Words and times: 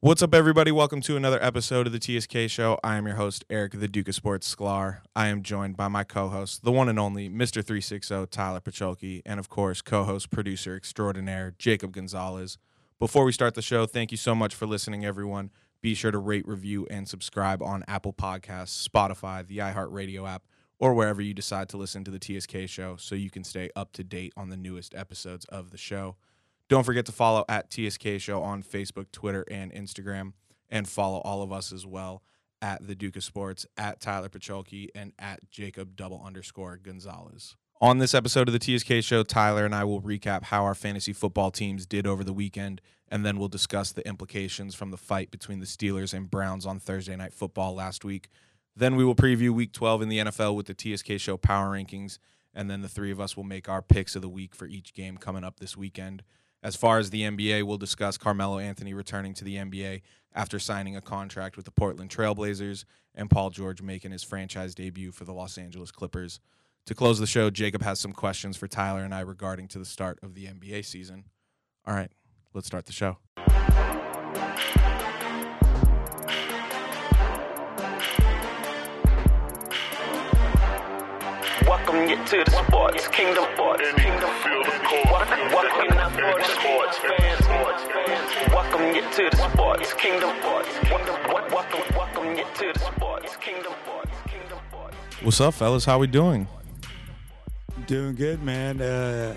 What's 0.00 0.22
up, 0.22 0.32
everybody? 0.32 0.70
Welcome 0.70 1.00
to 1.00 1.16
another 1.16 1.42
episode 1.42 1.88
of 1.88 1.92
the 1.92 1.98
TSK 1.98 2.48
Show. 2.48 2.78
I 2.84 2.98
am 2.98 3.08
your 3.08 3.16
host, 3.16 3.44
Eric, 3.50 3.80
the 3.80 3.88
Duke 3.88 4.06
of 4.06 4.14
Sports 4.14 4.54
Sklar. 4.54 4.98
I 5.16 5.26
am 5.26 5.42
joined 5.42 5.76
by 5.76 5.88
my 5.88 6.04
co 6.04 6.28
host, 6.28 6.62
the 6.62 6.70
one 6.70 6.88
and 6.88 7.00
only 7.00 7.28
Mr. 7.28 7.64
360, 7.64 8.26
Tyler 8.26 8.60
Pacholke, 8.60 9.22
and 9.26 9.40
of 9.40 9.48
course, 9.48 9.82
co 9.82 10.04
host, 10.04 10.30
producer 10.30 10.76
extraordinaire, 10.76 11.52
Jacob 11.58 11.90
Gonzalez. 11.90 12.58
Before 13.00 13.24
we 13.24 13.32
start 13.32 13.56
the 13.56 13.60
show, 13.60 13.86
thank 13.86 14.12
you 14.12 14.16
so 14.16 14.36
much 14.36 14.54
for 14.54 14.66
listening, 14.66 15.04
everyone. 15.04 15.50
Be 15.80 15.94
sure 15.94 16.12
to 16.12 16.18
rate, 16.18 16.46
review, 16.46 16.86
and 16.88 17.08
subscribe 17.08 17.60
on 17.60 17.82
Apple 17.88 18.12
Podcasts, 18.12 18.88
Spotify, 18.88 19.44
the 19.44 19.58
iHeartRadio 19.58 20.28
app, 20.28 20.44
or 20.78 20.94
wherever 20.94 21.20
you 21.20 21.34
decide 21.34 21.68
to 21.70 21.76
listen 21.76 22.04
to 22.04 22.12
the 22.12 22.20
TSK 22.20 22.68
Show 22.68 22.94
so 23.00 23.16
you 23.16 23.30
can 23.30 23.42
stay 23.42 23.68
up 23.74 23.90
to 23.94 24.04
date 24.04 24.32
on 24.36 24.48
the 24.48 24.56
newest 24.56 24.94
episodes 24.94 25.44
of 25.46 25.72
the 25.72 25.76
show. 25.76 26.14
Don't 26.68 26.84
forget 26.84 27.06
to 27.06 27.12
follow 27.12 27.44
at 27.48 27.72
TSK 27.72 28.18
Show 28.18 28.42
on 28.42 28.62
Facebook, 28.62 29.10
Twitter, 29.10 29.44
and 29.50 29.72
Instagram, 29.72 30.32
and 30.68 30.86
follow 30.86 31.20
all 31.20 31.40
of 31.42 31.50
us 31.50 31.72
as 31.72 31.86
well 31.86 32.22
at 32.60 32.86
the 32.86 32.94
Duke 32.94 33.16
of 33.16 33.24
Sports, 33.24 33.66
at 33.76 34.00
Tyler 34.00 34.28
Pacholke, 34.28 34.88
and 34.94 35.12
at 35.18 35.48
Jacob 35.50 35.96
double 35.96 36.22
underscore 36.24 36.76
Gonzalez. 36.76 37.56
On 37.80 37.98
this 37.98 38.12
episode 38.12 38.48
of 38.48 38.58
the 38.58 38.78
TSK 38.78 39.04
Show, 39.04 39.22
Tyler 39.22 39.64
and 39.64 39.74
I 39.74 39.84
will 39.84 40.02
recap 40.02 40.44
how 40.44 40.64
our 40.64 40.74
fantasy 40.74 41.12
football 41.12 41.50
teams 41.50 41.86
did 41.86 42.06
over 42.06 42.24
the 42.24 42.32
weekend, 42.32 42.80
and 43.08 43.24
then 43.24 43.38
we'll 43.38 43.48
discuss 43.48 43.92
the 43.92 44.06
implications 44.06 44.74
from 44.74 44.90
the 44.90 44.96
fight 44.96 45.30
between 45.30 45.60
the 45.60 45.66
Steelers 45.66 46.12
and 46.12 46.30
Browns 46.30 46.66
on 46.66 46.80
Thursday 46.80 47.16
Night 47.16 47.32
Football 47.32 47.74
last 47.74 48.04
week. 48.04 48.28
Then 48.76 48.96
we 48.96 49.04
will 49.04 49.14
preview 49.14 49.50
Week 49.50 49.72
12 49.72 50.02
in 50.02 50.08
the 50.08 50.18
NFL 50.18 50.54
with 50.56 50.66
the 50.66 50.74
TSK 50.74 51.18
Show 51.18 51.36
Power 51.36 51.76
Rankings, 51.76 52.18
and 52.52 52.68
then 52.68 52.82
the 52.82 52.88
three 52.88 53.12
of 53.12 53.20
us 53.20 53.36
will 53.36 53.44
make 53.44 53.68
our 53.68 53.80
picks 53.80 54.16
of 54.16 54.22
the 54.22 54.28
week 54.28 54.54
for 54.54 54.66
each 54.66 54.92
game 54.92 55.16
coming 55.16 55.44
up 55.44 55.60
this 55.60 55.76
weekend. 55.76 56.24
As 56.62 56.74
far 56.74 56.98
as 56.98 57.10
the 57.10 57.22
NBA, 57.22 57.62
we'll 57.62 57.78
discuss 57.78 58.18
Carmelo 58.18 58.58
Anthony 58.58 58.92
returning 58.92 59.32
to 59.34 59.44
the 59.44 59.56
NBA 59.56 60.02
after 60.34 60.58
signing 60.58 60.96
a 60.96 61.00
contract 61.00 61.56
with 61.56 61.64
the 61.64 61.70
Portland 61.70 62.10
Trailblazers 62.10 62.84
and 63.14 63.30
Paul 63.30 63.50
George 63.50 63.80
making 63.80 64.10
his 64.10 64.24
franchise 64.24 64.74
debut 64.74 65.12
for 65.12 65.24
the 65.24 65.32
Los 65.32 65.56
Angeles 65.56 65.90
Clippers. 65.90 66.40
To 66.86 66.94
close 66.94 67.18
the 67.18 67.26
show, 67.26 67.50
Jacob 67.50 67.82
has 67.82 68.00
some 68.00 68.12
questions 68.12 68.56
for 68.56 68.66
Tyler 68.66 69.04
and 69.04 69.14
I 69.14 69.20
regarding 69.20 69.68
to 69.68 69.78
the 69.78 69.84
start 69.84 70.18
of 70.22 70.34
the 70.34 70.46
NBA 70.46 70.84
season. 70.84 71.24
All 71.86 71.94
right, 71.94 72.10
let's 72.54 72.66
start 72.66 72.86
the 72.86 72.92
show. 72.92 73.18
Welcome 81.88 82.10
you 82.10 82.16
to 82.26 82.44
the 82.44 82.50
sports 82.66 83.08
kingdom. 83.08 83.44
Sports 83.54 83.92
kingdom. 83.94 84.28
Welcome, 85.10 85.38
welcome 85.54 85.96
now 85.96 86.10
the 86.10 86.44
sports 86.44 86.98
fans. 86.98 87.46
Welcome 88.52 88.94
you 88.94 89.00
to 89.00 89.30
the 89.30 89.50
sports 89.50 89.94
kingdom. 89.94 90.28
Welcome, 90.42 91.50
welcome, 91.50 91.96
welcome 91.96 92.36
you 92.36 92.44
to 92.44 92.72
the 92.74 92.78
sports 92.78 93.36
kingdom. 93.38 93.72
Kingdom. 94.26 94.58
Sports. 94.68 94.96
What's 95.22 95.40
up, 95.40 95.54
fellas? 95.54 95.86
How 95.86 95.98
we 95.98 96.08
doing? 96.08 96.46
Doing 97.86 98.16
good, 98.16 98.42
man. 98.42 98.82
Uh, 98.82 99.34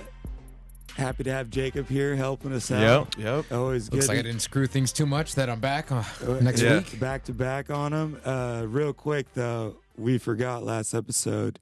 happy 0.98 1.24
to 1.24 1.32
have 1.32 1.50
Jacob 1.50 1.88
here 1.88 2.18
helping 2.18 2.52
us 2.52 2.70
out. 2.70 3.16
yep. 3.18 3.46
Yep. 3.48 3.52
Always 3.58 3.88
good. 3.88 3.96
Looks 3.96 4.10
like 4.10 4.20
I 4.20 4.24
didn't 4.24 4.42
screw 4.42 4.68
things 4.68 4.92
too 4.92 5.06
much 5.06 5.36
that 5.36 5.50
I'm 5.50 5.62
back 5.62 5.90
uh, 5.90 6.04
uh, 6.28 6.34
next 6.42 6.62
Yeah. 6.62 6.80
week. 6.80 7.00
Back 7.00 7.24
to 7.26 7.34
back 7.34 7.70
on 7.70 7.94
him. 7.94 8.20
Uh, 8.26 8.66
real 8.68 8.92
quick 8.92 9.28
though, 9.36 9.78
we 9.98 10.18
forgot 10.18 10.66
last 10.66 10.94
episode. 10.94 11.58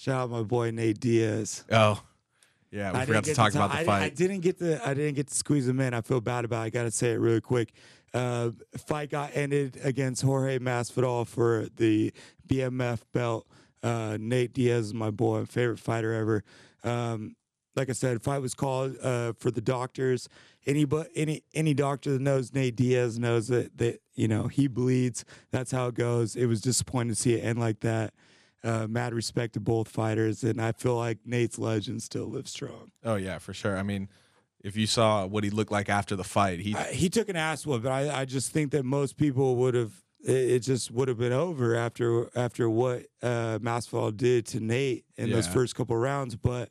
Shout 0.00 0.18
out 0.18 0.30
my 0.30 0.42
boy 0.42 0.70
Nate 0.70 0.98
Diaz. 0.98 1.62
Oh, 1.70 2.02
yeah. 2.70 2.90
We 2.90 3.00
I 3.00 3.04
forgot 3.04 3.24
to 3.24 3.34
talk 3.34 3.52
to 3.52 3.58
about 3.58 3.70
I, 3.70 3.84
the 3.84 3.90
I 3.90 3.98
fight. 4.00 4.16
didn't 4.16 4.40
get 4.40 4.58
to. 4.60 4.80
I 4.88 4.94
didn't 4.94 5.12
get 5.12 5.26
to 5.26 5.34
squeeze 5.34 5.68
him 5.68 5.78
in. 5.78 5.92
I 5.92 6.00
feel 6.00 6.22
bad 6.22 6.46
about. 6.46 6.62
it. 6.62 6.64
I 6.64 6.70
got 6.70 6.84
to 6.84 6.90
say 6.90 7.12
it 7.12 7.16
really 7.16 7.42
quick. 7.42 7.74
Uh, 8.14 8.52
fight 8.78 9.10
got 9.10 9.32
ended 9.34 9.78
against 9.84 10.22
Jorge 10.22 10.58
Masvidal 10.58 11.26
for 11.26 11.66
the 11.76 12.14
BMF 12.48 13.00
belt. 13.12 13.46
Uh, 13.82 14.16
Nate 14.18 14.54
Diaz 14.54 14.86
is 14.86 14.94
my 14.94 15.10
boy, 15.10 15.44
favorite 15.44 15.78
fighter 15.78 16.14
ever. 16.14 16.44
Um, 16.82 17.36
like 17.76 17.90
I 17.90 17.92
said, 17.92 18.22
fight 18.22 18.40
was 18.40 18.54
called 18.54 18.96
uh, 19.02 19.34
for 19.38 19.50
the 19.50 19.60
doctors. 19.60 20.30
Any 20.64 20.86
but 20.86 21.08
any 21.14 21.42
any 21.52 21.74
doctor 21.74 22.12
that 22.12 22.22
knows 22.22 22.54
Nate 22.54 22.74
Diaz 22.74 23.18
knows 23.18 23.48
that 23.48 23.76
that 23.76 24.00
you 24.14 24.28
know 24.28 24.48
he 24.48 24.66
bleeds. 24.66 25.26
That's 25.50 25.72
how 25.72 25.88
it 25.88 25.94
goes. 25.94 26.36
It 26.36 26.46
was 26.46 26.62
disappointing 26.62 27.10
to 27.10 27.20
see 27.20 27.34
it 27.34 27.44
end 27.44 27.60
like 27.60 27.80
that. 27.80 28.14
Uh, 28.62 28.86
mad 28.86 29.14
respect 29.14 29.54
to 29.54 29.60
both 29.60 29.88
fighters, 29.88 30.44
and 30.44 30.60
I 30.60 30.72
feel 30.72 30.94
like 30.96 31.18
Nate's 31.24 31.58
legend 31.58 32.02
still 32.02 32.26
lives 32.26 32.50
strong. 32.50 32.92
Oh 33.02 33.14
yeah, 33.14 33.38
for 33.38 33.54
sure. 33.54 33.78
I 33.78 33.82
mean, 33.82 34.10
if 34.62 34.76
you 34.76 34.86
saw 34.86 35.24
what 35.24 35.44
he 35.44 35.50
looked 35.50 35.72
like 35.72 35.88
after 35.88 36.14
the 36.14 36.24
fight, 36.24 36.60
he 36.60 36.74
Uh, 36.74 36.84
he 36.84 37.08
took 37.08 37.30
an 37.30 37.36
ass 37.36 37.64
whoop, 37.64 37.82
but 37.84 37.92
I, 37.92 38.20
I 38.20 38.24
just 38.26 38.52
think 38.52 38.72
that 38.72 38.84
most 38.84 39.16
people 39.16 39.56
would 39.56 39.72
have 39.74 39.92
it, 40.22 40.32
it 40.32 40.58
just 40.60 40.90
would 40.90 41.08
have 41.08 41.16
been 41.16 41.32
over 41.32 41.74
after 41.74 42.28
after 42.36 42.68
what 42.68 43.06
uh, 43.22 43.58
Masvidal 43.60 44.14
did 44.14 44.44
to 44.48 44.60
Nate 44.60 45.06
in 45.16 45.30
those 45.30 45.46
first 45.54 45.74
couple 45.74 45.96
rounds. 45.96 46.36
But 46.36 46.68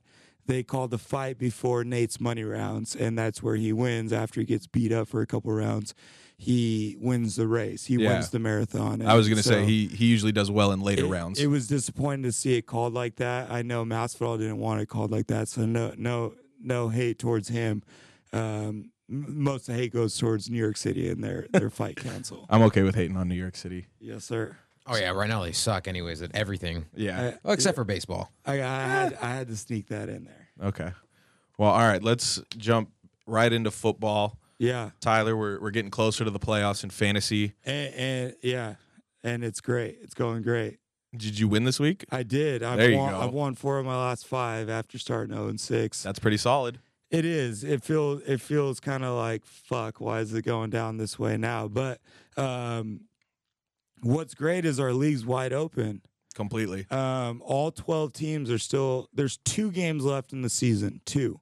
they 0.50 0.64
called 0.64 0.90
the 0.90 0.98
fight 0.98 1.38
before 1.38 1.84
Nate's 1.84 2.20
money 2.20 2.44
rounds, 2.44 2.96
and 2.96 3.18
that's 3.18 3.44
where 3.44 3.56
he 3.56 3.72
wins 3.72 4.12
after 4.12 4.40
he 4.42 4.46
gets 4.48 4.66
beat 4.66 4.92
up 4.92 5.08
for 5.08 5.22
a 5.22 5.28
couple 5.28 5.52
rounds. 5.54 5.94
He 6.38 6.98
wins 7.00 7.36
the 7.36 7.48
race. 7.48 7.86
He 7.86 7.96
Yeah. 7.96 8.14
wins 8.14 8.32
the 8.32 8.40
marathon. 8.40 9.02
I 9.04 9.14
was 9.14 9.30
gonna 9.30 9.44
so 9.44 9.52
say 9.52 9.66
he 9.66 9.88
he 9.88 10.06
usually 10.08 10.32
does 10.32 10.50
well 10.50 10.72
in 10.72 10.82
later 10.82 11.06
it, 11.06 11.10
rounds. 11.10 11.40
It 11.40 11.48
was 11.48 11.68
disappointing 11.68 12.24
to 12.24 12.32
see 12.32 12.56
it 12.56 12.64
called 12.66 12.94
like 12.94 13.18
that. 13.18 13.52
I 13.52 13.62
know 13.62 13.86
Masvidal 13.86 14.38
didn't 14.40 14.58
want 14.58 14.82
it 14.82 14.88
called 14.88 15.12
like 15.12 15.28
that, 15.28 15.48
so 15.50 15.66
no 15.66 15.94
no 15.98 16.34
no 16.60 16.90
hate 16.90 17.20
towards 17.20 17.50
him. 17.50 17.84
Um, 18.34 18.92
most 19.08 19.68
of 19.70 19.76
the 19.76 19.82
hate 19.82 19.94
goes 19.94 20.18
towards 20.18 20.50
New 20.50 20.58
York 20.58 20.78
City 20.78 21.10
and 21.10 21.24
their 21.24 21.48
their 21.52 21.70
fight 21.70 21.96
council. 22.10 22.46
I'm 22.50 22.62
okay 22.64 22.82
with 22.84 22.96
hating 22.96 23.18
on 23.18 23.28
New 23.28 23.36
York 23.36 23.56
City. 23.56 23.86
Yes, 24.00 24.24
sir. 24.26 24.58
Oh 24.90 24.98
yeah, 24.98 25.12
right 25.12 25.30
now 25.30 25.44
they 25.44 25.52
suck 25.52 25.88
anyways 25.88 26.22
at 26.22 26.36
everything, 26.36 26.86
Yeah. 26.96 27.20
I, 27.22 27.38
well, 27.44 27.54
except 27.54 27.76
for 27.76 27.84
baseball. 27.84 28.32
I, 28.46 28.54
I 28.54 28.56
had 28.88 29.18
I 29.22 29.30
had 29.30 29.48
to 29.50 29.56
sneak 29.56 29.88
that 29.88 30.10
in 30.10 30.26
there. 30.26 30.68
Okay. 30.70 30.92
Well, 31.58 31.72
all 31.72 31.80
right. 31.88 32.04
Let's 32.04 32.42
jump 32.58 32.90
right 33.28 33.52
into 33.52 33.72
football. 33.72 34.40
Yeah, 34.58 34.90
Tyler, 35.00 35.38
we're 35.38 35.60
we're 35.62 35.72
getting 35.72 35.92
closer 35.92 36.26
to 36.26 36.32
the 36.32 36.40
playoffs 36.40 36.84
in 36.84 36.90
fantasy. 36.90 37.54
and, 37.64 37.94
and 37.94 38.36
yeah, 38.42 38.76
and 39.24 39.44
it's 39.44 39.62
great. 39.62 40.00
It's 40.02 40.14
going 40.14 40.42
great. 40.42 40.80
Did 41.16 41.40
you 41.40 41.48
win 41.48 41.64
this 41.64 41.80
week? 41.80 42.06
I 42.12 42.24
did. 42.24 42.62
I've 42.62 42.78
There 42.78 42.92
you 42.92 42.98
won, 42.98 43.14
go. 43.14 43.22
I've 43.22 43.34
won 43.34 43.56
four 43.56 43.80
of 43.80 43.86
my 43.86 43.96
last 43.96 44.28
five 44.28 44.70
after 44.70 45.00
starting 45.00 45.34
0 45.34 45.48
and 45.48 45.60
six. 45.60 46.04
That's 46.04 46.20
pretty 46.20 46.38
solid. 46.38 46.80
It 47.10 47.26
is. 47.26 47.64
It 47.64 47.84
feels. 47.84 48.22
It 48.28 48.42
feels 48.42 48.80
kind 48.80 49.04
of 49.04 49.16
like 49.18 49.46
fuck. 49.46 50.00
Why 50.02 50.20
is 50.20 50.34
it 50.34 50.44
going 50.44 50.70
down 50.70 50.98
this 50.98 51.18
way 51.18 51.38
now? 51.38 51.68
But 51.68 52.02
um, 52.38 53.02
what's 54.02 54.34
great 54.34 54.66
is 54.66 54.80
our 54.80 54.94
league's 54.94 55.26
wide 55.26 55.54
open. 55.54 56.02
Completely. 56.36 56.86
Um, 56.90 57.42
all 57.44 57.72
twelve 57.72 58.14
teams 58.14 58.50
are 58.52 58.60
still. 58.60 59.10
There's 59.14 59.38
two 59.38 59.72
games 59.72 60.06
left 60.06 60.32
in 60.32 60.42
the 60.42 60.50
season, 60.50 61.02
two, 61.06 61.42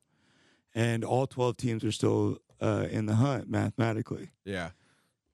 and 0.74 1.04
all 1.04 1.28
twelve 1.28 1.58
teams 1.58 1.84
are 1.84 1.92
still 1.92 2.40
uh, 2.62 2.88
in 2.90 3.06
the 3.06 3.16
hunt 3.16 3.50
mathematically. 3.50 4.30
Yeah. 4.46 4.70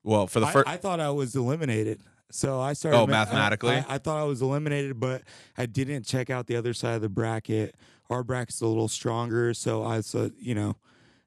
Well, 0.04 0.28
for 0.28 0.40
the 0.42 0.48
first 0.48 0.68
I 0.68 0.78
thought 0.78 1.00
I 1.00 1.12
was 1.12 1.36
eliminated. 1.36 2.02
So 2.32 2.60
I 2.60 2.74
started. 2.74 2.98
Oh, 2.98 3.06
ma- 3.06 3.14
mathematically? 3.14 3.76
I, 3.76 3.86
I 3.88 3.98
thought 4.00 4.20
I 4.20 4.24
was 4.24 4.42
eliminated, 4.42 5.00
but 5.00 5.22
I 5.58 5.68
didn't 5.68 6.04
check 6.06 6.30
out 6.30 6.48
the 6.48 6.56
other 6.56 6.74
side 6.74 6.96
of 6.96 7.02
the 7.02 7.10
bracket. 7.10 7.76
Our 8.10 8.24
bracket's 8.24 8.60
a 8.60 8.68
little 8.68 8.88
stronger, 8.90 9.54
so 9.54 9.84
I 9.84 10.02
said, 10.02 10.34
you 10.38 10.56
know, 10.56 10.76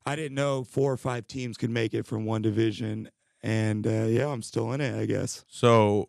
I 0.05 0.15
didn't 0.17 0.35
know 0.35 0.63
four 0.65 0.93
or 0.93 0.97
five 0.97 1.27
teams 1.27 1.57
could 1.57 1.71
make 1.71 1.95
it 1.95 2.07
from 2.07 2.25
one 2.27 2.43
division, 2.43 3.09
and 3.43 3.87
uh, 3.87 4.07
yeah, 4.07 4.29
I'm 4.29 4.43
still 4.43 4.73
in 4.73 4.81
it, 4.81 4.99
I 4.99 5.07
guess. 5.07 5.45
so 5.49 6.09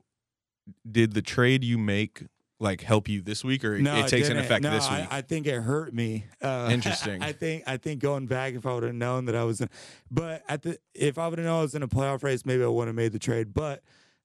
did 0.90 1.14
the 1.14 1.22
trade 1.22 1.64
you 1.64 1.78
make 1.78 2.24
like 2.60 2.82
help 2.82 3.08
you 3.08 3.22
this 3.22 3.44
week 3.44 3.64
or 3.64 3.76
it 3.76 4.08
takes 4.08 4.30
an 4.30 4.38
effect 4.38 4.64
no, 4.64 4.72
this 4.72 4.88
I, 4.88 5.02
week? 5.02 5.08
I 5.12 5.22
think 5.22 5.48
it 5.48 5.62
hurt 5.62 5.94
me. 5.94 6.26
Uh, 6.42 6.70
Interesting. 6.74 7.22
I 7.22 7.32
think 7.32 7.64
I 7.68 7.78
think 7.78 8.02
going 8.02 8.26
back, 8.26 8.54
if 8.54 8.66
I 8.66 8.74
would 8.74 8.84
have 8.84 8.96
known 8.96 9.26
that 9.26 9.36
I 9.36 9.44
was, 9.44 9.62
in, 9.62 9.70
but 10.10 10.44
at 10.50 10.64
the 10.64 10.78
if 10.94 11.18
I 11.18 11.28
would 11.28 11.40
have 11.40 11.46
known 11.46 11.60
I 11.60 11.62
was 11.62 11.76
in 11.76 11.84
a 11.84 11.88
playoff 11.88 12.24
race, 12.24 12.46
maybe 12.46 12.64
I 12.64 12.68
wouldn't 12.68 12.90
have 12.90 12.96
made 12.96 13.14
the 13.14 13.20
trade. 13.20 13.54
But 13.54 13.84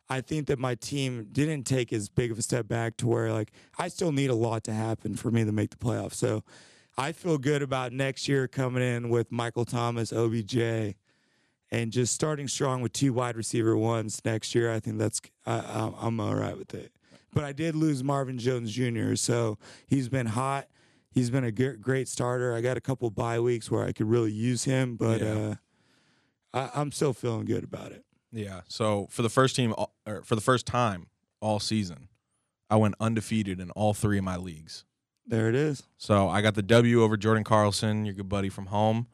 I 0.09 0.21
think 0.21 0.47
that 0.49 0.59
my 0.59 0.75
team 0.75 1.29
didn't 1.33 1.65
take 1.65 1.93
as 1.93 2.09
big 2.09 2.31
of 2.31 2.39
a 2.39 2.43
step 2.43 2.69
back 2.69 2.97
to 2.99 3.07
where 3.07 3.33
like 3.33 3.53
I 3.79 3.89
still 3.89 4.13
need 4.13 4.31
a 4.31 4.35
lot 4.35 4.65
to 4.65 4.73
happen 4.73 5.17
for 5.17 5.31
me 5.31 5.45
to 5.45 5.53
make 5.53 5.71
the 5.71 5.77
playoffs. 5.77 6.15
So 6.15 6.43
I 6.97 7.13
feel 7.13 7.39
good 7.39 7.63
about 7.63 7.93
next 7.93 8.29
year 8.29 8.49
coming 8.49 8.83
in 8.83 9.09
with 9.09 9.33
Michael 9.33 9.65
Thomas, 9.65 10.13
OBJ, 10.13 10.95
and 11.73 11.91
just 11.91 12.13
starting 12.15 12.47
strong 12.47 12.83
with 12.83 12.93
two 12.93 13.13
wide 13.13 13.37
receiver 13.37 13.77
ones 13.77 14.21
next 14.25 14.55
year. 14.55 14.71
I 14.73 14.79
think 14.79 14.99
that's 14.99 15.21
I, 15.47 15.91
I'm 16.01 16.21
all 16.21 16.35
right 16.37 16.57
with 16.57 16.73
it. 16.75 16.93
But 17.35 17.43
I 17.45 17.53
did 17.53 17.75
lose 17.75 18.05
Marvin 18.05 18.39
Jones 18.39 18.71
Jr., 18.73 19.15
so 19.17 19.59
he's 19.87 20.09
been 20.09 20.27
hot. 20.27 20.69
He's 21.11 21.31
been 21.31 21.45
a 21.45 21.51
great 21.51 22.09
starter. 22.09 22.55
I 22.55 22.61
got 22.61 22.77
a 22.77 22.81
couple 22.81 23.11
bye 23.11 23.41
weeks 23.41 23.71
where 23.71 23.85
I 23.85 23.93
could 23.93 24.07
really 24.09 24.33
use 24.33 24.65
him, 24.65 24.97
but 24.97 25.21
Yeah. 25.21 25.33
uh, 25.33 25.55
I, 26.55 26.81
I'm 26.81 26.93
still 26.93 27.13
feeling 27.15 27.47
good 27.47 27.65
about 27.65 27.93
it. 27.93 28.05
yeah. 28.33 28.61
So 28.69 29.07
for 29.11 29.23
the 29.23 29.29
first 29.31 29.57
team 29.57 29.75
or 30.07 30.23
for 30.25 30.35
the 30.35 30.41
first 30.43 30.67
time 30.67 31.07
all 31.41 31.59
season, 31.59 32.09
I 32.71 32.77
went 32.77 32.95
undefeated 33.01 33.61
in 33.61 33.71
all 33.73 33.93
three 33.95 34.19
of 34.19 34.25
my 34.25 34.37
leagues. 34.37 34.85
There 35.27 35.49
it 35.49 35.55
is. 35.55 35.85
So 35.99 36.29
I 36.29 36.41
got 36.43 36.55
the 36.55 36.63
W 36.63 37.03
over 37.03 37.17
Jordan 37.17 37.45
Carlson, 37.45 38.05
your 38.05 38.15
good 38.15 38.29
buddy 38.29 38.49
from 38.51 38.67
home. 38.67 39.07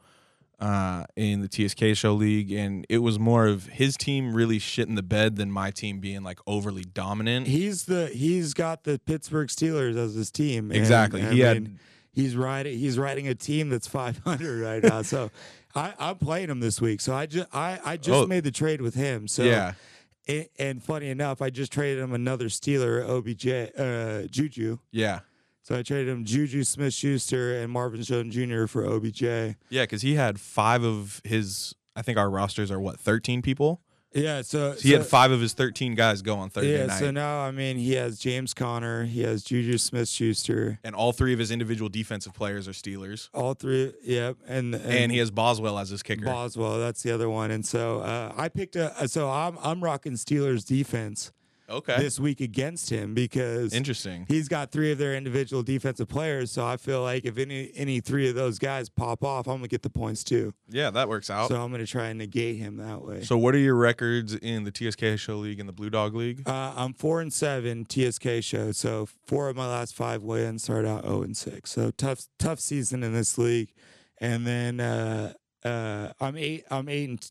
Uh, 0.59 1.05
in 1.15 1.41
the 1.41 1.47
TSK 1.47 1.95
show 1.97 2.13
league, 2.13 2.51
and 2.51 2.85
it 2.89 2.99
was 2.99 3.17
more 3.19 3.47
of 3.47 3.65
his 3.67 3.95
team 3.97 4.33
really 4.33 4.59
shit 4.59 4.87
in 4.87 4.95
the 4.95 5.03
bed 5.03 5.35
than 5.37 5.51
my 5.51 5.71
team 5.71 5.99
being 5.99 6.21
like 6.23 6.39
overly 6.45 6.83
dominant. 6.83 7.47
He's 7.47 7.85
the 7.85 8.07
he's 8.07 8.53
got 8.53 8.83
the 8.83 8.99
Pittsburgh 8.99 9.47
Steelers 9.49 9.95
as 9.97 10.15
his 10.15 10.31
team. 10.31 10.71
and, 10.71 10.79
Exactly. 10.79 11.21
I 11.23 11.31
He 11.31 11.39
had- 11.39 11.63
mean, 11.63 11.79
he's 12.11 12.35
riding 12.35 12.77
he's 12.77 12.97
riding 12.97 13.27
a 13.27 13.35
team 13.35 13.69
that's 13.69 13.87
500 13.87 14.61
right 14.61 14.83
now. 14.83 15.01
So 15.01 15.31
I, 15.75 15.93
I'm 15.99 16.17
playing 16.17 16.49
him 16.49 16.59
this 16.59 16.81
week. 16.81 16.99
So 17.01 17.13
I 17.13 17.25
just 17.25 17.47
I, 17.55 17.79
I 17.85 17.97
just 17.97 18.23
Oh. 18.23 18.27
made 18.27 18.43
the 18.43 18.51
trade 18.51 18.81
with 18.81 18.95
him. 18.95 19.27
So 19.27 19.43
yeah, 19.43 19.73
and, 20.27 20.47
and 20.57 20.83
funny 20.83 21.09
enough, 21.09 21.41
I 21.41 21.49
just 21.51 21.71
traded 21.71 22.03
him 22.03 22.11
another 22.13 22.45
Steeler, 22.47 23.07
OBJ, 23.07 23.47
uh, 23.79 24.27
Juju. 24.29 24.79
yeah, 24.91 25.19
So 25.69 25.77
I 25.77 25.83
traded 25.83 26.07
him 26.09 26.25
Juju 26.25 26.63
Smith 26.63 26.95
Schuster 26.95 27.61
and 27.61 27.71
Marvin 27.71 28.01
Jones 28.01 28.33
Jr. 28.33 28.65
for 28.65 28.87
OBJ. 28.87 29.21
yeah, 29.21 29.53
because 29.69 30.01
he 30.01 30.15
had 30.15 30.39
five 30.39 30.83
of 30.83 31.21
his. 31.23 31.75
I 31.95 32.01
think 32.01 32.17
our 32.17 32.27
rosters 32.27 32.71
are 32.71 32.79
what 32.79 32.99
thirteen 32.99 33.43
people. 33.43 33.79
Yeah, 34.11 34.41
so, 34.41 34.73
So 34.73 34.79
he 34.79 34.93
had 34.93 35.05
five 35.05 35.29
of 35.29 35.39
his 35.39 35.53
thirteen 35.53 35.93
guys 35.93 36.23
go 36.23 36.37
on 36.37 36.49
Thursday 36.49 36.79
Yeah, 36.79 36.87
night, 36.87 36.97
so 36.97 37.11
now 37.11 37.41
I 37.41 37.51
mean 37.51 37.77
he 37.77 37.93
has 37.93 38.17
James 38.17 38.55
Conner, 38.55 39.03
he 39.03 39.21
has 39.21 39.43
Juju 39.43 39.77
Smith 39.77 40.09
Schuster, 40.09 40.79
and 40.83 40.95
all 40.95 41.11
three 41.11 41.33
of 41.33 41.37
his 41.37 41.51
individual 41.51 41.87
defensive 41.87 42.33
players 42.33 42.67
are 42.67 42.71
Steelers, 42.71 43.29
all 43.35 43.53
three. 43.53 43.93
Yep, 44.01 44.37
and 44.47 44.73
and, 44.73 44.83
and, 44.83 45.11
he 45.11 45.19
has 45.19 45.29
Boswell 45.29 45.77
as 45.77 45.89
his 45.89 46.01
kicker. 46.01 46.25
Boswell. 46.25 46.79
That's 46.79 47.03
the 47.03 47.11
other 47.11 47.29
one. 47.29 47.51
And 47.51 47.63
so 47.63 47.99
uh, 47.99 48.33
I 48.35 48.49
picked 48.49 48.75
a. 48.75 49.07
So 49.07 49.29
I'm 49.29 49.59
I'm 49.61 49.83
rocking 49.83 50.13
Steelers 50.13 50.65
defense 50.65 51.31
okay, 51.69 51.97
this 51.97 52.19
week 52.19 52.41
against 52.41 52.89
him 52.89 53.13
because 53.13 53.73
interesting. 53.73 54.25
he's 54.27 54.47
got 54.47 54.71
three 54.71 54.91
of 54.91 54.97
their 54.97 55.15
individual 55.15 55.63
defensive 55.63 56.07
players. 56.07 56.51
So 56.51 56.65
I 56.65 56.77
feel 56.77 57.01
like 57.01 57.25
if 57.25 57.37
any 57.37 57.71
any 57.75 57.99
three 57.99 58.29
of 58.29 58.35
those 58.35 58.59
guys 58.59 58.89
pop 58.89 59.23
off, 59.23 59.47
I'm 59.47 59.57
gonna 59.57 59.67
get 59.67 59.81
the 59.83 59.89
points 59.89 60.23
too. 60.23 60.53
Yeah, 60.69 60.89
that 60.91 61.09
works 61.09 61.29
out. 61.29 61.49
So 61.49 61.61
I'm 61.61 61.71
gonna 61.71 61.85
try 61.85 62.07
and 62.07 62.19
negate 62.19 62.57
him 62.57 62.77
that 62.77 63.01
way. 63.01 63.23
So, 63.23 63.37
what 63.37 63.55
are 63.55 63.59
your 63.59 63.75
records 63.75 64.35
in 64.35 64.63
the 64.63 64.71
TSK 64.71 65.17
Show 65.19 65.37
League 65.37 65.59
and 65.59 65.67
the 65.67 65.73
Blue 65.73 65.89
Dog 65.89 66.15
League? 66.15 66.47
Uh, 66.47 66.73
I'm 66.75 66.93
four 66.93 67.21
and 67.21 67.31
seven 67.31 67.85
TSK 67.85 68.41
show. 68.41 68.71
So 68.71 69.07
four 69.25 69.49
of 69.49 69.55
my 69.55 69.67
last 69.67 69.95
five 69.95 70.23
wins 70.23 70.63
started 70.63 70.87
out 70.87 71.03
zero 71.03 71.21
and 71.21 71.35
six. 71.35 71.71
So 71.71 71.91
tough, 71.91 72.25
tough 72.37 72.59
season 72.59 73.03
in 73.03 73.13
this 73.13 73.37
league. 73.37 73.73
And 74.19 74.45
then 74.45 74.79
uh, 74.79 75.33
uh, 75.63 76.09
I'm 76.19 76.37
eight. 76.37 76.65
I'm 76.69 76.89
eight 76.89 77.09
and 77.09 77.29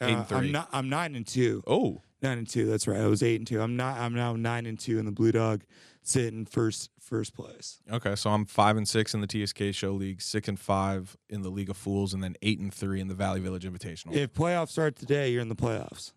uh, 0.00 0.06
Eight 0.06 0.12
and 0.14 0.28
three. 0.28 0.38
I'm 0.38 0.52
not. 0.52 0.68
I'm 0.72 0.88
nine 0.88 1.14
and 1.14 1.26
two. 1.26 1.62
Oh, 1.66 2.00
Nine 2.22 2.38
and 2.38 2.48
two. 2.48 2.66
That's 2.66 2.86
right. 2.86 3.00
I 3.00 3.06
was 3.06 3.22
eight 3.22 3.36
and 3.40 3.46
two. 3.46 3.60
I'm 3.60 3.76
not. 3.76 3.98
I'm 3.98 4.14
now 4.14 4.36
nine 4.36 4.66
and 4.66 4.78
two 4.78 4.98
in 4.98 5.06
the 5.06 5.12
Blue 5.12 5.32
Dog, 5.32 5.62
sitting 6.02 6.44
first 6.46 6.90
first 7.00 7.34
place. 7.34 7.80
okay. 7.90 8.14
So 8.14 8.30
I'm 8.30 8.44
five 8.44 8.76
and 8.76 8.86
six 8.88 9.14
in 9.14 9.20
the 9.20 9.26
TSK 9.26 9.74
Show 9.74 9.92
League, 9.92 10.20
six 10.22 10.46
and 10.48 10.58
five 10.60 11.16
in 11.28 11.42
the 11.42 11.48
League 11.50 11.70
of 11.70 11.76
Fools, 11.76 12.12
and 12.14 12.22
then 12.22 12.36
eight 12.42 12.60
and 12.60 12.72
three 12.72 13.00
in 13.00 13.08
the 13.08 13.14
Valley 13.14 13.40
Village 13.40 13.64
Invitational. 13.64 14.14
If 14.14 14.32
playoffs 14.34 14.68
start 14.68 14.96
today, 14.96 15.30
you're 15.32 15.42
in 15.42 15.48
the 15.48 15.56
playoffs. 15.56 16.12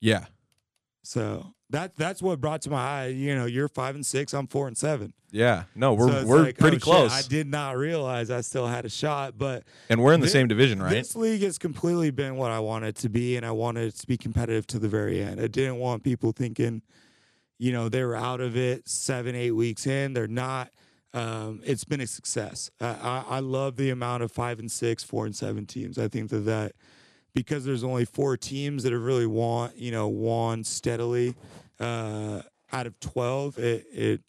yeah, 0.00 0.26
So 1.02 1.54
that 1.70 1.96
that's 1.96 2.22
what 2.22 2.40
brought 2.40 2.62
to 2.62 2.70
my 2.70 2.78
eye. 3.02 3.06
You 3.08 3.34
know, 3.34 3.46
you're 3.46 3.68
five 3.68 3.94
and 3.94 4.04
six. 4.06 4.32
I'm 4.34 4.46
four 4.46 4.68
and 4.68 4.76
seven. 4.76 5.12
yeah. 5.32 5.64
No, 5.74 5.94
we're 5.94 6.08
So 6.10 6.26
we're 6.26 6.42
like, 6.42 6.58
pretty 6.58 6.76
oh, 6.76 6.78
shit, 6.78 6.82
close, 6.82 7.12
I 7.12 7.22
did 7.28 7.46
not 7.48 7.76
realize 7.76 8.30
I 8.30 8.40
still 8.40 8.66
had 8.66 8.84
a 8.84 8.88
shot, 8.88 9.36
but 9.36 9.64
and 9.88 10.02
we're 10.02 10.12
in 10.14 10.20
the 10.20 10.26
Thi- 10.26 10.32
same 10.32 10.48
division, 10.48 10.80
right? 10.82 10.90
This 10.92 11.16
league 11.16 11.42
has 11.42 11.58
completely 11.58 12.10
been 12.10 12.36
what 12.36 12.50
I 12.52 12.60
wanted 12.60 12.94
to 12.96 13.08
be, 13.08 13.36
and 13.36 13.44
I 13.44 13.50
wanted 13.52 13.94
to 13.96 14.06
be 14.06 14.16
competitive 14.16 14.66
to 14.68 14.78
the 14.78 14.88
very 14.88 15.20
end. 15.22 15.40
I 15.40 15.48
didn't 15.48 15.76
want 15.78 16.04
people 16.04 16.32
thinking, 16.32 16.82
you 17.58 17.72
know, 17.72 17.88
they 17.88 18.04
were 18.04 18.16
out 18.16 18.40
of 18.40 18.56
it 18.56 18.88
seven, 18.88 19.34
eight 19.34 19.52
weeks 19.52 19.86
in. 19.86 20.12
They're 20.12 20.28
not. 20.28 20.70
Um, 21.14 21.62
it's 21.64 21.84
been 21.84 22.02
a 22.02 22.06
success. 22.06 22.70
I, 22.80 22.86
I, 22.86 23.24
I 23.28 23.38
love 23.40 23.76
the 23.76 23.88
amount 23.90 24.22
of 24.22 24.30
five 24.30 24.58
and 24.58 24.70
six, 24.70 25.02
four 25.02 25.24
and 25.24 25.34
seven 25.34 25.64
teams. 25.64 25.98
I 25.98 26.08
think 26.08 26.28
that 26.30 26.40
that 26.40 26.72
because 27.36 27.64
there's 27.66 27.84
only 27.84 28.06
four 28.06 28.36
teams 28.36 28.82
that 28.82 28.92
have 28.92 29.02
really 29.02 29.26
won, 29.26 29.70
you 29.76 29.92
know, 29.92 30.08
won 30.08 30.64
steadily 30.64 31.36
uh, 31.78 32.40
out 32.72 32.86
of 32.86 32.98
twelve. 32.98 33.58
It 33.58 33.86
it 33.92 34.20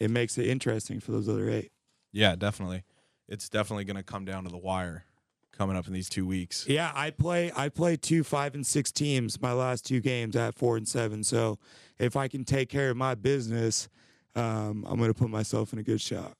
it 0.00 0.10
makes 0.10 0.36
it 0.38 0.48
interesting 0.48 0.98
for 0.98 1.12
those 1.12 1.28
other 1.28 1.48
eight. 1.48 1.70
yeah, 2.10 2.34
definitely. 2.34 2.82
It's 3.28 3.48
definitely 3.48 3.84
going 3.84 3.96
to 3.96 4.02
come 4.02 4.24
down 4.26 4.44
to 4.44 4.50
the 4.50 4.58
wire 4.58 5.04
coming 5.52 5.76
up 5.76 5.86
in 5.86 5.92
these 5.94 6.08
two 6.08 6.26
weeks. 6.26 6.66
Yeah, 6.68 6.90
I 6.94 7.10
play 7.10 7.52
I 7.56 7.68
play 7.68 7.96
two 7.96 8.24
five 8.24 8.54
and 8.54 8.66
six 8.66 8.90
teams 8.90 9.40
my 9.40 9.52
last 9.52 9.86
two 9.86 10.00
games 10.00 10.34
at 10.34 10.54
four 10.54 10.76
and 10.76 10.88
seven. 10.88 11.22
So 11.22 11.58
if 11.98 12.16
I 12.16 12.28
can 12.28 12.44
take 12.44 12.68
care 12.68 12.90
of 12.90 12.96
my 12.96 13.14
business, 13.14 13.88
um, 14.34 14.84
I'm 14.88 14.98
gonna 14.98 15.14
put 15.14 15.30
myself 15.30 15.72
in 15.72 15.78
a 15.78 15.82
good 15.82 16.00
shot. 16.00 16.32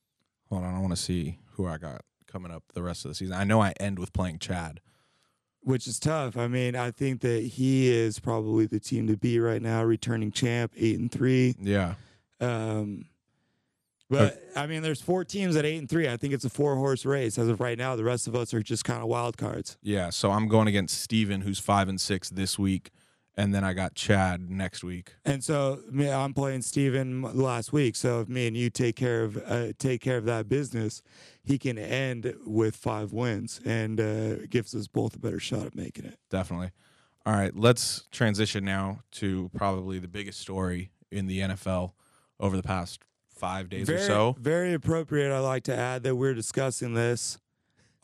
Hold 0.51 0.65
on, 0.65 0.75
I 0.75 0.81
want 0.81 0.91
to 0.91 1.01
see 1.01 1.39
who 1.53 1.67
I 1.67 1.79
got 1.79 2.03
coming 2.27 2.51
up 2.51 2.65
the 2.75 2.83
rest 2.83 3.05
of 3.05 3.11
the 3.11 3.15
season. 3.15 3.35
I 3.35 3.45
know 3.45 3.63
I 3.63 3.73
end 3.79 3.99
with 3.99 4.13
playing 4.13 4.39
Chad. 4.41 4.81
Which 5.65 5.87
is 5.87 5.99
tough. 5.99 6.37
I 6.37 6.47
mean, 6.47 6.77
I 6.77 6.91
think 6.91 7.21
that 7.23 7.43
he 7.43 7.91
is 7.91 8.19
probably 8.21 8.67
the 8.67 8.79
team 8.79 9.07
to 9.07 9.17
be 9.17 9.41
right 9.41 9.63
now, 9.63 9.83
returning 9.83 10.31
champ, 10.31 10.73
eight 10.77 10.99
and 10.99 11.11
three. 11.11 11.57
Yeah. 11.59 11.95
Um, 12.41 13.07
but 14.11 14.43
I 14.55 14.67
mean, 14.67 14.83
there's 14.83 15.01
four 15.01 15.25
teams 15.25 15.57
at 15.57 15.65
eight 15.65 15.79
and 15.79 15.89
three. 15.89 16.09
I 16.09 16.17
think 16.17 16.35
it's 16.35 16.45
a 16.45 16.51
four 16.51 16.77
horse 16.77 17.05
race 17.05 17.39
as 17.39 17.49
of 17.49 17.61
right 17.61 17.79
now. 17.79 17.97
The 17.97 18.05
rest 18.05 18.29
of 18.29 18.35
us 18.37 18.53
are 18.53 18.63
just 18.63 18.85
kind 18.85 19.03
of 19.03 19.09
wild 19.09 19.37
cards. 19.37 19.77
Yeah, 19.83 20.11
so 20.11 20.31
I'm 20.31 20.49
going 20.49 20.69
against 20.69 21.01
Steven, 21.01 21.41
who's 21.41 21.59
five 21.59 21.89
and 21.89 22.01
six 22.01 22.29
this 22.31 22.59
week, 22.59 22.91
and 23.37 23.55
then 23.55 23.65
I 23.65 23.73
got 23.73 23.95
Chad 23.95 24.49
next 24.51 24.85
week. 24.85 25.15
And 25.25 25.43
so 25.43 25.81
me, 25.91 26.11
I'm 26.11 26.35
playing 26.35 26.63
Steven 26.63 27.23
last 27.23 27.73
week. 27.73 27.97
So 27.97 28.21
if 28.21 28.29
me 28.29 28.47
and 28.47 28.57
you 28.57 28.71
take 28.71 28.97
care 28.97 29.25
of 29.25 29.37
uh, 29.47 29.73
take 29.79 30.01
care 30.01 30.17
of 30.17 30.25
that 30.27 30.49
business, 30.49 31.03
he 31.43 31.59
can 31.59 31.79
end 31.79 32.35
with 32.47 32.77
five 32.77 33.13
wins 33.13 33.61
and 33.65 34.01
uh, 34.01 34.47
gives 34.49 34.75
us 34.75 34.87
both 34.87 35.17
a 35.17 35.19
better 35.19 35.41
shot 35.41 35.67
at 35.67 35.75
making 35.75 36.05
it. 36.05 36.19
Definitely. 36.31 36.71
All 37.27 37.33
right, 37.33 37.57
let's 37.57 38.07
transition 38.13 38.65
now 38.65 39.01
to 39.13 39.51
probably 39.55 39.99
the 39.99 40.09
biggest 40.09 40.41
story 40.41 40.91
in 41.11 41.27
the 41.27 41.41
NFL 41.41 41.93
over 42.39 42.55
the 42.55 42.63
past 42.63 43.01
five 43.35 43.71
days 43.71 43.87
very, 43.87 44.01
or 44.01 44.07
so. 44.07 44.37
very 44.39 44.75
appropriate. 44.75 45.35
I 45.35 45.39
like 45.39 45.65
to 45.65 45.75
add 45.75 46.03
that 46.03 46.17
we're 46.17 46.35
discussing 46.35 46.93
this 46.93 47.39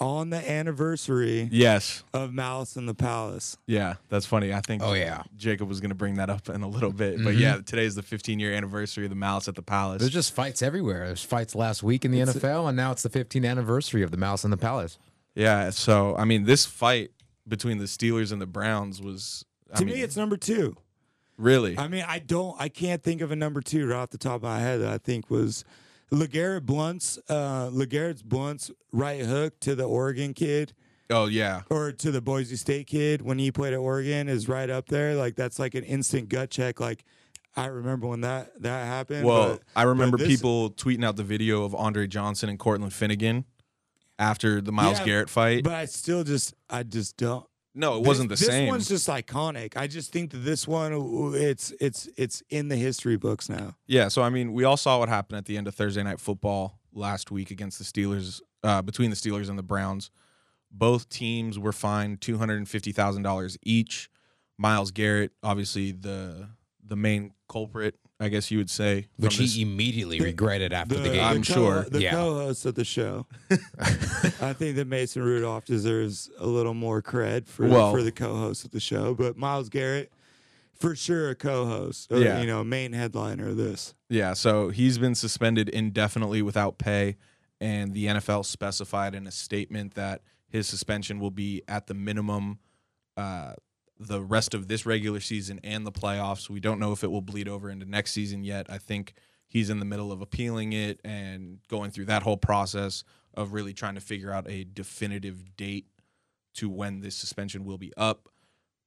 on 0.01 0.31
the 0.31 0.51
anniversary 0.51 1.49
Yes. 1.53 2.03
of 2.15 2.33
Malice 2.33 2.77
in 2.77 2.87
the 2.87 2.95
Palace. 2.95 3.59
Yeah, 3.67 3.95
that's 4.09 4.25
funny. 4.27 4.53
I 4.55 4.61
think 4.61 4.83
Oh, 4.83 4.95
yeah. 4.95 5.23
Jacob 5.37 5.69
was 5.69 5.81
going 5.81 5.91
to 5.91 5.95
bring 5.95 6.15
that 6.15 6.31
up 6.31 6.49
in 6.49 6.63
a 6.63 6.69
little 6.69 6.93
bit. 6.93 7.23
But 7.23 7.35
Mhm. 7.35 7.39
yeah, 7.41 7.57
today's 7.65 7.95
the 7.95 8.03
15 8.03 8.41
year 8.41 8.53
anniversary 8.55 9.05
of 9.05 9.11
the 9.11 9.17
Malice 9.17 9.47
at 9.49 9.57
the 9.57 9.63
Palace. 9.63 10.01
There's 10.01 10.13
just 10.13 10.33
fights 10.33 10.63
everywhere. 10.63 11.07
There's 11.07 11.23
fights 11.23 11.55
last 11.55 11.83
week 11.83 12.05
in 12.05 12.11
the 12.13 12.21
It's- 12.21 12.35
NFL, 12.37 12.67
and 12.69 12.77
now 12.77 12.93
it's 12.93 13.03
the 13.03 13.11
15th 13.11 13.45
anniversary 13.45 14.03
of 14.03 14.11
the 14.11 14.17
Mouse 14.17 14.43
in 14.45 14.51
the 14.51 14.57
Palace. 14.57 14.99
yeah, 15.35 15.71
so 15.71 16.17
I 16.17 16.25
mean, 16.25 16.45
this 16.45 16.65
fight 16.65 17.11
between 17.47 17.79
the 17.79 17.85
Steelers 17.85 18.33
and 18.33 18.41
the 18.41 18.47
Browns 18.47 19.01
was. 19.03 19.45
I 19.73 19.77
to 19.79 19.85
mean, 19.85 19.95
me, 19.97 20.03
it's 20.03 20.17
number 20.17 20.37
two. 20.37 20.77
really. 21.37 21.79
I 21.79 21.89
mean, 21.89 22.05
I 22.07 22.19
don't, 22.19 22.55
I 22.61 22.69
can't 22.69 23.03
think 23.03 23.21
of 23.21 23.31
a 23.31 23.37
number 23.37 23.61
two 23.61 23.87
right 23.87 23.97
off 23.97 24.11
the 24.11 24.19
top 24.19 24.37
of 24.37 24.43
my 24.43 24.61
head 24.61 24.81
that 24.81 24.93
I 24.93 24.99
think 24.99 25.31
was 25.31 25.65
LeGarrette 26.13 26.67
Blount's, 26.67 27.19
uh, 27.29 27.71
Blount's 28.25 28.71
right 28.93 29.21
hook 29.21 29.61
to 29.61 29.75
the 29.75 29.85
Oregon 29.85 30.35
kid 30.35 30.73
oh, 31.11 31.27
yeah. 31.27 31.63
or 31.71 31.93
to 31.93 32.11
the 32.11 32.21
Boise 32.21 32.57
State 32.57 32.87
kid 32.87 33.23
when 33.23 33.39
he 33.39 33.53
played 33.53 33.73
at 33.73 33.79
Oregon 33.79 34.29
is 34.29 34.49
right 34.49 34.69
up 34.69 34.89
there. 34.89 35.15
Like 35.15 35.37
that's 35.37 35.59
like 35.59 35.75
an 35.75 35.85
instant 35.85 36.29
gut 36.29 36.51
check. 36.51 36.81
Like 36.81 37.05
I 37.57 37.67
remember 37.67 38.07
when 38.07 38.23
that 38.23 38.61
that 38.63 38.87
happened. 38.87 39.25
Well, 39.27 39.55
but, 39.55 39.63
I 39.77 39.85
remember 39.85 40.17
this- 40.17 40.29
people 40.29 40.71
tweeting 40.71 41.05
out 41.05 41.17
the 41.17 41.25
video 41.25 41.65
of 41.65 41.75
Andre 41.75 42.07
Johnson 42.07 42.49
and 42.49 42.59
Cortland 42.59 42.93
Finnegan 42.93 43.45
after 44.19 44.61
the 44.61 44.73
Myles 44.73 44.99
Yeah, 45.01 45.07
Garrett 45.07 45.31
fight. 45.31 45.65
but 45.65 45.73
I 45.73 45.87
still 45.87 46.25
just, 46.25 46.55
I 46.69 46.83
just 46.83 47.17
don't. 47.17 47.47
No, 47.75 47.97
it 47.97 48.07
wasn't 48.07 48.29
the 48.29 48.35
this, 48.35 48.47
same. 48.47 48.65
This 48.65 48.71
one's 48.71 48.89
just 48.89 49.09
iconic. 49.09 49.77
I 49.77 49.87
just 49.87 50.13
think 50.13 50.33
that 50.33 50.39
this 50.39 50.67
one, 50.67 50.93
it's 51.35 51.73
it's 51.81 52.09
it's 52.17 52.43
in 52.51 52.69
the 52.69 52.77
history 52.77 53.17
books 53.17 53.49
now. 53.49 53.77
Yeah, 53.87 54.09
so 54.09 54.23
I 54.23 54.29
mean, 54.29 54.53
we 54.53 54.65
all 54.65 54.77
saw 54.77 54.99
what 54.99 55.09
happened 55.09 55.39
at 55.39 55.45
the 55.45 55.57
end 55.57 55.69
of 55.69 55.75
Thursday 55.75 56.03
night 56.03 56.21
football 56.21 56.81
last 56.93 57.31
week 57.31 57.51
against 57.51 57.79
the 57.79 57.85
Steelers, 57.85 58.41
uh, 58.65 58.83
between 58.83 59.11
the 59.11 59.17
Steelers 59.17 59.49
and 59.49 59.59
the 59.59 59.63
Browns. 59.63 60.11
Both 60.73 61.09
teams 61.09 61.59
were 61.59 61.73
fined 61.73 62.21
two 62.21 62.39
hundred 62.39 62.59
and 62.59 62.69
fifty 62.69 62.93
thousand 62.93 63.23
dollars 63.23 63.57
each. 63.63 64.11
Myles 64.59 64.91
Garrett, 64.91 65.33
obviously 65.43 65.93
the 65.93 66.49
the 66.85 66.97
main 66.97 67.33
culprit, 67.49 67.97
I 68.23 68.29
guess 68.29 68.51
you 68.51 68.59
would 68.59 68.69
say, 68.71 69.07
from 69.17 69.25
Which 69.25 69.39
this- 69.39 69.55
he 69.55 69.63
immediately 69.63 70.19
The- 70.19 70.25
regretted 70.27 70.73
after 70.75 70.97
the, 70.97 71.09
game. 71.09 71.25
I'm 71.25 71.43
co- 71.43 71.55
sure. 71.55 71.83
The 71.91 72.03
Yeah. 72.03 72.11
co-host 72.13 72.67
of 72.67 72.75
the 72.75 72.85
show. 72.85 73.27
I 73.81 74.53
think 74.53 74.77
that 74.77 74.87
Mason 74.87 75.23
Rudolph 75.23 75.65
deserves 75.65 76.31
a 76.39 76.47
little 76.47 76.75
more 76.75 77.01
cred 77.03 77.47
for 77.49 77.67
Well- 77.67 77.93
for 77.93 78.03
the 78.03 78.13
co-host 78.13 78.65
of 78.65 78.71
the 78.73 78.81
show, 78.81 79.15
but 79.15 79.37
Myles 79.39 79.69
Garrett, 79.71 80.13
for 80.75 80.95
sure, 80.95 81.31
a 81.31 81.35
co-host. 81.35 82.13
Or, 82.13 82.19
Yeah. 82.21 82.41
you 82.41 82.47
know, 82.47 82.63
main 82.63 82.93
headliner 82.93 83.49
of 83.49 83.57
this. 83.57 83.95
Yeah, 84.09 84.35
so 84.35 84.69
he's 84.69 84.99
been 84.99 85.15
suspended 85.15 85.69
indefinitely 85.71 86.43
without 86.43 86.79
pay, 86.79 87.17
and 87.61 87.95
the 87.95 88.07
NFL 88.07 88.45
specified 88.45 89.15
in 89.15 89.27
a 89.27 89.31
statement 89.31 89.95
that 89.95 90.23
his 90.49 90.67
suspension 90.69 91.21
will 91.21 91.31
be 91.31 91.63
at 91.69 91.87
the 91.87 91.95
minimum 91.95 92.59
uh, 93.17 93.53
the 94.01 94.23
rest 94.23 94.55
of 94.55 94.67
this 94.67 94.87
regular 94.87 95.21
season 95.21 95.61
and 95.63 95.87
the 95.87 95.93
playoffs. 95.93 96.49
We 96.49 96.59
don't 96.59 96.81
know 96.81 96.93
if 96.93 97.05
it 97.05 97.11
will 97.11 97.21
bleed 97.21 97.49
over 97.49 97.69
into 97.69 97.85
next 97.85 98.13
season 98.13 98.43
yet. 98.43 98.67
I 98.71 98.79
think 98.79 99.13
he's 99.47 99.69
in 99.69 99.79
the 99.79 99.85
middle 99.85 100.11
of 100.11 100.23
appealing 100.23 100.73
it 100.73 101.01
and 101.05 101.59
going 101.69 101.91
through 101.91 102.07
that 102.07 102.23
whole 102.23 102.39
process 102.39 103.05
of 103.35 103.53
really 103.53 103.75
trying 103.75 103.97
to 103.97 104.01
figure 104.01 104.33
out 104.33 104.49
a 104.49 104.65
definitive 104.65 105.55
date 105.55 105.87
to 106.55 106.71
when 106.71 107.01
this 107.01 107.15
suspension 107.15 107.65
will 107.65 107.77
be 107.77 107.93
up. 107.97 108.29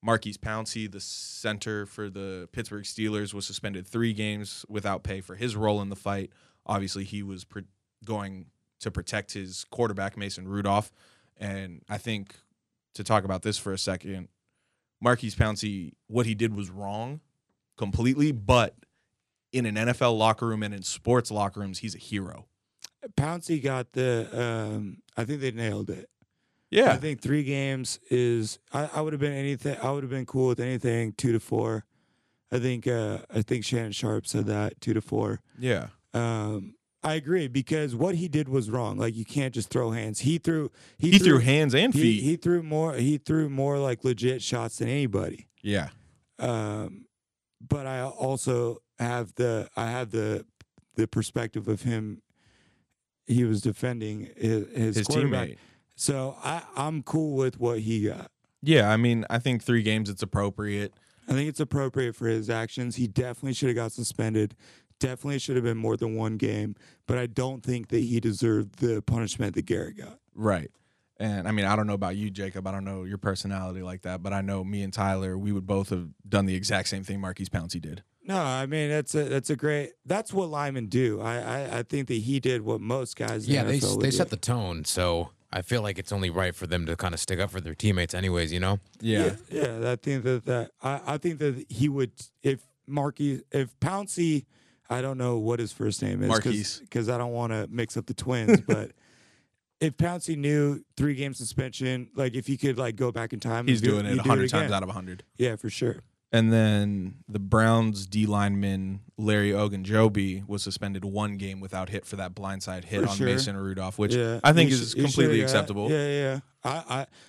Maurkice 0.02 0.38
Pouncey, 0.38 0.92
the 0.92 1.00
center 1.00 1.86
for 1.86 2.10
the 2.10 2.50
Pittsburgh 2.52 2.84
Steelers, 2.84 3.34
was 3.34 3.46
suspended 3.46 3.88
three 3.88 4.14
games 4.14 4.66
without 4.68 5.04
pay 5.04 5.22
for 5.22 5.36
his 5.36 5.56
role 5.56 5.82
in 5.82 5.90
the 5.90 5.96
fight. 5.96 6.32
Obviously, 6.66 7.04
he 7.04 7.24
was 7.24 7.46
pre- 7.46 7.64
going 8.04 8.48
to 8.82 8.92
protect 8.92 9.32
his 9.34 9.64
quarterback, 9.70 10.18
Mason 10.18 10.48
Rudolph. 10.48 10.92
And 11.38 11.84
I 11.88 11.98
think 11.98 12.36
to 12.96 13.04
talk 13.04 13.24
about 13.24 13.44
this 13.44 13.58
for 13.58 13.72
a 13.72 13.78
second, 13.78 14.28
Maurkice 15.04 15.36
Pouncey, 15.36 15.92
what 16.08 16.26
he 16.26 16.34
did 16.34 16.56
was 16.56 16.70
wrong 16.70 17.20
completely, 17.78 18.32
but 18.32 18.76
in 19.52 19.66
an 19.66 19.76
NFL 19.76 20.18
locker 20.18 20.48
room 20.48 20.64
and 20.64 20.74
in 20.74 20.82
sports 20.82 21.30
locker 21.30 21.60
rooms, 21.60 21.80
he's 21.80 21.94
a 21.94 22.00
hero. 22.00 22.48
Pouncey 23.18 23.62
got 23.62 23.92
the. 23.92 24.30
Um, 24.32 25.00
I 25.18 25.26
think 25.26 25.42
they 25.42 25.52
nailed 25.52 25.90
it. 25.90 26.10
Yeah. 26.72 26.92
I 26.94 26.98
think 26.98 27.22
three 27.22 27.44
games 27.44 28.00
is. 28.10 28.60
I, 28.72 28.90
I 28.96 29.02
would 29.02 29.12
have 29.12 29.20
been 29.20 29.34
anything. 29.34 29.78
I 29.84 29.92
would 29.92 30.04
have 30.04 30.10
been 30.10 30.26
cool 30.26 30.48
with 30.48 30.60
anything 30.62 31.12
two 31.14 31.34
to 31.34 31.40
four. 31.40 31.84
I 32.52 32.60
think. 32.60 32.88
Uh, 32.88 33.20
I 33.34 33.42
think 33.42 33.66
Shannon 33.66 33.92
Sharpe 33.92 34.26
said 34.26 34.46
that 34.46 34.80
two 34.80 34.94
to 34.94 35.02
four. 35.02 35.42
yeah. 35.60 35.88
Um, 36.14 36.76
I 37.04 37.16
agree 37.16 37.48
because 37.48 37.96
what 37.96 38.16
he 38.16 38.28
did 38.28 38.48
was 38.48 38.70
wrong. 38.70 38.98
Like 38.98 39.16
you 39.16 39.26
can't 39.26 39.54
just 39.54 39.70
throw 39.70 39.92
hands. 39.92 40.20
He 40.22 40.38
threw. 40.38 40.72
He, 40.98 41.12
He 41.12 41.20
threw 41.20 41.40
hands 41.40 41.76
and 41.76 41.94
He, 41.94 42.02
feet. 42.02 42.24
he 42.24 42.36
threw 42.38 42.64
more. 42.64 42.94
He 42.94 43.18
threw 43.18 43.50
more 43.50 43.78
like 43.80 44.04
legit 44.04 44.42
shots 44.42 44.78
than 44.78 44.88
anybody. 44.90 45.48
yeah. 45.62 45.90
Um, 46.40 47.06
but 47.66 47.86
I 47.88 48.02
also 48.04 48.82
have 49.00 49.36
the. 49.36 49.70
I 49.76 49.90
have 49.92 50.12
the 50.12 50.46
the 50.96 51.08
perspective 51.08 51.68
of 51.68 51.82
him. 51.84 52.22
He 53.26 53.46
was 53.46 53.62
defending 53.62 54.30
his, 54.36 54.68
his, 54.76 54.96
His 54.98 55.08
quarterback. 55.08 55.50
teammate. 55.50 55.58
So 55.96 56.36
I, 56.44 56.64
I'm 56.76 57.04
cool 57.04 57.36
with 57.38 57.58
what 57.60 57.80
he 57.80 58.06
got. 58.06 58.32
Yeah. 58.62 58.90
I 58.90 58.98
mean, 58.98 59.26
I 59.30 59.40
think 59.40 59.64
three 59.64 59.82
games, 59.84 60.10
it's 60.10 60.22
appropriate. 60.24 60.94
I 61.30 61.32
think 61.32 61.48
it's 61.48 61.62
appropriate 61.62 62.18
for 62.18 62.28
his 62.28 62.50
actions. 62.50 62.98
He 62.98 63.08
definitely 63.08 63.54
should 63.54 63.70
have 63.70 63.78
got 63.78 63.94
suspended. 63.94 64.56
Definitely 65.04 65.40
should 65.40 65.56
have 65.58 65.66
been 65.66 65.78
more 65.78 65.98
than 65.98 66.16
one 66.16 66.38
game. 66.38 66.76
But 67.08 67.18
I 67.18 67.26
don't 67.28 67.62
think 67.62 67.90
that 67.90 68.00
he 68.00 68.20
deserved 68.22 68.80
the 68.80 69.02
punishment 69.02 69.54
that 69.56 69.66
Garrett 69.66 69.98
got. 69.98 70.20
Right. 70.34 70.72
And 71.20 71.46
I 71.48 71.52
mean, 71.52 71.66
I 71.66 71.76
don't 71.76 71.88
know 71.88 71.94
about 71.94 72.16
you, 72.16 72.30
Jacob. 72.30 72.66
I 72.68 72.72
don't 72.72 72.86
know 72.86 73.04
your 73.04 73.18
personality 73.18 73.82
like 73.82 74.04
that, 74.04 74.24
but 74.24 74.32
I 74.32 74.40
know 74.42 74.64
me 74.64 74.82
and 74.82 74.94
Tyler, 74.94 75.38
we 75.38 75.52
would 75.52 75.68
both 75.68 75.90
have 75.90 76.08
done 76.28 76.46
the 76.46 76.56
exact 76.56 76.88
same 76.88 77.04
thing 77.04 77.20
Maurkice 77.20 77.50
Pouncey 77.50 77.82
did. 77.82 78.02
No, 78.26 78.38
I 78.42 78.66
mean 78.66 78.90
that's 78.90 79.14
a 79.14 79.26
that's 79.26 79.50
a 79.50 79.56
great. 79.58 79.92
That's 80.06 80.32
what 80.34 80.48
linemen 80.50 80.88
do. 80.88 81.20
I 81.20 81.36
I, 81.40 81.80
I 81.80 81.84
think 81.84 82.08
that 82.08 82.16
he 82.16 82.40
did 82.40 82.62
what 82.62 82.80
most 82.80 83.18
guys. 83.18 83.46
in 83.48 83.54
Yeah, 83.54 83.64
the 83.64 83.72
they 83.74 83.80
NFL 83.80 83.96
would 83.98 84.06
they 84.06 84.10
do. 84.12 84.16
set 84.16 84.30
the 84.30 84.38
tone, 84.38 84.86
so 84.86 85.32
I 85.52 85.62
feel 85.62 85.82
like 85.82 86.00
it's 86.00 86.14
only 86.14 86.30
right 86.30 86.56
for 86.56 86.66
them 86.66 86.86
to 86.86 86.96
kind 86.96 87.14
of 87.14 87.20
stick 87.20 87.40
up 87.40 87.52
for 87.52 87.60
their 87.60 87.76
teammates, 87.76 88.14
anyways. 88.14 88.54
You 88.54 88.62
know? 88.62 88.80
yeah, 89.02 89.36
yeah. 89.52 89.92
I 89.92 89.98
think 89.98 90.24
that 90.24 90.46
that 90.46 90.72
I, 90.82 91.02
I 91.06 91.18
think 91.18 91.40
that 91.40 91.66
he 91.70 91.90
would 91.90 92.12
if 92.42 92.62
Maurkice 92.88 93.42
if 93.52 93.78
Pouncey. 93.82 94.46
I 94.90 95.02
don't 95.02 95.18
know 95.18 95.38
what 95.38 95.60
his 95.60 95.72
first 95.72 96.02
name 96.02 96.22
is 96.24 96.28
Maurkice. 96.30 96.80
because 96.80 97.10
I 97.10 97.18
don't 97.18 97.32
want 97.32 97.54
to 97.54 97.68
mix 97.70 97.98
up 97.98 98.06
the 98.06 98.14
twins, 98.14 98.62
but. 98.68 98.92
If 99.80 99.98
Pouncey 99.98 100.38
knew 100.38 100.82
three 100.96 101.14
game 101.14 101.34
suspension, 101.34 102.08
like 102.16 102.36
if 102.36 102.48
he 102.48 102.56
could 102.56 102.78
like 102.78 102.96
go 102.96 103.12
back 103.12 103.34
in 103.34 103.42
time, 103.42 103.68
He's 103.68 103.82
he'd 103.82 103.88
do- 103.88 103.92
doing 103.94 104.06
it 104.06 104.12
he'd 104.12 104.20
a 104.22 104.24
do 104.24 104.30
hundred 104.30 104.50
times 104.50 104.72
out 104.72 104.82
of 104.82 104.88
a 104.88 104.94
hundred. 104.94 105.24
Yeah, 105.38 105.58
for 105.58 105.70
sure. 105.70 105.98
And 106.32 106.54
then 106.54 107.16
the 107.28 107.40
Browns 107.40 108.08
D 108.08 108.26
lineman 108.26 109.02
Larry 109.18 109.52
Ogunjobi 109.52 110.48
was 110.48 110.64
suspended 110.64 111.04
one 111.04 111.36
game 111.36 111.60
without 111.60 111.90
hit 111.90 112.06
for 112.06 112.16
that 112.16 112.34
blindside 112.34 112.86
hit 112.86 113.04
For 113.04 113.10
on 113.10 113.16
sure. 113.18 113.26
Mason 113.28 113.58
Rudolph, 113.58 114.00
which 114.00 114.16
yeah, 114.16 114.40
I 114.42 114.54
think 114.54 114.72
is 114.72 114.92
sh- 114.92 114.94
completely 115.02 115.40
got- 115.40 115.44
acceptable. 115.44 115.92
Yeah, 115.92 116.08
yeah. 116.08 116.40
I, 116.64 116.84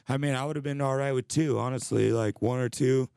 I, 0.09 0.15
I 0.15 0.17
mean, 0.19 0.37
I 0.37 0.45
would 0.45 0.55
have 0.55 0.63
been 0.63 0.81
all 0.81 0.95
right 0.95 1.13
with 1.13 1.27
two, 1.27 1.59
honestly. 1.59 2.13
Like 2.13 2.41
one 2.41 2.61
or 2.61 2.69
two, 2.69 3.09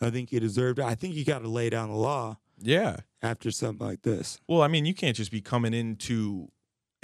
I 0.00 0.10
think 0.10 0.30
he 0.30 0.40
deserved 0.40 0.80
it. 0.80 0.84
I 0.84 0.96
think 0.96 1.14
you 1.14 1.24
got 1.24 1.42
to 1.42 1.48
lay 1.48 1.70
down 1.70 1.90
the 1.90 1.96
law 1.96 2.38
Yeah. 2.60 2.98
after 3.22 3.50
something 3.50 3.86
like 3.86 4.02
this. 4.02 4.38
Well, 4.48 4.62
I 4.62 4.68
mean, 4.68 4.86
you 4.86 4.94
can't 4.94 5.16
just 5.16 5.30
be 5.30 5.40
coming 5.40 5.74
into 5.74 6.48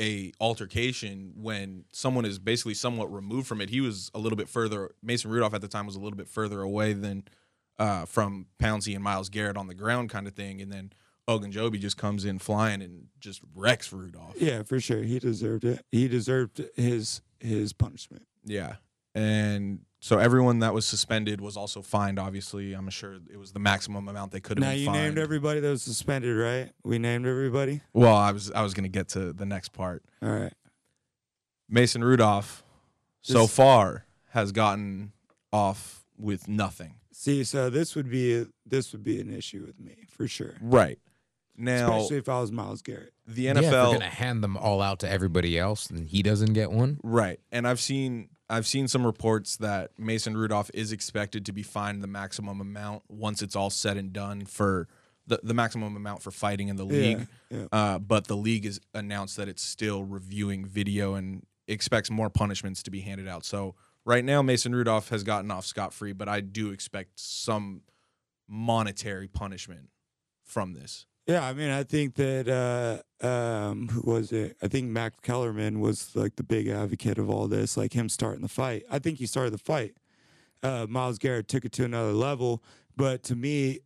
a 0.01 0.33
altercation 0.41 1.33
when 1.37 1.85
someone 1.93 2.25
is 2.27 2.39
basically 2.39 2.75
somewhat 2.75 3.13
removed 3.13 3.47
from 3.47 3.61
it. 3.61 3.71
He 3.71 3.81
was 3.81 4.11
a 4.15 4.19
little 4.19 4.37
bit 4.37 4.49
further. 4.49 4.91
Mason 5.03 5.31
Rudolph 5.31 5.55
at 5.55 5.61
the 5.63 5.69
time 5.69 5.87
was 5.87 5.97
a 5.97 6.01
little 6.01 6.17
bit 6.17 6.29
further 6.29 6.61
away 6.61 6.93
than 6.93 7.25
uh, 7.79 8.05
from 8.05 8.47
Pouncey 8.61 8.95
and 8.95 9.03
Myles 9.03 9.29
Garrett 9.29 9.57
on 9.57 9.67
the 9.69 9.75
ground, 9.75 10.11
kind 10.11 10.27
of 10.27 10.35
thing. 10.35 10.61
And 10.61 10.71
then 10.71 10.93
Ogunjobi 11.29 11.81
just 11.81 11.97
comes 11.97 12.25
in 12.25 12.39
flying 12.39 12.83
and 12.83 13.07
just 13.21 13.41
wrecks 13.55 13.93
Rudolph. 13.93 14.35
Yeah, 14.41 14.63
for 14.63 14.81
sure, 14.81 15.03
he 15.03 15.19
deserved 15.19 15.65
it. 15.65 15.83
He 15.91 16.09
deserved 16.09 16.63
his 16.77 17.23
his 17.41 17.73
punishment. 17.73 18.27
Yeah. 18.45 18.77
And 19.15 19.81
so 20.07 20.19
everyone 20.19 20.61
that 20.61 20.73
was 20.73 20.87
suspended 20.87 21.41
was 21.41 21.57
also 21.57 21.83
fined. 21.83 22.19
Obviously, 22.21 22.75
I'm 22.75 22.89
sure 22.91 23.15
it 23.33 23.39
was 23.39 23.51
the 23.51 23.59
maximum 23.59 24.07
amount 24.07 24.31
they 24.31 24.39
could 24.41 24.59
have 24.59 24.63
Now 24.65 24.71
been 24.71 24.79
you 24.79 24.87
fined. 24.87 25.03
named 25.03 25.19
everybody 25.19 25.59
that 25.59 25.69
was 25.69 25.83
suspended, 25.83 26.37
right? 26.37 26.71
We 26.85 26.99
named 26.99 27.27
everybody. 27.27 27.81
well, 27.93 28.15
I 28.15 28.31
was 28.31 28.53
I 28.53 28.63
was 28.63 28.73
going 28.73 28.85
to 28.85 28.89
get 28.89 29.09
to 29.11 29.33
the 29.33 29.45
next 29.45 29.71
part. 29.71 30.05
All 30.23 30.29
right. 30.29 30.53
Mason 31.69 32.05
Rudolph 32.05 32.63
so 33.23 33.41
This- 33.43 33.57
far 33.57 34.07
has 34.31 34.53
gotten 34.53 35.13
off 35.53 36.05
with 36.17 36.47
nothing. 36.47 36.95
See, 37.13 37.43
so 37.43 37.69
this 37.71 37.97
would 37.97 38.09
be 38.11 38.47
this 38.65 38.93
would 38.93 39.03
be 39.03 39.21
an 39.21 39.35
issue 39.35 39.65
with 39.67 39.81
me 39.81 40.05
for 40.09 40.29
sure, 40.29 40.55
Right. 40.61 40.99
Now 41.57 41.97
especially 41.97 42.19
if 42.19 42.29
I 42.29 42.41
was 42.41 42.53
Myles 42.53 42.83
Garrett. 42.83 43.13
the 43.27 43.43
Yeah, 43.43 43.51
if 43.53 43.57
NFL 43.57 43.71
they're 43.71 43.99
gonna 43.99 44.11
hand 44.11 44.45
them 44.45 44.57
all 44.57 44.81
out 44.83 45.01
to 45.01 45.11
everybody 45.11 45.59
else, 45.59 45.89
and 45.91 46.09
he 46.09 46.23
doesn't 46.23 46.53
get 46.53 46.71
one. 46.71 47.01
Right. 47.03 47.41
And 47.51 47.67
I've 47.67 47.81
seen 47.81 48.29
I've 48.49 48.67
seen 48.67 48.87
some 48.89 49.05
reports 49.05 49.57
that 49.57 49.91
Mason 49.99 50.37
Rudolph 50.37 50.71
is 50.73 50.93
expected 50.93 51.47
to 51.47 51.53
be 51.53 51.63
fined 51.63 52.03
the 52.03 52.09
maximum 52.09 52.61
amount 52.61 53.03
once 53.09 53.43
it's 53.43 53.57
all 53.57 53.71
said 53.71 53.97
and 53.97 54.13
done 54.13 54.45
for 54.45 54.87
the, 55.27 55.41
the 55.43 55.55
maximum 55.55 55.97
amount 55.97 56.23
for 56.23 56.31
fighting 56.31 56.69
in 56.69 56.77
the 56.77 56.85
league. 56.85 57.27
yeah. 57.51 57.67
Uh, 57.73 57.99
but 57.99 58.29
the 58.29 58.37
league 58.37 58.65
has 58.65 58.81
announced 58.95 59.37
that 59.37 59.49
it's 59.49 59.63
still 59.63 60.05
reviewing 60.05 60.65
video 60.65 61.15
and 61.15 61.45
expects 61.67 62.11
more 62.11 62.31
punishments 62.31 62.83
to 62.85 62.91
be 62.91 63.01
handed 63.01 63.27
out. 63.27 63.45
So 63.45 63.75
right 64.05 64.25
now 64.25 64.43
Mason 64.43 64.75
Rudolph 64.75 65.09
has 65.09 65.25
gotten 65.25 65.51
off 65.51 65.67
scot 65.67 65.93
free, 65.93 66.13
but 66.13 66.29
I 66.29 66.41
do 66.41 66.71
expect 66.71 67.19
some 67.19 67.83
monetary 68.49 69.27
punishment 69.27 69.91
from 70.45 70.75
this. 70.75 71.07
Yeah, 71.27 71.45
I 71.45 71.55
mean, 71.55 71.71
I 71.71 71.83
think 71.83 72.15
that 72.15 72.49
uh, 72.49 73.27
um, 73.27 73.89
who 73.89 74.09
was 74.11 74.31
it? 74.31 74.57
I 74.63 74.69
think 74.69 74.89
Max 74.89 75.17
Kellerman 75.23 75.81
was 75.81 76.15
like 76.15 76.37
the 76.37 76.45
big 76.45 76.69
advocate 76.69 77.19
of 77.19 77.29
all 77.29 77.49
this, 77.49 77.77
like 77.77 77.93
him 77.93 78.09
starting 78.09 78.43
the 78.43 78.49
fight. 78.49 78.85
I 78.91 79.01
think 79.01 79.19
he 79.19 79.27
started 79.27 79.53
the 79.53 79.59
fight. 79.59 79.97
Uh, 80.63 80.87
Myles 80.89 81.19
Garrett 81.19 81.49
took 81.49 81.65
it 81.65 81.73
to 81.73 81.85
another 81.85 82.13
level, 82.13 82.63
but 82.97 83.23
to 83.25 83.35
me, 83.37 83.81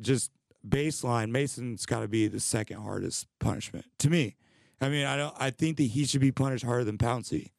just 0.00 0.30
baseline, 0.66 1.30
Mason's 1.30 1.84
got 1.86 2.00
to 2.00 2.08
be 2.08 2.28
the 2.28 2.40
second 2.40 2.80
hardest 2.80 3.26
punishment 3.40 3.84
to 3.98 4.10
me. 4.10 4.36
I 4.80 4.88
mean, 4.88 5.06
I 5.06 5.16
don't. 5.16 5.34
I 5.38 5.50
think 5.50 5.76
that 5.76 5.84
he 5.84 6.04
should 6.04 6.20
be 6.20 6.32
punished 6.32 6.64
harder 6.64 6.84
than 6.84 6.98
Pouncey. 6.98 7.50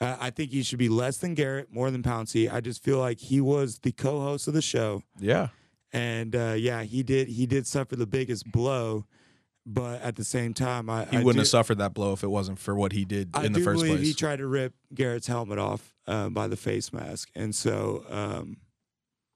Uh, 0.00 0.16
I 0.20 0.28
think 0.28 0.50
he 0.50 0.62
should 0.62 0.78
be 0.78 0.90
less 0.90 1.16
than 1.16 1.34
Garrett, 1.34 1.72
more 1.72 1.90
than 1.90 2.02
Pouncey. 2.02 2.52
I 2.52 2.60
just 2.60 2.82
feel 2.82 2.98
like 2.98 3.18
he 3.18 3.40
was 3.40 3.78
the 3.78 3.92
co-host 3.92 4.46
of 4.46 4.52
the 4.52 4.60
show 4.60 5.02
Yeah. 5.18 5.48
And 5.92 6.34
uh, 6.34 6.54
yeah, 6.56 6.82
he 6.82 7.02
did. 7.02 7.28
He 7.28 7.46
did 7.46 7.66
suffer 7.66 7.96
the 7.96 8.06
biggest 8.06 8.50
blow, 8.50 9.06
but 9.64 10.02
at 10.02 10.16
the 10.16 10.24
same 10.24 10.52
time, 10.52 10.90
I 10.90 11.04
He 11.06 11.16
I 11.16 11.20
wouldn't 11.20 11.34
do, 11.34 11.40
have 11.40 11.48
suffered 11.48 11.78
that 11.78 11.94
blow 11.94 12.12
if 12.12 12.22
it 12.22 12.28
wasn't 12.28 12.58
for 12.58 12.74
what 12.74 12.92
he 12.92 13.04
did 13.04 13.30
I 13.34 13.44
in 13.44 13.52
the 13.52 13.60
first 13.60 13.84
place. 13.84 14.00
he 14.00 14.12
tried 14.12 14.36
to 14.36 14.46
rip 14.46 14.74
Garrett's 14.94 15.26
helmet 15.26 15.58
off 15.58 15.94
uh, 16.06 16.28
by 16.28 16.48
the 16.48 16.56
face 16.56 16.92
mask, 16.92 17.30
and 17.34 17.54
so 17.54 18.04
um, 18.10 18.58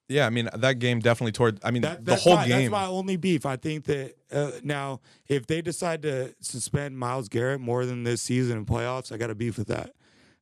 Yeah, 0.09 0.27
I 0.27 0.31
mean 0.31 0.49
that 0.53 0.81
game 0.81 0.99
definitely 1.01 1.33
toward. 1.33 1.61
I 1.65 1.71
mean 1.71 1.83
that, 1.83 2.05
the 2.05 2.17
whole 2.17 2.37
my, 2.37 2.49
game. 2.49 2.71
That's 2.71 2.71
my 2.73 2.87
only 2.87 3.17
beef. 3.17 3.47
I 3.47 3.57
think 3.57 3.85
that 3.85 4.17
uh, 4.33 4.53
now, 4.63 5.01
if 5.29 5.47
they 5.47 5.63
decide 5.63 6.03
to 6.03 6.35
suspend 6.41 6.99
Myles 6.99 7.29
Garrett 7.29 7.61
more 7.61 7.87
than 7.87 8.03
this 8.03 8.21
season 8.21 8.59
in 8.59 8.67
playoffs, 8.67 9.13
I 9.13 9.17
got 9.17 9.31
a 9.31 9.35
beef 9.35 9.57
with 9.57 9.69
that. 9.69 9.95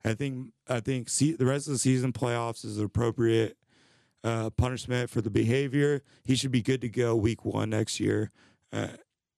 I 0.04 0.14
think 0.14 0.52
I 0.68 0.80
think 0.80 1.08
see, 1.08 1.32
the 1.32 1.46
rest 1.46 1.66
of 1.66 1.74
the 1.74 1.78
season 1.78 2.12
playoffs 2.12 2.64
is 2.64 2.78
appropriate 2.78 3.56
uh, 4.24 4.50
punishment 4.50 5.10
for 5.10 5.20
the 5.20 5.30
behavior. 5.30 6.02
He 6.24 6.34
should 6.34 6.50
be 6.50 6.62
good 6.62 6.80
to 6.82 6.88
go 6.88 7.14
week 7.16 7.44
one 7.44 7.70
next 7.70 8.00
year. 8.00 8.30
Uh, 8.72 8.88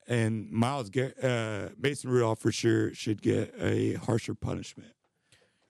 and 0.07 0.51
Myles 0.51 0.91
Gar- 0.91 1.15
uh, 1.23 1.69
Mason 1.79 2.11
Rudolph 2.11 2.41
for 2.41 2.51
sure 2.51 2.93
should 2.95 3.23
get 3.23 3.55
a 3.61 3.95
harsher 3.95 4.35
punishment. 4.35 4.93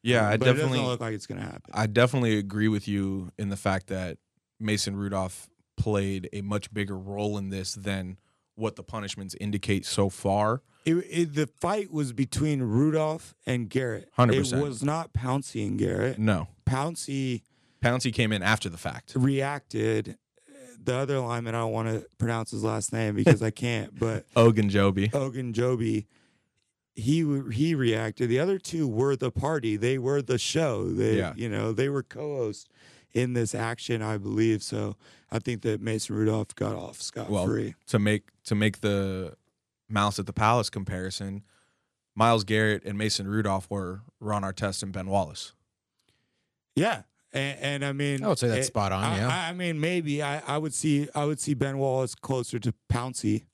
yeah, 0.03 0.29
I 0.29 0.37
but 0.37 0.49
it 0.49 0.53
definitely, 0.53 0.79
doesn't 0.79 0.91
look 0.91 1.01
like 1.01 1.15
it's 1.15 1.27
going 1.27 1.41
to 1.41 1.47
happen. 1.47 1.71
I 1.75 1.87
definitely 1.87 2.39
agree 2.39 2.69
with 2.69 2.89
you 2.89 3.33
in 3.39 3.51
the 3.51 3.57
fact 3.57 3.89
that 3.89 4.19
Mason 4.59 4.97
Rudolph 4.97 5.49
played 5.77 6.29
a 6.33 6.41
much 6.43 6.73
bigger 6.73 6.97
role 6.99 7.37
in 7.37 7.51
this 7.51 7.75
than 7.75 8.19
what 8.55 8.77
the 8.77 8.83
punishments 8.83 9.35
indicate 9.41 9.85
so 9.87 10.09
far. 10.09 10.63
It, 10.85 10.95
it, 11.11 11.35
the 11.35 11.47
fight 11.47 11.93
was 11.93 12.13
between 12.13 12.63
Rudolph 12.63 13.35
and 13.47 13.69
Garrett. 13.69 14.09
100%. 14.19 14.59
It 14.59 14.63
was 14.63 14.83
not 14.83 15.13
Pouncey 15.13 15.67
and 15.67 15.79
Garrett. 15.79 16.19
No, 16.19 16.49
Pouncey 16.67 17.43
Pouncey 17.83 18.13
came 18.13 18.33
in 18.33 18.43
after 18.43 18.69
the 18.69 18.79
fact. 18.79 19.13
reacted. 19.17 20.17
The 20.83 20.95
other 20.95 21.19
lineman, 21.21 21.55
I 21.55 21.59
don't 21.61 21.73
want 21.73 21.89
to 21.89 22.07
pronounce 22.19 22.51
his 22.53 22.65
last 22.65 22.93
name 22.93 23.15
because 23.15 23.43
I 23.43 23.51
can't, 23.51 23.99
but 23.99 24.25
Ogunjobi. 24.35 25.11
Ogunjobi, 25.11 26.07
he 26.95 27.43
he 27.53 27.75
reacted. 27.75 28.29
The 28.31 28.39
other 28.41 28.59
two 28.59 28.89
were 28.89 29.15
the 29.15 29.31
party. 29.31 29.77
They 29.77 29.99
were 29.99 30.23
the 30.23 30.39
show. 30.39 30.89
They 30.91 31.19
Yeah. 31.19 31.35
you 31.37 31.49
know 31.51 31.73
they 31.73 31.89
were 31.91 32.03
co-hosts 32.03 32.67
in 33.13 33.35
this 33.35 33.55
action, 33.55 34.01
I 34.03 34.17
believe. 34.19 34.63
So 34.63 34.97
I 35.31 35.39
think 35.39 35.63
that 35.63 35.81
Mason 35.83 36.15
Rudolph 36.17 36.55
got 36.55 36.75
off 36.75 37.01
scot 37.03 37.29
Well, 37.29 37.47
free. 37.47 37.75
to 37.89 37.99
make 37.99 38.29
to 38.45 38.55
make 38.55 38.81
the 38.81 39.35
Mouse 39.89 40.19
at 40.19 40.25
the 40.27 40.33
Palace 40.33 40.71
comparison, 40.71 41.43
Myles 42.15 42.45
Garrett 42.45 42.85
and 42.85 42.97
Mason 42.97 43.29
Rudolph 43.29 43.69
were 43.71 44.01
Ron 44.19 44.43
Artest 44.45 44.83
and 44.83 44.93
Ben 44.93 45.09
Wallace. 45.09 45.53
Yeah. 46.75 47.03
And, 47.33 47.59
and 47.61 47.85
I 47.85 47.93
mean, 47.93 48.25
I 48.25 48.29
would 48.29 48.39
say 48.39 48.49
that's 48.49 48.67
it- 48.67 48.71
spot 48.71 48.93
on, 48.93 49.05
I, 49.05 49.17
yeah. 49.19 49.29
I, 49.29 49.49
I 49.51 49.53
mean, 49.53 49.79
maybe 49.81 50.23
I, 50.23 50.43
I 50.47 50.59
would 50.59 50.75
see 50.75 51.09
I 51.15 51.25
would 51.25 51.39
see 51.41 51.55
Ben 51.55 51.79
Wallace 51.79 52.15
closer 52.15 52.59
to 52.59 52.75
Pouncey. 52.93 53.45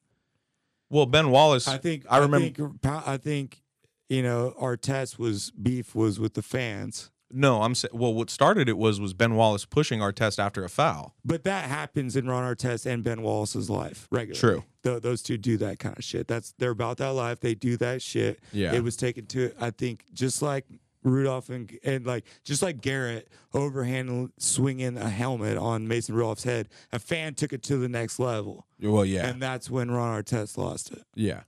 Well, 0.88 1.06
Ben 1.06 1.30
Wallace, 1.30 1.66
I 1.68 1.78
think 1.78 2.04
I 2.08 2.18
remember. 2.18 2.70
think, 2.82 3.06
I 3.06 3.16
think 3.16 3.62
you 4.08 4.22
know 4.22 4.54
Artest 4.60 5.18
was 5.18 5.50
beef 5.50 5.94
was 5.94 6.18
with 6.20 6.34
the 6.34 6.42
fans, 6.42 7.10
no, 7.30 7.62
I'm 7.62 7.74
saying. 7.74 7.90
Well, 7.92 8.14
what 8.14 8.30
started 8.30 8.68
it 8.68 8.78
was 8.78 9.00
was 9.00 9.12
Ben 9.12 9.34
Wallace 9.34 9.64
pushing 9.64 9.98
Artest 10.00 10.38
after 10.38 10.64
a 10.64 10.68
foul. 10.68 11.14
but 11.24 11.42
that 11.44 11.68
happens 11.68 12.14
in 12.16 12.28
Ron 12.28 12.44
Artest 12.44 12.86
and 12.86 13.02
Ben 13.02 13.20
Wallace's 13.22 13.68
life 13.68 14.06
regularly. 14.12 14.38
True. 14.38 14.64
Th- 14.84 15.02
those 15.02 15.22
two 15.22 15.36
do 15.36 15.56
that 15.58 15.80
kind 15.80 15.98
of 15.98 16.04
shit. 16.04 16.28
That's 16.28 16.54
they're 16.58 16.70
about 16.70 16.98
that 16.98 17.10
life. 17.10 17.40
They 17.40 17.56
do 17.56 17.76
that 17.78 18.00
shit. 18.00 18.38
Yeah. 18.52 18.72
It 18.74 18.84
was 18.84 18.96
taken 18.96 19.26
to 19.26 19.52
I 19.60 19.70
think 19.70 20.04
just 20.14 20.40
like 20.40 20.66
Rudolph 21.06 21.48
and 21.50 21.70
and 21.84 22.04
like 22.06 22.24
just 22.44 22.62
like 22.62 22.80
Garrett 22.80 23.28
overhand 23.54 24.32
swinging 24.38 24.96
a 24.98 25.08
helmet 25.08 25.56
on 25.56 25.86
Mason 25.88 26.14
Rudolph's 26.14 26.44
head. 26.44 26.68
A 26.92 26.98
fan 26.98 27.34
took 27.34 27.52
it 27.52 27.62
to 27.64 27.76
the 27.78 27.88
next 27.88 28.18
level, 28.18 28.66
Well, 28.82 29.04
yeah, 29.04 29.26
and 29.26 29.40
that's 29.40 29.70
when 29.70 29.90
Ron 29.90 30.22
Artest 30.22 30.56
lost 30.58 30.90
it. 30.92 31.04
yeah. 31.14 31.42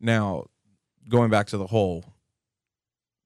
Now, 0.00 0.46
going 1.08 1.30
back 1.30 1.46
to 1.48 1.56
the 1.58 1.66
whole 1.66 2.04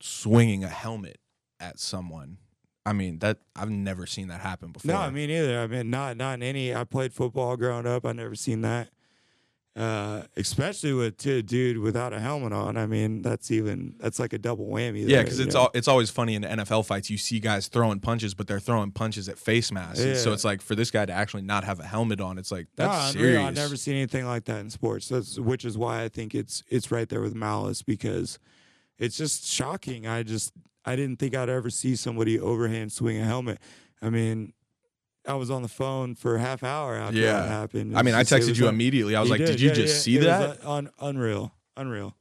swinging 0.01 0.65
a 0.65 0.69
helmet 0.69 1.19
at 1.61 1.79
someone. 1.79 2.39
I 2.87 2.93
mean 2.95 3.19
that 3.19 3.39
I've 3.55 3.69
never 3.71 4.07
seen 4.07 4.29
that 4.29 4.41
happen 4.41 4.73
before. 4.73 4.93
No, 4.93 4.99
I 4.99 5.11
mean 5.11 5.29
either. 5.29 5.61
I 5.61 5.67
mean 5.67 5.91
not 5.91 6.17
not 6.17 6.35
in 6.35 6.43
any. 6.43 6.75
I 6.75 6.85
played 6.85 7.13
football 7.13 7.57
growing 7.57 7.87
up. 7.87 8.07
I 8.07 8.13
never 8.13 8.35
seen 8.35 8.63
that. 8.63 8.89
Uh, 9.79 10.25
especially 10.37 10.93
with 10.93 11.17
to 11.19 11.35
a 11.37 11.43
dude 11.43 11.79
without 11.79 12.13
a 12.13 12.19
helmet 12.19 12.53
on. 12.53 12.77
I 12.77 12.87
mean, 12.87 13.23
that's 13.23 13.53
even 13.53 13.95
that's 14.01 14.19
like 14.19 14.33
a 14.33 14.39
double 14.39 14.67
whammy. 14.67 15.05
Yeah, 15.07 15.23
because 15.23 15.39
it's 15.39 15.55
all 15.55 15.71
it's 15.73 15.87
always 15.87 16.11
funny 16.11 16.35
in 16.35 16.43
NFL 16.43 16.85
fights. 16.85 17.09
You 17.11 17.17
see 17.17 17.39
guys 17.39 17.69
throwing 17.69 18.01
punches, 18.01 18.35
but 18.35 18.49
they're 18.49 18.59
throwing 18.59 18.91
punches 18.91 19.29
at 19.29 19.39
face 19.39 19.71
masks. 19.71 20.01
And 20.01 20.17
So 20.17 20.33
it's 20.33 20.45
like 20.45 20.63
for 20.63 20.75
this 20.75 20.91
guy 20.91 21.07
to 21.07 21.13
actually 21.13 21.43
not 21.43 21.63
have 21.63 21.79
a 21.79 21.85
helmet 21.85 22.21
on, 22.21 22.39
it's 22.39 22.51
like 22.51 22.67
No, 22.77 22.89
that's 22.89 23.15
unreal. 23.15 23.35
serious. 23.35 23.47
I've 23.49 23.55
never 23.55 23.77
seen 23.77 23.95
anything 23.95 24.27
like 24.27 24.47
that 24.47 24.59
in 24.59 24.71
sports. 24.71 25.09
That's 25.11 25.39
which 25.39 25.65
is 25.65 25.79
why 25.79 26.03
I 26.03 26.09
think 26.09 26.35
it's 26.35 26.65
it's 26.69 26.91
right 26.91 27.09
there 27.09 27.21
with 27.21 27.37
malice 27.37 27.83
because 27.83 28.41
it's 28.99 29.17
just 29.17 29.47
shocking. 29.47 30.09
I 30.09 30.25
just 30.25 30.53
I 30.85 30.97
didn't 30.97 31.21
think 31.21 31.37
I'd 31.37 31.49
ever 31.49 31.71
see 31.71 31.95
somebody 31.95 32.41
overhand 32.41 32.91
swing 32.91 33.21
a 33.21 33.25
helmet. 33.25 33.61
I 34.03 34.11
mean, 34.11 34.55
I 35.29 35.35
was 35.35 35.51
on 35.51 35.63
the 35.63 35.69
phone 35.69 36.15
for 36.15 36.37
a 36.37 36.41
half 36.41 36.63
hour 36.65 36.97
after 36.97 37.19
Yeah. 37.19 37.35
that 37.35 37.49
happened. 37.49 37.97
I 37.97 38.03
mean, 38.03 38.15
I 38.15 38.23
just- 38.23 38.33
it 38.33 38.53
texted 38.55 38.59
you 38.59 38.67
un- 38.69 38.75
immediately. 38.75 39.15
I 39.15 39.21
was 39.21 39.29
like, 39.31 39.39
"Did 39.39 39.47
did, 39.47 39.61
you 39.61 39.69
yeah, 39.69 39.75
just 39.75 39.95
yeah. 39.95 40.01
see 40.01 40.15
It 40.17 40.19
was, 40.21 40.27
that?" 40.27 40.65
uh, 40.65 40.71
un- 40.73 40.91
unreal, 41.01 41.55
unreal, 41.77 42.17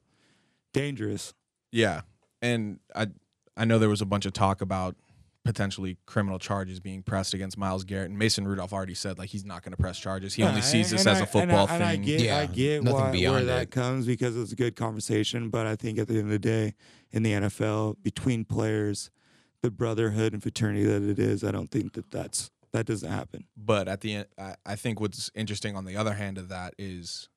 dangerous. 0.73 1.33
Yeah, 1.71 2.01
and 2.41 2.79
I 2.95 3.07
I 3.55 3.65
know 3.65 3.79
there 3.79 3.89
was 3.89 4.01
a 4.01 4.05
bunch 4.05 4.25
of 4.25 4.33
talk 4.33 4.61
about 4.61 4.95
potentially 5.43 5.97
criminal 6.05 6.37
charges 6.39 6.79
being 6.81 7.01
pressed 7.01 7.33
against 7.33 7.57
Myles 7.57 7.85
Garrett, 7.85 8.09
and 8.09 8.19
Mason 8.19 8.45
Rudolph 8.47 8.73
already 8.73 8.93
said 8.93 9.17
like 9.17 9.29
he's 9.29 9.45
not 9.45 9.63
going 9.63 9.71
to 9.71 9.77
press 9.81 9.97
charges. 9.97 10.33
He 10.33 10.43
only 10.43 10.61
sees 10.61 10.91
and- 10.91 10.99
this 10.99 11.05
and 11.07 11.15
as 11.15 11.21
I- 11.21 11.23
a 11.23 11.27
football 11.27 11.67
and 11.69 11.83
I, 11.83 11.91
thing. 11.95 12.01
And 12.03 12.03
I 12.03 12.05
get, 12.05 12.19
I 12.19 12.41
Yeah, 12.41 12.45
get 12.47 12.83
nothing 12.83 12.95
why, 12.99 13.03
where 13.03 13.11
beyond 13.13 13.49
that 13.49 13.71
comes 13.71 14.05
because 14.05 14.35
it's 14.35 14.51
a 14.51 14.55
good 14.55 14.75
conversation. 14.75 15.49
But 15.49 15.65
I 15.65 15.75
think 15.77 15.97
at 15.99 16.07
the 16.07 16.15
end 16.15 16.23
of 16.25 16.29
the 16.31 16.39
day, 16.39 16.73
in 17.11 17.23
the 17.23 17.31
NFL, 17.33 17.95
between 18.03 18.43
players, 18.43 19.09
the 19.61 19.71
brotherhood 19.71 20.33
and 20.33 20.43
fraternity 20.43 20.83
that 20.83 21.01
it 21.01 21.17
is, 21.17 21.43
I 21.43 21.51
don't 21.51 21.71
think 21.71 21.93
that 21.93 22.11
that's 22.11 22.51
that 22.74 22.86
doesn't 22.86 23.12
happen. 23.12 23.45
But 23.55 23.88
at 23.88 24.01
the 24.01 24.13
end, 24.15 24.25
I, 24.38 24.55
I 24.65 24.75
think 24.75 25.00
what's 25.00 25.31
interesting 25.36 25.75
on 25.75 25.86
the 25.86 25.95
other 25.95 26.13
hand 26.13 26.38
of 26.38 26.50
that 26.50 26.74
is, 26.77 27.29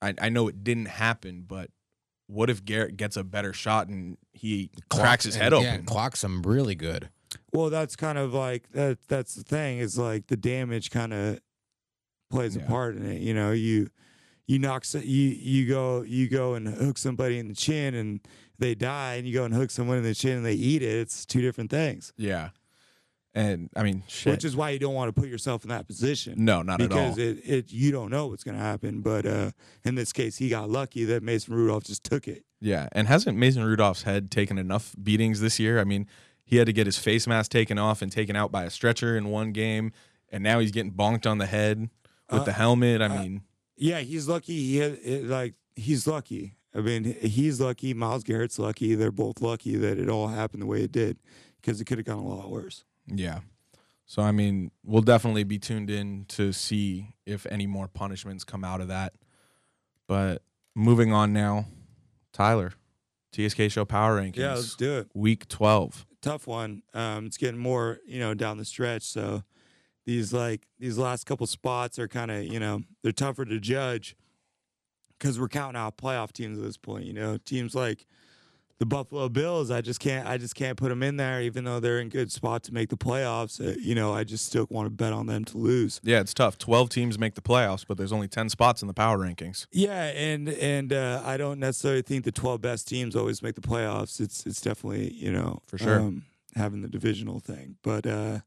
I, 0.00 0.14
I 0.20 0.28
know 0.28 0.48
it 0.48 0.62
didn't 0.64 0.86
happen, 0.86 1.44
but 1.46 1.70
what 2.26 2.50
if 2.50 2.64
Garrett 2.64 2.96
gets 2.96 3.16
a 3.16 3.24
better 3.24 3.52
shot 3.52 3.88
and 3.88 4.16
he 4.32 4.70
cracks 4.90 5.24
his 5.24 5.36
head 5.36 5.52
Yeah, 5.52 5.58
open? 5.58 5.68
and 5.74 5.86
clocks 5.86 6.22
him 6.24 6.42
really 6.42 6.74
good. 6.74 7.10
Well, 7.52 7.70
that's 7.70 7.96
kind 7.96 8.18
of 8.18 8.34
like 8.34 8.70
that. 8.72 8.98
That's 9.08 9.34
the 9.34 9.42
thing 9.42 9.78
is 9.78 9.98
like 9.98 10.26
the 10.26 10.36
damage 10.36 10.90
kind 10.90 11.12
of 11.12 11.40
plays 12.30 12.56
Yeah. 12.56 12.62
a 12.62 12.66
part 12.66 12.96
in 12.96 13.06
it. 13.06 13.20
You 13.22 13.32
know, 13.34 13.52
you 13.52 13.88
you 14.46 14.58
knock 14.58 14.84
you 14.94 15.00
you 15.00 15.66
go 15.68 16.02
you 16.02 16.28
go 16.28 16.54
and 16.54 16.68
hook 16.68 16.98
somebody 16.98 17.38
in 17.38 17.48
the 17.48 17.54
chin 17.54 17.94
and 17.94 18.20
they 18.58 18.74
die, 18.74 19.14
and 19.14 19.26
you 19.26 19.32
go 19.32 19.44
and 19.44 19.54
hook 19.54 19.70
someone 19.70 19.96
in 19.98 20.04
the 20.04 20.14
chin 20.14 20.38
and 20.38 20.46
they 20.46 20.52
eat 20.54 20.82
it. 20.82 20.94
It's 21.00 21.24
two 21.26 21.40
different 21.40 21.70
things. 21.70 22.12
Yeah, 22.16 22.50
and 23.34 23.70
I 23.74 23.82
mean, 23.82 24.02
shit. 24.08 24.32
Which 24.32 24.44
is 24.44 24.54
why 24.54 24.70
you 24.70 24.78
don't 24.78 24.94
want 24.94 25.14
to 25.14 25.18
put 25.20 25.28
yourself 25.30 25.64
in 25.64 25.70
that 25.70 25.86
position. 25.86 26.44
no, 26.44 26.62
not 26.62 26.80
at 26.80 26.92
all. 26.92 26.98
because 26.98 27.18
it, 27.18 27.38
it 27.44 27.72
you 27.72 27.90
don't 27.90 28.10
know 28.10 28.26
what's 28.26 28.44
going 28.44 28.56
to 28.56 28.62
happen. 28.62 29.00
But 29.00 29.24
uh, 29.26 29.50
in 29.84 29.94
this 29.94 30.12
case, 30.12 30.36
he 30.36 30.48
got 30.48 30.68
lucky 30.70 31.04
that 31.06 31.22
Mason 31.22 31.54
Rudolph 31.54 31.84
just 31.84 32.04
took 32.04 32.28
it. 32.28 32.44
Yeah, 32.60 32.88
and 32.92 33.08
hasn't 33.08 33.36
Mason 33.38 33.64
Rudolph's 33.64 34.02
head 34.02 34.30
taken 34.30 34.58
enough 34.58 34.94
beatings 35.02 35.40
this 35.40 35.58
year? 35.58 35.80
I 35.80 35.84
mean, 35.84 36.06
he 36.44 36.56
had 36.58 36.66
to 36.66 36.72
get 36.72 36.86
his 36.86 36.98
face 36.98 37.26
mask 37.26 37.50
taken 37.50 37.78
off 37.78 38.02
and 38.02 38.12
taken 38.12 38.36
out 38.36 38.52
by 38.52 38.64
a 38.64 38.70
stretcher 38.70 39.16
in 39.16 39.28
one 39.30 39.52
game, 39.52 39.92
and 40.30 40.44
now 40.44 40.58
he's 40.60 40.70
getting 40.70 40.92
bonked 40.92 41.26
on 41.28 41.38
the 41.38 41.46
head 41.46 41.88
with 42.30 42.42
Uh, 42.42 42.44
the 42.44 42.52
helmet. 42.52 43.00
I 43.02 43.08
mean, 43.08 43.42
Yeah, 43.76 44.00
he's 44.00 44.28
lucky. 44.28 44.54
He 44.62 44.76
had, 44.76 44.98
it, 45.02 45.24
like 45.26 45.54
he's 45.74 46.06
lucky. 46.06 46.56
I 46.74 46.80
mean, 46.80 47.04
he's 47.20 47.60
lucky. 47.60 47.94
Myles 47.94 48.22
Garrett's 48.24 48.58
lucky. 48.58 48.94
They're 48.94 49.10
both 49.10 49.40
lucky 49.42 49.76
that 49.76 49.98
it 49.98 50.08
all 50.08 50.28
happened 50.28 50.62
the 50.62 50.66
way 50.66 50.82
it 50.82 50.92
did, 50.92 51.18
because 51.60 51.80
it 51.80 51.84
could 51.86 51.98
have 51.98 52.06
gone 52.06 52.18
a 52.18 52.26
lot 52.28 52.50
worse. 52.50 52.84
Yeah. 53.06 53.40
So 54.06 54.22
I 54.22 54.32
mean, 54.32 54.70
we'll 54.84 55.02
definitely 55.02 55.44
be 55.44 55.58
tuned 55.58 55.90
in 55.90 56.26
to 56.28 56.52
see 56.52 57.14
if 57.24 57.46
any 57.46 57.66
more 57.66 57.88
punishments 57.88 58.44
come 58.44 58.64
out 58.64 58.80
of 58.80 58.88
that. 58.88 59.14
But 60.06 60.42
moving 60.74 61.12
on 61.12 61.32
now, 61.32 61.66
Tyler, 62.32 62.72
TSK 63.32 63.70
Show 63.70 63.84
Power 63.84 64.20
Rankings. 64.20 64.36
Yeah, 64.36 64.54
let's 64.54 64.76
do 64.76 64.98
it. 64.98 65.08
Week 65.14 65.48
twelve. 65.48 66.04
Tough 66.20 66.46
one. 66.46 66.82
Um, 66.94 67.26
it's 67.26 67.36
getting 67.36 67.58
more, 67.58 67.98
you 68.06 68.20
know, 68.20 68.34
down 68.34 68.58
the 68.58 68.64
stretch. 68.64 69.02
So 69.02 69.42
these 70.04 70.32
like 70.32 70.66
these 70.78 70.98
last 70.98 71.24
couple 71.24 71.46
spots 71.46 71.98
are 71.98 72.08
kind 72.08 72.30
of, 72.30 72.44
you 72.44 72.60
know, 72.60 72.82
they're 73.02 73.12
tougher 73.12 73.44
to 73.44 73.58
judge 73.58 74.16
because 75.18 75.38
we're 75.40 75.48
counting 75.48 75.80
out 75.80 75.96
playoff 75.96 76.32
teams 76.32 76.58
at 76.58 76.64
this 76.64 76.76
point. 76.76 77.06
You 77.06 77.12
know, 77.12 77.38
teams 77.38 77.74
like 77.74 78.06
the 78.82 78.86
Buffalo 78.86 79.28
Bills, 79.28 79.70
I 79.70 79.80
just 79.80 80.00
can't, 80.00 80.26
I 80.26 80.38
just 80.38 80.56
can't 80.56 80.76
put 80.76 80.88
them 80.88 81.04
in 81.04 81.16
there, 81.16 81.40
even 81.40 81.62
though 81.62 81.78
they're 81.78 82.00
in 82.00 82.08
good 82.08 82.32
spot 82.32 82.64
to 82.64 82.74
make 82.74 82.88
the 82.88 82.96
playoffs. 82.96 83.64
Uh, 83.64 83.78
you 83.80 83.94
know, 83.94 84.12
I 84.12 84.24
just 84.24 84.44
still 84.46 84.66
want 84.70 84.86
to 84.86 84.90
bet 84.90 85.12
on 85.12 85.26
them 85.26 85.44
to 85.44 85.56
lose. 85.56 86.00
Yeah, 86.02 86.18
it's 86.18 86.34
tough. 86.34 86.58
Twelve 86.58 86.88
teams 86.90 87.16
make 87.16 87.36
the 87.36 87.42
playoffs, 87.42 87.84
but 87.86 87.96
there's 87.96 88.10
only 88.12 88.26
ten 88.26 88.48
spots 88.48 88.82
in 88.82 88.88
the 88.88 88.92
power 88.92 89.18
rankings. 89.18 89.68
Yeah, 89.70 90.06
and 90.06 90.48
and 90.48 90.92
uh, 90.92 91.22
I 91.24 91.36
don't 91.36 91.60
necessarily 91.60 92.02
think 92.02 92.24
the 92.24 92.32
12 92.32 92.60
best 92.60 92.88
teams 92.88 93.14
always 93.14 93.40
make 93.40 93.54
the 93.54 93.60
playoffs. 93.60 94.20
It's 94.20 94.44
it's 94.46 94.60
definitely 94.60 95.12
you 95.12 95.30
know 95.30 95.60
For 95.66 95.78
sure. 95.78 96.00
um, 96.00 96.24
having 96.56 96.82
the 96.82 96.88
divisional 96.88 97.38
thing. 97.38 97.76
But 97.84 98.04
uh, 98.04 98.40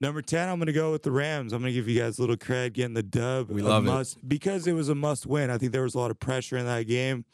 number 0.00 0.20
10, 0.20 0.48
I'm 0.48 0.58
going 0.58 0.66
to 0.66 0.72
go 0.72 0.90
with 0.90 1.04
the 1.04 1.12
Rams. 1.12 1.52
I'm 1.52 1.60
going 1.62 1.72
to 1.72 1.78
give 1.78 1.86
you 1.88 2.00
guys 2.00 2.18
a 2.18 2.22
little 2.22 2.36
cred 2.36 2.72
getting 2.72 2.94
the 2.94 3.04
dub. 3.04 3.50
We 3.50 3.62
love 3.62 3.86
it. 3.86 4.16
because 4.26 4.66
it 4.66 4.72
was 4.72 4.88
a 4.88 4.96
must 4.96 5.26
win. 5.26 5.48
I 5.48 5.58
think 5.58 5.70
there 5.70 5.82
was 5.84 5.94
a 5.94 5.98
lot 6.00 6.10
of 6.10 6.18
pressure 6.18 6.56
in 6.56 6.66
that 6.66 6.88
game. 6.88 7.24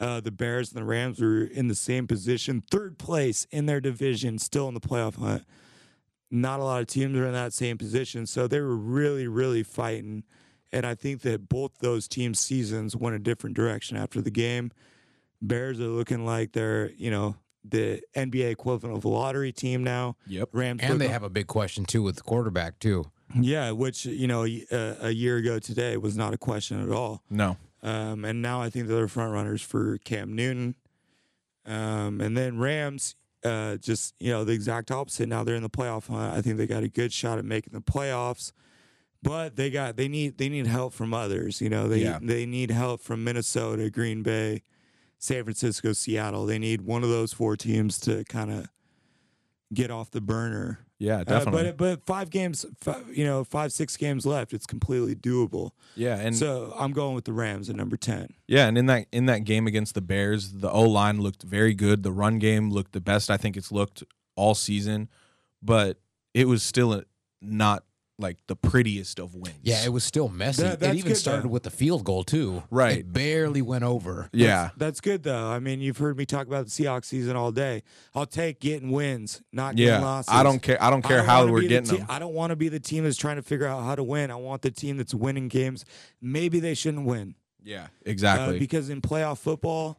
Uh, 0.00 0.20
the 0.20 0.32
Bears 0.32 0.72
and 0.72 0.80
the 0.80 0.84
Rams 0.84 1.20
were 1.20 1.44
in 1.44 1.68
the 1.68 1.74
same 1.74 2.06
position, 2.06 2.62
third 2.70 2.98
place 2.98 3.46
in 3.50 3.66
their 3.66 3.80
division, 3.80 4.38
still 4.38 4.66
in 4.68 4.74
the 4.74 4.80
playoff 4.80 5.16
hunt. 5.16 5.44
Not 6.30 6.58
a 6.58 6.64
lot 6.64 6.80
of 6.80 6.88
teams 6.88 7.16
are 7.16 7.26
in 7.26 7.32
that 7.32 7.52
same 7.52 7.78
position, 7.78 8.26
so 8.26 8.48
they 8.48 8.60
were 8.60 8.76
really, 8.76 9.28
really 9.28 9.62
fighting. 9.62 10.24
And 10.72 10.84
I 10.84 10.96
think 10.96 11.20
that 11.22 11.48
both 11.48 11.78
those 11.78 12.08
teams' 12.08 12.40
seasons 12.40 12.96
went 12.96 13.14
a 13.14 13.20
different 13.20 13.54
direction 13.54 13.96
after 13.96 14.20
the 14.20 14.32
game. 14.32 14.72
Bears 15.40 15.78
are 15.78 15.84
looking 15.84 16.26
like 16.26 16.52
they're, 16.52 16.90
you 16.96 17.10
know, 17.10 17.36
the 17.64 18.02
NBA 18.16 18.50
equivalent 18.50 18.96
of 18.96 19.04
a 19.04 19.08
lottery 19.08 19.52
team 19.52 19.84
now. 19.84 20.16
Yep. 20.26 20.48
Rams 20.52 20.80
And 20.82 21.00
they 21.00 21.08
have 21.08 21.22
a 21.22 21.30
big 21.30 21.46
question 21.46 21.84
too 21.84 22.02
with 22.02 22.16
the 22.16 22.22
quarterback 22.22 22.78
too. 22.78 23.04
yeah, 23.40 23.70
which 23.70 24.04
you 24.04 24.26
know 24.26 24.44
a, 24.44 24.96
a 25.00 25.10
year 25.10 25.38
ago 25.38 25.58
today 25.58 25.96
was 25.96 26.16
not 26.16 26.34
a 26.34 26.38
question 26.38 26.82
at 26.82 26.90
all. 26.90 27.22
No. 27.30 27.56
Um, 27.84 28.24
and 28.24 28.40
now 28.42 28.60
I 28.62 28.70
think 28.70 28.88
they're 28.88 29.06
front 29.06 29.32
runners 29.32 29.62
for 29.62 29.98
Cam 29.98 30.34
Newton. 30.34 30.74
Um, 31.66 32.20
and 32.20 32.36
then 32.36 32.58
Rams, 32.58 33.14
uh, 33.44 33.76
just 33.76 34.14
you 34.18 34.30
know 34.30 34.42
the 34.44 34.52
exact 34.52 34.90
opposite. 34.90 35.28
Now 35.28 35.44
they're 35.44 35.54
in 35.54 35.62
the 35.62 35.70
playoff 35.70 36.08
hunt. 36.08 36.34
I 36.36 36.40
think 36.42 36.56
they 36.56 36.66
got 36.66 36.82
a 36.82 36.88
good 36.88 37.12
shot 37.12 37.38
at 37.38 37.44
making 37.44 37.74
the 37.74 37.80
playoffs, 37.82 38.52
but 39.22 39.56
they 39.56 39.70
got 39.70 39.96
they 39.96 40.08
need 40.08 40.38
they 40.38 40.48
need 40.48 40.66
help 40.66 40.94
from 40.94 41.12
others. 41.12 41.60
You 41.60 41.68
know 41.68 41.86
they 41.88 41.98
Yeah. 42.02 42.18
they 42.22 42.46
need 42.46 42.70
help 42.70 43.00
from 43.02 43.22
Minnesota, 43.22 43.90
Green 43.90 44.22
Bay, 44.22 44.62
San 45.18 45.44
Francisco, 45.44 45.92
Seattle. 45.92 46.46
They 46.46 46.58
need 46.58 46.82
one 46.82 47.02
of 47.02 47.10
those 47.10 47.32
four 47.34 47.54
teams 47.56 47.98
to 48.00 48.24
kind 48.24 48.50
of 48.50 48.68
get 49.74 49.90
off 49.90 50.10
the 50.10 50.20
burner 50.22 50.86
Yeah, 50.98 51.18
Uh, 51.18 51.24
definitely. 51.24 51.62
but 51.72 51.76
but 51.76 52.06
five 52.06 52.30
games, 52.30 52.64
fi- 52.80 53.02
you 53.12 53.24
know, 53.24 53.42
five 53.44 53.72
six 53.72 53.96
games 53.96 54.24
left. 54.24 54.52
It's 54.52 54.64
completely 54.66 55.14
doable. 55.16 55.70
yeah, 55.96 56.16
and 56.16 56.34
so 56.36 56.72
I'm 56.78 56.92
going 56.92 57.14
with 57.16 57.24
the 57.24 57.32
Rams 57.32 57.68
at 57.68 57.76
number 57.76 57.96
ten. 57.96 58.28
Yeah, 58.46 58.68
and 58.68 58.78
in 58.78 58.86
that 58.86 59.06
in 59.12 59.26
that 59.26 59.40
game 59.44 59.66
against 59.66 59.94
the 59.94 60.00
Bears, 60.00 60.52
the 60.52 60.70
O 60.70 60.82
line 60.82 61.20
looked 61.20 61.42
very 61.42 61.74
good. 61.74 62.04
The 62.04 62.12
run 62.12 62.38
game 62.38 62.70
looked 62.70 62.92
the 62.92 63.00
best 63.00 63.28
I 63.30 63.36
think 63.36 63.56
it's 63.56 63.72
looked 63.72 64.04
all 64.36 64.54
season, 64.54 65.08
but 65.62 65.98
it 66.32 66.46
was 66.46 66.62
still 66.62 66.92
a, 66.92 67.04
not 67.42 67.84
like 68.18 68.38
the 68.46 68.54
prettiest 68.54 69.18
of 69.18 69.34
wins. 69.34 69.56
Yeah, 69.62 69.84
it 69.84 69.88
was 69.92 70.04
still 70.04 70.28
messy. 70.28 70.62
That- 70.62 70.80
it 70.82 70.94
even 70.94 71.10
good, 71.12 71.16
started 71.16 71.44
though. 71.44 71.48
with 71.48 71.64
the 71.64 71.70
field 71.70 72.04
goal 72.04 72.22
too. 72.22 72.62
Right. 72.70 72.98
It 72.98 73.12
barely 73.12 73.60
went 73.60 73.82
over. 73.82 74.30
yeah, 74.32 74.70
That's 74.76 75.00
good 75.00 75.24
though. 75.24 75.48
I 75.48 75.58
mean, 75.58 75.80
you've 75.80 75.98
heard 75.98 76.16
me 76.16 76.24
talk 76.24 76.46
about 76.46 76.66
the 76.66 76.70
Seahawks 76.70 77.06
season 77.06 77.34
all 77.34 77.50
day. 77.50 77.82
I'll 78.14 78.24
take 78.26 78.60
getting 78.60 78.92
wins, 78.92 79.42
not 79.52 79.74
getting 79.74 79.94
yeah. 79.94 80.00
losses. 80.00 80.32
I 80.32 80.42
don't 80.44 80.60
care. 80.62 80.80
I 80.82 80.90
don't 80.90 81.02
care 81.02 81.18
don't 81.18 81.26
how 81.26 81.46
we're 81.46 81.60
be 81.60 81.66
the 81.66 81.68
getting 81.74 81.90
te- 81.90 81.96
them. 81.98 82.06
I 82.08 82.18
don't 82.20 82.34
want 82.34 82.50
to 82.50 82.56
be 82.56 82.68
the 82.68 82.78
team 82.80 83.02
that's 83.04 83.16
trying 83.16 83.36
to 83.36 83.42
figure 83.42 83.66
out 83.66 83.82
how 83.82 83.96
to 83.96 84.04
win. 84.04 84.30
I 84.30 84.36
want 84.36 84.62
the 84.62 84.70
team 84.70 84.96
that's 84.96 85.14
winning 85.14 85.48
games. 85.48 85.84
Maybe 86.20 86.60
they 86.60 86.74
shouldn't 86.74 87.06
win. 87.06 87.34
Yeah, 87.64 87.84
Uh, 87.84 87.88
exactly. 88.06 88.58
because 88.58 88.90
in 88.90 89.00
playoff 89.00 89.38
football, 89.38 89.98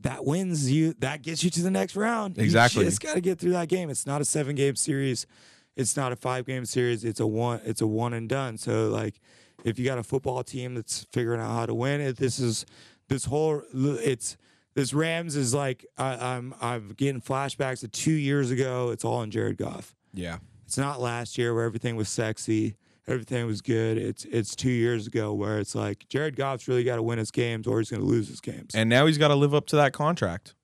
that 0.00 0.24
wins 0.24 0.70
you. 0.70 0.94
That 1.00 1.22
gets 1.22 1.42
you 1.44 1.50
to 1.50 1.62
the 1.62 1.70
next 1.70 1.96
round. 1.96 2.38
Exactly. 2.38 2.84
You 2.84 2.90
just 2.90 3.00
got 3.02 3.14
to 3.14 3.20
get 3.20 3.38
through 3.38 3.52
that 3.52 3.68
game. 3.68 3.90
It's 3.90 4.06
not 4.06 4.20
a 4.20 4.24
seven 4.24 4.54
game 4.56 4.76
series. 4.76 5.26
It's 5.76 5.96
not 5.96 6.12
a 6.12 6.16
five 6.16 6.46
game 6.46 6.64
series. 6.64 7.04
It's 7.04 7.20
a 7.20 7.26
one. 7.26 7.60
It's 7.64 7.80
a 7.80 7.86
one 7.86 8.12
and 8.12 8.28
done. 8.28 8.58
So 8.58 8.88
like, 8.88 9.20
if 9.64 9.78
you 9.78 9.84
got 9.84 9.98
a 9.98 10.02
football 10.02 10.42
team 10.44 10.74
that's 10.74 11.06
figuring 11.12 11.40
out 11.40 11.50
how 11.50 11.66
to 11.66 11.74
win 11.74 12.00
it, 12.00 12.16
this 12.16 12.38
is 12.38 12.64
this 13.08 13.24
whole. 13.24 13.62
It's 13.74 14.36
this 14.74 14.92
Rams 14.94 15.36
is 15.36 15.52
like 15.54 15.84
I, 15.98 16.36
I'm 16.36 16.54
I'm 16.60 16.90
getting 16.96 17.20
flashbacks 17.20 17.80
to 17.80 17.88
two 17.88 18.12
years 18.12 18.50
ago. 18.50 18.90
It's 18.90 19.04
all 19.04 19.22
in 19.22 19.30
Jared 19.30 19.56
Goff. 19.56 19.94
yeah, 20.12 20.38
It's 20.66 20.78
not 20.78 21.00
last 21.00 21.38
year 21.38 21.54
where 21.54 21.64
everything 21.64 21.96
was 21.96 22.08
sexy, 22.08 22.76
everything 23.08 23.46
was 23.46 23.60
good. 23.62 23.98
It's 23.98 24.24
it's 24.26 24.54
two 24.56 24.70
years 24.70 25.06
ago 25.06 25.32
where 25.32 25.58
it's 25.58 25.74
like 25.74 26.08
Jared 26.08 26.36
Goff's 26.36 26.68
really 26.68 26.84
got 26.84 26.96
to 26.96 27.02
win 27.02 27.18
his 27.18 27.30
games 27.30 27.66
or 27.66 27.78
he's 27.80 27.90
going 27.90 28.02
to 28.02 28.08
lose 28.08 28.28
his 28.28 28.40
games. 28.40 28.74
and 28.74 28.88
now 28.88 29.06
he's 29.06 29.18
got 29.18 29.28
to 29.28 29.34
live 29.36 29.54
up 29.54 29.66
to 29.68 29.76
that 29.76 29.92
contract. 29.92 30.54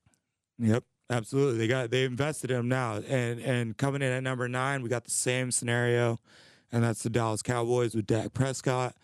yep, 0.59 0.85
absolutely. 1.11 1.59
They 1.59 1.69
got 1.69 1.91
they 1.91 2.05
invested 2.05 2.51
in 2.51 2.59
him 2.59 2.69
now, 2.69 2.97
and 2.97 3.41
and 3.41 3.77
coming 3.77 4.03
in 4.03 4.13
at 4.13 4.23
number 4.23 4.49
nine, 4.49 4.83
we 4.83 4.89
got 4.89 5.05
the 5.05 5.11
same 5.11 5.51
scenario, 5.51 6.19
and 6.73 6.83
that's 6.83 7.03
the 7.03 7.11
Dallas 7.11 7.43
Cowboys 7.43 7.95
with 7.95 8.07
Dak 8.07 8.33
Prescott. 8.33 8.95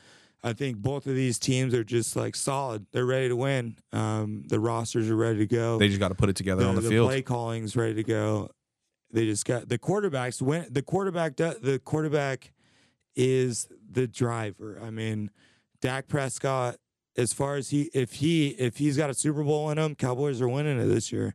I 0.42 0.52
think 0.52 0.76
both 0.76 1.06
of 1.06 1.16
these 1.16 1.38
teams 1.38 1.74
are 1.74 1.82
just 1.82 2.14
like 2.14 2.36
solid. 2.36 2.86
They're 2.92 3.04
ready 3.04 3.28
to 3.28 3.36
win. 3.36 3.78
Um, 3.92 4.44
the 4.46 4.60
rosters 4.60 5.10
are 5.10 5.16
ready 5.16 5.38
to 5.40 5.46
go. 5.46 5.78
They 5.78 5.88
just 5.88 5.98
got 5.98 6.08
to 6.08 6.14
put 6.14 6.28
it 6.28 6.36
together 6.36 6.62
the, 6.62 6.68
on 6.68 6.74
the, 6.76 6.82
field. 6.82 6.92
the 6.92 6.96
field. 6.96 7.08
play 7.08 7.22
calling's 7.22 7.74
ready 7.74 7.94
to 7.94 8.04
go. 8.04 8.50
They 9.10 9.24
just 9.24 9.44
got 9.44 9.68
the 9.68 9.78
quarterbacks. 9.78 10.40
When 10.40 10.66
the 10.70 10.82
quarterback, 10.82 11.36
do- 11.36 11.56
the 11.60 11.78
quarterback 11.80 12.52
is 13.16 13.66
the 13.90 14.06
driver. 14.06 14.80
I 14.82 14.90
mean, 14.90 15.30
Dak 15.80 16.08
Prescott. 16.08 16.76
As 17.18 17.32
far 17.32 17.56
as 17.56 17.70
he, 17.70 17.88
if 17.94 18.12
he, 18.12 18.48
if 18.50 18.76
he's 18.76 18.98
got 18.98 19.08
a 19.08 19.14
Super 19.14 19.42
Bowl 19.42 19.70
in 19.70 19.78
him, 19.78 19.94
Cowboys 19.94 20.42
are 20.42 20.48
winning 20.48 20.78
it 20.78 20.84
this 20.84 21.10
year. 21.10 21.34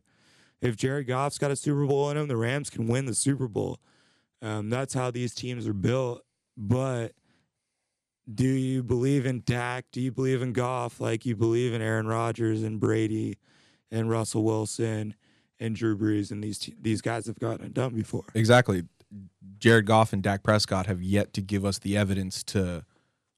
If 0.62 0.76
Jared 0.76 1.08
Goff's 1.08 1.38
got 1.38 1.50
a 1.50 1.56
Super 1.56 1.84
Bowl 1.84 2.08
in 2.10 2.16
him, 2.16 2.28
the 2.28 2.36
Rams 2.36 2.70
can 2.70 2.86
win 2.86 3.04
the 3.04 3.14
Super 3.14 3.48
Bowl. 3.48 3.80
Um, 4.40 4.70
that's 4.70 4.94
how 4.94 5.10
these 5.10 5.34
teams 5.34 5.66
are 5.66 5.74
built. 5.74 6.22
But 6.56 7.12
do 8.32 8.46
you 8.46 8.82
believe 8.82 9.26
in 9.26 9.42
Dak? 9.44 9.86
Do 9.90 10.00
you 10.00 10.12
believe 10.12 10.40
in 10.40 10.52
Goff 10.52 11.00
like 11.00 11.26
you 11.26 11.34
believe 11.34 11.74
in 11.74 11.82
Aaron 11.82 12.06
Rodgers 12.06 12.62
and 12.62 12.78
Brady 12.78 13.38
and 13.90 14.08
Russell 14.08 14.44
Wilson 14.44 15.14
and 15.58 15.74
Drew 15.74 15.98
Brees 15.98 16.30
and 16.30 16.42
these 16.42 16.58
te- 16.58 16.76
these 16.80 17.00
guys 17.00 17.26
have 17.26 17.38
gotten 17.40 17.66
it 17.66 17.74
done 17.74 17.94
before? 17.94 18.24
Exactly. 18.34 18.84
Jared 19.58 19.86
Goff 19.86 20.12
and 20.12 20.22
Dak 20.22 20.42
Prescott 20.42 20.86
have 20.86 21.02
yet 21.02 21.32
to 21.34 21.40
give 21.42 21.64
us 21.64 21.78
the 21.78 21.96
evidence 21.96 22.42
to 22.44 22.84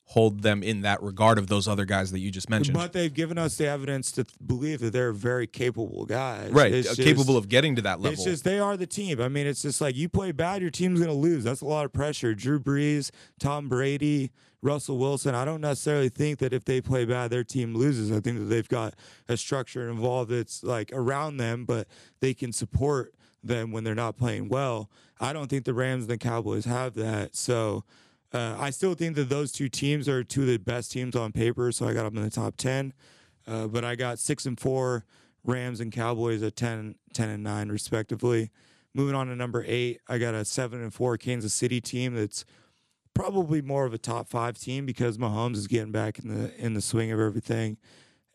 hold 0.06 0.42
them 0.42 0.62
in 0.62 0.82
that 0.82 1.02
regard 1.02 1.38
of 1.38 1.46
those 1.46 1.66
other 1.66 1.84
guys 1.84 2.10
that 2.12 2.18
you 2.20 2.30
just 2.30 2.50
mentioned. 2.50 2.76
But 2.76 2.92
they've 2.92 3.12
given 3.12 3.38
us 3.38 3.56
the 3.56 3.66
evidence 3.66 4.12
to 4.12 4.26
believe 4.46 4.80
that 4.80 4.92
they're 4.92 5.12
very 5.12 5.46
capable 5.46 6.04
guys. 6.04 6.50
right, 6.52 6.72
uh, 6.72 6.82
just- 6.82 7.00
capable 7.00 7.36
of 7.36 7.48
getting 7.48 7.74
to 7.76 7.82
that 7.82 8.00
level. 8.00 8.12
It's 8.12 8.24
just 8.24 8.44
they 8.44 8.58
are 8.58 8.76
the 8.76 8.86
team. 8.86 9.20
I 9.20 9.28
mean, 9.28 9.46
it's 9.46 9.62
just 9.62 9.80
like 9.80 9.96
you 9.96 10.08
play 10.08 10.30
bad, 10.32 10.60
your 10.60 10.70
team's 10.70 11.00
going 11.00 11.10
to 11.10 11.16
lose. 11.16 11.42
That's 11.44 11.62
a 11.62 11.66
lot 11.66 11.84
of 11.86 11.92
pressure. 11.92 12.34
Drew 12.34 12.60
Brees, 12.60 13.10
Tom 13.40 13.68
Brady, 13.68 14.30
Russell 14.60 14.98
Wilson. 14.98 15.34
I 15.34 15.44
don't 15.46 15.60
necessarily 15.62 16.10
think 16.10 16.38
that 16.38 16.52
if 16.52 16.64
they 16.64 16.80
play 16.80 17.04
bad, 17.06 17.30
their 17.30 17.44
team 17.44 17.74
loses. 17.74 18.12
I 18.12 18.20
think 18.20 18.38
that 18.38 18.44
they've 18.44 18.68
got 18.68 18.94
a 19.28 19.36
structure 19.38 19.88
involved 19.88 20.30
that's 20.30 20.62
like 20.62 20.90
around 20.92 21.38
them, 21.38 21.64
but 21.64 21.88
they 22.20 22.34
can 22.34 22.52
support 22.52 23.14
them 23.42 23.72
when 23.72 23.84
they're 23.84 23.94
not 23.94 24.16
playing 24.18 24.48
well. 24.48 24.90
I 25.18 25.32
don't 25.32 25.48
think 25.48 25.64
the 25.64 25.74
Rams 25.74 26.04
and 26.04 26.10
the 26.10 26.18
Cowboys 26.18 26.66
have 26.66 26.92
that. 26.94 27.34
So. 27.34 27.84
Uh, 28.34 28.56
I 28.58 28.70
still 28.70 28.94
think 28.94 29.14
that 29.14 29.28
those 29.28 29.52
two 29.52 29.68
teams 29.68 30.08
are 30.08 30.24
two 30.24 30.40
of 30.42 30.48
the 30.48 30.56
best 30.56 30.90
teams 30.90 31.14
on 31.14 31.30
paper, 31.30 31.70
so 31.70 31.86
I 31.86 31.94
got 31.94 32.02
them 32.02 32.16
in 32.18 32.24
the 32.24 32.30
top 32.30 32.56
ten. 32.56 32.92
Uh, 33.46 33.68
but 33.68 33.84
I 33.84 33.94
got 33.94 34.18
six 34.18 34.44
and 34.44 34.58
four 34.58 35.04
Rams 35.44 35.80
and 35.80 35.92
Cowboys 35.92 36.42
at 36.42 36.56
10, 36.56 36.96
10 37.12 37.28
and 37.28 37.42
nine 37.42 37.68
respectively. 37.68 38.50
Moving 38.94 39.14
on 39.14 39.26
to 39.26 39.36
number 39.36 39.64
eight, 39.66 40.00
I 40.08 40.18
got 40.18 40.34
a 40.34 40.44
seven 40.44 40.82
and 40.82 40.92
four 40.92 41.18
Kansas 41.18 41.52
City 41.52 41.80
team 41.80 42.14
that's 42.14 42.44
probably 43.12 43.60
more 43.60 43.84
of 43.84 43.92
a 43.92 43.98
top 43.98 44.28
five 44.28 44.58
team 44.58 44.86
because 44.86 45.18
Mahomes 45.18 45.56
is 45.56 45.66
getting 45.66 45.92
back 45.92 46.18
in 46.18 46.28
the 46.28 46.56
in 46.56 46.74
the 46.74 46.80
swing 46.80 47.12
of 47.12 47.20
everything. 47.20 47.76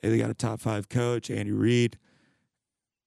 They 0.02 0.18
got 0.18 0.30
a 0.30 0.34
top 0.34 0.62
five 0.62 0.88
coach, 0.88 1.30
Andy 1.30 1.52
Reid. 1.52 1.98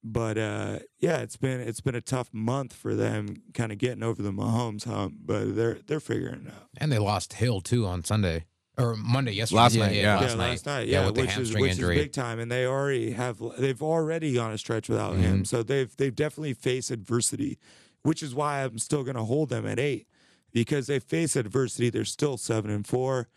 But 0.04 0.36
uh, 0.36 0.78
yeah, 0.98 1.18
it's 1.18 1.36
been 1.36 1.60
it's 1.60 1.80
been 1.80 1.94
a 1.94 2.00
tough 2.00 2.28
month 2.32 2.72
for 2.72 2.94
them, 2.96 3.36
kind 3.54 3.70
of 3.70 3.78
getting 3.78 4.02
over 4.02 4.20
the 4.20 4.32
Mahomes 4.32 4.84
hump. 4.84 5.14
But 5.24 5.54
they're 5.54 5.78
they're 5.86 6.00
figuring 6.00 6.46
it 6.46 6.52
out. 6.52 6.68
And 6.78 6.90
they 6.90 6.98
lost 6.98 7.34
Hill 7.34 7.60
too 7.60 7.86
on 7.86 8.02
Sunday 8.02 8.46
or 8.76 8.96
Monday 8.96 9.32
yesterday. 9.32 9.60
Last 9.60 9.76
night, 9.76 9.94
yeah. 9.94 10.14
last 10.18 10.30
yeah, 10.30 10.34
night. 10.34 10.48
last 10.50 10.66
night. 10.66 10.88
Yeah, 10.88 11.06
with 11.06 11.14
the 11.14 11.20
which 11.20 11.30
is 11.30 11.36
hamstring 11.36 11.62
which 11.62 11.72
injury. 11.72 11.96
is 11.98 12.02
big 12.04 12.12
time, 12.12 12.40
and 12.40 12.50
they 12.50 12.66
already 12.66 13.12
have 13.12 13.40
they've 13.58 13.82
already 13.82 14.34
gone 14.34 14.50
a 14.52 14.58
stretch 14.58 14.88
without 14.88 15.12
Mm-hmm. 15.12 15.22
him. 15.22 15.44
So 15.44 15.62
they've 15.62 15.94
they've 15.96 16.14
definitely 16.14 16.54
faced 16.54 16.90
adversity, 16.90 17.58
which 18.02 18.24
is 18.24 18.34
why 18.34 18.64
I'm 18.64 18.78
still 18.78 19.04
going 19.04 19.16
to 19.16 19.22
hold 19.24 19.50
them 19.50 19.66
at 19.68 19.78
eight 19.78 20.08
because 20.52 20.88
they 20.88 20.98
face 20.98 21.36
adversity. 21.36 21.90
They're 21.90 22.04
still 22.04 22.36
seven 22.38 22.72
and 22.72 22.84
four. 22.84 23.28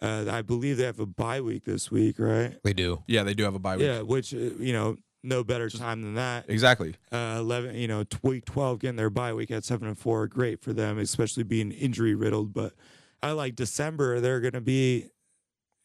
Uh, 0.00 0.24
I 0.30 0.40
believe 0.40 0.78
they 0.78 0.84
have 0.84 0.98
a 0.98 1.04
bye 1.04 1.42
week 1.42 1.64
this 1.66 1.90
week, 1.90 2.18
right? 2.18 2.56
They 2.64 2.72
do. 2.72 3.02
yeah, 3.06 3.22
they 3.22 3.34
do 3.34 3.44
have 3.44 3.54
a 3.54 3.58
bye 3.58 3.76
week. 3.76 3.84
Yeah, 3.84 4.00
which 4.00 4.32
uh, 4.32 4.38
you 4.58 4.72
know, 4.72 4.96
no 5.22 5.44
better 5.44 5.68
time 5.68 6.02
than 6.02 6.14
that. 6.14 6.46
Exactly. 6.48 6.94
Uh, 7.12 7.36
Eleven, 7.40 7.74
you 7.74 7.88
know, 7.88 8.04
week 8.22 8.44
twelve 8.44 8.78
getting 8.78 8.96
their 8.96 9.10
bye 9.10 9.32
week 9.32 9.50
at 9.50 9.64
seven 9.64 9.88
and 9.88 9.98
four, 9.98 10.26
great 10.26 10.62
for 10.62 10.72
them, 10.72 10.98
especially 10.98 11.42
being 11.42 11.72
injury 11.72 12.14
riddled. 12.14 12.52
But 12.52 12.74
I 13.22 13.32
like 13.32 13.54
December; 13.56 14.20
they're 14.20 14.40
going 14.40 14.54
to 14.54 14.60
be, 14.60 15.06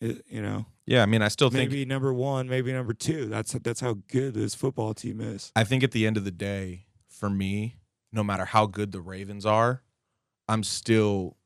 uh, 0.03 0.13
you 0.27 0.41
know, 0.41 0.65
Yeah, 0.85 1.03
I 1.03 1.05
mean, 1.05 1.21
I 1.21 1.27
still 1.27 1.49
think 1.49 1.69
maybe 1.69 1.85
number 1.85 2.13
one, 2.13 2.47
maybe 2.47 2.71
number 2.71 2.93
two. 2.93 3.25
That's 3.25 3.53
that's 3.53 3.81
how 3.81 3.97
good 4.07 4.33
this 4.33 4.55
football 4.55 4.93
team 4.93 5.19
is. 5.19 5.51
I 5.55 5.63
think 5.63 5.83
at 5.83 5.91
the 5.91 6.07
end 6.07 6.17
of 6.17 6.23
the 6.23 6.31
day, 6.31 6.85
for 7.09 7.29
me, 7.29 7.75
no 8.11 8.23
matter 8.23 8.45
how 8.45 8.65
good 8.65 8.91
the 8.91 9.01
Ravens 9.01 9.45
are, 9.45 9.81
I'm 10.47 10.63
still 10.63 11.37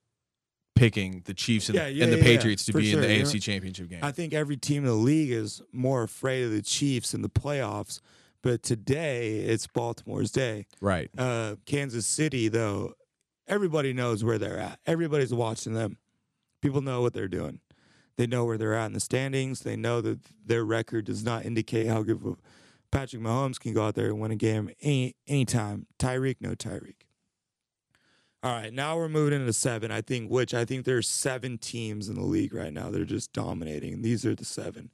picking 0.76 1.22
the 1.26 1.34
Chiefs 1.34 1.70
and, 1.70 1.76
Yeah, 1.78 1.88
yeah, 1.88 2.04
and 2.06 2.14
the 2.14 2.18
yeah, 2.18 2.24
Patriots 2.24 2.66
to 2.66 2.74
be 2.74 2.92
in 2.92 3.02
the 3.02 3.08
sure. 3.08 3.26
AFC. 3.26 3.42
Championship 3.42 3.90
game. 3.90 4.00
I 4.02 4.12
think 4.12 4.34
every 4.34 4.58
team 4.58 4.84
in 4.84 4.90
the 4.90 4.94
league 4.94 5.32
is 5.32 5.62
more 5.72 6.04
afraid 6.04 6.44
of 6.46 6.52
the 6.52 6.62
Chiefs 6.62 7.14
in 7.14 7.22
the 7.22 7.30
playoffs. 7.30 8.00
But 8.42 8.64
today, 8.64 9.40
it's 9.40 9.68
Baltimore's 9.68 10.32
day. 10.32 10.66
right. 10.80 11.10
Uh, 11.18 11.56
Kansas 11.66 12.06
City, 12.06 12.48
though, 12.48 12.94
everybody 13.48 13.92
knows 13.92 14.24
where 14.24 14.38
they're 14.38 14.58
at. 14.58 14.80
Everybody's 14.86 15.34
watching 15.34 15.74
them. 15.74 15.98
People 16.62 16.82
know 16.82 17.02
what 17.02 17.14
they're 17.14 17.28
doing. 17.28 17.60
They 18.16 18.28
know 18.28 18.46
where 18.46 18.58
they're 18.58 18.76
at 18.76 18.86
in 18.86 18.94
the 18.94 19.00
standings. 19.02 19.62
They 19.62 19.76
know 19.76 20.00
that 20.02 20.20
their 20.46 20.64
record 20.64 21.06
does 21.06 21.24
not 21.24 21.46
indicate 21.46 21.88
how 21.88 22.04
good 22.04 22.22
Patrick 22.92 23.22
Mahomes 23.22 23.60
can 23.60 23.74
go 23.74 23.86
out 23.86 23.96
there 23.96 24.08
and 24.08 24.20
win 24.20 24.32
a 24.32 24.36
game 24.36 24.70
any 24.82 25.16
anytime. 25.28 25.86
Tyreek, 26.00 26.38
no 26.40 26.52
Tyreek. 26.52 26.96
All 28.42 28.54
right, 28.54 28.72
now 28.72 28.96
we're 28.96 29.10
moving 29.10 29.40
into 29.40 29.52
seven. 29.52 29.92
I 29.92 30.02
think 30.02 30.32
which 30.32 30.54
I 30.54 30.64
think 30.64 30.86
there's 30.86 31.10
seven 31.10 31.58
teams 31.58 32.08
in 32.08 32.16
the 32.16 32.24
league 32.24 32.54
right 32.54 32.72
now. 32.72 32.90
They're 32.90 33.04
just 33.04 33.34
dominating. 33.34 34.02
These 34.02 34.26
are 34.26 34.34
the 34.34 34.46
seven. 34.46 34.92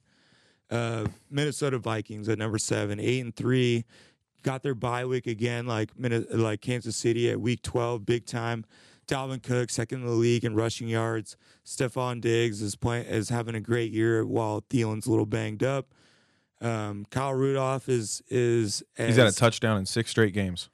Uh, 0.68 1.06
Minnesota 1.30 1.78
Vikings 1.78 2.28
at 2.28 2.38
number 2.38 2.58
seven, 2.58 2.98
eight 2.98 3.20
and 3.20 3.34
three, 3.34 3.84
got 4.42 4.64
their 4.64 4.74
bye 4.74 5.04
week 5.04 5.28
again, 5.28 5.64
like 5.66 5.90
like 5.96 6.60
Kansas 6.60 6.96
City 6.96 7.30
at 7.30 7.40
week 7.40 7.62
twelve, 7.62 8.04
big 8.04 8.26
time. 8.26 8.64
Dalvin 9.06 9.40
Cook, 9.40 9.70
second 9.70 10.00
in 10.00 10.06
the 10.06 10.12
league 10.12 10.44
in 10.44 10.56
rushing 10.56 10.88
yards. 10.88 11.36
Stefon 11.64 12.20
Diggs 12.20 12.60
is 12.60 12.74
playing 12.74 13.06
is 13.06 13.28
having 13.28 13.54
a 13.54 13.60
great 13.60 13.92
year 13.92 14.26
while 14.26 14.62
Thielen's 14.62 15.06
a 15.06 15.10
little 15.10 15.26
banged 15.26 15.62
up. 15.62 15.94
Um, 16.60 17.06
Kyle 17.10 17.34
Rudolph 17.34 17.88
is 17.88 18.22
is 18.28 18.82
He's 18.96 19.14
had 19.14 19.28
a 19.28 19.32
touchdown 19.32 19.78
in 19.78 19.86
six 19.86 20.10
straight 20.10 20.34
games. 20.34 20.68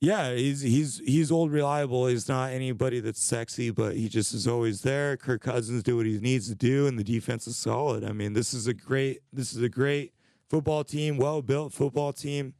Yeah, 0.00 0.32
he's 0.32 0.62
he's 0.62 1.00
he's 1.04 1.30
old 1.30 1.52
reliable. 1.52 2.06
He's 2.06 2.28
not 2.28 2.52
anybody 2.52 3.00
that's 3.00 3.22
sexy, 3.22 3.70
but 3.70 3.96
he 3.96 4.08
just 4.08 4.32
is 4.32 4.48
always 4.48 4.80
there. 4.80 5.18
Kirk 5.18 5.42
Cousins 5.42 5.82
do 5.82 5.96
what 5.98 6.06
he 6.06 6.18
needs 6.18 6.48
to 6.48 6.54
do, 6.54 6.86
and 6.86 6.98
the 6.98 7.04
defense 7.04 7.46
is 7.46 7.56
solid. 7.56 8.02
I 8.02 8.12
mean, 8.12 8.32
this 8.32 8.54
is 8.54 8.66
a 8.66 8.72
great 8.72 9.20
this 9.30 9.52
is 9.54 9.62
a 9.62 9.68
great 9.68 10.14
football 10.48 10.84
team, 10.84 11.18
well 11.18 11.42
built 11.42 11.74
football 11.74 12.14
team, 12.14 12.54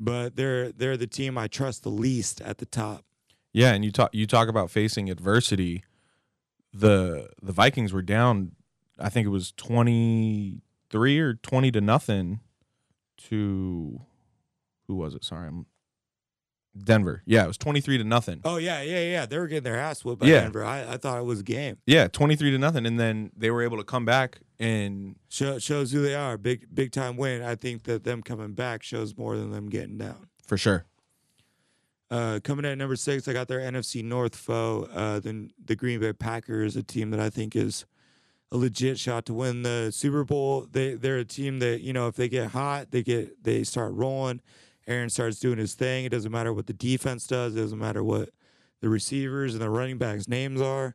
but 0.00 0.34
they're 0.34 0.72
they're 0.72 0.96
the 0.96 1.06
team 1.06 1.38
I 1.38 1.46
trust 1.46 1.84
the 1.84 1.90
least 1.90 2.40
at 2.40 2.58
the 2.58 2.66
top. 2.66 3.04
Yeah, 3.52 3.72
and 3.72 3.84
you 3.84 3.92
talk 3.92 4.10
you 4.12 4.26
talk 4.26 4.48
about 4.48 4.68
facing 4.68 5.08
adversity. 5.08 5.84
The 6.72 7.28
the 7.40 7.52
Vikings 7.52 7.92
were 7.92 8.02
down, 8.02 8.56
I 8.98 9.10
think 9.10 9.26
it 9.26 9.30
was 9.30 9.52
twenty 9.52 10.60
three 10.90 11.20
or 11.20 11.34
twenty 11.34 11.70
to 11.70 11.80
nothing 11.80 12.40
to 13.28 14.00
who 14.88 14.96
was 14.96 15.14
it? 15.14 15.22
Sorry, 15.22 15.46
I'm 15.46 15.66
Denver. 16.82 17.22
Yeah, 17.26 17.44
it 17.44 17.48
was 17.48 17.58
twenty 17.58 17.80
three 17.80 17.98
to 17.98 18.04
nothing. 18.04 18.40
Oh 18.44 18.56
yeah, 18.56 18.82
yeah, 18.82 19.00
yeah. 19.00 19.26
They 19.26 19.38
were 19.38 19.46
getting 19.46 19.62
their 19.64 19.78
ass 19.78 20.04
whooped 20.04 20.20
by 20.22 20.26
Yeah. 20.26 20.40
Denver. 20.40 20.64
I, 20.64 20.94
I 20.94 20.96
thought 20.96 21.18
it 21.18 21.24
was 21.24 21.40
a 21.40 21.44
game. 21.44 21.78
Yeah, 21.86 22.08
twenty 22.08 22.36
three 22.36 22.50
to 22.50 22.58
nothing, 22.58 22.86
and 22.86 22.98
then 22.98 23.30
they 23.36 23.50
were 23.50 23.62
able 23.62 23.76
to 23.76 23.84
come 23.84 24.04
back 24.04 24.40
and 24.58 25.16
Show, 25.28 25.58
shows 25.58 25.92
who 25.92 26.02
they 26.02 26.14
are. 26.14 26.36
Big 26.38 26.66
big 26.74 26.92
time 26.92 27.16
win. 27.16 27.42
I 27.42 27.54
think 27.54 27.84
that 27.84 28.04
them 28.04 28.22
coming 28.22 28.52
back 28.54 28.82
shows 28.82 29.16
more 29.16 29.36
than 29.36 29.50
them 29.50 29.68
getting 29.68 29.98
down. 29.98 30.28
for 30.46 30.56
sure. 30.58 30.84
Uh, 32.10 32.38
coming 32.44 32.64
in 32.64 32.72
at 32.72 32.78
number 32.78 32.96
six, 32.96 33.26
I 33.26 33.32
got 33.32 33.48
their 33.48 33.60
NFC 33.60 34.04
North 34.04 34.36
foe, 34.36 34.88
uh, 34.92 35.18
the 35.20 35.50
the 35.64 35.74
Green 35.74 36.00
Bay 36.00 36.12
Packers, 36.12 36.76
a 36.76 36.82
team 36.82 37.10
that 37.10 37.18
I 37.20 37.30
think 37.30 37.56
is 37.56 37.86
a 38.52 38.56
legit 38.56 38.98
shot 39.00 39.26
to 39.26 39.34
win 39.34 39.62
the 39.62 39.90
Super 39.90 40.22
Bowl. 40.22 40.66
They 40.70 40.94
they're 40.94 41.18
a 41.18 41.24
team 41.24 41.58
that 41.60 41.80
you 41.80 41.92
know 41.92 42.06
if 42.06 42.14
they 42.14 42.28
get 42.28 42.50
hot, 42.50 42.90
they 42.90 43.02
get 43.02 43.42
they 43.42 43.64
start 43.64 43.94
rolling. 43.94 44.40
Aaron 44.86 45.10
starts 45.10 45.38
doing 45.38 45.58
his 45.58 45.74
thing. 45.74 46.04
It 46.04 46.10
doesn't 46.10 46.30
matter 46.30 46.52
what 46.52 46.66
the 46.66 46.72
defense 46.72 47.26
does. 47.26 47.54
It 47.56 47.60
doesn't 47.60 47.78
matter 47.78 48.04
what 48.04 48.30
the 48.80 48.88
receivers 48.88 49.54
and 49.54 49.62
the 49.62 49.70
running 49.70 49.98
backs' 49.98 50.28
names 50.28 50.60
are. 50.60 50.94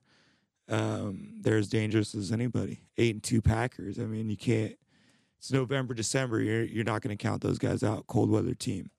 Um, 0.67 1.39
they're 1.41 1.57
as 1.57 1.67
dangerous 1.67 2.13
as 2.13 2.31
anybody. 2.31 2.81
Eight 2.97 3.15
and 3.15 3.23
two 3.23 3.41
Packers. 3.41 3.99
I 3.99 4.03
mean, 4.03 4.29
you 4.29 4.37
can't. 4.37 4.75
It's 5.39 5.51
November, 5.51 5.93
December. 5.93 6.41
You're 6.41 6.63
you're 6.63 6.83
not 6.83 7.01
going 7.01 7.17
to 7.17 7.21
count 7.21 7.41
those 7.41 7.57
guys 7.57 7.81
out. 7.81 8.05
Cold 8.07 8.29
weather 8.29 8.53
team. 8.53 8.91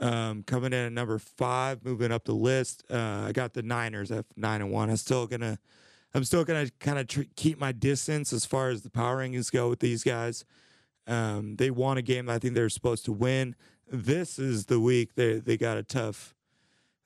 Um, 0.00 0.42
coming 0.42 0.72
in 0.72 0.86
at 0.86 0.92
number 0.92 1.18
five, 1.18 1.84
moving 1.84 2.10
up 2.10 2.24
the 2.24 2.34
list, 2.34 2.82
uh, 2.90 3.24
I 3.26 3.32
got 3.32 3.54
the 3.54 3.62
Niners 3.62 4.10
at 4.10 4.26
nine 4.36 4.60
and 4.60 4.72
one. 4.72 4.90
I'm 4.90 4.96
still 4.96 5.26
gonna, 5.26 5.58
I'm 6.12 6.24
still 6.24 6.44
gonna 6.44 6.68
kind 6.80 6.98
of 6.98 7.06
tr- 7.06 7.22
keep 7.36 7.58
my 7.58 7.70
distance 7.70 8.32
as 8.32 8.44
far 8.44 8.70
as 8.70 8.82
the 8.82 8.90
power 8.90 9.18
rankings 9.18 9.52
go 9.52 9.70
with 9.70 9.78
these 9.78 10.02
guys. 10.02 10.44
Um, 11.06 11.56
they 11.56 11.70
won 11.70 11.98
a 11.98 12.02
game 12.02 12.26
that 12.26 12.32
I 12.34 12.38
think 12.38 12.54
they 12.54 12.60
were 12.62 12.68
supposed 12.68 13.04
to 13.06 13.12
win. 13.12 13.54
This 13.90 14.38
is 14.38 14.66
the 14.66 14.80
week 14.80 15.14
they 15.14 15.38
they 15.38 15.56
got 15.56 15.76
a 15.76 15.82
tough, 15.82 16.34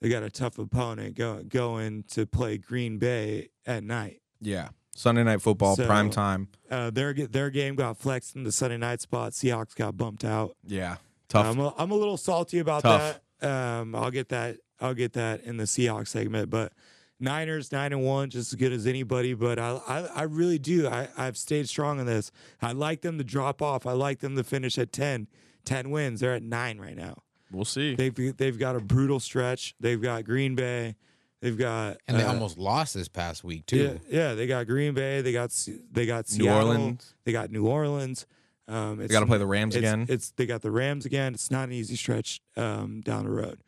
they 0.00 0.08
got 0.08 0.22
a 0.22 0.30
tough 0.30 0.58
opponent 0.58 1.16
go, 1.16 1.42
going 1.42 2.04
to 2.12 2.24
play 2.26 2.56
Green 2.58 2.98
Bay 2.98 3.48
at 3.66 3.82
night. 3.82 4.20
Yeah, 4.40 4.68
Sunday 4.94 5.24
night 5.24 5.42
football, 5.42 5.74
So- 5.74 5.86
prime 5.86 6.10
time. 6.10 6.48
Uh, 6.70 6.90
their 6.90 7.12
their 7.12 7.50
game 7.50 7.74
got 7.74 7.96
flexed 7.98 8.36
in 8.36 8.44
the 8.44 8.52
Sunday 8.52 8.76
night 8.76 9.00
spot. 9.00 9.32
Seahawks 9.32 9.74
got 9.74 9.96
bumped 9.96 10.24
out. 10.24 10.56
Yeah, 10.64 10.96
tough. 11.28 11.46
I'm 11.46 11.58
a, 11.58 11.74
I'm 11.76 11.90
a 11.90 11.96
little 11.96 12.16
salty 12.16 12.60
about 12.60 12.82
Tough. 12.82 13.20
that. 13.40 13.48
Um, 13.80 13.94
I'll 13.96 14.10
get 14.12 14.28
that. 14.28 14.58
I'll 14.80 14.94
get 14.94 15.14
that 15.14 15.42
in 15.42 15.56
the 15.56 15.64
Seahawks 15.64 16.08
segment. 16.08 16.50
But 16.50 16.72
Niners 17.20 17.72
nine 17.72 17.92
and 17.92 18.04
one, 18.04 18.30
just 18.30 18.52
as 18.52 18.56
good 18.58 18.72
as 18.72 18.86
anybody. 18.86 19.34
But 19.34 19.58
I 19.58 19.80
I, 19.86 19.98
I 20.14 20.22
really 20.22 20.58
do. 20.58 20.88
I 20.88 21.08
I've 21.16 21.36
stayed 21.36 21.68
strong 21.68 22.00
in 22.00 22.06
this. 22.06 22.30
I 22.62 22.72
like 22.72 23.02
them 23.02 23.18
to 23.18 23.24
drop 23.24 23.62
off. 23.62 23.86
I 23.86 23.92
like 23.92 24.20
them 24.20 24.36
to 24.36 24.44
finish 24.44 24.78
at 24.78 24.92
10. 24.92 25.28
10 25.64 25.90
wins. 25.90 26.20
They're 26.20 26.34
at 26.34 26.42
nine 26.42 26.78
right 26.78 26.96
now. 26.96 27.22
we'll 27.52 27.64
see. 27.64 27.94
They've 27.94 28.36
they've 28.36 28.58
got 28.58 28.76
a 28.76 28.80
brutal 28.80 29.20
stretch. 29.20 29.74
They've 29.80 30.00
got 30.00 30.24
Green 30.24 30.54
Bay. 30.54 30.96
They've 31.40 31.56
got 31.56 31.98
And 32.08 32.18
they 32.18 32.24
uh, 32.24 32.32
almost 32.32 32.58
lost 32.58 32.94
this 32.94 33.08
past 33.08 33.44
week 33.44 33.66
too. 33.66 34.00
yeah, 34.08 34.34
they 34.34 34.46
got 34.46 34.66
Green 34.66 34.94
Bay. 34.94 35.20
They 35.20 35.32
got 35.32 35.54
they 35.92 36.06
got 36.06 36.32
New 36.32 36.50
Orleans. 36.50 37.14
They 37.24 37.32
got 37.32 37.50
New 37.50 37.66
Orleans. 37.66 38.26
Um, 38.66 38.98
They 38.98 39.04
it's 39.04 39.12
got 39.12 39.20
to 39.20 39.26
play 39.26 39.38
the 39.38 39.46
Rams 39.46 39.74
it's, 39.74 39.78
again. 39.78 40.06
It's 40.08 40.30
they 40.32 40.46
got 40.46 40.62
the 40.62 40.70
Rams 40.70 41.06
again. 41.06 41.34
It's 41.34 41.50
not 41.50 41.68
an 41.68 41.72
easy 41.72 41.96
stretch 41.96 42.40
um, 42.56 43.00
down 43.00 43.24
the 43.24 43.30
road. 43.30 43.60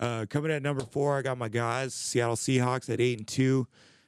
Uh, 0.00 0.26
coming 0.28 0.52
at 0.52 0.62
number 0.62 0.84
four, 0.84 1.18
I 1.18 1.22
got 1.22 1.38
my 1.38 1.48
guys, 1.48 1.94
Seattle 1.94 2.36
Seahawks 2.36 2.88
at 2.88 3.00
eight 3.00 3.18
and 3.18 3.26
two. 3.26 3.66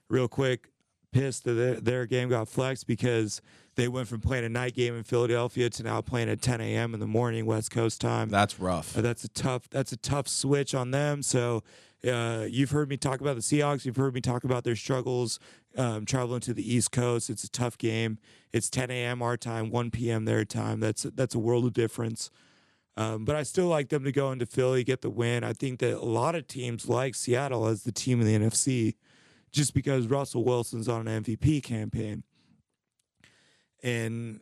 Real 0.08 0.28
quick, 0.28 0.68
pissed 1.12 1.44
that 1.44 1.52
their, 1.52 1.74
their 1.80 2.06
game 2.06 2.28
got 2.28 2.48
flexed 2.48 2.86
because 2.86 3.40
they 3.76 3.88
went 3.88 4.08
from 4.08 4.20
playing 4.20 4.44
a 4.44 4.48
night 4.48 4.74
game 4.74 4.94
in 4.96 5.04
Philadelphia 5.04 5.70
to 5.70 5.82
now 5.82 6.00
playing 6.00 6.28
at 6.28 6.42
10 6.42 6.60
a.m. 6.60 6.94
in 6.94 7.00
the 7.00 7.06
morning 7.06 7.46
West 7.46 7.70
Coast 7.70 8.00
time. 8.00 8.28
That's 8.28 8.58
rough. 8.60 8.96
Uh, 8.96 9.00
that's 9.00 9.24
a 9.24 9.28
tough. 9.28 9.68
That's 9.70 9.92
a 9.92 9.96
tough 9.96 10.28
switch 10.28 10.74
on 10.74 10.90
them. 10.90 11.22
So 11.22 11.62
uh, 12.06 12.46
you've 12.48 12.70
heard 12.70 12.88
me 12.88 12.96
talk 12.96 13.20
about 13.20 13.36
the 13.36 13.42
Seahawks. 13.42 13.84
You've 13.84 13.96
heard 13.96 14.14
me 14.14 14.20
talk 14.20 14.44
about 14.44 14.64
their 14.64 14.76
struggles 14.76 15.38
um, 15.76 16.04
traveling 16.04 16.40
to 16.40 16.54
the 16.54 16.74
East 16.74 16.92
Coast. 16.92 17.30
It's 17.30 17.44
a 17.44 17.50
tough 17.50 17.78
game. 17.78 18.18
It's 18.52 18.68
10 18.70 18.90
a.m. 18.90 19.22
our 19.22 19.36
time, 19.36 19.70
1 19.70 19.90
p.m. 19.90 20.24
their 20.24 20.44
time. 20.44 20.80
That's 20.80 21.02
that's 21.02 21.34
a 21.34 21.38
world 21.38 21.64
of 21.64 21.72
difference. 21.72 22.30
Um, 22.96 23.24
but 23.24 23.36
I 23.36 23.44
still 23.44 23.66
like 23.66 23.88
them 23.88 24.04
to 24.04 24.12
go 24.12 24.32
into 24.32 24.46
Philly, 24.46 24.84
get 24.84 25.00
the 25.00 25.10
win. 25.10 25.44
I 25.44 25.52
think 25.52 25.78
that 25.80 25.96
a 25.96 26.04
lot 26.04 26.34
of 26.34 26.46
teams 26.46 26.88
like 26.88 27.14
Seattle 27.14 27.66
as 27.66 27.84
the 27.84 27.92
team 27.92 28.20
in 28.20 28.26
the 28.26 28.48
NFC, 28.48 28.96
just 29.52 29.74
because 29.74 30.06
Russell 30.06 30.44
Wilson's 30.44 30.88
on 30.88 31.06
an 31.06 31.24
MVP 31.24 31.62
campaign. 31.62 32.24
And 33.82 34.40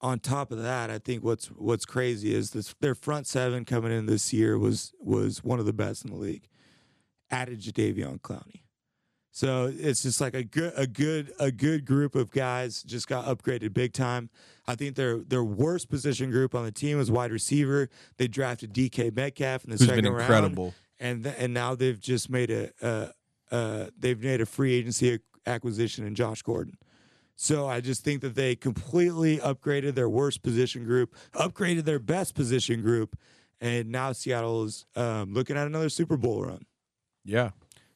on 0.00 0.18
top 0.18 0.50
of 0.50 0.62
that, 0.62 0.90
I 0.90 0.98
think 0.98 1.22
what's 1.22 1.46
what's 1.46 1.84
crazy 1.84 2.34
is 2.34 2.50
this 2.50 2.74
their 2.80 2.94
front 2.94 3.26
seven 3.26 3.64
coming 3.64 3.92
in 3.92 4.06
this 4.06 4.32
year 4.32 4.58
was 4.58 4.92
was 5.00 5.44
one 5.44 5.58
of 5.58 5.66
the 5.66 5.72
best 5.72 6.04
in 6.04 6.10
the 6.10 6.16
league. 6.16 6.48
Added 7.30 7.60
Jadeveon 7.60 8.20
Clowney. 8.20 8.62
So 9.32 9.72
it's 9.74 10.02
just 10.02 10.20
like 10.20 10.34
a 10.34 10.42
good 10.42 10.72
a 10.76 10.86
good 10.86 11.32
a 11.38 11.52
good 11.52 11.84
group 11.84 12.14
of 12.16 12.30
guys 12.32 12.82
just 12.82 13.06
got 13.08 13.24
upgraded 13.26 13.72
big 13.72 13.92
time. 13.92 14.28
I 14.66 14.74
think 14.74 14.96
their 14.96 15.18
their 15.18 15.44
worst 15.44 15.88
position 15.88 16.30
group 16.30 16.54
on 16.54 16.64
the 16.64 16.72
team 16.72 16.98
was 16.98 17.10
wide 17.10 17.30
receiver. 17.30 17.88
They 18.16 18.26
drafted 18.28 18.72
DK 18.74 19.14
Metcalf 19.14 19.64
in 19.64 19.70
the 19.70 19.76
Who's 19.76 19.86
second 19.86 20.04
been 20.04 20.12
round 20.12 20.22
incredible. 20.22 20.74
and 20.98 21.22
th- 21.24 21.36
and 21.38 21.54
now 21.54 21.74
they've 21.76 21.98
just 22.00 22.28
made 22.28 22.50
a 22.50 22.70
uh, 22.82 23.54
uh, 23.54 23.86
they've 23.98 24.20
made 24.20 24.40
a 24.40 24.46
free 24.46 24.74
agency 24.74 25.20
acquisition 25.46 26.04
in 26.06 26.14
Josh 26.16 26.42
Gordon. 26.42 26.76
So 27.36 27.66
I 27.68 27.80
just 27.80 28.04
think 28.04 28.20
that 28.22 28.34
they 28.34 28.54
completely 28.54 29.38
upgraded 29.38 29.94
their 29.94 30.08
worst 30.10 30.42
position 30.42 30.84
group, 30.84 31.14
upgraded 31.34 31.84
their 31.84 31.98
best 32.00 32.34
position 32.34 32.82
group, 32.82 33.16
and 33.60 33.90
now 33.90 34.12
Seattle 34.12 34.64
is 34.64 34.84
um, 34.94 35.32
looking 35.32 35.56
at 35.56 35.66
another 35.66 35.88
Super 35.88 36.16
Bowl 36.18 36.42
run, 36.44 36.66
Yeah. 37.24 37.50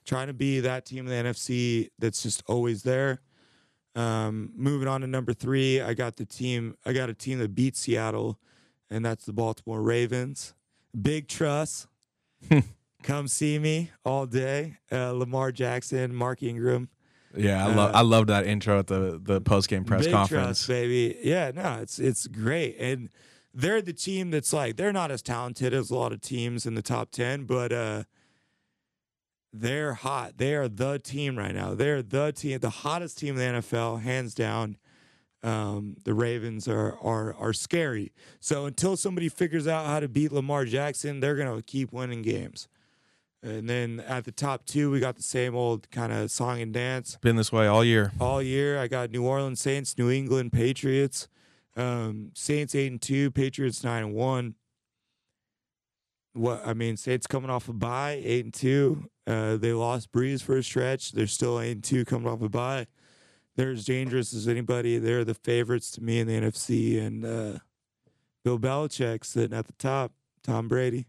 Trying 0.05 0.27
to 0.29 0.33
be 0.35 0.61
that 0.61 0.85
team 0.87 1.07
in 1.09 1.25
the 1.25 1.31
NFC 1.31 1.91
that's 1.99 2.23
just 2.23 2.43
always 2.47 2.83
there. 2.83 3.21
Um, 3.97 4.51
moving 4.57 4.89
on 4.89 5.03
to 5.03 5.07
number 5.07 5.33
three, 5.33 5.81
I 5.81 5.95
got 5.95 6.17
the 6.17 6.25
team. 6.27 6.77
I 6.85 6.93
got 6.93 7.09
a 7.11 7.15
team 7.15 7.39
that 7.39 7.55
beat 7.55 7.77
Seattle, 7.77 8.39
and 8.91 9.05
that's 9.05 9.25
the 9.25 9.33
Baltimore 9.33 9.83
Ravens. 9.83 10.55
Big 11.01 11.29
trust. 11.29 11.87
Come 13.03 13.29
see 13.29 13.59
me 13.59 13.91
all 14.05 14.27
day. 14.27 14.79
Uh, 14.91 15.13
Lamar 15.13 15.53
Jackson, 15.53 16.15
Mark 16.15 16.43
Ingram. 16.43 16.89
Yeah, 17.37 17.67
I 17.67 17.75
love 17.75 17.95
Uh, 17.95 17.99
I 17.99 18.01
love 18.03 18.27
that 18.29 18.47
intro 18.47 18.79
at 18.79 18.87
the 18.87 19.21
the 19.23 19.41
post 19.41 19.69
game 19.69 19.85
press 19.85 20.05
Big 20.05 20.13
conference. 20.13 20.45
trust, 20.65 20.69
baby. 20.69 21.19
Yeah, 21.23 21.51
no, 21.55 21.79
it's 21.83 21.99
it's 21.99 22.27
great, 22.27 22.77
and 22.79 23.11
they're 23.53 23.83
the 23.83 23.93
team 23.93 24.31
that's 24.31 24.53
like 24.53 24.77
they're 24.77 24.93
not 24.93 25.11
as 25.11 25.21
talented 25.23 25.75
as 25.75 25.91
a 25.91 25.95
lot 25.97 26.13
of 26.13 26.21
teams 26.21 26.65
in 26.67 26.75
the 26.75 26.83
top 26.83 27.11
ten, 27.11 27.45
but 27.45 27.73
uh, 27.73 28.05
they're 29.55 29.95
hot. 29.95 30.39
They 30.39 30.55
are 30.55 30.67
the 30.69 30.99
team 30.99 31.39
right 31.39 31.55
now. 31.55 31.75
They're 31.75 32.03
the 32.03 32.33
team, 32.33 32.59
the 32.59 32.71
hottest 32.71 33.19
team 33.19 33.39
in 33.39 33.55
the 33.55 33.61
NFL, 33.61 34.03
hands 34.03 34.35
down. 34.35 34.77
Um, 35.45 35.97
the 36.05 36.15
Ravens 36.15 36.67
are 36.67 36.99
are 37.01 37.35
are 37.35 37.53
scary. 37.53 38.13
So 38.41 38.67
until 38.67 38.97
somebody 38.97 39.29
figures 39.29 39.69
out 39.69 39.87
how 39.87 40.01
to 40.01 40.09
beat 40.09 40.33
Lamar 40.33 40.65
Jackson, 40.65 41.21
they're 41.21 41.37
gonna 41.37 41.63
keep 41.63 41.93
winning 41.93 42.23
games. 42.23 42.67
And 43.43 43.69
then 43.69 44.01
at 44.01 44.25
the 44.25 44.33
top 44.33 44.65
two, 44.65 44.91
we 44.91 45.01
got 45.01 45.17
the 45.17 45.23
same 45.23 45.55
old 45.55 45.91
kind 45.91 46.11
of 46.13 46.31
song 46.31 46.63
and 46.63 46.73
dance 46.73 47.19
Been 47.21 47.37
this 47.37 47.53
way 47.53 47.67
all 47.67 47.85
year. 47.85 48.11
all 48.19 48.41
year. 48.43 48.79
I 48.81 48.89
got 48.89 49.11
New 49.11 49.23
Orleans 49.25 49.61
Saints, 49.61 49.99
New 49.99 50.11
England 50.11 50.53
Patriots. 50.53 51.29
Um, 51.77 52.31
Saints 52.35 52.75
eight 52.75 52.91
and 52.91 53.03
two, 53.03 53.31
Patriots 53.31 53.85
nine 53.85 54.03
and 54.05 54.15
one. 54.15 54.55
What 56.33 56.67
I 56.67 56.73
mean, 56.75 56.97
Saints 56.97 57.27
coming 57.27 57.51
off 57.51 57.69
a 57.69 57.73
bye, 57.75 58.21
eight 58.25 58.45
and 58.45 58.55
two. 58.55 59.11
Uh, 59.27 59.57
they 59.57 59.73
lost 59.73 60.13
Brees 60.13 60.43
for 60.43 60.57
a 60.57 60.63
stretch. 60.63 61.13
They're 61.13 61.27
still 61.27 61.61
eight 61.61 61.83
two, 61.83 62.05
coming 62.05 62.29
off 62.29 62.43
a 62.43 62.49
bye. 62.49 62.87
They're 63.57 63.71
as 63.71 63.85
dangerous 63.85 64.35
as 64.35 64.49
anybody. 64.49 64.99
They're 64.99 65.25
the 65.25 65.35
favorites 65.35 65.91
to 65.93 66.03
me 66.03 66.19
in 66.21 66.27
the 66.27 66.35
NFC. 66.41 67.01
And 67.01 67.25
uh, 67.25 67.59
Bill 68.45 68.59
Belichick 68.59 69.25
sitting 69.25 69.57
at 69.57 69.67
the 69.67 69.73
top. 69.75 70.13
Tom 70.43 70.69
Brady. 70.69 71.07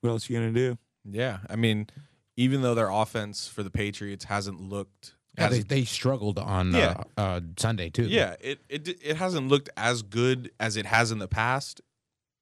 What 0.00 0.10
else 0.10 0.28
you 0.28 0.36
gonna 0.36 0.52
do? 0.52 0.76
Yeah, 1.08 1.38
I 1.48 1.54
mean, 1.56 1.86
even 2.36 2.62
though 2.62 2.74
their 2.74 2.90
offense 2.90 3.46
for 3.46 3.62
the 3.62 3.70
Patriots 3.70 4.24
hasn't 4.24 4.60
looked 4.60 5.14
Yeah, 5.38 5.44
as 5.46 5.50
they, 5.52 5.62
they 5.62 5.84
struggled 5.84 6.38
on 6.40 6.72
Yeah. 6.72 7.02
uh, 7.16 7.20
uh, 7.20 7.40
Sunday 7.56 7.90
too. 7.90 8.06
yeah, 8.06 8.34
it, 8.40 8.60
it 8.68 8.88
it 8.88 9.16
hasn't 9.18 9.46
looked 9.48 9.68
as 9.76 10.02
good 10.02 10.50
as 10.58 10.76
it 10.76 10.86
has 10.86 11.12
in 11.12 11.18
the 11.20 11.28
past. 11.28 11.80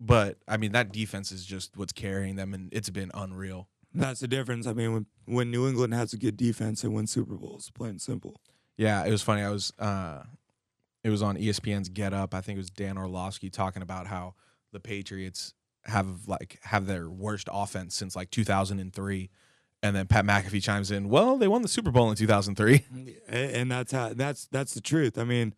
But 0.01 0.38
I 0.49 0.57
mean, 0.57 0.73
that 0.73 0.93
defense 0.93 1.31
is 1.31 1.45
just 1.45 1.77
what's 1.77 1.93
carrying 1.93 2.37
them, 2.37 2.55
and 2.55 2.69
it's 2.73 2.90
been 2.90 3.11
unreal. 3.14 3.69
That's 3.94 4.20
the 4.20 4.28
difference. 4.28 4.66
I 4.66 4.72
mean, 4.72 4.92
when 4.92 5.07
when 5.26 5.50
New 5.50 5.68
England 5.68 5.94
has 5.94 6.12
a 6.12 6.16
good 6.16 6.37
defense, 6.37 6.83
they 6.83 6.88
win 6.88 7.07
Super 7.07 7.35
Bowls. 7.37 7.70
Plain 7.70 7.90
and 7.90 8.02
simple. 8.02 8.40
Yeah, 8.76 9.04
it 9.04 9.11
was 9.11 9.22
funny. 9.22 9.42
I 9.42 9.50
was 9.50 9.72
uh 9.78 10.24
it 11.04 11.11
was 11.11 11.22
on 11.22 11.37
ESPN's 11.37 11.88
Get 11.88 12.12
Up. 12.12 12.35
I 12.35 12.40
think 12.40 12.57
it 12.57 12.61
was 12.61 12.70
Dan 12.70 12.98
Orlovsky 12.98 13.50
talking 13.50 13.83
about 13.83 14.07
how 14.07 14.35
the 14.72 14.80
Patriots 14.80 15.54
have 15.85 16.26
like 16.26 16.59
have 16.62 16.87
their 16.87 17.09
worst 17.09 17.48
offense 17.52 17.94
since 17.94 18.16
like 18.16 18.30
2003. 18.30 19.30
And 19.83 19.94
then 19.94 20.07
Pat 20.07 20.24
McAfee 20.24 20.62
chimes 20.62 20.90
in, 20.90 21.11
"Well, 21.11 21.37
they 21.37 21.46
won 21.46 21.61
the 21.61 21.68
Super 21.68 21.90
Bowl 21.90 22.11
in 22.11 22.16
2003." 22.16 22.85
And 23.28 23.70
that's 23.70 23.92
how 23.92 24.14
that's 24.14 24.46
that's 24.46 24.74
the 24.74 24.80
truth. 24.80 25.18
I 25.18 25.24
mean, 25.24 25.54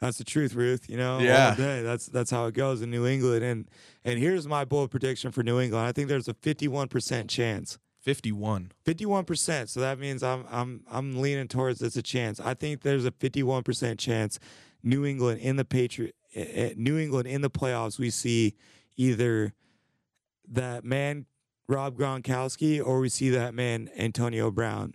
that's 0.00 0.18
the 0.18 0.24
truth, 0.24 0.54
Ruth. 0.54 0.88
You 0.88 0.96
know, 0.96 1.18
Yeah. 1.18 1.50
all 1.50 1.56
day. 1.56 1.82
That's 1.82 2.06
that's 2.06 2.30
how 2.30 2.46
it 2.46 2.54
goes 2.54 2.82
in 2.82 2.90
New 2.90 3.06
England. 3.06 3.44
And 3.44 3.68
and 4.04 4.18
here's 4.18 4.46
my 4.48 4.64
bold 4.64 4.90
prediction 4.90 5.30
for 5.32 5.42
New 5.42 5.60
England. 5.60 5.86
I 5.86 5.92
think 5.92 6.08
there's 6.08 6.28
a 6.28 6.34
51 6.34 6.88
percent 6.88 7.28
chance. 7.30 7.78
51. 8.02 8.72
51 8.84 9.24
percent. 9.26 9.68
So 9.68 9.80
that 9.80 9.98
means 9.98 10.22
I'm 10.22 10.44
I'm 10.50 10.82
I'm 10.90 11.20
leaning 11.20 11.48
towards 11.48 11.82
it's 11.82 11.96
a 11.96 12.02
chance. 12.02 12.40
I 12.40 12.54
think 12.54 12.80
there's 12.82 13.04
a 13.04 13.10
51 13.10 13.62
percent 13.62 14.00
chance 14.00 14.38
New 14.82 15.04
England 15.04 15.40
in 15.40 15.56
the 15.56 15.64
Patriot, 15.66 16.14
eh, 16.34 16.44
eh, 16.52 16.72
New 16.76 16.98
England 16.98 17.28
in 17.28 17.42
the 17.42 17.50
playoffs. 17.50 17.98
We 17.98 18.08
see 18.08 18.54
either 18.96 19.52
that 20.50 20.84
man 20.84 21.26
Rob 21.68 21.96
Gronkowski 21.96 22.84
or 22.84 23.00
we 23.00 23.08
see 23.10 23.28
that 23.30 23.54
man 23.54 23.90
Antonio 23.96 24.50
Brown 24.50 24.94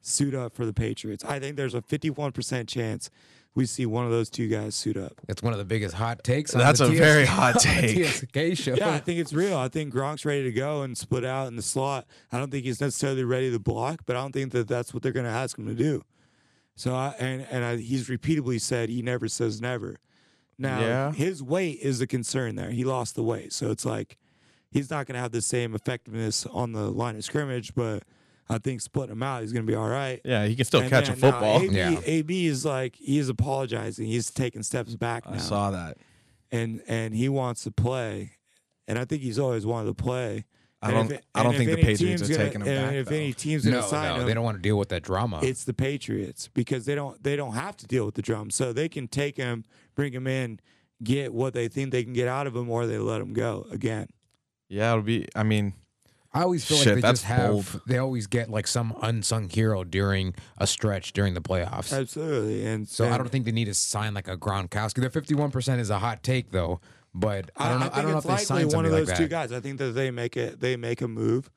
suit 0.00 0.34
up 0.34 0.54
for 0.54 0.64
the 0.64 0.72
Patriots. 0.72 1.24
I 1.24 1.38
think 1.40 1.56
there's 1.56 1.74
a 1.74 1.82
51 1.82 2.30
percent 2.32 2.68
chance 2.68 3.10
we 3.54 3.66
see 3.66 3.86
one 3.86 4.04
of 4.04 4.10
those 4.10 4.30
two 4.30 4.48
guys 4.48 4.74
suit 4.74 4.96
up. 4.96 5.12
It's 5.28 5.42
one 5.42 5.52
of 5.52 5.58
the 5.58 5.64
biggest 5.64 5.94
hot 5.94 6.24
takes. 6.24 6.54
on 6.54 6.58
That's 6.60 6.80
the 6.80 6.86
a 6.86 6.88
very 6.90 7.24
hot 7.26 7.60
take. 7.60 8.04
TSK 8.04 8.56
show. 8.62 8.74
Yeah, 8.74 8.90
I 8.90 8.98
think 8.98 9.20
it's 9.20 9.32
real. 9.32 9.56
I 9.56 9.68
think 9.68 9.94
Gronk's 9.94 10.24
ready 10.24 10.42
to 10.44 10.52
go 10.52 10.82
and 10.82 10.98
split 10.98 11.24
out 11.24 11.46
in 11.48 11.56
the 11.56 11.62
slot. 11.62 12.06
I 12.32 12.38
don't 12.38 12.50
think 12.50 12.64
he's 12.64 12.80
necessarily 12.80 13.22
ready 13.24 13.50
to 13.52 13.58
block, 13.58 14.00
but 14.06 14.16
I 14.16 14.20
don't 14.20 14.32
think 14.32 14.52
that 14.52 14.66
that's 14.66 14.92
what 14.92 15.02
they're 15.02 15.12
going 15.12 15.26
to 15.26 15.30
ask 15.32 15.56
him 15.58 15.66
to 15.66 15.74
do. 15.74 16.02
So 16.76 16.94
I 16.94 17.14
and 17.20 17.46
and 17.50 17.64
I, 17.64 17.76
he's 17.76 18.08
repeatedly 18.08 18.58
said 18.58 18.88
he 18.88 19.00
never 19.02 19.28
says 19.28 19.60
never. 19.60 19.98
Now 20.58 20.80
Yeah. 20.80 21.12
his 21.12 21.40
weight 21.42 21.78
is 21.80 22.00
a 22.00 22.06
concern 22.08 22.56
there. 22.56 22.70
He 22.70 22.82
lost 22.84 23.14
the 23.14 23.22
weight, 23.22 23.52
so 23.52 23.70
it's 23.70 23.84
like 23.84 24.16
he's 24.72 24.90
not 24.90 25.06
going 25.06 25.14
to 25.14 25.20
have 25.20 25.30
the 25.30 25.40
same 25.42 25.74
effectiveness 25.76 26.44
on 26.46 26.72
the 26.72 26.90
line 26.90 27.14
of 27.14 27.22
scrimmage. 27.24 27.74
But 27.76 28.02
I 28.48 28.58
think 28.58 28.80
splitting 28.82 29.12
him 29.12 29.22
out, 29.22 29.40
he's 29.42 29.52
going 29.52 29.64
to 29.66 29.70
be 29.70 29.74
all 29.76 29.88
right. 29.88 30.20
Yeah, 30.24 30.46
he 30.46 30.54
can 30.54 30.64
still 30.64 30.80
And 30.80 30.90
catch 30.90 31.08
a 31.08 31.12
then, 31.12 31.20
no, 31.20 31.30
football. 31.30 31.60
AB, 31.62 31.74
Yeah. 31.74 32.00
AB 32.04 32.46
is 32.46 32.64
like 32.64 32.96
he's 32.96 33.28
apologizing. 33.28 34.06
He's 34.06 34.30
taking 34.30 34.62
steps 34.62 34.94
back 34.96 35.26
now 35.26 35.34
I 35.34 35.38
saw 35.38 35.70
that. 35.70 35.96
and 36.52 36.82
and 36.86 37.14
he 37.14 37.28
wants 37.28 37.64
to 37.64 37.70
play, 37.70 38.32
and 38.86 38.98
I 38.98 39.04
think 39.06 39.22
he's 39.22 39.38
always 39.38 39.64
wanted 39.64 39.86
to 39.96 40.02
play. 40.02 40.44
I 40.82 40.90
don't. 40.90 41.06
if 41.06 41.12
it- 41.12 41.24
I 41.34 41.42
don't 41.42 41.54
think 41.56 41.70
the 41.70 41.76
Patriots 41.76 42.20
are 42.22 42.28
gonna- 42.28 42.44
taking 42.44 42.60
him 42.60 42.68
and 42.68 42.86
back. 42.88 42.94
If 42.94 43.06
though. 43.08 43.16
any 43.16 43.32
team's 43.32 43.64
gonna 43.64 43.78
No, 43.80 43.86
sign 43.86 44.14
no, 44.16 44.20
him, 44.20 44.26
they 44.28 44.34
don't 44.34 44.44
want 44.44 44.58
to 44.58 44.62
deal 44.62 44.78
with 44.78 44.90
that 44.90 45.02
drama. 45.02 45.40
it's 45.42 45.64
the 45.64 45.72
Patriots 45.72 46.50
because 46.52 46.84
they 46.84 46.94
don't 46.94 47.22
they 47.22 47.36
don't 47.36 47.54
have 47.54 47.78
to 47.78 47.86
deal 47.86 48.04
with 48.04 48.14
the 48.16 48.20
drama, 48.22 48.50
so 48.52 48.74
they 48.74 48.90
can 48.90 49.08
take 49.08 49.38
him, 49.38 49.64
bring 49.94 50.12
him 50.12 50.26
in, 50.26 50.60
get 51.02 51.32
what 51.32 51.54
they 51.54 51.68
think 51.68 51.90
they 51.92 52.04
can 52.04 52.12
get 52.12 52.28
out 52.28 52.46
of 52.46 52.54
him, 52.54 52.68
or 52.68 52.86
they 52.86 52.98
let 52.98 53.22
him 53.22 53.32
go 53.32 53.66
again. 53.70 54.08
yeah, 54.68 54.90
it'll 54.92 55.02
be. 55.02 55.26
I 55.34 55.42
mean, 55.42 55.72
I 56.34 56.42
always 56.42 56.64
feel 56.64 56.78
Shit, 56.78 56.86
like 56.86 56.94
they 56.96 57.00
that's 57.02 57.20
just 57.20 57.24
have 57.24 57.50
bold. 57.50 57.80
they 57.86 57.98
always 57.98 58.26
get 58.26 58.50
like 58.50 58.66
some 58.66 58.96
unsung 59.00 59.48
hero 59.48 59.84
during 59.84 60.34
a 60.58 60.66
stretch 60.66 61.12
during 61.12 61.34
the 61.34 61.40
playoffs. 61.40 61.96
Absolutely, 61.96 62.66
and 62.66 62.88
so 62.88 63.08
I 63.08 63.16
don't 63.16 63.28
think 63.28 63.44
they 63.44 63.52
need 63.52 63.66
to 63.66 63.74
sign 63.74 64.14
like 64.14 64.26
a 64.26 64.36
Gronkowski. 64.36 65.00
The 65.00 65.10
fifty 65.10 65.34
one 65.34 65.52
percent 65.52 65.80
is 65.80 65.90
a 65.90 65.98
hot 66.00 66.24
take 66.24 66.50
though, 66.50 66.80
but 67.14 67.50
I 67.56 67.68
don't 67.68 67.78
know. 67.80 67.86
I, 67.86 67.88
think 67.90 68.02
don't 68.02 68.10
know 68.12 68.18
if 68.18 68.24
it's 68.24 68.48
they 68.48 68.54
likely 68.54 68.70
sign 68.70 68.76
one 68.76 68.84
of 68.84 68.90
those 68.90 69.08
like 69.08 69.16
two 69.16 69.28
guys. 69.28 69.52
I 69.52 69.60
think 69.60 69.78
that 69.78 69.92
they 69.92 70.10
make 70.10 70.36
it. 70.36 70.58
They 70.58 70.76
make 70.76 71.00
a 71.00 71.08
move 71.08 71.50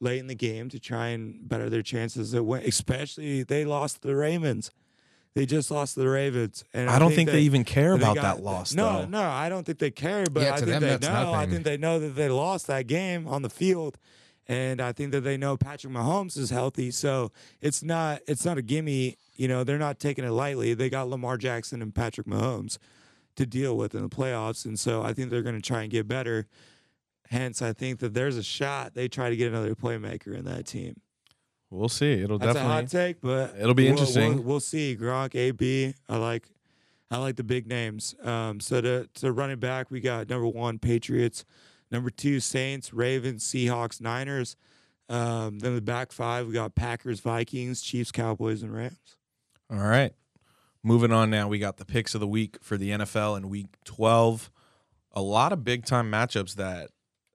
late 0.00 0.18
in 0.18 0.26
the 0.26 0.34
game 0.34 0.68
to 0.68 0.78
try 0.78 1.08
and 1.08 1.48
better 1.48 1.70
their 1.70 1.82
chances 1.82 2.34
of 2.34 2.44
win. 2.44 2.62
Especially 2.64 3.42
they 3.42 3.64
lost 3.64 4.02
the 4.02 4.14
Ravens. 4.14 4.70
They 5.34 5.46
just 5.46 5.70
lost 5.70 5.94
to 5.94 6.00
the 6.00 6.08
Ravens, 6.08 6.64
and 6.74 6.90
I 6.90 6.98
don't 6.98 7.12
think 7.12 7.26
that 7.26 7.32
they 7.32 7.42
even 7.42 7.62
care 7.62 7.92
about 7.92 8.16
got- 8.16 8.22
that 8.38 8.42
loss. 8.42 8.74
No, 8.74 9.02
though. 9.02 9.06
no, 9.06 9.22
I 9.22 9.48
don't 9.48 9.64
think 9.64 9.78
they 9.78 9.90
care. 9.90 10.24
But 10.30 10.42
Yeah, 10.42 10.54
I 10.54 10.56
think 10.56 10.66
them, 10.68 10.82
they 10.82 11.08
know. 11.08 11.32
I 11.32 11.46
think 11.46 11.64
they 11.64 11.76
know 11.76 12.00
that 12.00 12.16
they 12.16 12.28
lost 12.28 12.66
that 12.66 12.86
game 12.86 13.28
on 13.28 13.42
the 13.42 13.50
field, 13.50 13.98
and 14.48 14.80
I 14.80 14.92
think 14.92 15.12
that 15.12 15.20
they 15.20 15.36
know 15.36 15.56
Patrick 15.56 15.92
Mahomes 15.92 16.36
is 16.36 16.50
healthy. 16.50 16.90
So 16.90 17.30
it's 17.60 17.82
not 17.82 18.20
it's 18.26 18.44
not 18.44 18.58
a 18.58 18.62
gimme. 18.62 19.16
You 19.36 19.46
know, 19.46 19.62
they're 19.62 19.78
not 19.78 20.00
taking 20.00 20.24
it 20.24 20.30
lightly. 20.30 20.74
They 20.74 20.90
got 20.90 21.08
Lamar 21.08 21.36
Jackson 21.36 21.82
and 21.82 21.94
Patrick 21.94 22.26
Mahomes 22.26 22.78
to 23.36 23.46
deal 23.46 23.76
with 23.76 23.94
in 23.94 24.02
the 24.02 24.08
playoffs, 24.08 24.64
and 24.64 24.78
so 24.80 25.02
I 25.02 25.12
think 25.12 25.30
they're 25.30 25.42
going 25.42 25.54
to 25.54 25.62
try 25.62 25.82
and 25.82 25.90
get 25.90 26.08
better. 26.08 26.48
Hence, 27.30 27.60
I 27.62 27.72
think 27.74 28.00
that 28.00 28.14
there's 28.14 28.36
a 28.36 28.42
shot 28.42 28.94
they 28.94 29.06
try 29.06 29.28
to 29.30 29.36
get 29.36 29.48
another 29.48 29.74
playmaker 29.74 30.34
in 30.34 30.44
that 30.46 30.66
team. 30.66 31.00
We'll 31.70 31.88
see. 31.90 32.22
It'll 32.22 32.38
That's 32.38 32.54
definitely. 32.54 32.70
a 32.72 32.80
hot 32.80 32.88
take, 32.90 33.20
but 33.20 33.54
It'll 33.58 33.74
be 33.74 33.84
we'll- 33.84 33.92
interesting. 33.92 34.34
We'll, 34.36 34.42
we'll 34.44 34.60
see. 34.60 34.96
Gronk, 34.96 35.34
AB. 35.34 35.94
I 36.08 36.16
like, 36.16 36.48
I 37.10 37.18
like 37.18 37.36
the 37.36 37.44
big 37.44 37.66
names. 37.66 38.14
Um, 38.22 38.58
so 38.60 38.80
to 38.80 39.08
to 39.14 39.32
running 39.32 39.58
back, 39.58 39.90
we 39.90 40.00
got 40.00 40.28
number 40.30 40.46
one 40.46 40.78
Patriots, 40.78 41.44
number 41.90 42.08
two 42.10 42.40
Saints, 42.40 42.92
Ravens, 42.94 43.44
Seahawks, 43.44 44.00
Niners. 44.00 44.56
Um, 45.10 45.58
then 45.58 45.74
the 45.74 45.80
back 45.80 46.12
five, 46.12 46.46
we 46.46 46.52
got 46.54 46.74
Packers, 46.74 47.20
Vikings, 47.20 47.80
Chiefs, 47.82 48.12
Cowboys, 48.12 48.62
and 48.62 48.74
Rams. 48.74 49.16
All 49.70 49.78
right. 49.78 50.12
Moving 50.82 51.12
on 51.12 51.28
now, 51.30 51.48
we 51.48 51.58
got 51.58 51.76
the 51.76 51.84
picks 51.84 52.14
of 52.14 52.20
the 52.20 52.26
week 52.28 52.56
for 52.62 52.76
the 52.76 52.90
NFL 52.90 53.36
in 53.36 53.48
week 53.48 53.66
12. 53.84 54.50
A 55.12 55.20
lot 55.22 55.52
of 55.52 55.64
big 55.64 55.84
time 55.84 56.10
matchups 56.10 56.54
that 56.54 56.90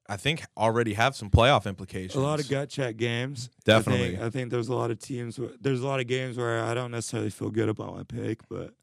I 0.10 0.18
think 0.18 0.44
already 0.58 0.94
have 0.96 1.16
some 1.16 1.30
playoff 1.30 1.66
implications. 1.66 2.16
A 2.16 2.20
lot 2.20 2.40
of 2.42 2.50
gut 2.50 2.70
check 2.70 2.98
games. 2.98 3.50
Definitely. 3.64 4.08
I 4.08 4.10
think, 4.12 4.22
I 4.24 4.30
think 4.30 4.52
there's 4.52 4.68
a 4.68 4.76
lot 4.76 4.92
of 4.92 5.00
teams. 5.00 5.38
wh- 5.38 5.56
There's 5.62 5.82
a 5.82 5.88
lot 5.88 6.00
of 6.02 6.08
games 6.08 6.36
where 6.38 6.62
I 6.64 6.74
don't 6.74 6.92
necessarily 6.92 7.30
feel 7.30 7.50
good 7.50 7.70
about 7.70 7.96
my 7.96 8.04
pick, 8.04 8.40
but 8.50 8.74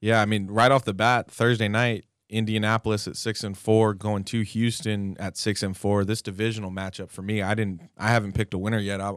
Yeah, 0.00 0.20
I 0.22 0.24
mean, 0.26 0.46
right 0.46 0.70
off 0.70 0.84
the 0.84 0.94
bat, 0.94 1.30
Thursday 1.30 1.66
night, 1.68 2.04
Indianapolis 2.30 3.08
at 3.08 3.16
six 3.16 3.42
and 3.42 3.56
four, 3.58 3.92
going 3.94 4.22
to 4.24 4.42
Houston 4.42 5.16
at 5.18 5.36
six 5.36 5.62
and 5.62 5.76
four. 5.76 6.04
This 6.04 6.22
divisional 6.22 6.70
matchup 6.70 7.10
for 7.10 7.22
me, 7.22 7.42
I 7.42 7.54
didn't, 7.54 7.80
I 7.96 8.08
haven't 8.10 8.32
picked 8.34 8.54
a 8.54 8.58
winner 8.58 8.78
yet. 8.78 9.00
I, 9.00 9.12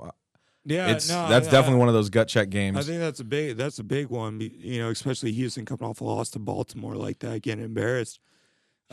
yeah, 0.66 0.88
it's 0.92 1.10
no, 1.10 1.28
that's 1.30 1.48
I- 1.48 1.52
definitely 1.52 1.76
I- 1.78 1.80
one 1.80 1.88
of 1.90 1.94
those 1.94 2.10
gut 2.10 2.28
check 2.28 2.50
games. 2.50 2.78
I 2.78 2.82
think 2.84 3.00
that's 3.00 3.20
a 3.20 3.24
big 3.24 3.58
that's 3.58 3.78
a 3.80 3.84
big 3.84 4.08
one. 4.08 4.40
You 4.42 4.80
know, 4.80 4.90
especially 4.90 5.32
Houston 5.34 5.66
coming 5.66 5.84
off 5.88 6.02
a 6.02 6.04
loss 6.06 6.30
to 6.32 6.40
Baltimore 6.40 6.96
like 6.96 7.20
that, 7.20 7.42
getting 7.44 7.64
embarrassed. 7.66 8.20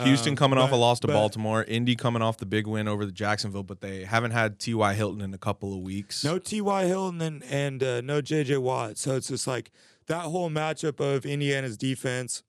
Houston 0.05 0.33
Um, 0.33 0.37
coming 0.37 0.59
off 0.59 0.71
a 0.73 0.77
loss 0.77 1.01
to 1.01 1.07
but- 1.07 1.13
Baltimore, 1.15 1.65
Indy 1.65 1.97
coming 1.97 2.23
off 2.23 2.37
the 2.39 2.47
big 2.47 2.67
win 2.67 2.87
over 2.89 3.05
the 3.05 3.13
Jacksonville, 3.13 3.63
but 3.65 3.81
they 3.81 4.05
haven't 4.05 4.31
had 4.31 4.59
T.Y. 4.59 4.95
Hilton 4.95 5.21
in 5.21 5.35
a 5.35 5.39
couple 5.39 5.73
of 5.75 5.81
weeks. 5.81 6.23
No 6.25 6.39
T.Y. 6.39 6.85
Hilton 6.85 7.21
and 7.21 7.43
and 7.45 7.83
uh, 7.83 8.01
no 8.01 8.21
J.J. 8.21 8.59
Watt. 8.59 8.97
So 8.99 9.17
it's 9.17 9.29
just 9.29 9.47
like 9.47 9.71
that 10.07 10.23
whole 10.23 10.51
matchup 10.51 11.01
of 11.01 11.27
Indiana's 11.27 11.77
defense. 11.77 12.43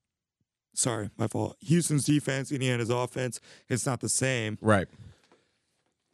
Sorry, 0.74 1.10
my 1.18 1.28
fault. 1.28 1.58
Houston's 1.62 2.06
defense, 2.06 2.52
Indiana's 2.52 2.90
offense. 2.90 3.40
It's 3.68 3.86
not 3.86 4.00
the 4.00 4.08
same, 4.10 4.58
Right. 4.62 4.88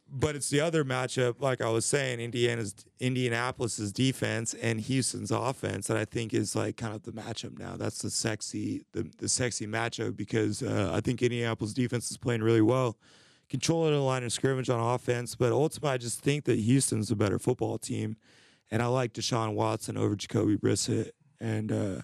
But 0.08 0.36
it's 0.36 0.50
the 0.50 0.60
other 0.60 0.84
matchup. 0.84 1.40
Like 1.40 1.60
I 1.60 1.68
was 1.68 1.84
saying, 1.84 2.20
Indiana's 2.20 2.74
Indianapolis's 3.00 3.92
defense 3.92 4.54
and 4.54 4.80
Houston's 4.80 5.30
offense 5.30 5.88
that 5.88 5.96
I 5.96 6.04
think 6.04 6.32
is 6.32 6.54
like 6.54 6.76
kind 6.76 6.94
of 6.94 7.02
the 7.02 7.12
matchup 7.12 7.58
now. 7.58 7.76
That's 7.76 8.02
the 8.02 8.10
sexy 8.10 8.84
the 8.92 9.10
the 9.18 9.28
sexy 9.28 9.66
matchup 9.66 10.16
because 10.16 10.62
uh, 10.62 10.92
I 10.94 11.00
think 11.00 11.22
Indianapolis 11.22 11.74
defense 11.74 12.10
is 12.10 12.16
playing 12.16 12.42
really 12.42 12.62
well. 12.62 12.96
Controlling 13.48 13.92
the 13.92 14.00
line 14.00 14.24
of 14.24 14.32
scrimmage 14.32 14.68
on 14.68 14.80
offense, 14.80 15.36
but 15.36 15.52
ultimately 15.52 15.90
I 15.90 15.98
just 15.98 16.18
think 16.18 16.44
that 16.46 16.58
Houston's 16.58 17.12
a 17.12 17.16
better 17.16 17.38
football 17.38 17.78
team, 17.78 18.16
and 18.72 18.82
I 18.82 18.86
like 18.86 19.12
Deshaun 19.12 19.54
Watson 19.54 19.96
over 19.96 20.16
Jacoby 20.16 20.56
Brissett, 20.56 21.12
and 21.40 21.70
uh, 21.70 22.00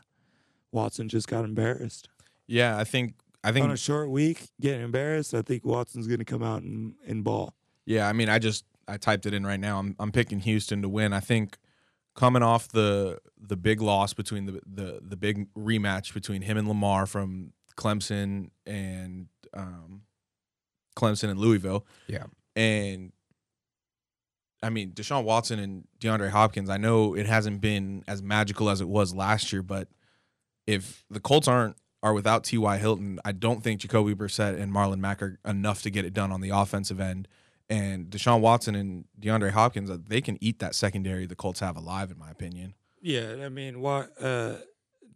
Watson 0.70 1.08
just 1.08 1.26
got 1.26 1.44
embarrassed 1.44 2.08
Yeah, 2.46 2.78
I 2.78 2.84
think 2.84 3.14
I 3.42 3.50
think 3.50 3.64
on 3.64 3.72
a 3.72 3.76
short 3.76 4.10
week. 4.10 4.48
Getting 4.60 4.82
embarrassed, 4.82 5.34
I 5.34 5.42
think 5.42 5.64
Watson's 5.64 6.06
going 6.06 6.20
to 6.20 6.24
come 6.24 6.44
out 6.44 6.62
and, 6.62 6.94
and 7.06 7.24
ball. 7.24 7.54
Yeah, 7.86 8.08
I 8.08 8.12
mean, 8.12 8.28
I 8.28 8.38
just 8.38 8.64
I 8.88 8.96
typed 8.96 9.26
it 9.26 9.34
in 9.34 9.44
right 9.46 9.60
now. 9.60 9.78
I'm 9.78 9.96
I'm 9.98 10.12
picking 10.12 10.40
Houston 10.40 10.82
to 10.82 10.88
win. 10.88 11.12
I 11.12 11.20
think 11.20 11.58
coming 12.14 12.42
off 12.42 12.68
the 12.68 13.18
the 13.40 13.56
big 13.56 13.80
loss 13.80 14.12
between 14.14 14.46
the 14.46 14.60
the 14.66 15.00
the 15.02 15.16
big 15.16 15.52
rematch 15.54 16.14
between 16.14 16.42
him 16.42 16.56
and 16.56 16.68
Lamar 16.68 17.06
from 17.06 17.52
Clemson 17.76 18.50
and 18.66 19.26
um, 19.54 20.02
Clemson 20.96 21.30
and 21.30 21.38
Louisville, 21.40 21.86
Yeah. 22.06 22.24
and 22.54 23.12
I 24.62 24.70
mean 24.70 24.92
Deshaun 24.92 25.24
Watson 25.24 25.58
and 25.58 25.84
DeAndre 26.00 26.30
Hopkins. 26.30 26.70
I 26.70 26.76
know 26.76 27.14
it 27.14 27.26
hasn't 27.26 27.60
been 27.60 28.04
as 28.06 28.22
magical 28.22 28.70
as 28.70 28.80
it 28.80 28.88
was 28.88 29.14
last 29.14 29.52
year, 29.52 29.62
but 29.62 29.88
if 30.66 31.04
the 31.10 31.18
Colts 31.20 31.48
aren't 31.48 31.76
are 32.04 32.12
without 32.14 32.42
T.Y. 32.44 32.78
Hilton, 32.78 33.20
I 33.24 33.30
don't 33.32 33.62
think 33.62 33.80
Jacoby 33.80 34.14
Brissett 34.14 34.60
and 34.60 34.72
Marlon 34.72 34.98
Mack 34.98 35.22
are 35.22 35.38
enough 35.46 35.82
to 35.82 35.90
get 35.90 36.04
it 36.04 36.12
done 36.12 36.30
on 36.32 36.40
the 36.40 36.50
offensive 36.50 36.98
end. 37.00 37.26
And 37.72 38.10
Deshaun 38.10 38.40
Watson 38.40 38.74
and 38.74 39.06
DeAndre 39.18 39.50
Hopkins, 39.50 39.88
uh, 39.88 39.96
they 40.06 40.20
can 40.20 40.36
eat 40.42 40.58
that 40.58 40.74
secondary 40.74 41.24
the 41.24 41.34
Colts 41.34 41.60
have 41.60 41.74
alive, 41.76 42.10
in 42.10 42.18
my 42.18 42.30
opinion. 42.30 42.74
Yeah, 43.00 43.36
I 43.42 43.48
mean, 43.48 43.80
what 43.80 44.10
uh, 44.22 44.56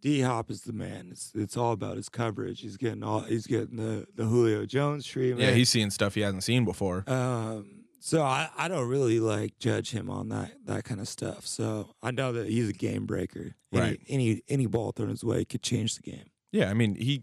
D 0.00 0.22
Hop 0.22 0.50
is 0.50 0.62
the 0.62 0.72
man. 0.72 1.08
It's 1.12 1.32
it's 1.34 1.56
all 1.56 1.72
about 1.72 1.96
his 1.98 2.08
coverage. 2.08 2.60
He's 2.62 2.78
getting 2.78 3.02
all 3.02 3.20
he's 3.20 3.46
getting 3.46 3.76
the 3.76 4.06
the 4.14 4.24
Julio 4.24 4.64
Jones 4.64 5.04
treatment. 5.06 5.42
Yeah, 5.46 5.54
he's 5.54 5.68
seeing 5.68 5.90
stuff 5.90 6.14
he 6.14 6.22
hasn't 6.22 6.44
seen 6.44 6.64
before. 6.64 7.04
Um, 7.06 7.84
so 8.00 8.22
I, 8.22 8.48
I 8.56 8.68
don't 8.68 8.88
really 8.88 9.20
like 9.20 9.58
judge 9.58 9.90
him 9.90 10.08
on 10.08 10.30
that 10.30 10.52
that 10.64 10.84
kind 10.84 11.00
of 11.00 11.08
stuff. 11.08 11.46
So 11.46 11.90
I 12.02 12.10
know 12.10 12.32
that 12.32 12.48
he's 12.48 12.70
a 12.70 12.72
game 12.72 13.04
breaker. 13.04 13.54
Any, 13.72 13.82
Right. 13.82 14.00
Any 14.08 14.42
any 14.48 14.66
ball 14.66 14.92
thrown 14.92 15.10
his 15.10 15.22
way 15.22 15.44
could 15.44 15.62
change 15.62 15.96
the 15.96 16.10
game. 16.10 16.30
Yeah, 16.52 16.70
I 16.70 16.74
mean 16.74 16.94
he 16.94 17.22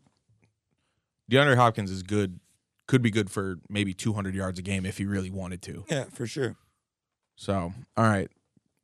DeAndre 1.32 1.56
Hopkins 1.56 1.90
is 1.90 2.04
good 2.04 2.40
could 2.94 3.02
be 3.02 3.10
good 3.10 3.32
for 3.32 3.58
maybe 3.70 3.92
200 3.92 4.36
yards 4.36 4.60
a 4.60 4.62
game 4.62 4.86
if 4.86 5.00
he 5.00 5.06
really 5.06 5.32
wanted 5.32 5.64
to. 5.64 5.84
Yeah, 5.90 6.04
for 6.14 6.28
sure. 6.28 6.56
So, 7.36 7.74
all 7.98 8.04
right, 8.04 8.30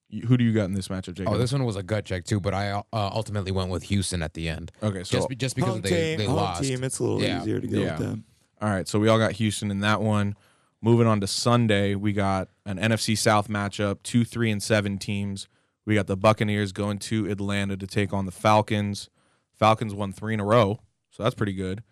You- 0.10 0.26
who 0.26 0.36
do 0.36 0.44
you 0.44 0.52
got 0.52 0.64
in 0.66 0.74
this 0.74 0.88
matchup, 0.88 1.14
Jacob? 1.14 1.32
Oh, 1.36 1.38
this 1.38 1.52
one 1.54 1.64
was 1.64 1.76
a 1.76 1.84
gut 1.84 2.06
check 2.06 2.26
too, 2.26 2.40
but 2.40 2.56
I 2.56 2.72
uh, 2.72 2.84
ultimately 2.92 3.52
went 3.52 3.70
with 3.70 3.84
Houston 3.84 4.24
at 4.24 4.34
the 4.34 4.50
end. 4.50 4.72
okay, 4.82 5.04
so 5.04 5.18
Just 5.18 5.30
be, 5.30 5.36
just 5.36 5.56
because 5.56 5.74
home 5.74 5.82
they 5.82 5.90
team, 5.90 6.18
they 6.18 6.26
home 6.26 6.36
lost. 6.38 6.64
team, 6.64 6.84
it's 6.84 6.98
a 6.98 7.04
little 7.04 7.22
Yeah. 7.22 7.40
easier 7.42 7.60
to 7.60 7.68
go 7.68 7.80
Yeah. 7.80 7.92
with 8.00 8.08
them. 8.08 8.24
all 8.60 8.70
right, 8.72 8.88
so 8.88 8.98
we 9.00 9.08
all 9.08 9.20
got 9.20 9.34
Houston 9.34 9.70
in 9.70 9.82
that 9.82 10.02
one. 10.02 10.36
Moving 10.82 11.06
on 11.06 11.22
to 11.22 11.28
Sunday, 11.28 11.94
we 11.94 12.12
got 12.12 12.50
an 12.66 12.80
NFC 12.80 13.16
South 13.16 13.48
matchup, 13.50 14.02
two, 14.02 14.26
three, 14.26 14.50
and 14.50 14.64
seven 14.64 14.98
teams. 14.98 15.48
We 15.86 15.94
got 15.94 16.08
the 16.08 16.18
Buccaneers 16.18 16.72
going 16.72 16.98
to 17.00 17.30
Atlanta 17.30 17.78
to 17.78 17.86
take 17.86 18.12
on 18.14 18.26
the 18.26 18.32
Falcons. 18.32 19.10
Falcons 19.54 19.94
won 19.94 20.12
three 20.12 20.34
in 20.34 20.40
a 20.40 20.46
row, 20.46 20.80
so 21.12 21.22
that's 21.22 21.36
pretty 21.36 21.54
good. 21.54 21.84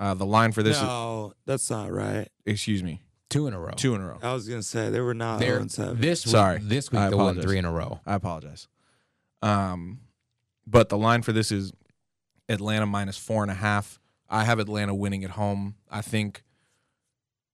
Uh, 0.00 0.14
the 0.14 0.26
line 0.26 0.50
for 0.52 0.62
this, 0.62 0.76
is, 0.76 0.82
no, 0.82 1.32
that's 1.46 1.70
not 1.70 1.92
right. 1.92 2.28
excuse 2.44 2.82
me, 2.82 3.00
Two 3.30 3.46
in 3.46 3.54
a 3.54 3.60
row. 3.60 3.72
two 3.76 3.94
in 3.94 4.00
a 4.00 4.06
row. 4.06 4.18
I 4.22 4.32
was 4.32 4.48
gonna 4.48 4.62
say 4.62 4.90
they 4.90 5.00
were 5.00 5.14
not 5.14 5.38
They're- 5.40 5.50
0 5.52 5.60
and 5.62 5.70
7. 5.72 6.00
This 6.00 6.26
week, 6.26 6.30
Sorry. 6.32 6.58
this 6.60 6.90
week 6.90 7.00
I 7.00 7.10
they 7.10 7.16
won 7.16 7.40
three 7.40 7.58
in 7.58 7.64
a 7.64 7.70
row. 7.72 8.00
I 8.06 8.14
apologize. 8.14 8.66
Um, 9.42 10.00
but 10.66 10.88
the 10.88 10.98
line 10.98 11.22
for 11.22 11.32
this 11.32 11.52
is 11.52 11.72
Atlanta 12.48 12.86
minus 12.86 13.16
four 13.16 13.42
and 13.42 13.50
a 13.50 13.54
half. 13.54 14.00
I 14.28 14.44
have 14.44 14.58
Atlanta 14.58 14.94
winning 14.94 15.22
at 15.24 15.30
home. 15.30 15.76
I 15.90 16.00
think 16.02 16.42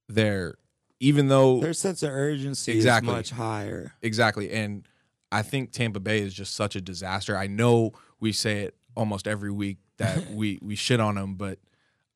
they're 0.08 0.54
even 0.98 1.28
though 1.28 1.60
Their 1.60 1.72
sense 1.72 2.02
of 2.02 2.10
urgency 2.10 2.72
Exactly. 2.72 3.10
is 3.10 3.16
much 3.16 3.30
higher. 3.30 3.94
exactly, 4.02 4.50
and 4.50 4.86
I 5.32 5.42
think 5.42 5.72
Tampa 5.72 6.00
Bay 6.00 6.20
is 6.20 6.34
just 6.34 6.54
such 6.54 6.76
a 6.76 6.80
disaster. 6.80 7.36
I 7.36 7.46
know 7.46 7.92
we 8.18 8.32
say 8.32 8.60
it 8.62 8.76
almost 8.96 9.26
every 9.26 9.50
week 9.50 9.78
that 9.98 10.30
we 10.30 10.58
we 10.62 10.74
shit 10.74 11.00
on 11.00 11.14
them, 11.16 11.34
but 11.36 11.58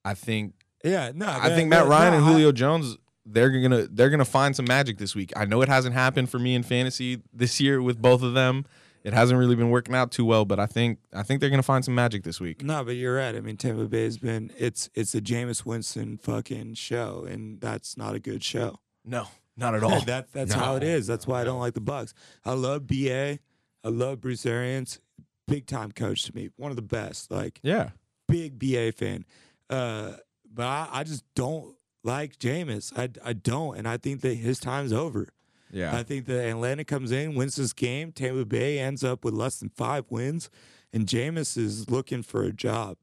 I 0.05 0.15
think 0.15 0.55
Yeah, 0.85 1.13
no, 1.15 1.27
I 1.27 1.51
think 1.51 1.69
Matt 1.69 1.87
Ryan 1.87 2.13
no, 2.13 2.19
and 2.19 2.27
I- 2.27 2.33
Julio 2.33 2.53
Jones 2.53 2.97
they're 3.27 3.51
gonna 3.51 3.87
they're 3.91 4.11
gonna 4.11 4.25
find 4.25 4.55
some 4.55 4.67
magic 4.67 4.99
this 4.99 5.15
week. 5.15 5.33
I 5.37 5.45
know 5.45 5.63
it 5.63 5.69
hasn't 5.69 5.95
happened 5.95 6.31
for 6.31 6.39
me 6.39 6.55
in 6.55 6.63
fantasy 6.63 7.23
this 7.33 7.61
year 7.61 7.81
with 7.81 8.01
both 8.01 8.23
of 8.23 8.35
them. 8.35 8.67
It 9.03 9.13
hasn't 9.13 9.39
really 9.39 9.55
been 9.55 9.69
working 9.69 9.95
out 9.95 10.11
too 10.11 10.25
well, 10.25 10.45
but 10.45 10.59
I 10.59 10.67
think 10.67 10.99
I 11.13 11.23
think 11.23 11.41
they're 11.41 11.51
gonna 11.51 11.63
find 11.63 11.85
some 11.85 11.95
magic 11.95 12.23
this 12.23 12.41
week. 12.41 12.63
No, 12.63 12.85
but 12.85 12.97
you're 12.97 13.17
right. 13.17 13.35
I 13.35 13.41
mean, 13.41 13.57
Tampa 13.57 13.85
Bay 13.85 14.05
has 14.05 14.19
been 14.19 14.51
it's 14.59 14.89
it's 14.95 15.15
a 15.15 15.21
Jameis 15.21 15.65
Winston 15.65 16.19
fucking 16.19 16.75
show, 16.75 17.27
and 17.29 17.61
that's 17.61 17.97
not 17.97 18.15
a 18.15 18.19
good 18.19 18.43
show. 18.43 18.81
No, 19.05 19.29
not 19.57 19.75
at 19.75 19.83
all. 19.83 20.01
that 20.07 20.33
that's 20.33 20.55
how 20.55 20.77
it 20.77 20.83
is. 20.83 21.07
That's 21.07 21.27
why 21.27 21.41
I 21.41 21.45
don't 21.45 21.61
like 21.61 21.75
the 21.75 21.81
Bucs. 21.81 22.13
I 22.45 22.53
love 22.53 22.87
BA. 22.87 23.39
I 23.85 23.89
love 23.89 24.21
Bruce 24.21 24.47
Arians. 24.47 25.01
Big 25.47 25.67
time 25.67 25.93
coach 25.93 26.25
to 26.25 26.35
me. 26.35 26.49
One 26.57 26.71
of 26.71 26.77
the 26.77 26.83
best. 26.83 27.31
Like 27.31 27.61
yeah, 27.63 27.91
big 28.27 28.59
BA 28.59 28.93
fan. 28.93 29.25
Uh, 29.71 30.13
but 30.53 30.67
I, 30.67 30.89
I 30.93 31.05
just 31.05 31.25
don't 31.35 31.75
like 32.03 32.39
Jameis. 32.39 32.93
I, 32.97 33.09
I 33.29 33.33
don't, 33.33 33.77
and 33.77 33.89
I 33.89 33.97
think 33.97 34.21
that 34.23 34.35
his 34.35 34.59
time's 34.59 34.93
over. 34.93 35.29
yeah, 35.71 35.97
I 35.97 36.03
think 36.03 36.27
that 36.27 36.49
Atlanta 36.49 36.85
comes 36.85 37.11
in, 37.13 37.35
wins 37.35 37.57
this 37.57 37.73
game. 37.73 38.13
Tampa 38.13 38.45
Bay 38.45 38.79
ends 38.79 39.03
up 39.03 39.25
with 39.25 39.35
less 39.35 39.59
than 39.59 39.71
five 39.71 40.05
wins, 40.11 40.51
and 40.93 41.07
Jameis 41.07 41.57
is 41.57 41.91
looking 41.91 42.23
for 42.23 42.45
a 42.45 42.53
job. 42.53 42.97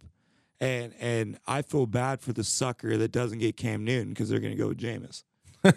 And 0.60 0.94
and 1.00 1.40
I 1.48 1.64
feel 1.64 1.88
bad 1.88 2.22
for 2.22 2.34
the 2.34 2.44
sucker 2.44 2.96
that 2.98 3.12
doesn't 3.12 3.40
get 3.40 3.58
Cam 3.58 3.84
Newton 3.84 4.10
because 4.10 4.30
they're 4.30 4.40
going 4.40 4.56
to 4.56 4.62
go 4.62 4.68
with 4.68 4.78
Jameis. 4.78 5.24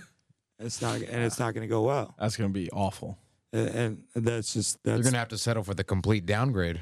it's 0.58 0.82
not, 0.82 0.96
and 0.96 1.24
it's 1.24 1.38
not 1.38 1.54
going 1.54 1.66
to 1.66 1.72
go 1.72 1.82
well. 1.82 2.14
that's 2.18 2.36
gonna 2.36 2.50
be 2.50 2.70
awful. 2.70 3.18
And, 3.52 4.02
and 4.14 4.26
that's 4.26 4.52
just 4.52 4.82
They're 4.82 5.00
gonna 5.00 5.16
have 5.16 5.28
to 5.28 5.38
settle 5.38 5.62
for 5.62 5.74
the 5.74 5.84
complete 5.84 6.26
downgrade. 6.26 6.80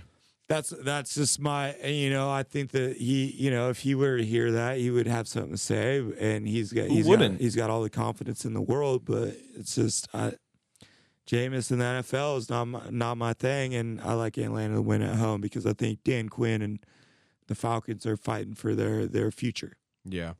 That's 0.53 0.71
that's 0.71 1.15
just 1.15 1.41
my 1.41 1.75
you 1.79 2.11
know 2.11 2.31
I 2.31 2.43
think 2.43 2.73
that 2.73 2.99
he 2.99 3.35
you 3.39 3.51
know 3.51 3.71
if 3.71 3.81
he 3.81 3.95
were 3.95 4.19
to 4.19 4.25
hear 4.25 4.53
that 4.53 4.79
he 4.79 4.91
would 4.91 5.07
have 5.07 5.27
something 5.27 5.53
to 5.53 5.59
say 5.59 6.05
and 6.19 6.47
he's 6.47 6.73
got 6.73 6.89
he's 6.89 7.07
got, 7.07 7.33
he's 7.33 7.57
got 7.57 7.71
all 7.71 7.83
the 7.83 7.91
confidence 7.91 8.45
in 8.45 8.53
the 8.53 8.61
world 8.61 9.05
but 9.05 9.37
it's 9.57 9.75
just 9.75 10.09
I, 10.15 10.35
Jameis 11.27 11.71
in 11.71 11.79
the 11.79 11.85
NFL 11.85 12.39
is 12.39 12.51
not 12.51 12.67
my, 12.67 12.83
not 12.91 13.17
my 13.17 13.33
thing 13.33 13.75
and 13.75 14.01
I 14.03 14.13
like 14.13 14.37
Atlanta 14.37 14.75
to 14.75 14.83
win 14.83 15.03
at 15.03 15.17
home 15.17 15.41
because 15.41 15.65
I 15.65 15.73
think 15.73 16.01
Dan 16.05 16.29
Quinn 16.29 16.61
and 16.61 16.85
the 17.47 17.55
Falcons 17.55 18.05
are 18.05 18.17
fighting 18.17 18.55
for 18.55 18.75
their 18.75 19.07
their 19.07 19.31
future. 19.31 19.77
Yeah. 20.05 20.35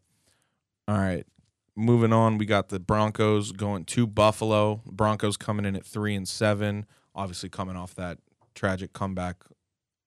All 0.89 0.99
right. 0.99 1.27
Moving 1.75 2.13
on, 2.13 2.37
we 2.37 2.45
got 2.45 2.69
the 2.69 2.79
Broncos 2.79 3.53
going 3.53 3.87
to 3.87 4.07
Buffalo. 4.07 4.83
Broncos 4.85 5.39
coming 5.39 5.65
in 5.65 5.75
at 5.75 5.87
three 5.87 6.15
and 6.15 6.29
seven. 6.29 6.85
Obviously, 7.15 7.49
coming 7.49 7.77
off 7.77 7.95
that 7.95 8.19
tragic 8.55 8.93
comeback 8.93 9.37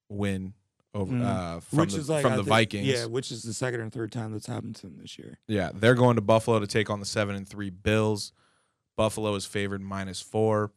win 0.10 0.54
over 0.94 1.14
Mhm. 1.14 1.26
uh, 1.26 1.60
from 1.60 1.80
which 1.80 1.94
the, 1.94 2.00
is 2.00 2.10
like 2.10 2.22
from 2.22 2.34
I 2.34 2.36
the 2.38 2.44
think- 2.44 2.50
Vikings. 2.50 2.88
Yeah, 2.88 3.06
which 3.06 3.32
is 3.32 3.44
the 3.44 3.54
second 3.54 3.82
or 3.82 3.90
third 3.90 4.12
time 4.12 4.32
that's 4.32 4.48
happened 4.48 4.76
to 4.78 4.84
them 4.84 4.98
this 5.02 5.18
year. 5.20 5.40
Yeah, 5.48 5.72
they're 5.74 5.96
going 5.96 6.16
to 6.16 6.22
Buffalo 6.22 6.60
to 6.60 6.68
take 6.68 6.90
on 6.90 7.00
the 7.00 7.06
seven 7.06 7.36
and 7.36 7.48
three 7.48 7.70
Bills. 7.70 8.32
Buffalo 8.96 9.36
is 9.36 9.46
favored 9.46 9.82
minus 9.82 10.22
four. 10.22 10.72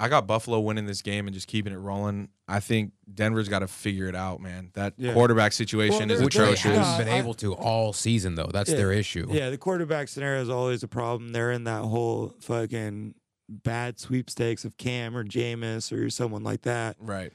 I 0.00 0.08
got 0.08 0.26
Buffalo 0.28 0.60
winning 0.60 0.86
this 0.86 1.02
game 1.02 1.26
and 1.26 1.34
just 1.34 1.48
keeping 1.48 1.72
it 1.72 1.76
rolling. 1.78 2.28
I 2.46 2.60
think 2.60 2.92
Denver's 3.12 3.48
got 3.48 3.60
to 3.60 3.66
figure 3.66 4.06
it 4.06 4.14
out, 4.14 4.40
man. 4.40 4.70
That 4.74 4.94
Yeah. 4.96 5.12
quarterback 5.14 5.52
situation 5.52 6.08
Well, 6.08 6.12
is 6.12 6.32
they're- 6.32 6.44
They 6.46 6.56
haven't 6.56 7.04
been 7.06 7.08
able 7.14 7.34
to 7.34 7.54
all 7.54 7.92
season 7.92 8.34
though. 8.36 8.50
That's 8.52 8.70
Yeah. 8.70 8.76
their 8.76 8.92
issue. 8.92 9.26
Yeah, 9.30 9.50
the 9.50 9.58
quarterback 9.58 10.06
scenario 10.08 10.42
is 10.42 10.48
always 10.50 10.82
a 10.84 10.88
problem. 10.88 11.30
They're 11.32 11.50
in 11.50 11.64
that 11.64 11.82
whole 11.82 12.34
fucking 12.40 13.14
bad 13.48 13.98
sweepstakes 13.98 14.64
of 14.64 14.76
Cam 14.76 15.16
or 15.16 15.24
Jameis 15.24 15.90
or 15.90 16.10
someone 16.10 16.44
like 16.44 16.62
that. 16.62 16.96
Right. 17.00 17.32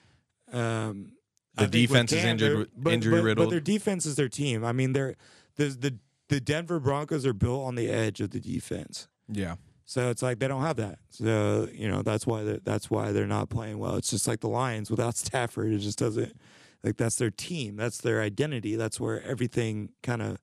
Um, 0.54 1.14
The 1.56 1.68
defense 1.68 2.12
is 2.12 2.24
injured- 2.24 2.70
but- 2.76 2.94
injury 2.94 3.22
but- 3.22 3.38
But 3.44 3.50
their 3.50 3.60
defense 3.60 4.06
is 4.06 4.16
their 4.16 4.30
team. 4.30 4.64
I 4.64 4.72
mean, 4.72 4.94
they're 4.94 5.16
the 5.56 5.66
the 5.70 5.98
the 6.30 6.40
Denver 6.40 6.80
Broncos 6.80 7.26
are 7.26 7.34
built 7.34 7.66
on 7.66 7.76
the 7.76 7.90
edge 7.90 8.22
of 8.22 8.32
the 8.32 8.40
defense. 8.40 9.08
Yeah. 9.28 9.56
So 9.86 10.10
it's 10.10 10.22
like 10.24 10.40
they 10.40 10.48
don't 10.48 10.62
have 10.64 10.78
that. 10.78 10.98
So 11.10 11.68
you 11.74 11.88
know 11.88 12.02
that's 12.02 12.26
why 12.26 12.44
they're, 12.44 12.60
that's 12.64 12.90
why 12.90 13.12
they're 13.12 13.28
not 13.28 13.50
playing 13.50 13.78
well. 13.78 13.96
It's 13.98 14.10
just 14.10 14.28
like 14.28 14.40
the 14.40 14.48
Lions 14.50 14.90
without 14.90 15.16
Stafford. 15.26 15.72
It 15.74 15.80
just 15.80 16.00
doesn't 16.00 16.36
like 16.84 16.98
that's 16.98 17.18
their 17.18 17.30
team. 17.32 17.76
That's 17.76 17.98
their 18.00 18.22
identity. 18.22 18.76
That's 18.76 19.00
where 19.00 19.22
everything 19.24 19.90
kind 20.02 20.22
of 20.22 20.38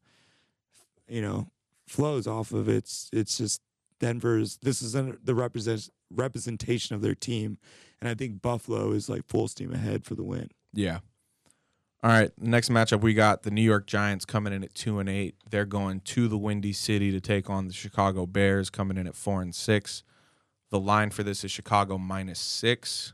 you 1.09 1.23
know 1.23 1.51
flows 1.89 2.27
off 2.27 2.53
of. 2.53 2.69
It's 2.69 3.09
it's 3.13 3.37
just 3.39 3.63
Denver's. 3.99 4.59
This 4.63 4.81
is 4.83 4.93
the 4.93 5.35
represent 5.35 5.89
representation 6.11 6.95
of 6.95 7.03
their 7.03 7.15
team, 7.15 7.59
and 8.01 8.09
I 8.09 8.15
think 8.15 8.43
Buffalo 8.43 8.93
is 8.93 9.09
like 9.09 9.27
full 9.27 9.49
steam 9.49 9.73
ahead 9.73 10.05
for 10.05 10.15
the 10.15 10.25
win. 10.25 10.51
Yeah. 10.73 10.99
All 12.03 12.11
right. 12.11 12.31
Next 12.39 12.71
matchup, 12.71 13.03
we 13.03 13.13
got 13.13 13.43
the 13.43 13.51
New 13.51 13.63
York 13.63 13.87
Giants 13.87 14.25
coming 14.25 14.53
in 14.53 14.65
at 14.65 14.75
two 14.75 14.99
and 14.99 15.09
eight. 15.09 15.35
They're 15.51 15.67
going 15.67 16.01
to 16.01 16.29
the 16.29 16.39
Windy 16.39 16.73
City 16.73 17.11
to 17.11 17.21
take 17.21 17.51
on 17.51 17.67
the 17.67 17.75
Chicago 17.75 18.25
Bears, 18.27 18.71
coming 18.71 18.97
in 18.97 19.07
at 19.07 19.15
four 19.15 19.43
and 19.43 19.55
six. 19.55 20.03
The 20.71 20.81
line 20.81 21.11
for 21.11 21.23
this 21.23 21.45
is 21.45 21.51
Chicago 21.51 21.99
minus 21.99 22.39
six. 22.39 23.13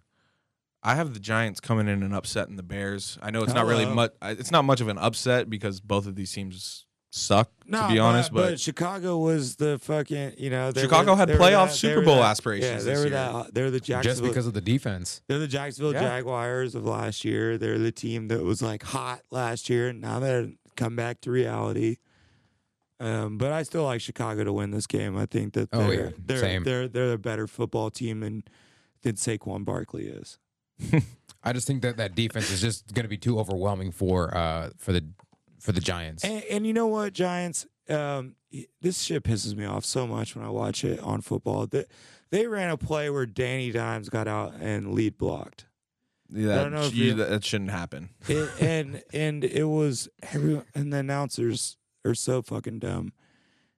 I 0.82 0.94
have 0.94 1.14
the 1.14 1.20
Giants 1.20 1.58
coming 1.58 1.88
in 1.88 2.04
and 2.04 2.14
upsetting 2.14 2.54
the 2.54 2.62
Bears. 2.62 3.18
I 3.20 3.32
know 3.32 3.42
it's 3.42 3.54
not 3.54 3.66
really 3.66 3.86
much. 3.86 4.12
It's 4.22 4.52
not 4.52 4.64
much 4.64 4.80
of 4.80 4.86
an 4.86 4.98
upset 4.98 5.50
because 5.50 5.80
both 5.80 6.06
of 6.06 6.14
these 6.14 6.30
teams 6.30 6.85
suck. 7.16 7.50
No, 7.66 7.88
to 7.88 7.92
be 7.94 7.98
honest, 7.98 8.32
but, 8.32 8.50
but, 8.50 8.60
Chicago 8.60 9.18
was 9.18 9.56
the 9.56 9.78
fucking 9.80 10.34
you 10.38 10.50
know 10.50 10.70
they 10.72 10.82
Chicago 10.82 11.12
were- 11.12 11.16
had 11.16 11.28
they 11.28 11.34
playoff 11.36 11.68
that- 11.68 11.74
Super 11.74 12.02
Bowl 12.02 12.16
that- 12.16 12.30
aspirations 12.30 12.70
Yeah, 12.70 12.78
they 12.78 12.84
this 12.84 12.98
were 12.98 13.04
year. 13.04 13.10
that. 13.10 13.54
They're 13.54 13.70
the 13.70 13.80
Jacksonville, 13.80 14.12
Just 14.12 14.22
because 14.22 14.46
of 14.46 14.54
the 14.54 14.60
defense. 14.60 15.22
They're 15.26 15.38
the 15.38 15.48
Jacksonville 15.48 15.92
Yeah. 15.94 16.00
Jaguars 16.02 16.74
of 16.74 16.84
last 16.86 17.24
year. 17.24 17.58
They're 17.58 17.78
the 17.78 17.92
team 17.92 18.28
that 18.28 18.42
was 18.44 18.62
like 18.62 18.82
hot 18.84 19.22
last 19.30 19.68
year. 19.68 19.88
and 19.88 20.00
Now 20.00 20.20
they're 20.20 20.50
come 20.76 20.94
back 20.94 21.20
to 21.22 21.30
reality. 21.30 21.96
Um, 22.98 23.36
but 23.36 23.52
I 23.52 23.62
still 23.64 23.84
like 23.84 24.00
Chicago 24.00 24.44
to 24.44 24.52
win 24.52 24.70
this 24.70 24.86
game. 24.86 25.16
I 25.16 25.26
think 25.26 25.52
that 25.54 25.70
they're 25.70 25.80
Oh, 25.82 25.90
yeah. 25.90 26.10
they're, 26.18 26.38
Same. 26.38 26.64
they're 26.64 26.88
they're 26.88 27.12
a 27.12 27.18
better 27.18 27.46
football 27.46 27.90
team 27.90 28.20
than 28.20 28.44
than 29.02 29.16
Saquon 29.16 29.64
Barkley 29.64 30.06
is. 30.06 30.38
I 31.42 31.52
just 31.52 31.66
think 31.66 31.82
that 31.82 31.96
that 31.98 32.14
defense 32.14 32.50
is 32.50 32.60
just 32.60 32.92
going 32.94 33.04
to 33.04 33.08
be 33.08 33.18
too 33.18 33.38
overwhelming 33.38 33.92
for 33.92 34.34
uh 34.36 34.70
for 34.78 34.92
the 34.92 35.04
for 35.60 35.72
the 35.72 35.80
Giants. 35.80 36.24
And, 36.24 36.42
and 36.44 36.66
you 36.66 36.72
know 36.72 36.86
what, 36.86 37.12
Giants? 37.12 37.66
Um, 37.88 38.34
this 38.80 39.00
shit 39.02 39.22
pisses 39.22 39.54
me 39.56 39.64
off 39.64 39.84
so 39.84 40.06
much 40.06 40.34
when 40.34 40.44
I 40.44 40.48
watch 40.50 40.84
it 40.84 40.98
on 41.00 41.20
football. 41.20 41.66
That 41.66 41.86
they 42.30 42.46
ran 42.46 42.70
a 42.70 42.76
play 42.76 43.10
where 43.10 43.26
Danny 43.26 43.70
Dimes 43.70 44.08
got 44.08 44.26
out 44.28 44.54
and 44.60 44.92
lead 44.94 45.16
blocked. 45.18 45.66
yeah, 46.28 46.56
don't 46.56 46.72
know 46.72 46.82
if 46.82 46.94
you- 46.94 47.14
that, 47.14 47.30
that 47.30 47.44
shouldn't 47.44 47.70
happen. 47.70 48.10
it, 48.28 48.50
and 48.60 49.02
and 49.12 49.44
it 49.44 49.64
was 49.64 50.08
everyone 50.32 50.64
and 50.74 50.92
the 50.92 50.98
announcers 50.98 51.76
are 52.04 52.14
so 52.14 52.42
fucking 52.42 52.78
dumb. 52.80 53.12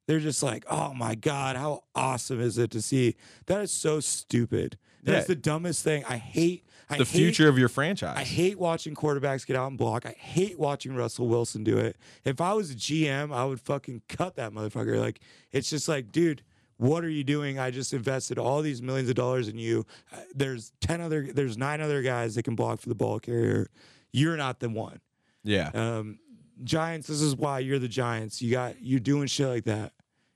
They're 0.06 0.20
just 0.20 0.42
like, 0.42 0.64
oh 0.70 0.94
my 0.94 1.14
god, 1.14 1.56
how 1.56 1.84
awesome 1.94 2.40
is 2.40 2.56
it 2.56 2.70
to 2.70 2.80
see? 2.80 3.14
That 3.46 3.60
is 3.60 3.70
so 3.72 4.00
stupid. 4.00 4.78
That's 5.02 5.24
Yeah. 5.28 5.34
the 5.34 5.40
dumbest 5.40 5.84
thing. 5.84 6.02
I 6.08 6.16
hate. 6.16 6.64
I 6.90 6.96
The 6.98 7.04
hate, 7.04 7.18
future 7.18 7.48
of 7.48 7.58
your 7.58 7.68
franchise. 7.68 8.16
I 8.16 8.24
hate 8.24 8.58
watching 8.58 8.94
quarterbacks 8.94 9.46
get 9.46 9.56
out 9.56 9.68
and 9.68 9.76
block. 9.78 10.06
I 10.06 10.16
hate 10.18 10.58
watching 10.58 10.94
Russell 10.94 11.28
Wilson 11.28 11.62
do 11.64 11.76
it. 11.78 11.96
If 12.24 12.40
I 12.40 12.52
was 12.54 12.70
a 12.70 12.74
GM, 12.74 13.32
I 13.34 13.44
would 13.44 13.60
fucking 13.60 14.02
cut 14.08 14.36
that 14.36 14.52
motherfucker. 14.52 14.98
Like 14.98 15.20
it's 15.52 15.68
just 15.68 15.88
like, 15.88 16.10
dude, 16.12 16.42
what 16.78 17.04
are 17.04 17.10
you 17.10 17.24
doing? 17.24 17.58
I 17.58 17.70
just 17.70 17.92
invested 17.92 18.38
all 18.38 18.62
these 18.62 18.80
millions 18.80 19.08
of 19.08 19.16
dollars 19.16 19.48
in 19.48 19.58
you. 19.58 19.84
Uh, 20.12 20.18
There's 20.34 20.72
ten 20.80 21.00
other, 21.00 21.28
there's 21.32 21.58
nine 21.58 21.80
other 21.80 22.02
guys 22.02 22.36
that 22.36 22.44
can 22.44 22.54
block 22.54 22.80
for 22.80 22.88
the 22.88 22.94
ball 22.94 23.18
carrier. 23.18 23.68
You're 24.12 24.36
not 24.36 24.60
the 24.60 24.68
one. 24.70 25.00
yeah. 25.44 25.70
Um, 25.74 26.18
Giants, 26.64 27.06
this 27.06 27.20
is 27.20 27.36
why 27.36 27.60
you're 27.60 27.78
the 27.78 27.86
Giants. 27.86 28.42
You 28.42 28.50
got 28.50 28.80
you're 28.82 28.98
doing 28.98 29.26
shit 29.28 29.46
like 29.46 29.64
that. 29.64 29.92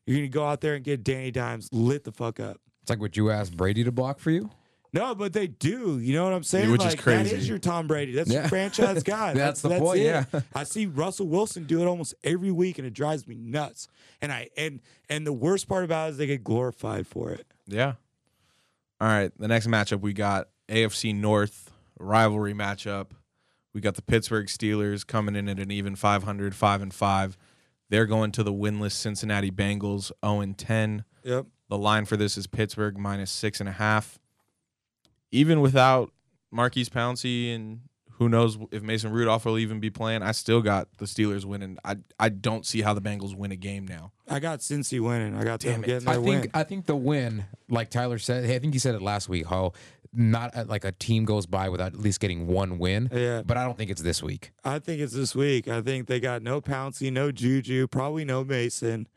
You're 0.06 0.18
gonna 0.18 0.28
go 0.28 0.46
out 0.46 0.60
there 0.60 0.74
and 0.74 0.84
get 0.84 1.02
Danny 1.02 1.30
Dimes 1.32 1.68
lit 1.72 2.04
the 2.04 2.12
fuck 2.12 2.38
up. 2.38 2.60
It's 2.82 2.90
like 2.90 3.00
what 3.00 3.16
you 3.16 3.30
asked 3.30 3.56
Brady 3.56 3.82
to 3.84 3.90
block 3.92 4.18
for 4.20 4.30
you. 4.30 4.50
No, 4.94 5.14
but 5.14 5.32
they 5.32 5.46
do. 5.46 5.98
You 5.98 6.14
know 6.14 6.24
what 6.24 6.32
I'm 6.34 6.42
saying? 6.42 6.70
which 6.70 6.80
is 6.82 6.88
like, 6.88 6.96
That 6.98 7.02
crazy. 7.02 7.36
is 7.36 7.48
your 7.48 7.58
Tom 7.58 7.86
Brady. 7.86 8.12
That's 8.12 8.30
Yeah. 8.30 8.40
your 8.40 8.48
franchise 8.48 9.02
guy. 9.04 9.32
That's 9.32 9.62
the 9.62 9.78
point, 9.78 10.00
it. 10.00 10.04
yeah. 10.04 10.24
I 10.54 10.64
see 10.64 10.84
Russell 10.86 11.26
Wilson 11.28 11.64
do 11.64 11.80
it 11.80 11.86
almost 11.86 12.14
every 12.22 12.50
week, 12.50 12.76
and 12.78 12.86
it 12.86 12.92
drives 12.92 13.26
me 13.26 13.34
nuts. 13.36 13.88
And 14.20 14.30
I 14.30 14.48
and 14.56 14.80
and 15.08 15.26
the 15.26 15.32
worst 15.32 15.66
part 15.68 15.84
about 15.84 16.08
it 16.08 16.10
is 16.12 16.16
they 16.18 16.26
get 16.26 16.44
glorified 16.44 17.06
for 17.06 17.30
it. 17.30 17.46
Yeah. 17.66 17.94
All 19.00 19.08
right. 19.08 19.32
The 19.38 19.48
next 19.48 19.66
matchup 19.66 20.00
we 20.00 20.12
got 20.12 20.48
AFC 20.68 21.14
North 21.14 21.70
rivalry 21.98 22.52
matchup. 22.54 23.08
We 23.74 23.80
got 23.80 23.94
the 23.94 24.02
Pittsburgh 24.02 24.46
Steelers 24.48 25.06
coming 25.06 25.34
in 25.34 25.48
at 25.48 25.58
an 25.58 25.70
even 25.70 25.96
500, 25.96 26.54
5 26.54 26.82
and 26.82 26.92
5. 26.92 27.38
They're 27.88 28.04
going 28.06 28.30
to 28.32 28.42
the 28.42 28.52
winless 28.52 28.92
Cincinnati 28.92 29.50
Bengals 29.50 30.12
0 30.24 30.40
and 30.40 30.56
10. 30.58 31.04
Yep. 31.24 31.46
The 31.70 31.78
line 31.78 32.04
for 32.04 32.18
this 32.18 32.36
is 32.36 32.46
Pittsburgh 32.46 32.98
minus 32.98 33.30
six 33.30 33.60
and 33.60 33.68
a 33.68 33.72
half. 33.72 34.18
Even 35.32 35.60
without 35.60 36.12
Maurkice 36.50 36.88
Pouncey 36.88 37.54
and 37.54 37.80
who 38.12 38.28
knows 38.28 38.56
if 38.70 38.82
Mason 38.82 39.10
Rudolph 39.10 39.44
will 39.44 39.58
even 39.58 39.80
be 39.80 39.90
playing, 39.90 40.22
I 40.22 40.32
still 40.32 40.60
got 40.62 40.88
the 40.98 41.06
Steelers 41.06 41.44
winning. 41.44 41.78
I 41.84 41.96
I 42.20 42.28
don't 42.28 42.64
see 42.64 42.82
how 42.82 42.94
the 42.94 43.00
Bengals 43.00 43.34
win 43.34 43.50
a 43.50 43.56
game 43.56 43.86
now. 43.86 44.12
I 44.28 44.38
got 44.38 44.60
Cincy 44.60 45.00
winning. 45.00 45.34
I 45.34 45.42
got 45.42 45.60
them 45.60 45.72
Damn 45.72 45.84
it. 45.84 45.86
getting 45.86 46.08
I 46.08 46.14
think 46.14 46.26
win. 46.26 46.50
I 46.54 46.62
think 46.62 46.86
the 46.86 46.94
win, 46.96 47.44
like 47.68 47.90
Tyler 47.90 48.18
said, 48.18 48.44
hey, 48.44 48.54
I 48.54 48.58
think 48.60 48.74
he 48.74 48.78
said 48.78 48.94
it 48.94 49.02
last 49.02 49.28
week. 49.28 49.46
How 49.46 49.72
not 50.14 50.54
uh, 50.56 50.64
like 50.68 50.84
a 50.84 50.92
team 50.92 51.24
goes 51.24 51.46
by 51.46 51.68
without 51.68 51.94
at 51.94 51.98
least 51.98 52.20
getting 52.20 52.46
one 52.46 52.78
win. 52.78 53.08
Yeah. 53.12 53.42
But 53.44 53.56
I 53.56 53.64
don't 53.64 53.78
think 53.78 53.90
it's 53.90 54.02
this 54.02 54.22
week. 54.22 54.52
I 54.64 54.78
think 54.78 55.00
it's 55.00 55.14
this 55.14 55.34
week. 55.34 55.68
I 55.68 55.80
think 55.80 56.06
they 56.06 56.20
got 56.20 56.42
no 56.42 56.60
Pouncey, 56.60 57.10
no 57.12 57.32
Juju, 57.32 57.86
probably 57.88 58.24
no 58.24 58.44
Mason. 58.44 59.08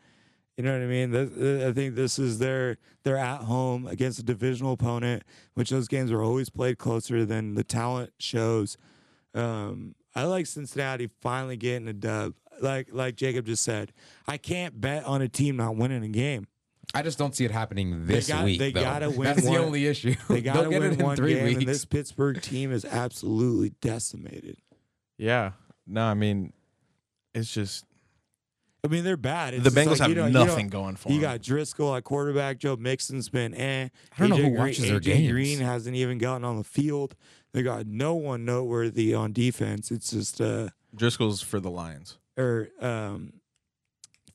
You 0.58 0.64
know 0.64 0.72
what 0.72 0.82
I 0.82 0.86
mean? 0.86 1.12
This, 1.12 1.64
I 1.68 1.74
think 1.74 1.96
this 1.96 2.18
is 2.18 2.40
their 2.40 2.78
they're 3.04 3.18
at 3.18 3.42
home 3.42 3.88
against 3.88 4.20
a 4.20 4.24
divisional 4.24 4.74
opponent, 4.74 5.24
which 5.54 5.70
those 5.70 5.88
games 5.90 6.12
are 6.12 6.22
always 6.24 6.50
played 6.50 6.78
closer 6.78 7.26
than 7.26 7.56
the 7.56 7.64
talent 7.64 8.14
shows. 8.20 8.78
Um, 9.34 9.96
I 10.16 10.24
like 10.24 10.46
Cincinnati 10.46 11.10
finally 11.22 11.58
getting 11.58 11.88
a 11.90 11.94
dub. 11.94 12.36
Like 12.62 12.88
like 12.94 13.18
Jacob 13.18 13.46
just 13.48 13.64
said, 13.64 13.92
I 14.28 14.38
can't 14.38 14.80
bet 14.80 15.04
on 15.04 15.22
a 15.22 15.28
team 15.28 15.58
not 15.58 15.76
winning 15.76 16.04
a 16.06 16.08
game. 16.10 16.48
I 16.94 17.02
just 17.02 17.18
don't 17.18 17.36
see 17.36 17.44
it 17.44 17.52
happening 17.52 18.06
this 18.06 18.28
got- 18.30 18.46
week. 18.46 18.60
they 18.60 18.72
though. 18.72 18.80
gotta 18.82 19.10
win 19.10 19.24
That's 19.24 19.42
one- 19.44 19.54
the 19.56 19.60
only 19.60 19.86
issue. 19.88 20.16
They 20.30 20.40
got 20.42 20.54
to 20.54 20.62
They'll 20.62 20.70
get 20.70 20.82
win 20.82 20.92
it 20.94 21.00
in 21.00 21.06
one 21.06 21.18
three 21.18 21.34
game, 21.34 21.44
weeks. 21.44 21.58
and 21.60 21.68
this 21.68 21.84
Pittsburgh 21.84 22.42
team 22.42 22.72
is 22.72 22.86
absolutely 22.86 23.72
decimated. 23.82 24.58
Yeah. 25.18 25.52
No, 25.86 26.04
I 26.04 26.14
mean, 26.14 26.54
it's 27.34 27.54
just 27.54 27.84
I 28.86 28.88
mean, 28.88 29.04
they're 29.04 29.18
bad. 29.18 29.54
It's 29.56 29.64
the 29.64 29.70
Bengals 29.70 29.88
like, 29.92 30.00
have 30.00 30.10
you 30.10 30.16
don't- 30.16 30.28
you 30.28 30.34
don't- 30.34 30.48
nothing 30.48 30.68
going 30.70 30.96
for 30.96 31.08
them. 31.10 31.16
You 31.16 31.22
got 31.22 31.42
Driskel 31.42 31.98
at 31.98 32.04
quarterback. 32.04 32.60
Joe 32.60 32.76
Mixon's 32.76 33.30
been 33.30 33.54
eh. 33.56 33.90
I 34.16 34.20
don't 34.20 34.30
know 34.30 34.36
who 34.38 34.44
Green- 34.44 34.56
watches 34.58 34.88
their 34.88 35.00
AJ 35.00 35.04
games. 35.04 35.32
Green 35.32 35.60
hasn't 35.60 35.96
even 35.96 36.18
gotten 36.20 36.44
on 36.46 36.58
the 36.58 36.64
field. 36.64 37.16
They 37.54 37.64
got 37.64 37.88
no 37.88 38.14
one 38.16 38.46
noteworthy 38.46 39.14
on 39.14 39.34
defense. 39.34 39.90
It's 39.92 40.12
just 40.12 40.40
uh 40.40 40.70
Driskel's 40.96 41.42
for 41.42 41.60
the 41.60 41.70
Lions. 41.72 42.18
or 42.38 42.70
um 42.80 43.34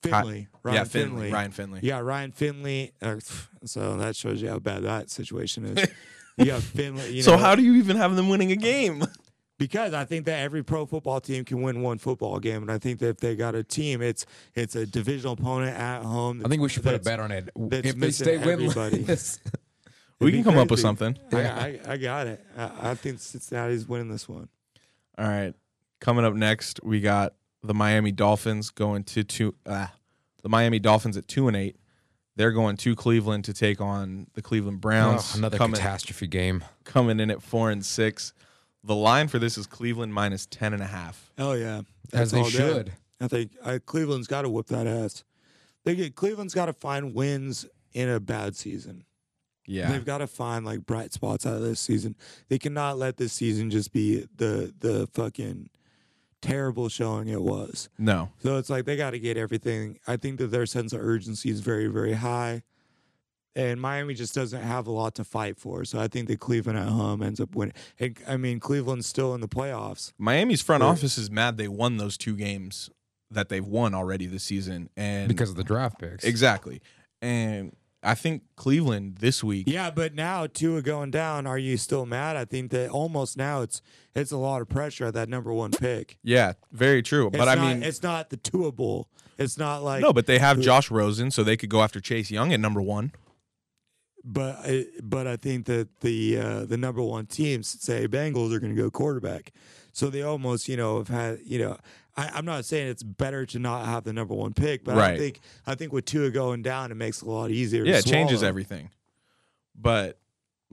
Finley. 0.02 0.48
Ryan 0.62 0.76
yeah, 0.76 0.84
Finley. 0.84 1.08
Finley. 1.10 1.32
Ryan 1.32 1.50
Finley. 1.52 1.80
Yeah, 1.82 1.98
Ryan 1.98 2.32
Finley. 2.32 2.92
Uh, 3.02 3.16
so 3.64 3.96
that 3.98 4.16
shows 4.16 4.40
you 4.40 4.48
how 4.48 4.58
bad 4.58 4.82
that 4.84 5.10
situation 5.10 5.64
is. 5.66 5.86
you 6.38 6.46
got 6.46 6.62
Finley. 6.62 7.16
You 7.16 7.22
so 7.22 7.36
how 7.36 7.54
do 7.54 7.62
you 7.62 7.74
even 7.74 7.96
have 7.96 8.16
them 8.16 8.28
winning 8.30 8.50
a 8.52 8.56
game? 8.56 9.04
because 9.60 9.92
I 9.92 10.06
think 10.06 10.24
that 10.24 10.40
every 10.40 10.64
pro 10.64 10.86
football 10.86 11.20
team 11.20 11.44
can 11.44 11.60
win 11.60 11.82
one 11.82 11.98
football 11.98 12.38
game, 12.40 12.62
and 12.62 12.72
I 12.72 12.78
think 12.78 12.98
that 13.00 13.08
if 13.10 13.16
they 13.18 13.36
got 13.36 13.54
a 13.54 13.62
team, 13.62 14.00
it's 14.00 14.24
it's 14.54 14.74
a 14.74 14.86
divisional 14.86 15.34
opponent 15.34 15.76
at 15.76 16.02
home. 16.02 16.40
I 16.44 16.48
think 16.48 16.62
we 16.62 16.70
should 16.70 16.82
put 16.82 16.94
a 16.94 16.98
that's- 16.98 17.04
bet 17.04 17.20
on 17.20 17.30
it. 17.30 17.50
that's 17.54 17.86
If 17.86 17.94
they 17.94 18.00
missing 18.00 18.24
stay 18.24 18.36
everybody. 18.38 18.98
winless, 19.04 19.38
we 20.18 20.30
can 20.32 20.40
be 20.40 20.44
come 20.44 20.56
up 20.56 20.70
with 20.70 20.80
something. 20.80 21.16
I, 21.30 21.38
I, 21.38 21.80
I 21.88 21.96
got 21.98 22.26
it. 22.26 22.42
I, 22.56 22.90
I 22.90 22.94
think 22.94 23.20
Cincinnati's 23.20 23.86
winning 23.86 24.08
this 24.10 24.26
one. 24.28 24.48
All 25.18 25.28
right. 25.28 25.52
Coming 26.00 26.24
up 26.24 26.32
next, 26.32 26.80
we 26.82 27.00
got 27.02 27.34
the 27.62 27.74
Miami 27.74 28.12
Dolphins 28.12 28.70
going 28.70 29.04
to 29.04 29.22
two. 29.22 29.54
Ah, 29.66 29.92
the 30.42 30.48
Miami 30.48 30.78
Dolphins 30.78 31.18
at 31.18 31.28
two 31.28 31.48
and 31.48 31.56
eight. 31.56 31.76
They're 32.36 32.52
going 32.52 32.78
to 32.78 32.96
Cleveland 32.96 33.44
to 33.44 33.52
take 33.52 33.82
on 33.82 34.28
the 34.32 34.40
Cleveland 34.40 34.80
Browns. 34.80 35.32
Oh, 35.34 35.38
another 35.38 35.58
coming, 35.58 35.76
catastrophe 35.76 36.26
game. 36.26 36.64
coming 36.84 37.20
in 37.20 37.30
at 37.30 37.42
four 37.42 37.70
and 37.70 37.84
six. 37.84 38.32
The 38.82 38.94
line 38.94 39.28
for 39.28 39.38
this 39.38 39.58
is 39.58 39.66
Cleveland 39.66 40.14
minus 40.14 40.46
ten 40.46 40.72
and 40.72 40.82
a 40.82 40.86
half. 40.86 41.30
Oh 41.38 41.52
yeah, 41.52 41.82
As 42.12 42.30
That's 42.30 42.32
they 42.32 42.38
all 42.38 42.44
day. 42.44 42.50
should. 42.50 42.92
I 43.20 43.28
think 43.28 43.52
uh, 43.62 43.78
Cleveland's 43.84 44.26
got 44.26 44.42
to 44.42 44.48
whoop 44.48 44.66
that 44.68 44.86
ass. 44.86 45.24
They 45.84 45.94
get 45.94 46.14
Cleveland's 46.14 46.54
got 46.54 46.66
to 46.66 46.72
find 46.72 47.14
wins 47.14 47.66
in 47.92 48.08
a 48.08 48.20
bad 48.20 48.56
season. 48.56 49.04
Yeah. 49.66 49.90
They've 49.92 50.04
got 50.04 50.18
to 50.18 50.26
find 50.26 50.64
like 50.64 50.86
bright 50.86 51.12
spots 51.12 51.46
out 51.46 51.54
of 51.54 51.62
this 51.62 51.80
season. 51.80 52.16
They 52.48 52.58
cannot 52.58 52.98
let 52.98 53.18
this 53.18 53.32
season 53.32 53.70
just 53.70 53.92
be 53.92 54.26
the 54.36 54.74
the 54.80 55.08
fucking 55.12 55.70
terrible 56.40 56.88
showing 56.88 57.28
it 57.28 57.42
was. 57.42 57.88
No. 57.98 58.30
So 58.42 58.56
it's 58.56 58.70
like 58.70 58.86
they 58.86 58.96
got 58.96 59.10
to 59.10 59.18
get 59.18 59.36
everything. 59.36 59.98
I 60.06 60.16
think 60.16 60.38
that 60.38 60.50
their 60.50 60.66
sense 60.66 60.92
of 60.92 61.00
urgency 61.00 61.50
is 61.50 61.60
very, 61.60 61.86
very 61.86 62.14
high. 62.14 62.62
And 63.56 63.80
Miami 63.80 64.14
just 64.14 64.34
doesn't 64.34 64.62
have 64.62 64.86
a 64.86 64.92
lot 64.92 65.16
to 65.16 65.24
fight 65.24 65.58
for. 65.58 65.84
So 65.84 65.98
I 65.98 66.06
think 66.06 66.28
that 66.28 66.38
Cleveland 66.38 66.78
at 66.78 66.86
home 66.86 67.20
ends 67.22 67.40
up 67.40 67.54
winning. 67.56 67.74
And, 67.98 68.16
I 68.28 68.36
mean, 68.36 68.60
Cleveland's 68.60 69.06
still 69.06 69.34
in 69.34 69.40
the 69.40 69.48
playoffs. 69.48 70.12
Miami's 70.18 70.62
front 70.62 70.82
Sure. 70.82 70.90
office 70.90 71.18
is 71.18 71.30
mad 71.30 71.56
they 71.56 71.66
won 71.68 71.96
those 71.96 72.16
two 72.16 72.36
games 72.36 72.90
that 73.30 73.48
they've 73.48 73.66
won 73.66 73.92
already 73.94 74.26
this 74.26 74.44
season. 74.44 74.88
And 74.96 75.26
because 75.28 75.50
of 75.50 75.56
the 75.56 75.64
draft 75.64 75.98
picks. 75.98 76.24
exactly. 76.24 76.80
And 77.20 77.74
I 78.02 78.14
think 78.14 78.42
Cleveland 78.56 79.16
this 79.18 79.44
week 79.44 79.66
Yeah, 79.68 79.90
but 79.90 80.14
now 80.14 80.46
two 80.46 80.74
are 80.76 80.80
going 80.82 81.10
down, 81.10 81.46
are 81.46 81.58
you 81.58 81.76
still 81.76 82.06
mad? 82.06 82.36
I 82.36 82.44
think 82.44 82.70
that 82.70 82.88
almost 82.90 83.36
now 83.36 83.62
it's 83.62 83.82
it's 84.14 84.32
a 84.32 84.36
lot 84.38 84.62
of 84.62 84.68
pressure 84.68 85.06
at 85.06 85.14
that 85.14 85.28
number 85.28 85.52
one 85.52 85.70
pick. 85.72 86.18
Yeah, 86.22 86.54
very 86.72 87.02
true. 87.02 87.26
It's 87.28 87.36
but 87.36 87.48
I 87.48 87.56
mean, 87.56 87.82
it's 87.82 88.02
not 88.02 88.30
the 88.30 88.36
Tua 88.36 88.72
Bowl. 88.72 89.08
It's 89.38 89.58
not 89.58 89.82
like 89.82 90.02
no, 90.02 90.12
but 90.12 90.26
they 90.26 90.38
have 90.38 90.60
Josh 90.60 90.90
Rosen, 90.90 91.30
so 91.30 91.42
they 91.44 91.56
could 91.56 91.68
go 91.70 91.82
after 91.82 92.00
Chase 92.00 92.30
Young 92.30 92.52
at 92.52 92.60
number 92.60 92.80
one. 92.82 93.12
But 94.24 94.56
I, 94.64 94.86
but 95.02 95.26
I 95.26 95.36
think 95.36 95.66
that 95.66 96.00
the 96.00 96.38
uh, 96.38 96.64
the 96.64 96.76
number 96.76 97.02
one 97.02 97.26
teams 97.26 97.68
say 97.68 98.06
Bengals 98.08 98.52
are 98.54 98.60
going 98.60 98.74
to 98.74 98.80
go 98.80 98.90
quarterback, 98.90 99.52
so 99.92 100.08
they 100.10 100.22
almost 100.22 100.68
you 100.68 100.76
know 100.76 100.98
have 100.98 101.08
had 101.08 101.38
you 101.44 101.58
know 101.58 101.78
I, 102.16 102.30
I'm 102.34 102.44
not 102.44 102.64
saying 102.64 102.88
it's 102.88 103.02
better 103.02 103.46
to 103.46 103.58
not 103.58 103.86
have 103.86 104.04
the 104.04 104.12
number 104.12 104.34
one 104.34 104.52
pick, 104.52 104.84
but 104.84 104.98
I 104.98 105.16
think 105.16 105.40
I 105.66 105.74
think 105.74 105.92
with 105.92 106.04
Tua 106.04 106.30
going 106.30 106.62
down, 106.62 106.90
it 106.90 106.96
makes 106.96 107.22
it 107.22 107.28
a 107.28 107.30
lot 107.30 107.50
easier. 107.50 107.84
to 107.84 107.90
Yeah, 107.90 107.98
it 107.98 108.06
changes 108.06 108.42
everything. 108.42 108.90
But 109.74 110.18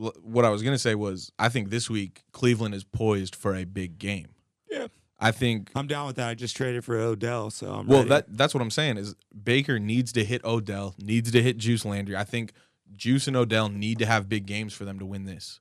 l- 0.02 0.14
what 0.22 0.45
I 0.45 0.50
was 0.50 0.62
going 0.64 0.74
to 0.76 0.80
say 0.80 0.95
was 0.95 1.32
I 1.39 1.50
think 1.50 1.70
this 1.70 1.89
week 1.89 2.24
Cleveland 2.32 2.76
is 2.76 2.84
poised 2.84 3.36
for 3.36 3.56
a 3.56 3.64
big 3.64 3.98
game. 3.98 4.28
Yeah, 4.70 4.88
I 5.20 5.32
think 5.32 5.72
I'm 5.76 5.88
down 5.88 6.08
with 6.08 6.18
that. 6.18 6.28
I 6.28 6.34
just 6.34 6.58
traded 6.58 6.84
for 6.84 6.98
Odell, 6.98 7.50
so 7.50 7.72
I'm 7.72 7.88
well 7.88 8.00
ready. 8.00 8.10
that 8.10 8.38
that's 8.38 8.54
what 8.54 8.62
I'm 8.62 8.72
saying 8.72 8.98
is 8.98 9.16
Baker 9.43 9.80
needs 9.80 10.12
to 10.14 10.26
hit 10.26 10.43
Odell, 10.43 10.95
needs 11.00 11.32
to 11.32 11.41
hit 11.41 11.58
Juice 11.58 11.86
Landry. 11.86 12.18
I 12.18 12.24
think 12.24 12.52
Juice 12.96 13.28
and 13.28 13.36
Odell 13.36 13.70
need 13.70 14.00
to 14.00 14.06
have 14.06 14.30
big 14.30 14.46
games 14.46 14.74
for 14.74 14.86
them 14.86 15.00
to 15.00 15.06
win 15.06 15.26
this. 15.26 15.60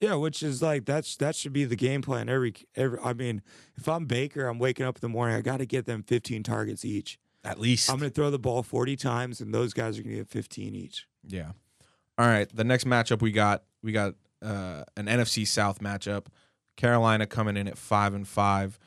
Yeah, 0.00 0.14
which 0.14 0.42
is 0.42 0.60
like 0.60 0.84
that's 0.84 1.16
that 1.16 1.34
should 1.34 1.52
be 1.54 1.64
the 1.64 1.76
game 1.76 2.02
plan 2.02 2.28
every 2.28 2.54
every. 2.74 2.98
I 3.02 3.14
mean, 3.14 3.42
if 3.76 3.88
I'm 3.88 4.04
Baker, 4.04 4.46
I'm 4.46 4.58
waking 4.58 4.84
up 4.84 4.96
in 4.96 5.00
the 5.00 5.08
morning. 5.08 5.36
I 5.36 5.40
got 5.40 5.58
to 5.58 5.66
get 5.66 5.86
them 5.86 6.02
15 6.02 6.42
targets 6.42 6.84
each. 6.84 7.18
At 7.44 7.58
least. 7.58 7.90
I'm 7.90 7.98
going 7.98 8.10
to 8.10 8.14
throw 8.14 8.30
the 8.30 8.38
ball 8.38 8.62
40 8.62 8.96
times, 8.96 9.40
and 9.40 9.54
those 9.54 9.72
guys 9.72 9.98
are 9.98 10.02
going 10.02 10.16
to 10.16 10.20
get 10.22 10.28
15 10.28 10.74
each. 10.74 11.06
Yeah. 11.26 11.52
All 12.18 12.26
right. 12.26 12.48
The 12.54 12.64
next 12.64 12.84
matchup 12.84 13.22
we 13.22 13.32
got 13.32 13.62
we 13.82 13.92
got 13.92 14.14
uh, 14.42 14.84
an 14.96 15.06
NFC 15.06 15.46
South 15.46 15.80
matchup. 15.80 16.26
Carolina 16.76 17.26
coming 17.26 17.56
in 17.56 17.66
at 17.66 17.78
five 17.78 18.12
and 18.12 18.28
five. 18.28 18.78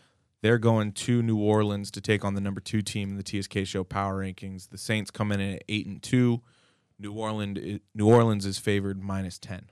They're 0.41 0.59
going 0.59 0.93
to 0.93 1.21
New 1.21 1.39
Orleans 1.39 1.91
to 1.91 2.01
take 2.01 2.23
on 2.23 2.35
the 2.35 2.41
number 2.41 2.61
two 2.61 2.81
team 2.81 3.09
in 3.09 3.17
the 3.17 3.23
TSK 3.41 3.65
Show 3.65 3.83
Power 3.83 4.23
Rankings. 4.23 4.69
The 4.69 4.77
Saints 4.77 5.11
coming 5.11 5.39
in 5.39 5.55
at 5.55 5.63
eight 5.67 5.87
and 5.87 6.01
two. 6.01 6.41
New 6.99 7.13
Orleans 7.13 7.79
New 7.95 8.07
Orleans 8.07 8.45
is 8.45 8.57
favored 8.59 9.01
minus 9.01 9.39
ten. 9.39 9.69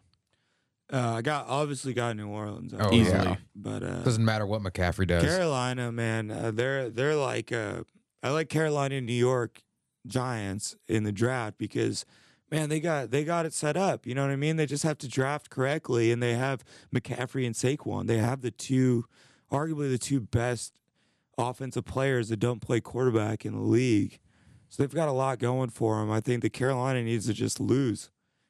Uh, 0.91 1.15
I 1.17 1.21
got 1.21 1.47
obviously 1.47 1.93
got 1.93 2.15
New 2.15 2.30
Orleans 2.30 2.73
Oh, 2.78 2.93
Easily. 2.93 3.17
yeah. 3.25 3.36
but 3.55 3.84
uh, 3.84 4.03
Doesn't 4.03 4.23
matter 4.23 4.45
what 4.45 4.61
McCaffrey 4.61 5.05
does. 5.05 5.21
Carolina, 5.23 5.91
man, 5.91 6.32
uh, 6.32 6.51
they're 6.51 6.89
they're 6.89 7.15
like 7.15 7.51
uh, 7.51 7.84
I 8.23 8.30
like 8.30 8.47
Carolina 8.49 9.01
New 9.01 9.11
York 9.13 9.61
Giants 10.05 10.75
in 10.88 11.03
the 11.03 11.11
draft 11.11 11.57
because 11.57 12.05
man, 12.49 12.69
they 12.69 12.80
got 12.80 13.11
they 13.11 13.25
got 13.25 13.45
it 13.45 13.53
set 13.53 13.75
up. 13.75 14.05
You 14.05 14.15
know 14.15 14.21
what 14.21 14.32
I 14.32 14.38
mean? 14.38 14.55
They 14.55 14.65
just 14.65 14.84
have 14.84 14.97
to 14.99 15.09
draft 15.09 15.49
correctly, 15.49 16.11
and 16.13 16.23
they 16.23 16.36
have 16.36 16.63
McCaffrey 16.95 17.45
and 17.45 17.53
Saquon. 17.53 18.07
They 18.07 18.19
have 18.19 18.39
the 18.41 18.51
two, 18.51 19.05
arguably 19.51 19.89
the 19.91 19.97
two 19.97 20.21
best 20.21 20.80
offensive 21.38 21.84
players 21.84 22.30
that 22.30 22.38
don't 22.38 22.61
play 22.61 22.80
quarterback 22.80 23.45
in 23.45 23.53
the 23.53 23.61
league. 23.61 24.19
So 24.70 24.84
they've 24.84 24.93
got 24.93 25.07
a 25.07 25.13
lot 25.13 25.39
going 25.39 25.70
for 25.70 25.99
them. 25.99 26.11
I 26.11 26.20
think 26.20 26.41
the 26.41 26.49
Carolina 26.49 27.03
needs 27.03 27.26
to 27.28 27.34
just 27.34 27.59
lose. 27.59 28.09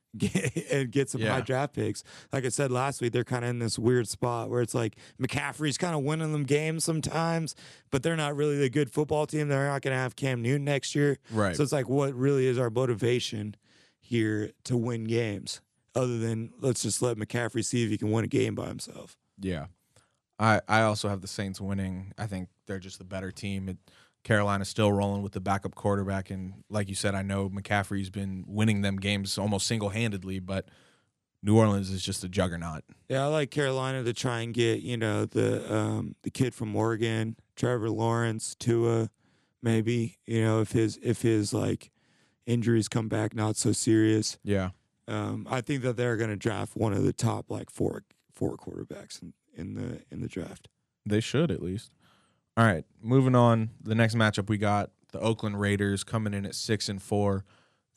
get, 0.18 0.72
and 0.72 0.90
get 0.92 1.10
some 1.10 1.22
Yeah. 1.22 1.34
high 1.34 1.42
draft 1.42 1.74
picks. 1.74 2.04
Like 2.32 2.46
I 2.46 2.50
said 2.50 2.72
last 2.72 3.02
week, 3.02 3.12
they're 3.12 3.24
kind 3.26 3.44
of 3.44 3.50
in 3.52 3.60
this 3.60 3.78
weird 3.78 4.08
spot 4.08 4.50
where 4.50 4.62
it's 4.62 4.74
like 4.74 4.96
McCaffrey's 5.22 5.78
kind 5.78 5.94
of 5.94 6.02
winning 6.02 6.32
them 6.32 6.44
games 6.44 6.84
sometimes, 6.86 7.54
but 7.92 8.02
they're 8.02 8.16
not 8.16 8.36
really 8.36 8.64
a 8.66 8.70
good 8.70 8.90
football 8.90 9.28
team. 9.28 9.48
They're 9.50 9.68
not 9.68 9.82
going 9.82 9.94
to 9.94 10.00
have 10.00 10.16
Cam 10.16 10.42
Newton 10.42 10.64
next 10.64 10.96
year. 10.96 11.18
Right. 11.30 11.56
So 11.56 11.62
it's 11.62 11.74
like, 11.74 11.88
what 11.90 12.16
really 12.16 12.48
is 12.48 12.58
our 12.58 12.70
motivation 12.72 13.56
here 14.00 14.52
to 14.64 14.78
win 14.78 15.04
games? 15.04 15.62
Other 15.94 16.18
than 16.18 16.52
let's 16.62 16.82
just 16.84 17.02
let 17.02 17.18
McCaffrey 17.18 17.64
see 17.64 17.84
if 17.84 17.90
he 17.92 17.98
can 17.98 18.10
win 18.10 18.24
a 18.26 18.30
game 18.30 18.56
by 18.56 18.68
himself. 18.68 19.18
Yeah. 19.40 19.66
I, 20.40 20.62
I 20.68 20.82
also 20.84 21.10
have 21.10 21.22
the 21.22 21.28
Saints 21.28 21.60
winning. 21.60 22.14
I 22.18 22.28
think 22.28 22.50
they're 22.66 22.80
just 22.80 22.98
the 22.98 23.04
better 23.04 23.30
team. 23.32 23.70
It, 23.70 23.78
Carolina's 24.28 24.68
still 24.68 24.92
rolling 24.92 25.22
with 25.22 25.32
the 25.32 25.40
backup 25.40 25.74
quarterback. 25.74 26.30
And 26.30 26.66
like 26.70 26.90
you 26.90 26.96
said, 26.96 27.16
I 27.16 27.22
know 27.22 27.50
McCaffrey's 27.50 28.10
been 28.10 28.44
winning 28.46 28.82
them 28.82 28.98
games 28.98 29.38
almost 29.38 29.66
single 29.66 29.88
handedly, 29.88 30.40
but 30.40 30.68
New 31.42 31.58
Orleans 31.58 31.90
is 31.90 32.04
just 32.04 32.26
a 32.26 32.28
juggernaut. 32.28 32.84
Yeah, 33.08 33.24
I 33.24 33.28
like 33.28 33.52
Carolina 33.52 34.04
to 34.04 34.12
try 34.12 34.42
and 34.42 34.54
get 34.54 34.82
you 34.82 34.98
know 34.98 35.24
the 35.24 35.74
um, 35.74 36.16
the 36.24 36.30
kid 36.30 36.54
from 36.54 36.76
Oregon, 36.76 37.38
Trevor 37.56 37.90
Lawrence, 37.90 38.54
Tua, 38.56 39.10
maybe 39.62 40.18
you 40.26 40.44
know 40.44 40.60
if 40.60 40.74
his 40.74 41.00
if 41.02 41.22
his 41.22 41.54
like 41.54 41.90
injuries 42.46 42.90
come 42.90 43.08
back 43.08 43.34
not 43.34 43.56
so 43.56 43.72
serious. 43.72 44.38
Yeah. 44.44 44.72
Um, 45.08 45.48
I 45.50 45.62
think 45.62 45.84
that 45.84 45.96
they're 45.96 46.18
going 46.18 46.32
to 46.32 46.36
draft 46.36 46.76
one 46.76 46.92
of 46.92 47.04
the 47.04 47.14
top 47.14 47.50
like 47.50 47.70
four 47.70 48.04
four 48.34 48.58
quarterbacks 48.58 49.22
in, 49.22 49.32
in 49.56 49.76
the 49.76 50.02
in 50.12 50.20
the 50.20 50.28
draft. 50.28 50.68
They 51.06 51.22
should 51.22 51.50
at 51.50 51.64
least. 51.64 51.92
All 52.58 52.66
right, 52.66 52.84
moving 53.02 53.36
on. 53.36 53.70
The 53.84 53.94
next 53.96 54.16
matchup 54.16 54.50
we 54.50 54.58
got 54.58 54.90
the 55.12 55.20
Oakland 55.20 55.60
Raiders 55.60 56.04
coming 56.04 56.34
in 56.34 56.46
at 56.46 56.56
six 56.56 56.90
and 56.90 57.00
four. 57.02 57.46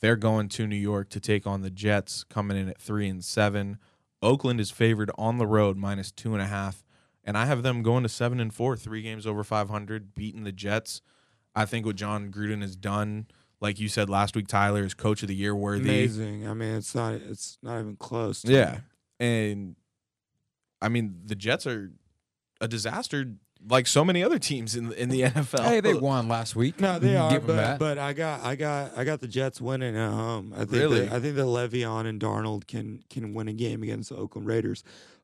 They're 0.00 0.16
going 0.16 0.48
to 0.50 0.66
New 0.66 0.76
York 0.76 1.08
to 1.11 1.20
take 1.20 1.46
on 1.46 1.62
the 1.62 1.70
Jets, 1.70 2.24
coming 2.24 2.56
in 2.58 2.68
at 2.68 2.78
three 2.78 3.08
and 3.08 3.24
seven. 3.24 3.78
Oakland 4.22 4.61
is 4.61 4.70
favored 4.70 5.11
on 5.16 5.38
the 5.38 5.46
road 5.46 5.76
minus 5.78 6.12
two 6.12 6.34
and 6.34 6.42
a 6.42 6.46
half, 6.46 6.84
and 7.24 7.38
I 7.38 7.46
have 7.46 7.62
them 7.62 7.82
going 7.82 8.02
to 8.02 8.08
seven 8.08 8.38
and 8.38 8.52
four, 8.52 8.76
three 8.76 9.00
games 9.02 9.26
over 9.26 9.42
five 9.42 9.70
hundred, 9.70 10.14
beating 10.14 10.44
the 10.44 10.52
Jets. 10.52 11.00
I 11.54 11.64
think 11.64 11.86
what 11.86 11.96
Jon 11.96 12.30
Gruden 12.30 12.61
has 12.61 12.76
done, 12.76 13.26
like 13.61 13.80
you 13.80 13.88
said 13.88 14.11
last 14.11 14.36
week, 14.36 14.46
Tyler 14.46 14.84
is 14.84 14.92
Coach 14.92 15.22
of 15.22 15.28
the 15.28 15.34
Year 15.34 15.54
worthy. 15.54 15.88
Amazing. 15.88 16.46
I 16.46 16.52
mean, 16.52 16.74
it's 16.74 16.94
not 16.94 17.14
it's 17.14 17.56
not 17.62 17.80
even 17.80 17.96
close. 17.96 18.42
to 18.42 18.52
Yeah. 18.52 18.72
me. 18.72 18.78
And 19.26 19.76
I 20.82 20.90
mean, 20.90 21.22
the 21.24 21.34
Jets 21.34 21.66
are 21.66 21.92
a 22.61 22.68
disaster 22.68 23.24
like 23.68 23.86
so 23.86 24.04
many 24.04 24.22
other 24.24 24.38
teams 24.38 24.74
in 24.76 24.92
in 24.92 25.08
the 25.08 25.22
NFL. 25.22 25.64
Hey, 25.64 25.80
they 25.80 25.94
won 25.94 26.28
last 26.28 26.56
week. 26.56 26.80
No, 26.80 26.98
they 26.98 27.16
are, 27.16 27.38
but, 27.40 27.78
but 27.78 27.98
I 27.98 28.12
got 28.12 28.44
I 28.44 28.54
got 28.56 28.96
I 28.96 29.04
got 29.04 29.20
the 29.20 29.28
Jets 29.28 29.61
winning 29.61 29.96
at 29.96 30.11
home. 30.11 30.52
I 30.54 30.61
think 30.61 30.72
Really? 30.72 31.00
that, 31.00 31.12
I 31.12 31.20
think 31.20 31.36
that 31.36 31.42
Le'Veon 31.44 32.06
and 32.06 32.20
Darnold 32.20 32.66
can 32.66 33.02
can 33.11 33.34
win 33.34 33.48
a 33.48 33.52
game 33.52 33.82
against 33.82 34.11
the 34.11 34.16
Oakland 34.16 34.46
Raiders. 34.46 34.82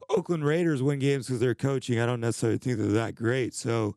Oakland 0.09 0.45
Raiders 0.45 0.83
win 0.83 0.99
games 1.01 1.27
because 1.27 1.41
they're 1.41 1.55
coaching. 1.55 1.99
I 1.99 2.07
don't 2.07 2.21
necessarily 2.21 2.59
think 2.59 2.79
they're 2.79 2.87
that 2.89 3.15
great. 3.17 3.55
So 3.55 3.97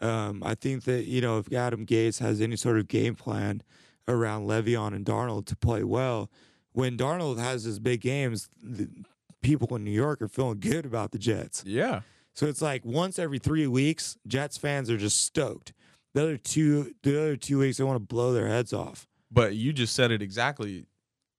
um, 0.00 0.42
I 0.42 0.54
think 0.54 0.84
that 0.84 1.04
you 1.04 1.20
know 1.20 1.38
if 1.38 1.52
Adam 1.52 1.86
Gase 1.86 2.18
has 2.20 2.40
any 2.40 2.56
sort 2.56 2.78
of 2.78 2.88
game 2.88 3.14
plan 3.14 3.62
around 4.08 4.46
Le'Veon 4.46 4.94
and 4.94 5.04
Darnold 5.06 5.46
to 5.46 5.56
play 5.56 5.84
well, 5.84 6.30
when 6.72 6.96
Darnold 6.96 7.38
has 7.38 7.64
his 7.64 7.78
big 7.78 8.00
games, 8.00 8.48
the 8.62 8.88
people 9.42 9.76
in 9.76 9.84
New 9.84 9.90
York 9.90 10.20
are 10.22 10.28
feeling 10.28 10.58
good 10.58 10.84
about 10.86 11.12
the 11.12 11.18
Jets. 11.18 11.62
yeah. 11.66 12.00
So 12.34 12.46
it's 12.46 12.60
like 12.62 12.84
once 12.84 13.18
every 13.18 13.38
three 13.38 13.66
weeks, 13.66 14.16
Jets 14.26 14.56
fans 14.56 14.90
are 14.90 14.96
just 14.96 15.22
stoked. 15.22 15.72
The 16.14 16.22
other 16.22 16.36
two, 16.36 16.94
the 17.02 17.20
other 17.20 17.36
two 17.36 17.58
weeks, 17.58 17.78
they 17.78 17.84
want 17.84 17.96
to 17.96 18.06
blow 18.06 18.32
their 18.32 18.48
heads 18.48 18.72
off. 18.72 19.06
But 19.30 19.54
you 19.56 19.72
just 19.72 19.94
said 19.94 20.10
it 20.10 20.22
exactly. 20.22 20.86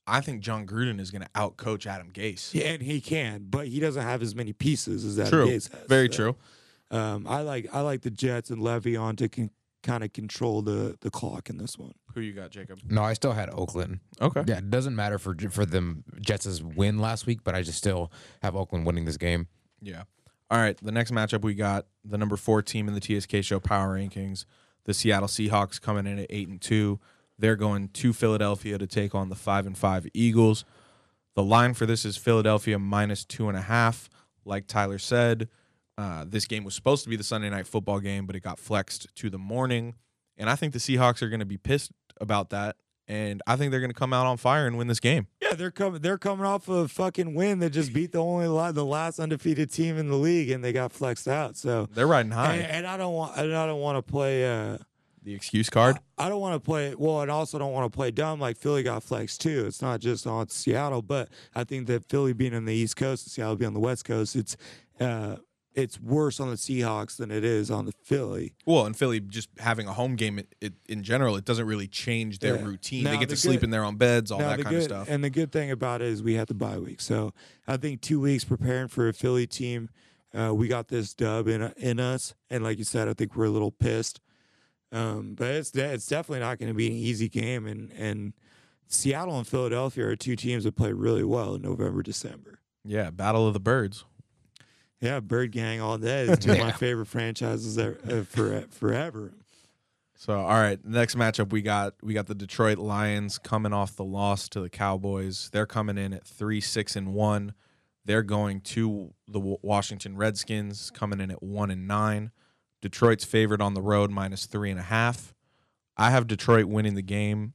I 0.07 0.21
think 0.21 0.41
Jon 0.41 0.67
Gruden 0.67 0.99
is 0.99 1.11
going 1.11 1.23
to 1.23 1.29
outcoach 1.29 1.85
Adam 1.87 2.11
Gase. 2.11 2.53
Yeah, 2.53 2.65
and 2.73 2.81
he 2.83 3.01
can, 3.01 3.47
but 3.49 3.67
he 3.67 3.79
doesn't 3.79 4.03
have 4.03 4.21
as 4.21 4.35
many 4.35 4.53
pieces 4.53 5.03
as 5.03 5.15
that. 5.15 5.29
true. 5.29 5.47
Gase 5.47 5.71
has. 5.71 5.87
Very 5.87 6.07
So, 6.11 6.15
true. 6.15 6.35
Um, 6.91 7.25
I 7.27 7.41
like 7.41 7.67
I 7.73 7.81
like 7.81 8.01
the 8.01 8.11
Jets 8.11 8.49
and 8.51 8.61
Le'Veon 8.61 9.17
to 9.17 9.27
con- 9.27 9.49
kind 9.81 10.03
of 10.03 10.13
control 10.13 10.61
the 10.61 10.97
the 11.01 11.09
clock 11.09 11.49
in 11.49 11.57
this 11.57 11.77
one. 11.77 11.93
Who 12.13 12.21
you 12.21 12.33
got, 12.33 12.51
Jacob? 12.51 12.79
No, 12.87 13.01
I 13.03 13.13
still 13.13 13.33
had 13.33 13.49
Oakland. 13.49 13.99
Okay. 14.21 14.43
Yeah, 14.47 14.59
it 14.59 14.69
doesn't 14.69 14.95
matter 14.95 15.17
for 15.17 15.35
for 15.49 15.65
them 15.65 16.03
Jets' 16.21 16.61
win 16.61 16.99
last 16.99 17.25
week, 17.25 17.39
but 17.43 17.55
I 17.55 17.63
just 17.63 17.77
still 17.79 18.11
have 18.43 18.55
Oakland 18.55 18.85
winning 18.85 19.05
this 19.05 19.17
game. 19.17 19.47
Yeah. 19.81 20.03
All 20.49 20.59
right. 20.59 20.77
The 20.77 20.91
next 20.91 21.11
matchup 21.11 21.41
we 21.41 21.55
got 21.55 21.87
the 22.03 22.17
number 22.17 22.37
four 22.37 22.61
team 22.61 22.87
in 22.87 22.93
the 22.93 23.01
TSK 23.01 23.43
show 23.43 23.59
power 23.59 23.97
rankings, 23.97 24.45
the 24.85 24.93
Seattle 24.93 25.27
Seahawks 25.27 25.81
coming 25.81 26.05
in 26.05 26.19
at 26.19 26.27
eight 26.29 26.47
and 26.47 26.61
two. 26.61 26.99
They're 27.37 27.55
going 27.55 27.89
to 27.89 28.13
Philadelphia 28.13 28.77
to 28.77 28.87
take 28.87 29.13
on 29.13 29.29
the 29.29 29.35
five 29.35 29.65
and 29.65 29.77
five 29.77 30.07
Eagles. 30.13 30.63
The 31.35 31.43
line 31.43 31.73
for 31.73 31.85
this 31.85 32.05
is 32.05 32.15
Philadelphia 32.15 32.79
minus 32.79 33.25
two 33.25 33.49
and 33.49 33.57
a 33.57 33.61
half. 33.61 34.09
Like 34.45 34.67
Tyler 34.67 34.99
said, 34.99 35.49
uh, 35.97 36.25
this 36.27 36.45
game 36.45 36.63
was 36.63 36.75
supposed 36.75 37.03
to 37.03 37.09
be 37.09 37.15
the 37.15 37.23
Sunday 37.23 37.49
night 37.49 37.67
football 37.67 37.99
game, 37.99 38.25
but 38.25 38.35
it 38.35 38.41
got 38.41 38.59
flexed 38.59 39.13
to 39.15 39.29
the 39.29 39.37
morning. 39.37 39.95
And 40.37 40.49
I 40.49 40.55
think 40.55 40.73
the 40.73 40.79
Seahawks 40.79 41.21
are 41.21 41.29
going 41.29 41.39
to 41.39 41.45
be 41.45 41.57
pissed 41.57 41.91
about 42.21 42.51
that. 42.51 42.75
And 43.07 43.41
I 43.45 43.55
think 43.55 43.69
they're 43.71 43.79
going 43.79 43.91
to 43.91 43.97
come 43.97 44.13
out 44.13 44.25
on 44.25 44.37
fire 44.37 44.65
and 44.65 44.77
win 44.77 44.87
this 44.87 44.99
game. 44.99 45.27
Yeah, 45.39 45.53
they're 45.53 45.69
coming. 45.71 46.01
They're 46.01 46.17
coming 46.17 46.45
off 46.45 46.67
a 46.67 46.87
fucking 46.87 47.35
win 47.35 47.59
that 47.59 47.69
just 47.69 47.93
beat 47.93 48.11
the 48.11 48.17
only 48.17 48.47
the 48.71 48.85
last 48.85 49.19
undefeated 49.19 49.71
team 49.71 49.97
in 49.97 50.09
the 50.09 50.15
league, 50.15 50.49
and 50.49 50.63
they 50.63 50.73
got 50.73 50.91
flexed 50.91 51.27
out. 51.27 51.55
So, 51.55 51.87
They're 51.93 52.07
riding 52.07 52.31
high. 52.31 52.55
and, 52.55 52.63
and 52.65 52.87
I 52.87 52.97
don't 52.97 53.13
want 53.13 53.37
and 53.37 53.55
I 53.55 53.67
don't 53.67 53.79
want 53.81 54.03
to 54.03 54.11
play. 54.11 54.49
Uh, 54.49 54.77
the 55.21 55.33
excuse 55.33 55.71
card. 55.71 55.97
I 56.19 56.29
don't 56.29 56.39
want 56.39 56.53
to 56.53 56.59
play 56.59 56.93
well, 56.95 57.21
and 57.21 57.31
also 57.31 57.57
don't 57.57 57.73
want 57.73 57.91
to 57.91 57.95
play 57.95 58.11
dumb 58.11 58.39
like 58.39 58.57
Philly 58.57 58.83
got 58.83 59.01
flexed 59.03 59.41
too. 59.41 59.65
It's 59.65 59.81
not 59.81 59.99
just 59.99 60.27
on 60.27 60.49
Seattle, 60.49 61.01
but 61.01 61.29
I 61.55 61.63
think 61.63 61.87
that 61.87 62.07
Philly 62.07 62.31
being 62.33 62.53
on 62.53 62.65
the 62.65 62.73
East 62.75 62.95
Coast 62.95 63.25
and 63.25 63.31
Seattle 63.31 63.55
being 63.55 63.67
on 63.67 63.73
the 63.73 63.79
West 63.79 64.05
Coast, 64.05 64.35
it's 64.35 64.55
uh, 64.99 65.37
it's 65.75 65.99
worse 65.99 66.39
on 66.39 66.49
the 66.49 66.55
Seahawks 66.55 67.17
than 67.17 67.29
it 67.31 67.43
is 67.43 67.69
on 67.69 67.85
the 67.85 67.91
Philly. 68.03 68.53
Well, 68.65 68.85
and 68.85 68.95
Philly 68.97 69.19
just 69.19 69.49
having 69.59 69.87
a 69.87 69.93
home 69.93 70.15
game 70.15 70.39
it, 70.39 70.55
it, 70.61 70.73
in 70.87 71.03
general, 71.03 71.35
it 71.35 71.45
doesn't 71.45 71.67
really 71.67 71.87
change 71.87 72.39
their 72.39 72.55
Yeah. 72.55 72.65
routine. 72.65 73.03
Now, 73.03 73.11
they 73.11 73.17
get 73.17 73.29
the 73.29 73.35
to 73.35 73.41
sleep 73.41 73.61
in 73.63 73.69
their 73.71 73.83
own 73.83 73.97
beds, 73.97 74.31
all 74.31 74.39
that 74.39 74.61
kind 74.61 74.69
good, 74.69 74.77
of 74.77 74.83
stuff. 74.83 75.07
And 75.09 75.23
the 75.23 75.29
good 75.29 75.51
thing 75.51 75.69
about 75.71 76.01
it 76.01 76.07
is 76.07 76.23
we 76.23 76.35
had 76.35 76.47
the 76.47 76.53
bye 76.53 76.79
week, 76.79 77.01
so 77.01 77.33
I 77.67 77.77
think 77.77 78.01
two 78.01 78.19
weeks 78.21 78.43
preparing 78.43 78.87
for 78.87 79.07
a 79.07 79.13
Philly 79.13 79.45
team, 79.47 79.89
uh, 80.33 80.53
we 80.53 80.67
got 80.67 80.87
this 80.87 81.13
dub 81.13 81.47
in 81.47 81.61
in 81.77 81.99
us, 81.99 82.33
and 82.49 82.63
like 82.63 82.77
you 82.77 82.83
said, 82.83 83.07
I 83.07 83.13
think 83.13 83.35
we're 83.35 83.45
a 83.45 83.49
little 83.49 83.71
pissed. 83.71 84.19
Um, 84.91 85.33
but 85.35 85.47
it's 85.47 85.71
it's 85.75 86.07
definitely 86.07 86.39
not 86.39 86.57
going 86.59 86.69
to 86.69 86.73
be 86.75 86.87
an 86.87 86.93
easy 86.93 87.27
game, 87.29 87.65
and 87.67 87.91
and 87.91 88.33
Seattle 88.87 89.37
and 89.37 89.47
Philadelphia 89.47 90.07
are 90.07 90.15
two 90.15 90.35
teams 90.35 90.63
that 90.63 90.75
play 90.75 90.93
really 90.93 91.23
well 91.23 91.55
in 91.55 91.61
November, 91.63 92.01
December. 92.03 92.59
yeah, 92.85 93.09
Battle 93.09 93.47
of 93.47 93.53
the 93.53 93.59
Birds. 93.59 94.05
Yeah, 95.05 95.19
Bird 95.19 95.51
Gang 95.51 95.81
all 95.81 95.99
day 95.99 96.25
It's 96.25 96.43
two 96.43 96.53
of 96.53 96.57
my 96.57 96.71
favorite 96.73 97.05
franchises 97.05 97.75
there, 97.75 97.97
uh, 98.09 98.23
for 98.23 98.61
forever. 98.71 99.33
So, 100.17 100.33
all 100.39 100.59
right, 100.59 100.83
next 100.83 101.15
matchup 101.15 101.51
we 101.51 101.61
got 101.61 101.93
we 102.01 102.13
got 102.13 102.25
the 102.25 102.33
Detroit 102.33 102.79
Lions 102.79 103.37
coming 103.37 103.71
off 103.71 103.95
the 103.95 104.03
loss 104.03 104.49
to 104.49 104.61
the 104.61 104.69
Cowboys. 104.69 105.49
They're 105.53 105.67
coming 105.67 105.97
in 105.99 106.13
at 106.13 106.25
three 106.25 106.59
six 106.59 106.95
and 106.95 107.13
one. 107.13 107.53
They're 108.05 108.23
going 108.23 108.61
to 108.61 109.13
the 109.27 109.39
Washington 109.39 110.17
Redskins, 110.17 110.89
coming 110.89 111.19
in 111.19 111.29
at 111.29 111.43
one 111.43 111.69
and 111.69 111.87
nine. 111.87 112.31
Detroit's 112.81 113.25
favored 113.25 113.61
on 113.61 113.73
the 113.73 113.81
road 113.81 114.09
minus 114.09 114.47
three 114.47 114.71
and 114.71 114.79
a 114.79 114.83
half. 114.83 115.35
I 115.97 116.09
have 116.09 116.27
Detroit 116.27 116.65
winning 116.65 116.95
the 116.95 117.01
game. 117.01 117.53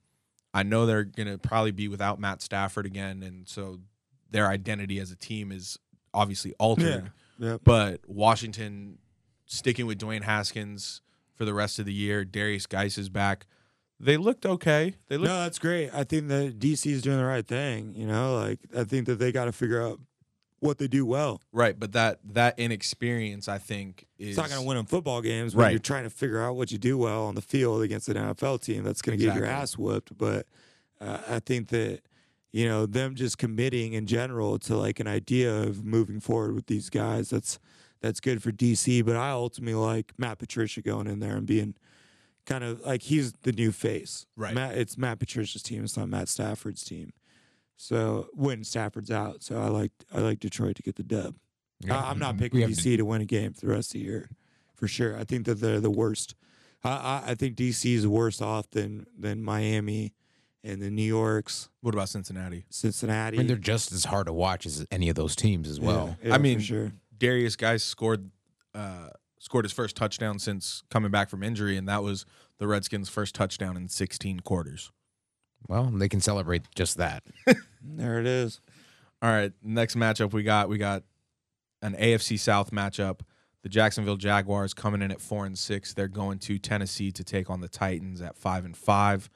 I 0.53 0.63
know 0.63 0.87
they're 0.87 1.05
going 1.05 1.29
to 1.29 1.39
probably 1.39 1.71
be 1.73 1.89
without 1.89 2.21
Matt 2.21 2.43
Stafford 2.43 2.87
again, 2.87 3.23
and 3.23 3.49
so 3.49 3.81
their 4.31 4.49
identity 4.49 4.99
as 5.01 5.11
a 5.11 5.17
team 5.17 5.51
is 5.51 5.79
obviously 6.13 6.55
altered. 6.59 7.05
Yeah. 7.05 7.11
But 7.65 8.01
Washington 8.07 8.99
sticking 9.47 9.87
with 9.87 9.99
Dwayne 9.99 10.23
Haskins 10.23 11.01
for 11.35 11.45
the 11.45 11.55
rest 11.55 11.79
of 11.79 11.87
the 11.87 11.93
year. 11.93 12.25
Derrius 12.25 12.69
Guice 12.69 12.99
is 12.99 13.09
back. 13.09 13.47
They 13.99 14.17
looked 14.17 14.47
okay. 14.47 14.95
They 15.09 15.17
looked 15.17 15.29
No, 15.29 15.41
that's 15.43 15.59
great. 15.59 15.91
I 15.93 16.05
think 16.05 16.29
that 16.29 16.59
DC 16.59 16.87
is 16.91 17.03
doing 17.03 17.19
the 17.19 17.25
right 17.25 17.47
thing. 17.47 17.95
You 17.95 18.07
know, 18.07 18.35
like 18.37 18.59
I 18.77 18.85
think 18.85 19.07
that 19.07 19.19
they 19.19 19.33
got 19.33 19.45
to 19.47 19.53
figure 19.53 19.83
out 19.83 20.01
what 20.61 20.77
they 20.79 20.89
do 20.89 21.07
well. 21.07 21.41
right, 21.53 21.79
but 21.79 21.93
that 21.93 22.19
that 22.35 22.59
inexperience, 22.59 23.49
I 23.49 23.57
think, 23.59 24.07
is 24.19 24.29
It's 24.29 24.37
not 24.37 24.49
going 24.51 24.61
to 24.61 24.67
win 24.67 24.77
them 24.77 24.85
football 24.87 25.23
games 25.23 25.55
when 25.57 25.65
Right. 25.65 25.71
you're 25.71 25.79
trying 25.79 26.05
to 26.05 26.11
figure 26.11 26.43
out 26.43 26.55
what 26.57 26.71
you 26.71 26.77
do 26.79 26.99
well 26.99 27.25
on 27.25 27.35
the 27.35 27.41
field 27.43 27.81
against 27.83 28.09
an 28.11 28.17
NFL 28.17 28.63
team 28.63 28.85
that's 28.85 29.01
going 29.03 29.19
to 29.19 29.25
get 29.25 29.35
your 29.35 29.47
ass 29.47 29.79
whooped. 29.79 30.17
But 30.19 30.47
uh, 31.01 31.19
I 31.29 31.39
think 31.41 31.69
that 31.69 32.01
you 32.53 32.67
know 32.67 32.87
them 32.87 33.15
just 33.15 33.39
committing 33.39 33.93
in 33.93 34.07
general 34.07 34.59
to 34.61 34.77
like 34.77 35.01
an 35.01 35.07
idea 35.07 35.55
of 35.55 35.85
moving 35.85 36.21
forward 36.21 36.55
with 36.55 36.67
these 36.67 36.91
guys. 36.91 37.31
That's 37.31 37.59
that's 38.01 38.21
good 38.21 38.43
for 38.43 38.51
DC. 38.51 39.05
But 39.05 39.17
I 39.17 39.31
ultimately 39.31 39.75
like 39.75 40.13
Matt 40.19 40.39
Patricia 40.39 40.83
going 40.83 41.07
in 41.07 41.21
there 41.21 41.37
and 41.37 41.47
being 41.47 41.75
kind 42.47 42.65
of 42.65 42.85
like 42.85 43.03
he's 43.03 43.33
the 43.43 43.53
new 43.53 43.73
face. 43.73 44.27
Right. 44.37 44.55
Matt, 44.55 44.77
it's 44.77 44.99
Matt 44.99 45.19
Patricia's 45.19 45.63
team. 45.63 45.85
It's 45.85 45.97
not 45.97 46.09
Matt 46.09 46.29
Stafford's 46.29 46.85
team. 46.85 47.13
So 47.77 48.29
when 48.35 48.65
Stafford's 48.65 49.11
out, 49.11 49.43
so 49.43 49.61
I 49.61 49.69
like 49.69 49.93
I 50.13 50.21
like 50.21 50.41
Detroit 50.41 50.77
to 50.77 50.83
get 50.83 50.97
the 50.97 51.03
dub. 51.03 51.37
I, 51.89 51.95
I'm 51.95 52.19
not 52.19 52.35
mm-hmm. 52.35 52.43
picking 52.43 52.61
have 52.61 52.71
DC 52.71 52.97
to 52.97 53.05
win 53.05 53.23
a 53.23 53.27
game 53.27 53.55
for 53.55 53.67
the 53.67 53.73
rest 53.73 53.91
of 53.91 54.01
the 54.01 54.07
year, 54.07 54.29
for 54.75 54.87
sure. 54.87 55.17
I 55.17 55.25
think 55.25 55.47
that 55.47 55.61
they're 55.61 55.81
the 55.81 55.91
worst. 55.91 56.35
I 56.85 56.91
I, 56.91 57.23
I 57.29 57.35
think 57.35 57.57
DC 57.57 57.95
is 57.95 58.07
worse 58.07 58.43
off 58.43 58.69
than 58.71 59.07
than 59.19 59.43
Miami 59.43 60.13
and 60.63 60.81
the 60.81 60.91
New 60.91 61.03
Yorks, 61.03 61.69
What 61.81 61.95
about 61.95 62.09
Cincinnati? 62.09 62.65
Cincinnati. 62.71 63.37
I 63.37 63.39
mean, 63.39 63.47
they're 63.47 63.57
just 63.57 63.93
as 63.93 64.05
hard 64.05 64.27
to 64.27 64.33
watch 64.33 64.67
as 64.67 64.87
any 64.91 65.09
of 65.09 65.17
those 65.17 65.35
teams 65.35 65.69
as 65.69 65.81
well. 65.81 66.17
Yeah, 66.23 66.29
yeah, 66.29 66.35
I 66.35 66.39
mean, 66.39 66.61
sure. 66.61 66.93
Derrius 67.19 67.57
Guice 67.57 67.83
scored 67.83 68.31
uh, 68.75 69.09
scored 69.39 69.65
his 69.65 69.73
first 69.73 69.97
touchdown 69.97 70.39
since 70.39 70.83
coming 70.91 71.11
back 71.11 71.29
from 71.31 71.43
injury, 71.43 71.77
and 71.77 71.89
that 71.89 72.03
was 72.03 72.25
the 72.59 72.67
Redskins' 72.67 73.09
first 73.09 73.35
touchdown 73.35 73.77
in 73.77 73.89
16 73.89 74.41
quarters. 74.41 74.93
Well, 75.69 75.85
they 75.95 76.09
can 76.09 76.21
celebrate 76.21 76.63
just 76.75 76.97
that. 76.99 77.23
There 77.83 78.21
it 78.21 78.27
is. 78.27 78.61
All 79.23 79.31
right, 79.31 79.53
next 79.63 79.97
matchup 79.97 80.35
we 80.35 80.43
got 80.43 80.69
we 80.69 80.77
got 80.77 81.03
an 81.81 81.95
AFC 81.95 82.39
South 82.39 82.71
matchup. 82.73 83.21
The 83.63 83.71
Jacksonville 83.71 84.19
Jaguars 84.19 84.75
coming 84.75 85.01
in 85.01 85.11
at 85.11 85.21
four 85.21 85.47
and 85.47 85.59
six. 85.59 85.95
They're 85.95 86.07
going 86.07 86.39
to 86.41 86.59
Tennessee 86.59 87.11
to 87.13 87.25
take 87.25 87.49
on 87.49 87.63
the 87.63 87.69
Titans 87.69 88.21
at 88.21 88.37
five 88.37 88.67
and 88.67 88.77
five. 88.77 89.31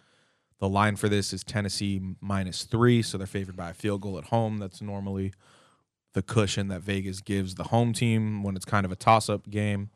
The 0.61 0.69
line 0.69 0.97
for 0.97 1.09
this 1.09 1.33
is 1.33 1.45
Tennessee 1.45 2.01
minus 2.21 2.65
three, 2.65 3.03
so 3.03 3.19
they're 3.19 3.27
favored 3.27 3.57
by 3.57 3.71
a 3.71 3.75
field 3.75 4.01
goal 4.03 4.19
at 4.19 4.25
home. 4.27 4.59
That's 4.59 4.81
normally 4.81 5.33
the 6.15 6.23
cushion 6.23 6.69
that 6.69 6.81
Vegas 6.81 7.21
gives 7.21 7.57
the 7.57 7.65
home 7.65 7.93
team 7.93 8.43
when 8.43 8.57
it's 8.57 8.65
kind 8.65 8.87
of 8.87 8.93
a 8.93 8.97
toss-up 8.97 9.51
game. 9.51 9.91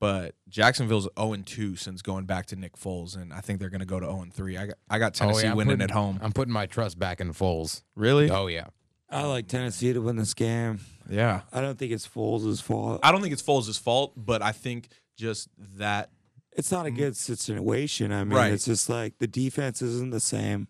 But 0.00 0.34
Jacksonville's 0.48 1.08
0 1.18 1.32
and 1.32 1.46
2 1.46 1.76
since 1.76 2.02
going 2.02 2.24
back 2.24 2.46
to 2.46 2.56
Nick 2.56 2.76
Foles, 2.76 3.16
and 3.16 3.32
I 3.32 3.40
think 3.40 3.58
they're 3.58 3.70
going 3.70 3.80
to 3.80 3.86
go 3.86 3.98
to 3.98 4.06
0 4.06 4.22
and 4.22 4.32
3. 4.32 4.56
I 4.56 4.66
got 4.66 4.76
I 4.90 4.98
got 4.98 5.14
Tennessee 5.14 5.46
oh, 5.46 5.50
yeah, 5.50 5.54
winning 5.54 5.78
putting- 5.78 5.90
at 5.90 5.90
home. 5.90 6.18
I'm 6.22 6.32
putting 6.32 6.52
my 6.52 6.66
trust 6.66 6.98
back 6.98 7.20
in 7.20 7.32
Foles. 7.32 7.82
Really? 7.96 8.30
Oh 8.30 8.46
yeah. 8.46 8.66
I 9.10 9.24
like 9.24 9.48
Tennessee 9.48 9.92
to 9.92 10.00
win 10.00 10.16
this 10.16 10.34
game. 10.34 10.80
Yeah. 11.08 11.40
I 11.50 11.62
don't 11.62 11.78
think 11.78 11.92
it's 11.92 12.06
Foles' 12.06 12.62
fault. 12.62 13.00
I 13.02 13.10
don't 13.10 13.22
think 13.22 13.32
it's 13.32 13.42
Foles' 13.42 13.80
fault, 13.80 14.12
but 14.16 14.42
I 14.42 14.52
think 14.52 14.88
just 15.16 15.48
that 15.78 16.10
It's 16.58 16.70
not 16.72 16.84
a 16.86 16.90
good 16.90 17.16
situation. 17.16 18.12
I 18.12 18.24
mean, 18.24 18.36
Right. 18.36 18.52
it's 18.52 18.64
just 18.66 18.90
like 18.90 19.18
the 19.18 19.26
defense 19.28 19.80
isn't 19.80 20.10
the 20.10 20.20
same. 20.20 20.68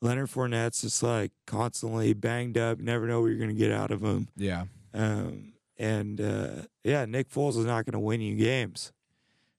Leonard 0.00 0.30
Fournette's 0.30 0.80
just 0.80 1.02
like 1.02 1.30
constantly 1.46 2.14
banged 2.14 2.56
up. 2.56 2.78
You 2.78 2.84
never 2.86 3.06
know 3.06 3.20
what 3.20 3.26
you're 3.26 3.36
going 3.38 3.50
to 3.50 3.54
get 3.54 3.70
out 3.70 3.90
of 3.90 4.02
him. 4.02 4.28
yeah. 4.36 4.64
Um, 4.94 5.52
and 5.78 6.20
uh, 6.20 6.62
yeah, 6.84 7.04
Nick 7.04 7.30
Foles 7.30 7.50
is 7.56 7.64
not 7.64 7.84
going 7.84 7.92
to 7.92 7.98
win 8.00 8.20
you 8.20 8.34
games. 8.36 8.92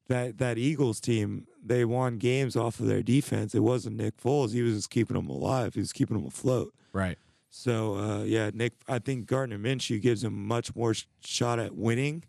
That 0.08 0.40
that 0.40 0.58
Eagles 0.58 1.00
team, 1.00 1.48
they 1.64 1.86
won 1.86 2.18
games 2.18 2.56
off 2.58 2.80
of 2.80 2.88
their 2.88 3.02
defense. 3.02 3.56
It 3.56 3.62
wasn't 3.62 3.96
Nick 3.98 4.18
Foles. 4.18 4.52
He 4.52 4.62
was 4.62 4.74
just 4.76 4.90
keeping 4.90 5.16
them 5.16 5.30
alive. 5.30 5.74
He 5.76 5.80
was 5.80 5.94
keeping 5.94 6.18
them 6.18 6.26
afloat. 6.28 6.74
Right. 6.92 7.18
So 7.50 7.96
uh, 7.96 8.24
yeah, 8.24 8.50
Nick. 8.54 8.74
I 8.90 9.00
think 9.00 9.26
Gardner 9.26 9.58
Minshew 9.58 10.02
gives 10.02 10.24
him 10.24 10.48
much 10.48 10.76
more 10.76 10.94
sh- 10.94 11.06
shot 11.24 11.60
at 11.60 11.76
winning, 11.76 12.24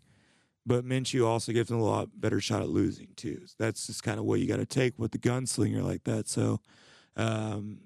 but 0.65 0.85
Minshew 0.85 1.25
also 1.25 1.51
gives 1.51 1.69
him 1.71 1.79
a 1.79 1.83
lot 1.83 2.09
better 2.19 2.39
shot 2.39 2.61
at 2.61 2.69
losing 2.69 3.09
too. 3.15 3.41
So 3.45 3.55
that's 3.59 3.87
just 3.87 4.03
kind 4.03 4.19
of 4.19 4.25
what 4.25 4.39
you 4.39 4.47
got 4.47 4.57
to 4.57 4.65
take 4.65 4.97
with 4.97 5.11
the 5.11 5.17
gunslinger 5.19 5.83
like 5.83 6.03
that. 6.05 6.27
So 6.27 6.59
um, 7.17 7.79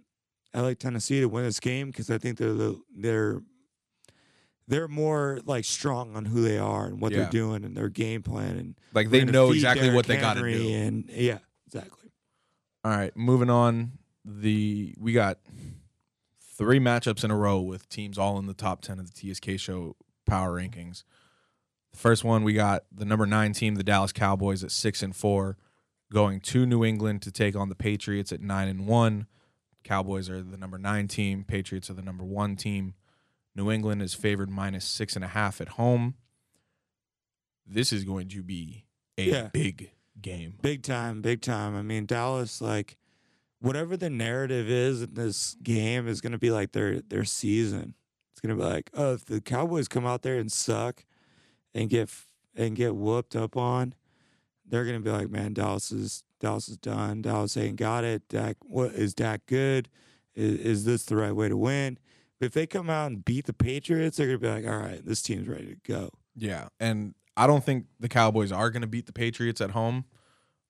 I 0.53 0.61
like 0.61 0.79
Tennessee 0.79 1.19
to 1.21 1.27
win 1.27 1.43
this 1.43 1.59
game 1.59 1.87
because 1.87 2.09
I 2.09 2.17
think 2.17 2.37
they're 2.37 2.53
the, 2.53 2.79
they're 2.95 3.41
they're 4.69 4.87
more 4.89 5.39
like 5.45 5.63
strong 5.63 6.15
on 6.15 6.25
who 6.25 6.41
they 6.41 6.57
are 6.57 6.85
and 6.87 6.99
what 6.99 7.11
Yeah. 7.13 7.21
they're 7.21 7.29
doing 7.29 7.63
and 7.63 7.75
their 7.75 7.89
game 7.89 8.21
plan 8.21 8.57
and 8.57 8.79
Like 8.93 9.09
they 9.09 9.23
know 9.23 9.51
exactly 9.51 9.89
what 9.93 10.05
they 10.07 10.17
got 10.17 10.33
to 10.35 10.41
do. 10.41 10.69
And 10.73 11.09
yeah, 11.09 11.39
exactly. 11.65 12.09
All 12.83 12.91
right, 12.91 13.15
moving 13.15 13.49
on. 13.49 13.93
The 14.25 14.93
we 14.99 15.13
got 15.13 15.39
three 16.57 16.79
matchups 16.79 17.23
in 17.23 17.31
a 17.31 17.35
row 17.37 17.61
with 17.61 17.87
teams 17.87 18.17
all 18.17 18.37
in 18.39 18.45
the 18.45 18.53
top 18.53 18.81
10 18.81 18.99
of 18.99 19.13
the 19.13 19.33
TSK 19.33 19.57
show 19.57 19.95
power 20.25 20.53
rankings. 20.59 21.03
The 21.91 21.97
first 21.97 22.23
one 22.23 22.43
we 22.43 22.53
got 22.53 22.83
the 22.91 23.05
number 23.05 23.25
9 23.25 23.53
team, 23.53 23.75
the 23.75 23.83
Dallas 23.83 24.11
Cowboys 24.11 24.63
at 24.63 24.71
6 24.71 25.03
and 25.03 25.15
4, 25.15 25.57
going 26.11 26.39
to 26.41 26.65
New 26.65 26.83
England 26.83 27.21
to 27.23 27.31
take 27.31 27.55
on 27.55 27.69
the 27.69 27.75
Patriots 27.75 28.31
at 28.31 28.41
9 28.41 28.67
and 28.67 28.87
1. 28.87 29.27
Cowboys 29.83 30.29
are 30.29 30.41
the 30.43 30.57
number 30.57 30.77
9 30.77 31.07
team, 31.07 31.43
Patriots 31.43 31.89
are 31.89 31.93
the 31.93 32.01
number 32.01 32.23
1 32.23 32.55
team. 32.55 32.93
New 33.55 33.71
England 33.71 34.01
is 34.03 34.13
favored 34.13 34.49
minus 34.51 34.85
six 34.85 35.15
and 35.15 35.25
a 35.25 35.29
half 35.29 35.59
at 35.59 35.69
home. 35.69 36.13
This 37.65 37.91
is 37.91 38.03
going 38.03 38.27
to 38.29 38.43
be 38.43 38.85
a 39.17 39.23
Yeah. 39.29 39.47
big 39.51 39.91
game. 40.21 40.59
Big 40.61 40.83
time, 40.83 41.21
big 41.21 41.41
time. 41.41 41.75
I 41.75 41.81
mean, 41.81 42.05
Dallas, 42.05 42.61
like, 42.61 42.97
whatever 43.59 43.97
the 43.97 44.11
narrative 44.11 44.69
is 44.69 45.01
in 45.01 45.15
this 45.15 45.55
game 45.63 46.07
is 46.07 46.21
going 46.21 46.31
to 46.33 46.37
be 46.37 46.51
like 46.51 46.73
their 46.73 47.01
their 47.01 47.25
season. 47.25 47.95
It's 48.31 48.39
going 48.41 48.55
to 48.55 48.61
be 48.63 48.69
like, 48.69 48.91
oh, 48.93 49.13
if 49.13 49.25
the 49.25 49.41
Cowboys 49.41 49.87
come 49.87 50.05
out 50.05 50.21
there 50.21 50.37
and 50.37 50.51
suck 50.51 51.03
and 51.77 51.89
get 51.89 52.09
and 52.55 52.75
get 52.75 52.95
whooped 52.95 53.35
up 53.35 53.55
on, 53.55 53.93
they're 54.65 54.83
to 54.95 54.99
be 54.99 55.11
like, 55.11 55.29
man, 55.29 55.53
Dallas 55.53 55.91
is 55.91 56.23
Dallas 56.39 56.67
is 56.67 56.77
done. 56.77 57.21
Dallas 57.21 57.55
ain't 57.55 57.77
got 57.77 58.03
it. 58.03 58.27
Dak, 58.29 58.57
what 58.61 58.93
is 58.93 59.13
Dak 59.13 59.45
good? 59.45 59.87
Is, 60.35 60.59
is 60.59 60.85
this 60.85 61.03
the 61.03 61.15
right 61.15 61.35
way 61.35 61.49
to 61.49 61.57
win? 61.57 61.97
But 62.39 62.47
if 62.47 62.53
they 62.53 62.67
come 62.67 62.89
out 62.89 63.07
and 63.07 63.23
beat 63.23 63.45
the 63.45 63.53
Patriots, 63.53 64.17
they're 64.17 64.27
to 64.37 64.41
be 64.41 64.49
like, 64.49 64.67
all 64.67 64.77
right, 64.77 65.03
this 65.03 65.21
team's 65.21 65.47
ready 65.47 65.67
to 65.67 65.77
go. 65.83 66.09
Yeah, 66.35 66.67
and 66.79 67.15
I 67.35 67.47
don't 67.47 67.63
think 67.63 67.85
the 67.99 68.09
Cowboys 68.09 68.51
are 68.51 68.69
to 68.81 68.87
beat 68.87 69.05
the 69.05 69.13
Patriots 69.13 69.61
at 69.61 69.71
home. 69.71 70.05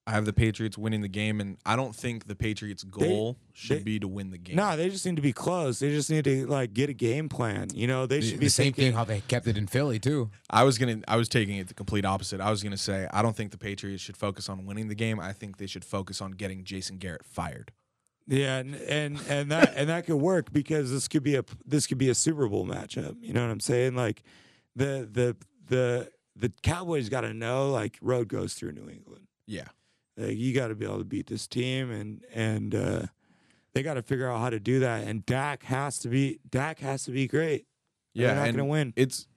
I 0.08 0.12
have 0.12 0.26
the 0.26 0.32
Patriots 0.34 0.78
winning 0.78 1.01
the 1.01 1.08
game, 1.10 1.41
and 1.41 1.58
I 1.66 1.76
don't 1.76 1.93
think 1.95 2.28
the 2.28 2.36
Patriots' 2.36 2.84
goal 2.84 3.38
should 3.53 3.80
they- 3.80 3.84
be 3.84 3.99
to 3.99 4.08
win 4.08 4.32
the 4.32 4.38
game. 4.38 4.55
No, 4.55 4.78
they 4.78 4.89
just 4.89 5.05
need 5.05 5.18
to 5.18 5.22
be 5.22 5.34
close. 5.34 5.80
They 5.80 5.89
just 5.89 6.10
need 6.10 6.24
to 6.24 6.47
like 6.47 6.74
get 6.74 6.89
a 6.89 6.93
game 6.93 7.28
plan. 7.28 7.68
You 7.74 7.88
know, 7.88 8.05
they 8.05 8.22
The, 8.22 8.26
should 8.28 8.39
be 8.39 8.45
the 8.45 8.49
same 8.49 8.66
thinking, 8.68 8.84
thing 8.86 8.93
how 8.93 9.03
they 9.03 9.20
kept 9.22 9.45
it 9.47 9.58
in 9.58 9.68
Philly 9.68 9.99
too. 9.99 10.32
I 10.49 10.64
was 10.64 10.78
gonna, 10.78 11.01
I 11.08 11.18
was 11.18 11.28
taking 11.28 11.58
it 11.58 11.68
the 11.68 11.74
complete 11.74 12.05
opposite. 12.05 12.39
I 12.41 12.49
was 12.49 12.64
gonna 12.64 12.78
say 12.78 13.08
I 13.12 13.22
don't 13.22 13.36
think 13.36 13.51
the 13.51 13.58
Patriots 13.58 14.01
should 14.01 14.18
focus 14.18 14.47
on 14.49 14.66
winning 14.66 14.88
the 14.88 14.95
game. 14.95 15.20
I 15.20 15.34
think 15.34 15.58
they 15.58 15.68
should 15.68 15.84
focus 15.86 16.22
on 16.22 16.32
getting 16.32 16.64
Jason 16.64 16.97
Garrett 16.97 17.26
fired. 17.26 17.72
Yeah, 18.30 18.58
and 18.60 18.76
and 18.76 19.20
and 19.30 19.51
that 19.51 19.74
and 19.76 19.89
that 19.89 20.05
could 20.05 20.18
work 20.18 20.51
because 20.53 20.91
this 20.91 21.08
could 21.08 21.24
be 21.24 21.36
a 21.36 21.43
this 21.66 21.86
could 21.88 21.97
be 21.97 22.10
a 22.10 22.16
Super 22.16 22.47
Bowl 22.47 22.66
matchup. 22.66 23.16
You 23.22 23.34
know 23.34 23.41
what 23.45 23.51
I'm 23.51 23.60
saying? 23.60 23.95
Like 23.95 24.24
the 24.76 25.08
the 25.12 25.36
the 25.68 26.12
the 26.36 26.51
Cowboys 26.62 27.10
got 27.10 27.22
to 27.22 27.34
know 27.34 27.72
like 27.72 27.97
road 28.01 28.28
goes 28.28 28.53
through 28.53 28.72
New 28.74 28.89
England. 28.89 29.28
Yeah, 29.47 29.68
Like, 30.18 30.36
you 30.36 30.53
got 30.53 30.68
to 30.70 30.76
be 30.76 30.86
able 30.86 30.97
to 30.97 31.05
beat 31.05 31.28
this 31.28 31.47
team, 31.47 31.91
and 31.91 32.24
and 32.34 32.74
uh, 32.76 33.01
they 33.74 33.84
got 33.84 33.93
to 33.93 34.01
figure 34.01 34.30
out 34.30 34.39
how 34.39 34.49
to 34.49 34.59
do 34.59 34.80
that. 34.80 35.07
And 35.07 35.26
Dak 35.26 35.63
has 35.63 35.99
to 35.99 36.09
be 36.09 36.39
Dak 36.49 36.80
has 36.80 37.03
to 37.05 37.11
be 37.11 37.28
great. 37.28 37.68
Yeah, 38.13 38.28
they're 38.28 38.36
not 38.36 38.47
and 38.47 38.57
going 38.57 38.68
to 38.68 38.72
win. 38.72 38.93
It's 38.95 39.28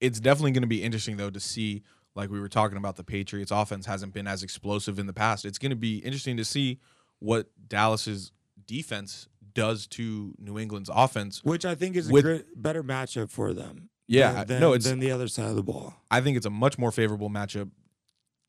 it's 0.00 0.20
definitely 0.20 0.52
going 0.52 0.62
to 0.62 0.68
be 0.68 0.82
interesting 0.82 1.16
though 1.16 1.30
to 1.30 1.40
see. 1.40 1.82
Like 2.16 2.30
we 2.30 2.38
were 2.38 2.48
talking 2.48 2.78
about, 2.78 2.94
the 2.94 3.02
Patriots' 3.02 3.50
offense 3.50 3.86
hasn't 3.86 4.14
been 4.14 4.28
as 4.28 4.44
explosive 4.44 5.00
in 5.00 5.08
the 5.08 5.12
past. 5.12 5.44
It's 5.44 5.58
going 5.58 5.70
to 5.70 5.76
be 5.76 5.98
interesting 5.98 6.36
to 6.36 6.44
see 6.44 6.78
what 7.18 7.48
Dallas's 7.66 8.30
defense 8.66 9.26
does 9.52 9.88
to 9.88 10.32
New 10.38 10.56
England's 10.58 10.90
offense 10.92 11.42
Which 11.42 11.64
I 11.64 11.74
think 11.74 11.96
is 11.96 12.08
a 12.08 12.22
great, 12.22 12.62
better 12.62 12.84
matchup 12.84 13.30
for 13.30 13.52
them. 13.52 13.88
Yeah, 14.06 14.44
than, 14.44 14.60
no, 14.60 14.74
it's- 14.74 14.84
than 14.88 15.00
the 15.00 15.10
other 15.10 15.26
side 15.26 15.48
of 15.48 15.56
the 15.56 15.62
ball. 15.62 15.94
I 16.10 16.20
think 16.20 16.36
it's 16.36 16.46
a 16.46 16.50
much 16.50 16.78
more 16.78 16.92
favorable 16.92 17.30
matchup, 17.30 17.70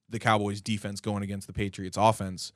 the 0.10 0.20
Cowboys 0.20 0.62
defense 0.62 1.02
going 1.02 1.24
against 1.24 1.48
the 1.48 1.54
Patriots 1.54 1.98
offense 1.98 2.52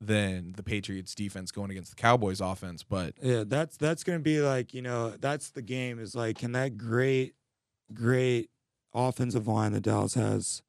than 0.00 0.52
the 0.56 0.62
Patriots 0.62 1.14
defense 1.14 1.50
going 1.50 1.70
against 1.70 1.90
the 1.94 2.00
Cowboys 2.00 2.40
offense. 2.40 2.82
But 2.82 3.14
Yeah, 3.22 3.44
that's 3.46 3.76
that's 3.76 4.02
gonna 4.02 4.18
be 4.20 4.40
like 4.40 4.72
you 4.74 4.82
know 4.82 5.10
that's 5.10 5.50
the 5.50 5.62
game 5.62 5.98
is 5.98 6.14
like 6.14 6.38
can 6.38 6.52
that 6.52 6.76
great, 6.78 7.34
great 7.92 8.50
offensive 8.94 9.46
line 9.46 9.72
that 9.72 9.82
Dallas 9.82 10.14
has 10.14 10.62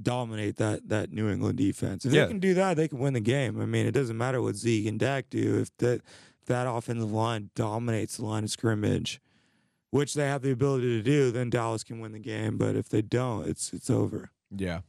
dominate 0.00 0.56
that 0.56 0.88
that 0.88 1.12
New 1.12 1.28
England 1.30 1.58
defense? 1.58 2.04
If 2.04 2.12
Yeah. 2.12 2.22
they 2.22 2.28
can 2.28 2.40
do 2.40 2.54
that, 2.54 2.76
they 2.76 2.88
can 2.88 2.98
win 2.98 3.14
the 3.14 3.20
game. 3.20 3.60
I 3.60 3.66
mean, 3.66 3.86
it 3.86 3.92
doesn't 3.92 4.16
matter 4.18 4.40
what 4.42 4.56
Zeke 4.56 4.86
and 4.86 4.98
Dak 4.98 5.30
do 5.30 5.58
if 5.58 5.76
that 5.78 6.02
if 6.40 6.46
that 6.46 6.66
offensive 6.68 7.10
line 7.12 7.50
dominates 7.54 8.16
the 8.16 8.24
line 8.24 8.44
of 8.44 8.50
scrimmage, 8.50 9.20
which 9.90 10.14
they 10.14 10.26
have 10.26 10.42
the 10.42 10.50
ability 10.50 10.98
to 10.98 11.02
do, 11.02 11.30
then 11.30 11.50
Dallas 11.50 11.84
can 11.84 12.00
win 12.00 12.12
the 12.12 12.18
game. 12.18 12.56
But 12.58 12.74
if 12.76 12.88
they 12.88 13.02
don't, 13.02 13.46
it's 13.48 13.72
it's 13.72 13.88
over. 13.90 14.30
yeah. 14.54 14.80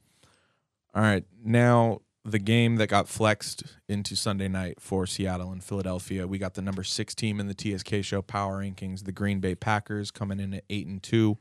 All 0.93 1.01
right. 1.01 1.23
Now 1.43 2.01
the 2.25 2.39
game 2.39 2.77
that 2.77 2.87
got 2.87 3.07
flexed 3.07 3.63
into 3.89 4.15
Sunday 4.15 4.47
night 4.47 4.79
for 4.79 5.05
Seattle 5.05 5.51
and 5.51 5.63
Philadelphia. 5.63 6.25
We 6.25 6.37
got 6.37 6.53
the 6.53 6.61
number 6.61 6.83
six 6.83 7.13
team 7.13 7.39
in 7.39 7.47
the 7.47 7.53
TSK 7.53 8.03
show 8.03 8.21
power 8.21 8.61
rankings, 8.61 9.03
the 9.03 9.11
Green 9.11 9.39
Bay 9.39 9.55
Packers, 9.55 10.09
coming 10.09 10.39
in 10.39 10.53
at 10.53 10.63
eight 10.69 10.87
and 10.87 11.03
two. 11.03 11.37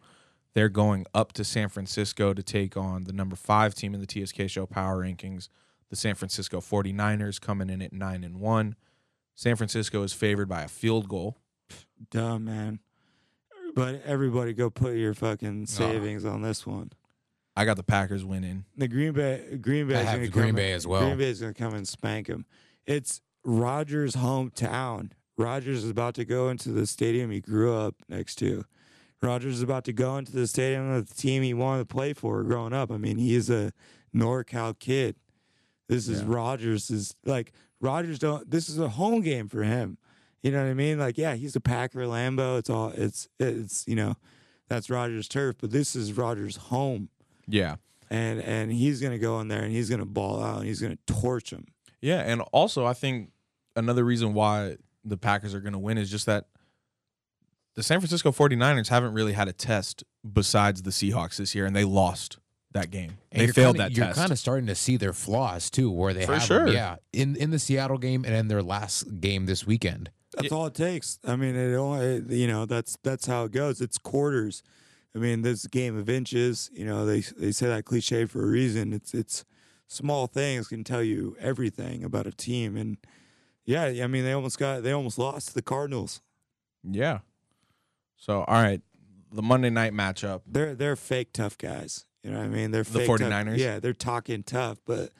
They're 0.54 0.68
going 0.68 1.06
up 1.14 1.32
to 1.34 1.44
San 1.44 1.68
Francisco 1.68 2.34
to 2.34 2.42
take 2.42 2.76
on 2.76 3.04
the 3.04 3.12
number 3.12 3.36
five 3.36 3.74
team 3.74 3.94
in 3.94 4.04
the 4.04 4.06
TSK 4.06 4.48
show 4.48 4.66
power 4.66 5.02
rankings, 5.02 5.48
the 5.88 5.96
San 5.96 6.14
Francisco 6.14 6.60
49ers, 6.60 7.40
coming 7.40 7.70
in 7.70 7.80
at 7.80 7.92
nine 7.92 8.24
and 8.24 8.40
one. 8.40 8.74
San 9.34 9.56
Francisco 9.56 10.02
is 10.02 10.12
favored 10.12 10.48
by 10.48 10.62
a 10.62 10.68
field 10.68 11.08
goal. 11.08 11.38
Dumb 12.10 12.44
man. 12.44 12.80
But 13.74 14.02
everybody 14.04 14.52
go 14.52 14.68
put 14.68 14.96
your 14.96 15.14
fucking 15.14 15.66
ah. 15.68 15.70
savings 15.70 16.24
on 16.24 16.42
this 16.42 16.66
one. 16.66 16.90
I 17.56 17.64
got 17.64 17.76
the 17.76 17.82
Packers 17.82 18.24
winning. 18.24 18.64
The 18.76 18.88
Green 18.88 19.12
Bay 19.12 19.58
Green 19.60 19.88
Bay 19.88 19.96
I 19.96 20.00
is 20.00 20.06
have 20.08 20.18
going 20.18 20.26
to 20.30 20.32
Green 20.32 20.46
come 20.48 20.56
Bay 20.56 20.72
as 20.72 20.86
well. 20.86 21.02
Green 21.02 21.18
Bay 21.18 21.30
is 21.30 21.40
going 21.40 21.52
to 21.54 21.60
come 21.62 21.74
and 21.74 21.86
spank 21.86 22.26
him. 22.28 22.46
It's 22.86 23.20
Rodgers' 23.44 24.16
hometown. 24.16 25.10
Rodgers 25.36 25.84
is 25.84 25.90
about 25.90 26.14
to 26.14 26.24
go 26.24 26.48
into 26.48 26.70
the 26.70 26.86
stadium 26.86 27.30
he 27.30 27.40
grew 27.40 27.74
up 27.74 27.96
next 28.08 28.36
to. 28.36 28.64
Rodgers 29.22 29.56
is 29.56 29.62
about 29.62 29.84
to 29.84 29.92
go 29.92 30.16
into 30.16 30.32
the 30.32 30.46
stadium 30.46 30.90
of 30.90 31.08
the 31.08 31.14
team 31.14 31.42
he 31.42 31.54
wanted 31.54 31.88
to 31.88 31.94
play 31.94 32.12
for 32.12 32.42
growing 32.42 32.72
up. 32.72 32.90
I 32.90 32.96
mean, 32.96 33.18
he 33.18 33.34
is 33.34 33.48
a 33.50 33.72
NorCal 34.14 34.78
kid. 34.78 35.16
This 35.88 36.08
is 36.08 36.20
Yeah. 36.22 36.26
Rodgers 36.28 36.90
is 36.90 37.14
like 37.24 37.52
Rodgers 37.80 38.18
don't. 38.18 38.50
This 38.50 38.68
is 38.68 38.78
a 38.78 38.88
home 38.90 39.20
game 39.20 39.48
for 39.48 39.62
him. 39.62 39.98
You 40.42 40.50
know 40.50 40.62
what 40.62 40.70
I 40.70 40.74
mean? 40.74 40.98
Like, 40.98 41.18
yeah, 41.18 41.34
he's 41.34 41.54
a 41.54 41.60
Packer, 41.60 42.00
Lambo. 42.00 42.58
It's 42.58 42.70
all. 42.70 42.90
It's 42.96 43.28
it's 43.38 43.86
you 43.86 43.94
know, 43.94 44.14
that's 44.68 44.90
Rodgers 44.90 45.28
turf. 45.28 45.56
But 45.60 45.70
this 45.70 45.94
is 45.94 46.12
Rodgers 46.14 46.56
home, 46.56 47.08
Yeah. 47.52 47.76
and 48.10 48.40
and 48.40 48.72
he's 48.72 49.00
gonna 49.00 49.18
go 49.18 49.40
in 49.40 49.48
there 49.48 49.62
and 49.62 49.70
he's 49.72 49.88
gonna 49.90 50.04
ball 50.06 50.42
out 50.42 50.58
and 50.58 50.66
he's 50.66 50.80
gonna 50.80 50.98
torch 51.06 51.50
him. 51.52 51.66
Yeah, 52.00 52.20
and 52.20 52.40
also 52.52 52.84
I 52.86 52.94
think 52.94 53.30
another 53.76 54.04
reason 54.04 54.34
why 54.34 54.76
the 55.04 55.16
Packers 55.16 55.54
are 55.54 55.60
going 55.60 55.72
to 55.72 55.78
win 55.78 55.98
is 55.98 56.10
just 56.10 56.26
that 56.26 56.46
the 57.74 57.82
San 57.82 58.00
Francisco 58.00 58.30
49ers 58.32 58.88
haven't 58.88 59.14
really 59.14 59.32
had 59.32 59.48
a 59.48 59.52
test 59.52 60.04
besides 60.32 60.82
the 60.82 60.90
Seahawks 60.90 61.36
this 61.36 61.54
year 61.54 61.64
and 61.66 61.74
they 61.74 61.84
lost 61.84 62.38
that 62.72 62.90
game. 62.90 63.18
And 63.32 63.42
they 63.48 63.52
failed 63.52 63.76
kinda, 63.76 63.88
that 63.90 63.96
You're 63.96 64.06
test. 64.06 64.18
kind 64.18 64.32
of 64.32 64.38
starting 64.38 64.66
to 64.66 64.74
see 64.74 64.96
their 64.96 65.12
flaws 65.12 65.70
too, 65.70 65.90
where 65.90 66.12
they 66.14 66.24
For 66.26 66.34
have 66.34 66.48
them. 66.48 66.66
sure. 66.66 66.74
yeah, 66.74 66.96
in 67.12 67.36
in 67.36 67.50
the 67.50 67.58
Seattle 67.58 67.98
game 67.98 68.24
and 68.24 68.34
in 68.34 68.48
their 68.48 68.62
last 68.62 69.20
game 69.20 69.46
this 69.46 69.66
weekend. 69.66 70.10
That's 70.36 70.50
all 70.52 70.66
it 70.66 70.74
takes. 70.74 71.18
I 71.26 71.36
mean, 71.36 71.54
it 71.54 71.74
only 71.76 72.22
you 72.36 72.46
know 72.46 72.64
that's 72.66 72.96
that's 73.02 73.26
how 73.26 73.44
it 73.44 73.52
goes. 73.52 73.80
It's 73.80 73.98
quarters. 73.98 74.62
I 75.14 75.18
mean, 75.18 75.42
this 75.42 75.66
game 75.66 75.96
of 75.98 76.08
inches. 76.08 76.70
You 76.72 76.86
know, 76.86 77.04
they 77.06 77.20
they 77.20 77.52
say 77.52 77.68
that 77.68 77.84
cliche 77.84 78.24
for 78.24 78.42
a 78.42 78.46
reason. 78.46 78.92
It's 78.92 79.12
it's 79.14 79.44
small 79.86 80.26
things 80.26 80.68
can 80.68 80.84
tell 80.84 81.02
you 81.02 81.36
everything 81.38 82.02
about 82.04 82.26
a 82.26 82.32
team. 82.32 82.76
And 82.76 82.96
yeah, 83.64 83.84
I 84.02 84.06
mean, 84.06 84.24
they 84.24 84.32
almost 84.32 84.58
got 84.58 84.82
they 84.82 84.92
almost 84.92 85.18
lost 85.18 85.48
to 85.48 85.54
the 85.54 85.62
Cardinals. 85.62 86.20
yeah. 86.82 87.18
So, 88.16 88.44
all 88.44 88.62
right, 88.62 88.80
the 89.32 89.42
Monday 89.42 89.68
night 89.70 89.92
matchup. 89.92 90.42
They're 90.46 90.74
they're 90.76 90.94
fake 90.96 91.32
tough 91.32 91.58
guys. 91.58 92.06
You 92.22 92.30
know 92.30 92.38
what 92.38 92.44
I 92.44 92.48
mean? 92.48 92.70
They're 92.70 92.84
The 92.84 93.00
fake 93.00 93.08
tough- 93.08 93.18
49ers? 93.32 93.58
Yeah, 93.58 93.80
they're 93.80 93.92
talking 93.92 94.44
tough, 94.44 94.78
but 94.86 95.10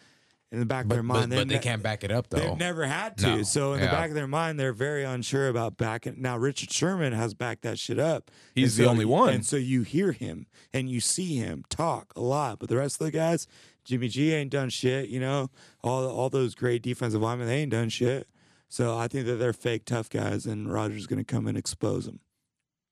in 0.53 0.61
the 0.61 0.67
back 0.67 0.85
of 0.85 0.91
their 0.91 1.03
mind, 1.03 1.31
but 1.31 1.37
they're 1.37 1.45
they 1.47 1.55
ne- 1.55 1.61
can't 1.61 1.83
back 1.83 2.05
it 2.05 2.13
up 2.13 2.29
though. 2.29 2.39
They've 2.39 2.59
never 2.59 2.85
had 2.85 3.17
to. 3.19 3.37
No. 3.37 3.43
So 3.43 3.73
in 3.73 3.81
the 3.81 3.87
back 3.87 4.11
of 4.11 4.15
their 4.15 4.27
mind, 4.27 4.61
they're 4.61 4.75
very 4.75 5.03
unsure 5.03 5.49
about 5.49 5.79
backing. 5.79 6.17
Now 6.19 6.37
Richard 6.37 6.71
Sherman 6.71 7.15
has 7.15 7.33
backed 7.33 7.63
that 7.63 7.79
shit 7.79 7.99
up. 7.99 8.31
He's 8.55 8.79
And 8.79 8.87
the 8.87 8.91
only 8.91 9.05
one. 9.07 9.33
And 9.33 9.47
so 9.47 9.57
you 9.57 9.83
hear 9.83 10.13
him 10.13 10.47
and 10.73 10.91
you 10.91 11.01
see 11.01 11.37
him 11.37 11.65
talk 11.71 12.13
a 12.15 12.21
lot. 12.21 12.59
But 12.59 12.69
the 12.69 12.77
rest 12.77 13.01
of 13.01 13.07
the 13.07 13.11
guys, 13.11 13.47
Jimmy 13.85 14.09
G 14.09 14.35
ain't 14.35 14.51
done 14.51 14.69
shit. 14.69 15.09
You 15.09 15.21
know, 15.21 15.51
all 15.83 16.07
all 16.07 16.29
those 16.29 16.55
great 16.55 16.83
defensive 16.83 17.23
linemen, 17.23 17.49
they 17.49 17.61
ain't 17.63 17.73
done 17.73 17.89
shit. 17.89 18.29
So 18.69 18.97
I 18.97 19.09
think 19.09 19.27
that 19.27 19.37
they're 19.37 19.53
fake 19.55 19.87
tough 19.87 20.11
guys, 20.11 20.47
and 20.47 20.73
Rodgers 20.73 21.07
going 21.07 21.19
to 21.19 21.25
come 21.25 21.47
and 21.47 21.59
expose 21.59 22.07
them. 22.07 22.21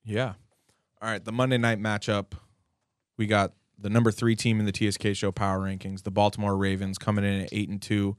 Yeah. 0.04 0.34
All 1.00 1.08
right, 1.10 1.24
the 1.24 1.32
Monday 1.32 1.58
night 1.58 1.78
matchup. 1.78 2.32
We 3.16 3.26
got 3.26 3.52
the 3.80 3.90
number 3.90 4.10
three 4.10 4.36
team 4.36 4.60
in 4.60 4.66
the 4.66 4.72
TSK 4.72 5.14
show 5.14 5.32
power 5.32 5.60
rankings, 5.60 6.02
the 6.02 6.10
Baltimore 6.10 6.56
Ravens, 6.56 6.98
coming 6.98 7.24
in 7.24 7.42
at 7.42 7.48
eight 7.52 7.68
and 7.68 7.80
two. 7.80 8.16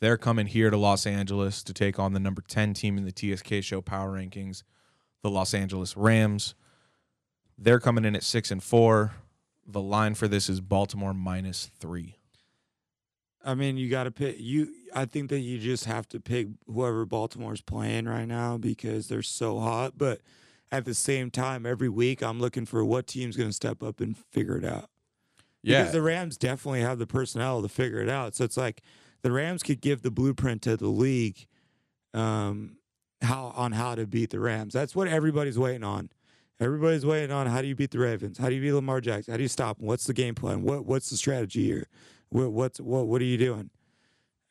They're 0.00 0.16
coming 0.16 0.46
here 0.46 0.70
to 0.70 0.76
Los 0.76 1.06
Angeles 1.06 1.62
to 1.62 1.72
take 1.72 1.98
on 1.98 2.12
the 2.12 2.20
number 2.20 2.42
ten 2.46 2.74
team 2.74 2.98
in 2.98 3.04
the 3.04 3.12
TSK 3.12 3.62
show 3.62 3.80
power 3.80 4.12
rankings, 4.12 4.62
the 5.22 5.30
Los 5.30 5.54
Angeles 5.54 5.96
Rams. 5.96 6.54
They're 7.58 7.80
coming 7.80 8.04
in 8.04 8.16
at 8.16 8.24
six 8.24 8.50
and 8.50 8.62
four. 8.62 9.12
The 9.66 9.80
line 9.80 10.14
for 10.14 10.26
this 10.26 10.48
is 10.48 10.60
Baltimore 10.60 11.14
minus 11.14 11.70
three. 11.78 12.16
I 13.44 13.54
mean, 13.54 13.76
you 13.76 13.90
got 13.90 14.04
to 14.04 14.10
pick 14.10 14.36
you. 14.38 14.72
I 14.94 15.04
think 15.04 15.30
that 15.30 15.40
you 15.40 15.58
just 15.58 15.84
have 15.84 16.08
to 16.08 16.20
pick 16.20 16.48
whoever 16.66 17.04
Baltimore's 17.04 17.60
playing 17.60 18.06
right 18.06 18.26
now 18.26 18.56
because 18.56 19.08
they're 19.08 19.22
so 19.22 19.58
hot. 19.60 19.94
But 19.96 20.20
at 20.70 20.84
the 20.84 20.94
same 20.94 21.30
time, 21.30 21.66
every 21.66 21.88
week 21.88 22.22
I'm 22.22 22.40
looking 22.40 22.66
for 22.66 22.84
what 22.84 23.06
team's 23.06 23.36
going 23.36 23.50
to 23.50 23.54
step 23.54 23.82
up 23.82 24.00
and 24.00 24.16
figure 24.16 24.56
it 24.56 24.64
out. 24.64 24.90
Yeah, 25.62 25.80
Because 25.80 25.92
the 25.92 26.02
Rams 26.02 26.36
definitely 26.36 26.80
have 26.80 26.98
the 26.98 27.06
personnel 27.06 27.62
to 27.62 27.68
figure 27.68 28.00
it 28.00 28.08
out. 28.08 28.34
So 28.34 28.44
it's 28.44 28.56
like 28.56 28.82
the 29.22 29.32
Rams 29.32 29.62
could 29.62 29.80
give 29.80 30.02
the 30.02 30.10
blueprint 30.10 30.62
to 30.62 30.76
the 30.76 30.88
league 30.88 31.46
um, 32.14 32.76
how 33.22 33.52
on 33.56 33.72
how 33.72 33.94
to 33.94 34.06
beat 34.06 34.30
the 34.30 34.40
Rams. 34.40 34.72
That's 34.72 34.94
what 34.94 35.08
everybody's 35.08 35.58
waiting 35.58 35.84
on. 35.84 36.10
Everybody's 36.60 37.06
waiting 37.06 37.32
on 37.32 37.46
how 37.46 37.60
do 37.62 37.68
you 37.68 37.74
beat 37.74 37.90
the 37.90 37.98
Ravens? 37.98 38.38
How 38.38 38.48
do 38.48 38.54
you 38.54 38.60
beat 38.60 38.72
Lamar 38.72 39.00
Jackson? 39.00 39.32
How 39.32 39.36
do 39.36 39.42
you 39.42 39.48
stop 39.48 39.80
him? 39.80 39.86
What's 39.86 40.04
the 40.04 40.12
game 40.12 40.34
plan? 40.34 40.62
What 40.62 40.84
what's 40.84 41.10
the 41.10 41.16
strategy 41.16 41.64
here? 41.64 41.88
What 42.28 42.52
what's 42.52 42.80
what 42.80 43.06
what 43.06 43.20
are 43.20 43.26
you 43.26 43.38
doing? 43.38 43.70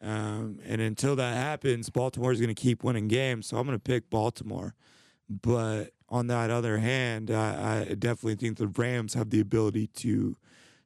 Um, 0.02 0.60
and 0.66 0.82
until 0.82 1.16
that 1.18 1.36
happens, 1.36 1.90
Baltimore's 1.90 2.40
going 2.40 2.54
to 2.54 2.60
keep 2.60 2.84
winning 2.84 3.08
games. 3.08 3.48
So 3.48 3.58
I'm 3.58 3.68
going 3.68 3.78
to 3.78 3.82
pick 3.82 4.10
Baltimore. 4.10 4.74
But 5.30 5.92
on 6.10 6.28
that 6.28 6.50
other 6.50 6.80
hand, 6.80 7.30
I, 7.30 7.86
I 7.90 7.94
definitely 7.94 8.36
think 8.36 8.58
the 8.58 8.68
Rams 8.68 9.14
have 9.14 9.30
the 9.30 9.40
ability 9.40 9.88
to 9.88 10.36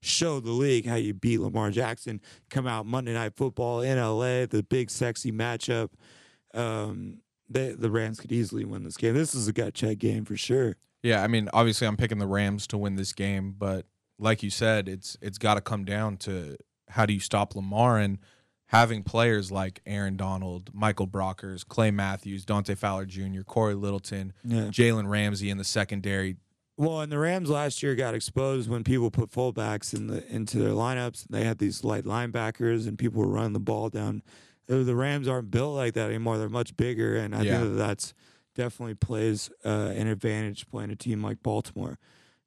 show 0.06 0.40
the 0.40 0.52
league 0.52 0.86
how 0.86 0.96
you 0.96 1.14
beat 1.14 1.40
Lamar 1.40 1.72
Jackson. 1.72 2.22
Come 2.50 2.68
out 2.68 2.86
Monday 2.86 3.14
Night 3.14 3.34
Football 3.36 3.82
in 3.82 3.98
LA, 4.00 4.46
the 4.46 4.66
big 4.70 4.90
sexy 4.90 5.32
matchup. 5.32 5.90
Um, 6.54 7.20
they, 7.50 7.72
the 7.74 7.90
Rams 7.92 8.20
could 8.20 8.32
easily 8.32 8.66
win 8.66 8.84
this 8.84 8.98
game. 8.98 9.14
This 9.14 9.36
is 9.36 9.48
a 9.48 9.54
gut 9.54 9.74
check 9.74 9.98
game 10.00 10.26
for 10.26 10.38
sure. 10.38 10.78
Yeah, 11.04 11.22
I 11.24 11.28
mean, 11.28 11.50
obviously, 11.54 11.86
I'm 11.88 11.98
picking 11.98 12.18
the 12.18 12.28
Rams 12.28 12.66
to 12.68 12.78
win 12.78 12.96
this 12.96 13.14
game, 13.14 13.54
but 13.58 13.86
like 14.18 14.42
you 14.42 14.50
said, 14.50 14.88
it's 14.88 15.18
it's 15.22 15.38
got 15.38 15.56
to 15.56 15.62
come 15.62 15.86
down 15.86 16.18
to 16.18 16.58
how 16.90 17.06
do 17.06 17.14
you 17.14 17.20
stop 17.20 17.56
Lamar 17.56 18.00
and 18.00 18.18
having 18.70 19.04
players 19.04 19.52
like 19.52 19.82
Aaron 19.86 20.18
Donald, 20.18 20.72
Michael 20.74 21.08
Brockers, 21.08 21.68
Clay 21.68 21.92
Matthews, 21.92 22.46
Dante 22.46 22.74
Fowler 22.74 23.06
Jr., 23.06 23.42
Cory 23.46 23.76
Littleton, 23.76 24.34
Yeah. 24.44 24.64
Jalen 24.70 25.08
Ramsey 25.08 25.52
in 25.52 25.58
the 25.60 25.64
secondary. 25.64 26.38
Well, 26.78 27.00
and 27.02 27.12
the 27.12 27.18
Rams 27.18 27.50
last 27.50 27.82
year 27.82 27.96
got 27.96 28.14
exposed 28.16 28.70
when 28.70 28.84
people 28.84 29.10
put 29.10 29.32
fullbacks 29.32 29.94
in 29.94 30.08
the 30.08 30.26
into 30.34 30.58
their 30.60 30.72
lineups. 30.74 31.28
They 31.30 31.44
had 31.46 31.58
these 31.58 31.84
light 31.84 32.04
linebackers, 32.04 32.88
and 32.88 32.98
people 33.00 33.22
were 33.22 33.30
running 33.32 33.54
the 33.54 33.60
ball 33.62 33.90
down. 33.90 34.22
The 34.68 34.96
Rams 34.96 35.28
aren't 35.28 35.52
built 35.52 35.76
like 35.76 35.94
that 35.94 36.10
anymore. 36.10 36.38
They're 36.38 36.50
much 36.50 36.76
bigger, 36.76 37.16
and 37.16 37.34
I 37.36 37.44
Yeah. 37.44 37.60
think 37.60 37.72
that 37.72 37.78
that's 37.78 38.14
definitely 38.56 38.96
plays 38.96 39.50
uh, 39.64 39.94
an 39.96 40.08
advantage 40.08 40.68
playing 40.68 40.90
a 40.92 40.96
team 40.96 41.22
like 41.24 41.42
Baltimore. 41.44 41.98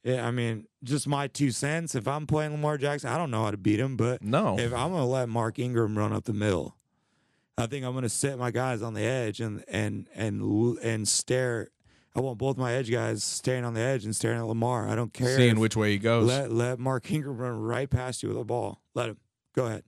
Yeah, 0.04 0.26
I 0.26 0.30
mean, 0.30 0.66
just 0.84 1.06
my 1.08 1.26
two 1.28 1.50
cents. 1.50 1.94
If 1.94 2.06
I'm 2.08 2.26
playing 2.26 2.52
Lamar 2.52 2.76
Jackson, 2.78 3.10
I 3.10 3.18
don't 3.18 3.30
know 3.30 3.44
how 3.44 3.50
to 3.50 3.56
beat 3.56 3.80
him, 3.80 3.96
but 3.96 4.22
No, 4.22 4.58
if 4.58 4.72
I'm 4.72 4.90
gonna 4.90 5.06
let 5.06 5.28
Mark 5.28 5.58
Ingram 5.58 5.96
run 5.96 6.12
up 6.12 6.24
the 6.24 6.32
middle, 6.34 6.76
I 7.56 7.66
think 7.66 7.84
I'm 7.84 7.94
gonna 7.94 8.08
set 8.08 8.38
my 8.38 8.50
guys 8.50 8.82
on 8.82 8.94
the 8.94 9.02
edge 9.02 9.40
and 9.40 9.64
and 9.68 10.06
and 10.14 10.42
and 10.82 11.08
stare. 11.08 11.68
I 12.18 12.20
want 12.20 12.38
both 12.38 12.56
my 12.56 12.72
edge 12.74 12.90
guys 12.90 13.22
staying 13.24 13.64
on 13.64 13.74
the 13.74 13.80
edge 13.80 14.04
and 14.04 14.14
staring 14.14 14.38
at 14.38 14.46
Lamar. 14.46 14.88
I 14.88 14.94
don't 14.94 15.12
care. 15.12 15.36
seeing 15.36 15.52
if- 15.52 15.58
which 15.58 15.76
way 15.76 15.92
he 15.92 15.98
goes. 15.98 16.26
let 16.26 16.50
let 16.52 16.78
Mark 16.78 17.10
Ingram 17.10 17.36
run 17.38 17.58
right 17.60 17.88
past 17.88 18.22
you 18.22 18.28
with 18.28 18.38
a 18.38 18.44
ball. 18.44 18.82
Let 18.94 19.10
him 19.10 19.16
go 19.54 19.66
ahead. 19.66 19.84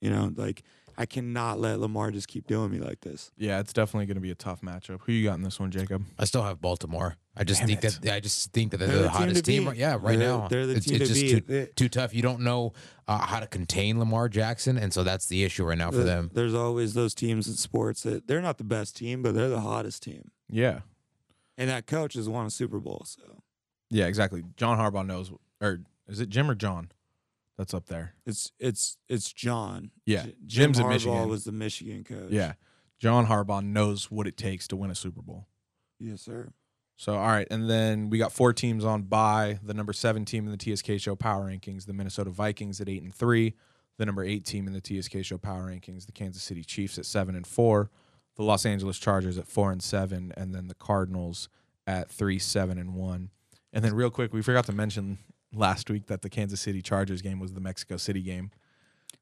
You 0.00 0.10
know, 0.10 0.32
like 0.36 0.62
I 0.96 1.06
cannot 1.06 1.58
let 1.58 1.80
Lamar 1.80 2.10
just 2.12 2.28
keep 2.28 2.46
doing 2.46 2.70
me 2.70 2.78
like 2.78 3.00
this. 3.00 3.32
yeah, 3.36 3.58
it's 3.58 3.72
definitely 3.72 4.06
going 4.06 4.14
to 4.16 4.20
be 4.20 4.30
a 4.30 4.34
tough 4.36 4.60
matchup. 4.60 5.00
Who 5.02 5.12
you 5.12 5.24
got 5.24 5.34
in 5.34 5.42
this 5.42 5.58
one, 5.58 5.70
Jacob? 5.72 6.04
I 6.20 6.24
still 6.24 6.42
have 6.42 6.60
Baltimore. 6.60 7.16
I 7.36 7.42
just 7.42 7.60
Damn 7.62 7.66
think 7.68 7.82
it. 7.84 7.98
that 8.02 8.14
I 8.14 8.20
just 8.20 8.52
think 8.52 8.70
that 8.70 8.76
they're, 8.76 8.86
They're 8.86 8.96
the 8.98 9.02
the 9.04 9.08
hottest 9.10 9.44
to 9.44 9.50
team. 9.50 9.66
right- 9.66 9.76
Yeah, 9.76 9.94
right 10.00 10.16
They're- 10.16 10.28
now 10.28 10.46
they're 10.46 10.66
the 10.66 10.74
it's, 10.76 10.86
team 10.86 11.02
it's 11.02 11.08
to 11.08 11.14
just 11.14 11.20
beat. 11.20 11.30
too, 11.48 11.52
They- 11.52 11.66
too 11.74 11.88
tough. 11.88 12.14
You 12.14 12.22
don't 12.22 12.42
know 12.42 12.74
uh, 13.08 13.18
how 13.26 13.40
to 13.40 13.46
contain 13.48 13.98
Lamar 13.98 14.28
Jackson, 14.28 14.78
and 14.78 14.92
so 14.92 15.02
that's 15.02 15.26
the 15.26 15.42
issue 15.42 15.64
right 15.64 15.76
now 15.76 15.90
for 15.90 15.96
There- 15.96 16.04
them. 16.06 16.30
There's 16.32 16.54
always 16.54 16.94
those 16.94 17.12
teams 17.12 17.48
in 17.48 17.54
sports 17.54 18.02
that 18.04 18.28
they're 18.28 18.40
not 18.42 18.58
the 18.58 18.64
best 18.64 18.94
team, 18.96 19.20
but 19.22 19.34
they're 19.34 19.48
the 19.48 19.62
hottest 19.62 20.04
team. 20.04 20.30
Yeah, 20.48 20.80
And 21.56 21.70
that 21.70 21.86
coach 21.86 22.14
has 22.14 22.28
won 22.28 22.46
a 22.46 22.50
Super 22.50 22.80
Bowl. 22.80 23.02
So 23.06 23.42
yeah, 23.90 24.06
exactly. 24.06 24.42
John 24.56 24.78
Harbaugh 24.78 25.06
knows, 25.06 25.32
or 25.60 25.80
is 26.08 26.20
it 26.20 26.28
Jim 26.28 26.50
or 26.50 26.54
John? 26.54 26.90
That's 27.56 27.72
up 27.72 27.86
there. 27.86 28.14
it's 28.26 28.50
it's 28.58 28.96
it's 29.08 29.32
John. 29.32 29.90
Yeah, 30.06 30.24
J- 30.24 30.34
Jim's 30.46 30.78
Jim 30.78 30.86
at 30.86 30.90
Harbaugh 30.90 30.92
Michigan. 30.94 31.28
was 31.28 31.44
the 31.44 31.52
Michigan 31.52 32.02
coach. 32.04 32.30
Yeah, 32.30 32.54
John 32.98 33.26
Harbaugh 33.26 33.64
knows 33.64 34.10
what 34.10 34.26
it 34.26 34.36
takes 34.36 34.66
to 34.68 34.76
win 34.76 34.90
a 34.90 34.94
Super 34.96 35.22
Bowl. 35.22 35.46
Yes, 36.00 36.22
sir. 36.22 36.52
So, 36.96 37.14
all 37.14 37.26
right. 37.26 37.46
And 37.50 37.68
then 37.68 38.08
we 38.10 38.18
got 38.18 38.32
four 38.32 38.52
teams 38.52 38.84
on 38.84 39.02
by 39.02 39.58
the 39.62 39.74
number 39.74 39.92
seven 39.92 40.24
team 40.24 40.46
in 40.48 40.56
the 40.56 40.76
TSK 40.76 40.98
Show 41.00 41.16
Power 41.16 41.48
Rankings, 41.48 41.86
the 41.86 41.92
Minnesota 41.92 42.30
Vikings 42.30 42.80
at 42.80 42.88
eight 42.88 43.02
and 43.02 43.14
three. 43.14 43.54
The 43.98 44.06
number 44.06 44.24
eight 44.24 44.44
team 44.44 44.66
in 44.66 44.72
the 44.72 44.80
TSK 44.80 45.24
Show 45.24 45.38
Power 45.38 45.68
Rankings, 45.70 46.06
the 46.06 46.12
Kansas 46.12 46.42
City 46.42 46.64
Chiefs 46.64 46.98
at 46.98 47.06
seven 47.06 47.36
and 47.36 47.46
four. 47.46 47.90
The 48.36 48.42
Los 48.42 48.66
Angeles 48.66 48.98
Chargers 48.98 49.38
at 49.38 49.46
four 49.46 49.70
and 49.72 49.82
seven. 49.82 50.32
And 50.36 50.54
then 50.54 50.68
the 50.68 50.74
Cardinals 50.74 51.48
at 51.86 52.10
three, 52.10 52.38
seven 52.38 52.78
and 52.78 52.94
one. 52.94 53.30
And 53.72 53.84
then, 53.84 53.94
real 53.94 54.10
quick, 54.10 54.32
we 54.32 54.40
forgot 54.42 54.66
to 54.66 54.72
mention 54.72 55.18
last 55.52 55.90
week 55.90 56.06
that 56.06 56.22
the 56.22 56.30
Kansas 56.30 56.60
City 56.60 56.80
Chargers 56.82 57.22
game 57.22 57.40
was 57.40 57.52
the 57.54 57.60
Mexico 57.60 57.96
City 57.96 58.22
game. 58.22 58.50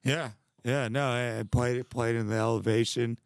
Yeah, 0.05 0.31
yeah. 0.65 0.89
No, 0.89 1.09
I 1.09 1.43
played 1.51 1.79
it 1.79 1.89
played 1.91 2.17
in 2.17 2.29
the 2.29 2.37
elevation. 2.37 3.19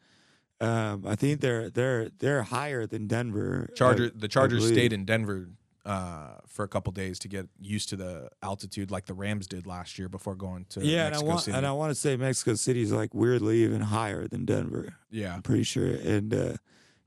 Um, 0.60 1.04
I 1.06 1.16
think 1.16 1.40
they're 1.40 1.68
they're 1.68 2.10
they're 2.18 2.42
higher 2.44 2.86
than 2.86 3.06
Denver. 3.08 3.68
Charger, 3.74 4.06
I- 4.06 4.10
the 4.14 4.28
Chargers 4.28 4.66
stayed 4.66 4.92
in 4.92 5.04
Denver 5.04 5.48
uh, 5.86 6.38
for 6.48 6.64
a 6.64 6.68
couple 6.68 6.92
days 6.92 7.18
to 7.20 7.28
get 7.28 7.48
used 7.60 7.88
to 7.90 7.96
the 7.96 8.28
altitude, 8.42 8.90
like 8.90 9.06
the 9.06 9.14
Rams 9.14 9.46
did 9.46 9.66
last 9.66 9.98
year 9.98 10.08
before 10.08 10.34
going 10.34 10.66
to 10.70 10.84
Yeah, 10.84 11.06
and 11.06 11.14
I 11.14 11.22
want 11.22 11.40
City. 11.42 11.56
and 11.56 11.64
I 11.66 11.72
want 11.72 11.90
to 11.92 11.94
say 11.94 12.16
Mexico 12.16 12.54
City 12.54 12.82
is 12.82 12.92
like 12.92 13.14
weirdly 13.14 13.62
even 13.64 13.80
higher 13.80 14.26
than 14.28 14.44
Denver. 14.44 14.96
yeah, 15.10 15.34
I'm 15.34 15.42
pretty 15.42 15.62
sure. 15.62 15.86
And 15.94 16.34
uh, 16.34 16.52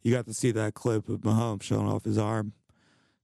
you 0.01 0.13
got 0.15 0.25
to 0.27 0.33
see 0.33 0.51
that 0.51 0.73
clip 0.73 1.09
of 1.09 1.19
Mahomes 1.21 1.63
showing 1.63 1.87
off 1.87 2.05
his 2.05 2.17
arm, 2.17 2.53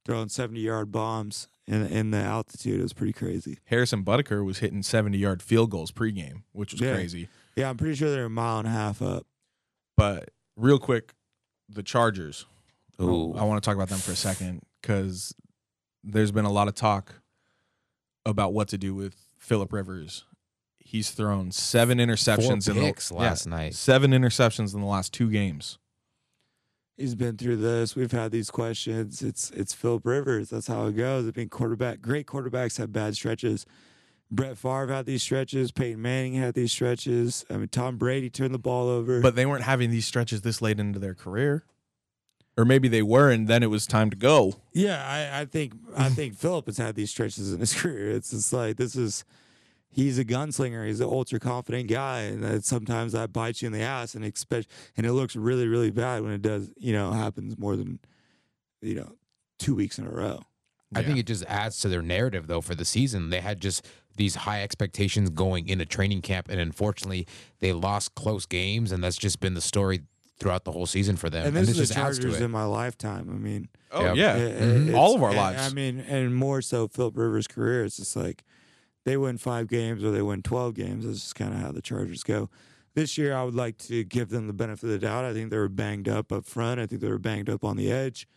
throwing 0.05 0.27
70 0.29 0.59
yard 0.59 0.91
bombs 0.91 1.47
in 1.65 1.87
in 1.87 2.11
the 2.11 2.17
altitude. 2.19 2.79
It 2.79 2.83
was 2.83 2.93
pretty 2.93 3.13
crazy. 3.13 3.57
Harrison 3.65 4.03
Butker 4.03 4.43
was 4.43 4.59
hitting 4.59 4.83
70 4.83 5.17
yard 5.17 5.41
field 5.41 5.71
goals 5.71 5.91
pregame, 5.91 6.43
which 6.51 6.73
was 6.73 6.81
Yeah. 6.81 6.93
crazy. 6.95 7.29
Yeah, 7.55 7.69
I'm 7.69 7.77
pretty 7.77 7.95
sure 7.95 8.11
they're 8.11 8.25
a 8.25 8.29
mile 8.29 8.59
and 8.59 8.67
a 8.67 8.71
half 8.71 9.01
up. 9.01 9.25
But 9.95 10.31
real 10.57 10.77
quick, 10.79 11.13
the 11.69 11.81
Chargers. 11.81 12.45
Ooh. 13.01 13.33
I 13.35 13.43
want 13.43 13.63
to 13.63 13.65
talk 13.65 13.75
about 13.75 13.87
them 13.89 13.99
for 13.99 14.11
a 14.11 14.15
second 14.15 14.61
because 14.81 15.33
there's 16.05 16.31
been 16.31 16.45
a 16.45 16.51
lot 16.51 16.67
of 16.67 16.75
talk 16.75 17.15
about 18.25 18.53
what 18.53 18.67
to 18.69 18.77
do 18.77 18.93
with 18.93 19.15
Philip 19.37 19.73
Rivers. 19.73 20.25
He's 20.79 21.09
thrown 21.11 21.51
seven 21.51 21.97
interceptions 21.97 22.69
in 22.69 22.75
picks 22.75 23.09
the 23.09 23.15
last 23.15 23.45
yeah, 23.45 23.55
night. 23.55 23.73
Seven 23.73 24.11
interceptions 24.11 24.73
in 24.73 24.81
the 24.81 24.87
last 24.87 25.13
two 25.13 25.29
games. 25.29 25.79
He's 26.95 27.15
been 27.15 27.37
through 27.37 27.57
this. 27.57 27.95
We've 27.95 28.11
had 28.11 28.31
these 28.31 28.49
questions. 28.49 29.21
It's 29.21 29.51
it's 29.51 29.73
Philip 29.73 30.05
Rivers. 30.05 30.49
That's 30.49 30.67
how 30.67 30.85
it 30.85 30.95
goes. 30.95 31.27
I 31.27 31.31
mean, 31.35 31.49
quarterback, 31.49 32.01
great 32.01 32.27
quarterbacks 32.27 32.77
have 32.77 32.93
bad 32.93 33.15
stretches. 33.15 33.65
Brett 34.31 34.57
Favre 34.57 34.87
had 34.87 35.05
these 35.05 35.21
stretches. 35.21 35.71
Peyton 35.71 36.01
Manning 36.01 36.35
had 36.35 36.53
these 36.53 36.71
stretches. 36.71 37.45
I 37.49 37.57
mean, 37.57 37.67
Tom 37.67 37.97
Brady 37.97 38.29
turned 38.29 38.53
the 38.53 38.59
ball 38.59 38.87
over. 38.87 39.21
But 39.21 39.35
they 39.35 39.45
weren't 39.45 39.63
having 39.63 39.91
these 39.91 40.05
stretches 40.05 40.41
this 40.41 40.61
late 40.61 40.79
into 40.79 40.99
their 40.99 41.13
career. 41.13 41.63
Or 42.57 42.63
maybe 42.63 42.87
they 42.87 43.01
were 43.01 43.31
and 43.31 43.47
then 43.47 43.63
it 43.63 43.69
was 43.69 43.85
time 43.85 44.09
to 44.09 44.15
go. 44.15 44.53
yeah, 44.71 45.05
I, 45.05 45.41
I 45.41 45.45
think 45.45 45.73
I 45.95 46.09
think 46.09 46.35
Philip 46.37 46.67
has 46.67 46.77
had 46.77 46.95
these 46.95 47.09
stretches 47.09 47.51
in 47.51 47.59
his 47.59 47.73
career. 47.81 48.11
It's 48.11 48.31
just 48.31 48.53
like 48.53 48.77
this 48.77 48.95
is 48.95 49.25
he's 49.89 50.19
a 50.19 50.25
gunslinger. 50.25 50.85
He's 50.87 50.99
an 51.01 51.07
ultra 51.07 51.39
confident 51.39 51.89
guy, 51.89 52.21
and 52.21 52.43
that 52.43 52.63
sometimes 52.63 53.13
that 53.13 53.33
bites 53.33 53.61
you 53.61 53.67
in 53.67 53.73
the 53.73 53.81
ass, 53.81 54.15
and 54.15 54.23
expect 54.23 54.67
and 54.95 55.05
it 55.05 55.13
looks 55.13 55.35
really 55.35 55.67
really 55.67 55.91
bad 55.91 56.23
when 56.23 56.31
it 56.31 56.41
does. 56.41 56.71
You 56.77 56.93
know, 56.93 57.11
happens 57.11 57.57
more 57.57 57.75
than 57.75 57.99
you 58.81 58.95
know 58.95 59.15
two 59.59 59.75
weeks 59.75 59.99
in 59.99 60.05
a 60.05 60.11
row. 60.11 60.41
I 60.93 61.03
think 61.03 61.17
it 61.17 61.25
just 61.25 61.43
adds 61.47 61.79
to 61.81 61.89
their 61.89 62.01
narrative 62.01 62.47
though 62.47 62.61
for 62.61 62.73
the 62.73 62.85
season. 62.85 63.29
They 63.29 63.41
had 63.41 63.59
just 63.59 63.85
these 64.15 64.35
high 64.35 64.63
expectations 64.63 65.29
going 65.29 65.67
into 65.67 65.85
training 65.85 66.21
camp, 66.21 66.47
and 66.49 66.59
unfortunately, 66.59 67.27
they 67.59 67.73
lost 67.73 68.15
close 68.15 68.45
games, 68.45 68.93
and 68.93 69.03
that's 69.03 69.17
just 69.17 69.41
been 69.41 69.55
the 69.55 69.61
story 69.61 70.01
throughout 70.37 70.65
the 70.65 70.71
whole 70.71 70.85
season 70.85 71.15
for 71.15 71.29
them. 71.29 71.47
And 71.47 71.55
this 71.55 71.69
is 71.69 71.77
just 71.77 71.93
the 71.93 71.99
adds 71.99 72.19
Chargers 72.19 72.41
in 72.41 72.51
my 72.51 72.65
lifetime. 72.65 73.29
I 73.29 73.37
mean. 73.37 73.69
Oh 73.91 74.03
Yeah. 74.03 74.13
yeah. 74.13 74.35
It- 74.37 74.87
Mhm. 74.89 74.95
All 74.97 75.15
of 75.15 75.23
our 75.23 75.29
and- 75.29 75.37
lives. 75.37 75.71
I 75.71 75.73
mean, 75.73 75.99
and 76.01 76.35
more 76.35 76.61
so 76.61 76.87
Philip 76.87 77.15
Rivers' 77.17 77.47
career. 77.47 77.85
It's 77.85 77.97
just 77.97 78.15
like 78.15 78.43
they 79.05 79.15
win 79.17 79.37
five 79.37 79.67
games 79.67 80.03
or 80.03 80.11
they 80.11 80.21
win 80.21 80.41
12 80.41 80.73
games. 80.73 81.05
This 81.05 81.25
is 81.27 81.33
kind 81.33 81.53
of 81.53 81.59
how 81.61 81.71
the 81.71 81.81
Chargers 81.81 82.23
go. 82.23 82.49
This 82.95 83.17
year, 83.17 83.35
I 83.35 83.43
would 83.43 83.55
like 83.55 83.77
to 83.79 84.03
give 84.03 84.29
them 84.29 84.47
the 84.47 84.53
benefit 84.53 84.83
of 84.85 84.89
the 84.89 84.99
doubt. 84.99 85.25
I 85.25 85.33
think 85.33 85.51
they 85.51 85.57
were 85.57 85.69
banged 85.69 86.07
up 86.09 86.31
up 86.31 86.45
front. 86.45 86.79
I 86.79 86.85
think 86.87 87.01
they 87.01 87.09
were 87.09 87.19
banged 87.19 87.49
up 87.49 87.63
on 87.63 87.77
the 87.77 87.91
edge. 87.91 88.27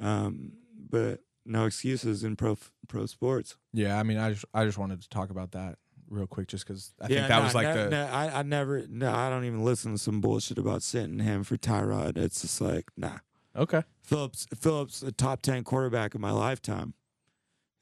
Um, 0.00 0.52
but 0.90 1.20
no 1.44 1.66
excuses 1.66 2.22
in 2.24 2.36
pro 2.36 2.56
pro 2.88 3.06
sports. 3.06 3.56
Yeah, 3.72 3.98
I 3.98 4.02
mean 4.04 4.18
I 4.18 4.30
just 4.32 4.44
I 4.54 4.64
just 4.64 4.78
wanted 4.78 5.00
to 5.02 5.08
talk 5.08 5.30
about 5.30 5.52
that 5.52 5.78
real 6.12 6.26
quick 6.26 6.48
just 6.48 6.66
because 6.66 6.92
I 7.00 7.04
yeah, 7.08 7.16
think 7.16 7.28
that 7.28 7.38
nah, 7.38 7.44
was 7.44 7.54
like 7.54 7.66
ne- 7.66 7.84
the 7.84 7.90
ne- 7.90 8.08
I, 8.08 8.40
I 8.40 8.42
never. 8.42 8.84
No, 8.88 9.12
I 9.12 9.30
don't 9.30 9.44
even 9.44 9.64
listen 9.64 9.92
to 9.92 9.98
some 9.98 10.20
bullshit 10.20 10.58
about 10.58 10.82
sitting 10.82 11.18
him 11.18 11.42
for 11.42 11.56
Tyrod. 11.56 12.16
It's 12.18 12.42
just 12.42 12.60
like 12.60 12.86
nah. 12.96 13.18
Okay. 13.56 13.82
Phillips 14.02 14.46
Phillips 14.54 15.02
a 15.02 15.12
top 15.12 15.42
ten 15.42 15.64
quarterback 15.64 16.14
of 16.14 16.20
my 16.20 16.30
lifetime. 16.30 16.94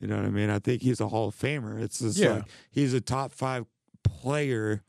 You 0.00 0.06
know 0.06 0.16
what 0.16 0.24
I 0.24 0.30
mean? 0.30 0.48
I 0.48 0.58
think 0.58 0.82
he's 0.82 1.00
a 1.00 1.08
Hall 1.08 1.28
of 1.28 1.36
Famer. 1.36 1.80
It's 1.82 1.98
just 1.98 2.16
Yeah. 2.18 2.34
like 2.34 2.44
he's 2.70 2.94
a 2.94 3.00
top 3.00 3.32
five 3.32 3.66
player 4.02 4.82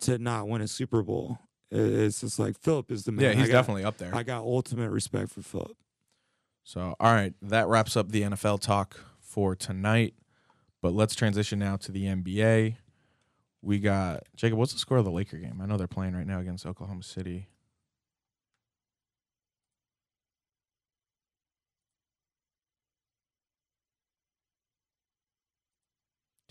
to 0.00 0.18
not 0.18 0.48
win 0.48 0.60
a 0.62 0.68
Super 0.68 1.02
Bowl. 1.02 1.38
It's 1.70 2.20
just 2.20 2.38
like 2.38 2.56
Philip 2.60 2.92
is 2.92 3.04
the 3.04 3.12
man. 3.12 3.24
Yeah, 3.24 3.32
he's 3.32 3.48
got- 3.48 3.60
definitely 3.60 3.84
up 3.84 3.98
there. 3.98 4.14
I 4.14 4.22
got 4.22 4.42
ultimate 4.42 4.90
respect 4.90 5.30
for 5.30 5.42
Philip. 5.42 5.76
So, 6.62 6.94
all 6.98 7.12
right, 7.12 7.32
that 7.42 7.68
wraps 7.68 7.96
up 7.96 8.10
the 8.10 8.22
NFL 8.22 8.60
talk 8.60 8.98
for 9.20 9.54
tonight. 9.54 10.14
But 10.82 10.92
let's 10.92 11.14
transition 11.14 11.58
now 11.58 11.76
to 11.78 11.92
the 11.92 12.04
NBA. 12.04 12.76
We 13.62 13.78
got 13.80 14.22
Jacob. 14.36 14.58
What's 14.58 14.72
the 14.72 14.78
score 14.78 14.98
of 14.98 15.04
the 15.04 15.10
Laker 15.10 15.38
game? 15.38 15.60
I 15.60 15.66
know 15.66 15.76
they're 15.76 15.86
playing 15.88 16.14
right 16.14 16.26
now 16.26 16.38
against 16.40 16.66
Oklahoma 16.66 17.02
City. 17.02 17.48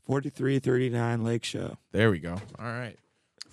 Forty-three, 0.06 0.60
thirty-nine, 0.60 1.24
Lake 1.24 1.44
Show. 1.44 1.78
There 1.92 2.12
we 2.12 2.20
go. 2.20 2.36
All 2.60 2.66
right. 2.66 2.98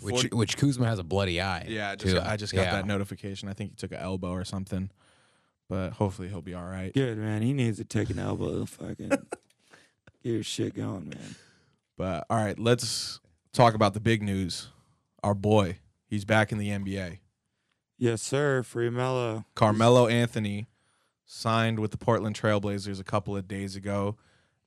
which 0.01 0.15
40 0.23 0.29
which 0.37 0.57
Kuzma 0.57 0.87
has 0.87 0.99
a 0.99 1.05
bloody 1.05 1.41
eye. 1.41 1.67
yeah, 1.69 1.91
I 1.91 1.97
just 1.97 2.15
too. 2.15 2.19
got, 2.21 2.27
I 2.27 2.37
just 2.37 2.53
got 2.55 2.63
Yeah. 2.63 2.73
that 2.73 2.87
notification. 2.87 3.49
I 3.49 3.55
think 3.55 3.71
he 3.71 3.77
took 3.77 3.93
an 3.93 3.99
elbow 3.99 4.33
or 4.33 4.45
something, 4.45 4.91
but 5.69 5.95
hopefully 5.95 6.29
he'll 6.29 6.43
be 6.43 6.55
all 6.55 6.65
right. 6.67 6.93
Good 6.93 7.17
man. 7.19 7.41
He 7.43 7.53
needs 7.55 7.79
to 7.79 7.85
take 7.85 8.11
an 8.11 8.19
elbow. 8.19 8.67
Fucking 8.67 9.13
get 10.23 10.33
your 10.33 10.43
shit 10.43 10.75
going, 10.75 11.09
man. 11.09 11.35
But 11.97 12.27
all 12.31 12.37
right, 12.37 12.59
let's 12.59 13.21
talk 13.53 13.75
about 13.75 13.95
the 13.95 14.01
big 14.01 14.23
news. 14.23 14.69
Our 15.23 15.35
boy, 15.35 15.79
he's 16.07 16.25
back 16.25 16.53
in 16.53 16.59
the 16.59 16.69
NBA. 16.69 17.19
Yes, 17.99 18.23
sir. 18.23 18.63
Free 18.63 18.91
Melo. 18.91 19.45
Carmelo 19.55 20.09
Anthony 20.09 20.67
signed 21.25 21.79
with 21.79 21.93
the 21.93 21.99
Portland 21.99 22.39
Trailblazers 22.39 23.01
a 23.01 23.05
couple 23.05 23.37
of 23.37 23.47
days 23.47 23.77
ago 23.77 24.17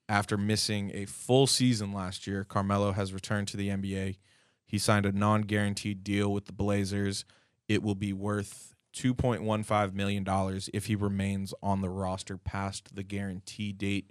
after 0.07 0.37
missing 0.37 0.91
a 0.93 1.05
full 1.05 1.47
season 1.47 1.91
last 1.91 2.27
year. 2.27 2.43
Carmelo 2.43 2.93
has 2.93 3.13
returned 3.13 3.47
to 3.49 3.57
the 3.57 3.69
NBA. 3.69 4.17
He 4.65 4.77
signed 4.77 5.05
a 5.05 5.11
non 5.11 5.41
guaranteed 5.41 6.03
deal 6.03 6.31
with 6.31 6.45
the 6.45 6.53
Blazers. 6.53 7.25
It 7.67 7.83
will 7.83 7.95
be 7.95 8.13
worth 8.13 8.73
$2.15 8.95 9.93
million 9.93 10.25
if 10.73 10.85
he 10.85 10.95
remains 10.95 11.53
on 11.61 11.81
the 11.81 11.89
roster 11.89 12.37
past 12.37 12.95
the 12.95 13.03
guarantee 13.03 13.73
date 13.73 14.09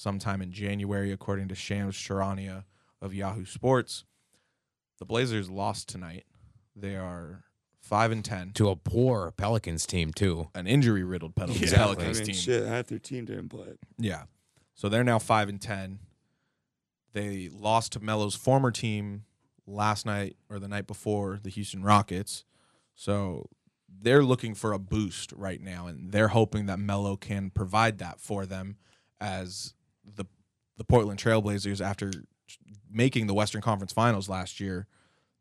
sometime 0.00 0.42
in 0.42 0.52
January, 0.52 1.10
according 1.10 1.48
to 1.48 1.54
Shams 1.54 1.96
Charania 1.96 2.64
of 3.00 3.14
Yahoo 3.14 3.46
Sports. 3.46 4.04
The 4.98 5.06
Blazers 5.06 5.48
lost 5.48 5.88
tonight. 5.88 6.24
They 6.76 6.96
are 6.96 7.44
5 7.80 8.10
and 8.12 8.22
10 8.24 8.52
to 8.56 8.68
a 8.68 8.76
poor 8.76 9.30
Pelicans 9.30 9.86
team 9.86 10.12
too. 10.12 10.48
an 10.54 10.66
injury 10.66 11.02
riddled 11.02 11.34
Pelicans, 11.34 11.72
Yeah, 11.72 11.78
Pelicans 11.78 12.18
I 12.18 12.20
mean, 12.20 12.26
team. 12.26 12.34
shit. 12.34 12.66
Half 12.66 12.88
their 12.88 12.98
team 12.98 13.24
didn't 13.24 13.48
play. 13.48 13.68
Yeah. 13.98 14.24
So 14.74 14.90
they're 14.90 15.02
now 15.04 15.18
five 15.18 15.48
and 15.48 15.60
ten. 15.60 16.00
They 17.14 17.48
lost 17.50 17.92
to 17.92 18.00
Melo's 18.00 18.34
former 18.34 18.70
team 18.70 19.24
last 19.66 20.04
night 20.04 20.36
or 20.50 20.58
the 20.58 20.68
night 20.68 20.86
before, 20.86 21.40
the 21.42 21.48
Houston 21.48 21.82
Rockets. 21.82 22.44
So 22.94 23.48
they're 23.88 24.22
looking 24.24 24.54
for 24.54 24.72
a 24.74 24.78
boost 24.78 25.32
right 25.32 25.60
now, 25.60 25.86
and 25.86 26.12
they're 26.12 26.28
hoping 26.28 26.66
that 26.66 26.78
Melo 26.78 27.16
can 27.16 27.48
provide 27.48 27.96
that 27.98 28.20
for 28.20 28.44
them 28.44 28.76
as 29.18 29.72
the 30.14 30.24
the 30.76 30.84
Portland 30.84 31.18
Trailblazers 31.18 31.80
after 31.80 32.12
making 32.90 33.26
the 33.26 33.34
Western 33.34 33.60
Conference 33.60 33.92
Finals 33.92 34.28
last 34.28 34.60
year, 34.60 34.86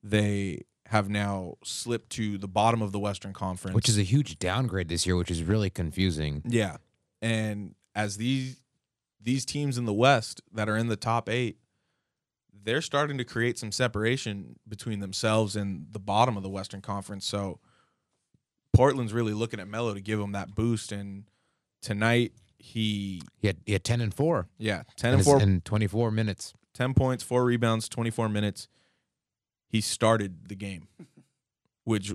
they 0.01 0.61
have 0.87 1.09
now 1.09 1.55
slipped 1.63 2.11
to 2.11 2.37
the 2.37 2.47
bottom 2.47 2.81
of 2.81 2.91
the 2.91 2.99
Western 2.99 3.33
Conference. 3.33 3.75
Which 3.75 3.89
is 3.89 3.97
a 3.97 4.03
huge 4.03 4.37
downgrade 4.39 4.87
this 4.87 5.05
year, 5.05 5.15
which 5.15 5.31
is 5.31 5.43
really 5.43 5.69
confusing. 5.69 6.43
Yeah. 6.45 6.77
And 7.21 7.75
as 7.95 8.17
these 8.17 8.61
these 9.19 9.45
teams 9.45 9.77
in 9.77 9.85
the 9.85 9.93
West 9.93 10.41
that 10.53 10.69
are 10.69 10.77
in 10.77 10.87
the 10.87 10.95
top 10.95 11.27
8, 11.27 11.57
they're 12.63 12.81
starting 12.81 13.17
to 13.17 13.23
create 13.23 13.57
some 13.57 13.71
separation 13.71 14.57
between 14.67 14.99
themselves 14.99 15.55
and 15.55 15.87
the 15.91 15.99
bottom 15.99 16.37
of 16.37 16.43
the 16.43 16.49
Western 16.49 16.81
Conference. 16.81 17.25
So 17.25 17.59
Portland's 18.73 19.13
really 19.13 19.33
looking 19.33 19.59
at 19.59 19.67
Melo 19.67 19.93
to 19.93 20.01
give 20.01 20.19
him 20.19 20.33
that 20.33 20.53
boost 20.53 20.91
and 20.91 21.25
tonight 21.81 22.33
he 22.65 23.21
He 23.39 23.47
had, 23.47 23.57
he 23.65 23.73
had 23.73 23.83
ten 23.83 24.01
and 24.01 24.13
four, 24.13 24.47
yeah, 24.57 24.83
10 24.97 25.13
in, 25.13 25.15
and 25.19 25.25
4 25.25 25.41
in 25.41 25.61
twenty 25.61 25.87
four 25.87 26.11
minutes. 26.11 26.53
10 26.73 26.93
points, 26.93 27.23
4 27.23 27.45
rebounds, 27.45 27.87
24 27.87 28.27
minutes. 28.27 28.67
He 29.69 29.79
started 29.79 30.49
the 30.49 30.55
game, 30.55 30.89
which 31.85 32.13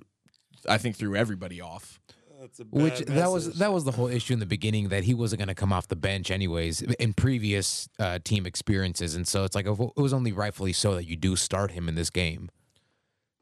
I 0.68 0.76
think 0.76 0.96
threw 0.96 1.16
everybody 1.16 1.62
off. 1.62 1.98
That's 2.38 2.60
a 2.60 2.64
Which 2.64 3.06
bad 3.06 3.16
that 3.16 3.30
was 3.30 3.54
that 3.58 3.72
was 3.72 3.84
the 3.84 3.92
whole 3.92 4.08
issue 4.08 4.32
in 4.32 4.38
the 4.38 4.46
beginning 4.46 4.88
that 4.88 5.04
he 5.04 5.14
wasn't 5.14 5.40
going 5.40 5.48
to 5.48 5.54
come 5.54 5.72
off 5.72 5.88
the 5.88 5.96
bench 5.96 6.30
anyways 6.30 6.82
in 6.82 7.12
previous 7.12 7.88
uh, 7.98 8.18
team 8.22 8.46
experiences, 8.46 9.14
and 9.14 9.28
so 9.28 9.44
it's 9.44 9.54
like 9.54 9.66
it 9.66 9.78
was 9.96 10.12
only 10.12 10.32
rightfully 10.32 10.72
so 10.72 10.94
that 10.94 11.04
you 11.04 11.16
do 11.16 11.36
start 11.36 11.72
him 11.72 11.88
in 11.88 11.94
this 11.94 12.10
game. 12.10 12.50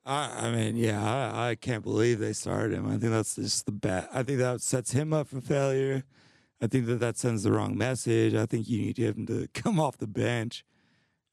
I, 0.05 0.47
I 0.47 0.51
mean, 0.51 0.77
yeah, 0.77 1.03
I, 1.05 1.51
I 1.51 1.55
can't 1.55 1.85
believe 1.85 2.19
they 2.19 2.33
started 2.33 2.73
him. 2.73 2.87
I 2.87 2.97
think 2.97 3.13
that's 3.13 3.37
just 3.37 3.67
the 3.67 3.73
bad. 3.73 4.09
I 4.13 4.23
think 4.23 4.39
that 4.39 4.61
sets 4.63 4.93
him 4.93 5.13
up 5.13 5.29
for 5.29 5.41
failure. 5.41 6.03
I 6.61 6.67
think 6.67 6.87
that 6.87 7.01
that 7.01 7.17
sends 7.17 7.45
the 7.45 7.53
wrong 7.53 7.77
message. 7.77 8.35
I 8.35 8.47
think 8.47 8.69
you 8.69 8.79
need 8.81 8.97
to 8.97 9.03
him 9.03 9.27
to 9.27 9.49
come 9.55 9.79
off 9.79 9.99
the 9.99 10.07
bench. 10.07 10.65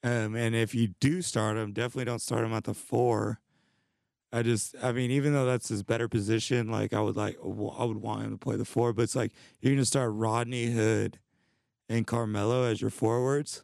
Um, 0.03 0.35
and 0.35 0.55
if 0.55 0.75
you 0.75 0.89
do 0.99 1.21
start 1.21 1.57
him, 1.57 1.73
definitely 1.73 2.05
don't 2.05 2.21
start 2.21 2.45
him 2.45 2.53
at 2.53 2.65
the 2.65 2.75
four. 2.75 3.39
I 4.31 4.43
just, 4.43 4.75
I 4.83 4.91
mean, 4.91 5.09
even 5.11 5.33
though 5.33 5.45
that's 5.45 5.69
his 5.69 5.81
better 5.81 6.07
position, 6.07 6.69
like 6.69 6.93
I 6.93 6.99
would 6.99 7.15
like, 7.15 7.37
I 7.41 7.85
would 7.85 7.97
want 7.97 8.23
him 8.23 8.31
to 8.31 8.37
play 8.37 8.55
the 8.55 8.65
four. 8.65 8.93
But 8.93 9.03
it's 9.03 9.15
like 9.15 9.31
you're 9.61 9.73
gonna 9.73 9.85
start 9.85 10.11
Rodney 10.13 10.67
Hood 10.71 11.19
and 11.89 12.05
Carmelo 12.05 12.63
as 12.63 12.81
your 12.81 12.89
forwards. 12.89 13.63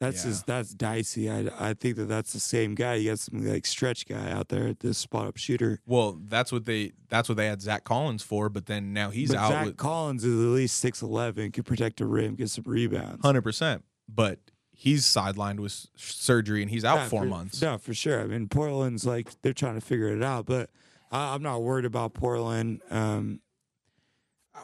That's 0.00 0.24
Yeah. 0.24 0.30
just 0.30 0.46
that's 0.46 0.72
dicey. 0.74 1.30
I 1.30 1.50
I 1.58 1.74
think 1.74 1.96
that 1.96 2.06
that's 2.08 2.32
the 2.32 2.40
same 2.40 2.74
guy. 2.74 2.94
You 2.94 3.10
got 3.10 3.18
some 3.18 3.44
like 3.46 3.66
stretch 3.66 4.06
guy 4.08 4.30
out 4.32 4.48
there, 4.48 4.66
at 4.68 4.80
this 4.80 4.96
spot 4.96 5.26
up 5.26 5.36
shooter. 5.36 5.80
Well, 5.86 6.18
that's 6.26 6.50
what 6.50 6.64
they 6.64 6.92
that's 7.10 7.28
what 7.28 7.36
they 7.36 7.46
had 7.46 7.60
Zach 7.60 7.84
Collins 7.84 8.22
for, 8.22 8.48
but 8.48 8.64
then 8.66 8.92
now 8.94 9.10
he's 9.10 9.28
but 9.28 9.36
out 9.38 9.50
Zach 9.52 9.66
with 9.66 9.76
Collins 9.76 10.24
is 10.24 10.32
at 10.42 10.48
least 10.48 10.78
six 10.78 11.02
eleven, 11.02 11.52
can 11.52 11.64
protect 11.64 12.00
a 12.00 12.06
rim, 12.06 12.34
get 12.34 12.48
some 12.48 12.64
rebounds. 12.66 13.22
hundred 13.22 13.42
percent. 13.42 13.84
But 14.08 14.38
he's 14.72 15.04
sidelined 15.04 15.60
with 15.60 15.86
surgery 15.96 16.62
and 16.62 16.70
he's 16.70 16.84
out 16.86 16.96
Yeah, 16.96 17.08
four 17.08 17.22
for- 17.24 17.28
months. 17.28 17.60
No, 17.60 17.76
for 17.76 17.92
sure. 17.92 18.22
I 18.22 18.26
mean, 18.26 18.48
Portland's 18.48 19.04
like 19.04 19.40
they're 19.42 19.52
trying 19.52 19.74
to 19.74 19.82
figure 19.82 20.08
it 20.16 20.22
out, 20.22 20.46
but 20.46 20.70
I, 21.12 21.34
I'm 21.34 21.42
not 21.42 21.62
worried 21.62 21.84
about 21.84 22.14
Portland. 22.14 22.80
Um, 22.90 23.40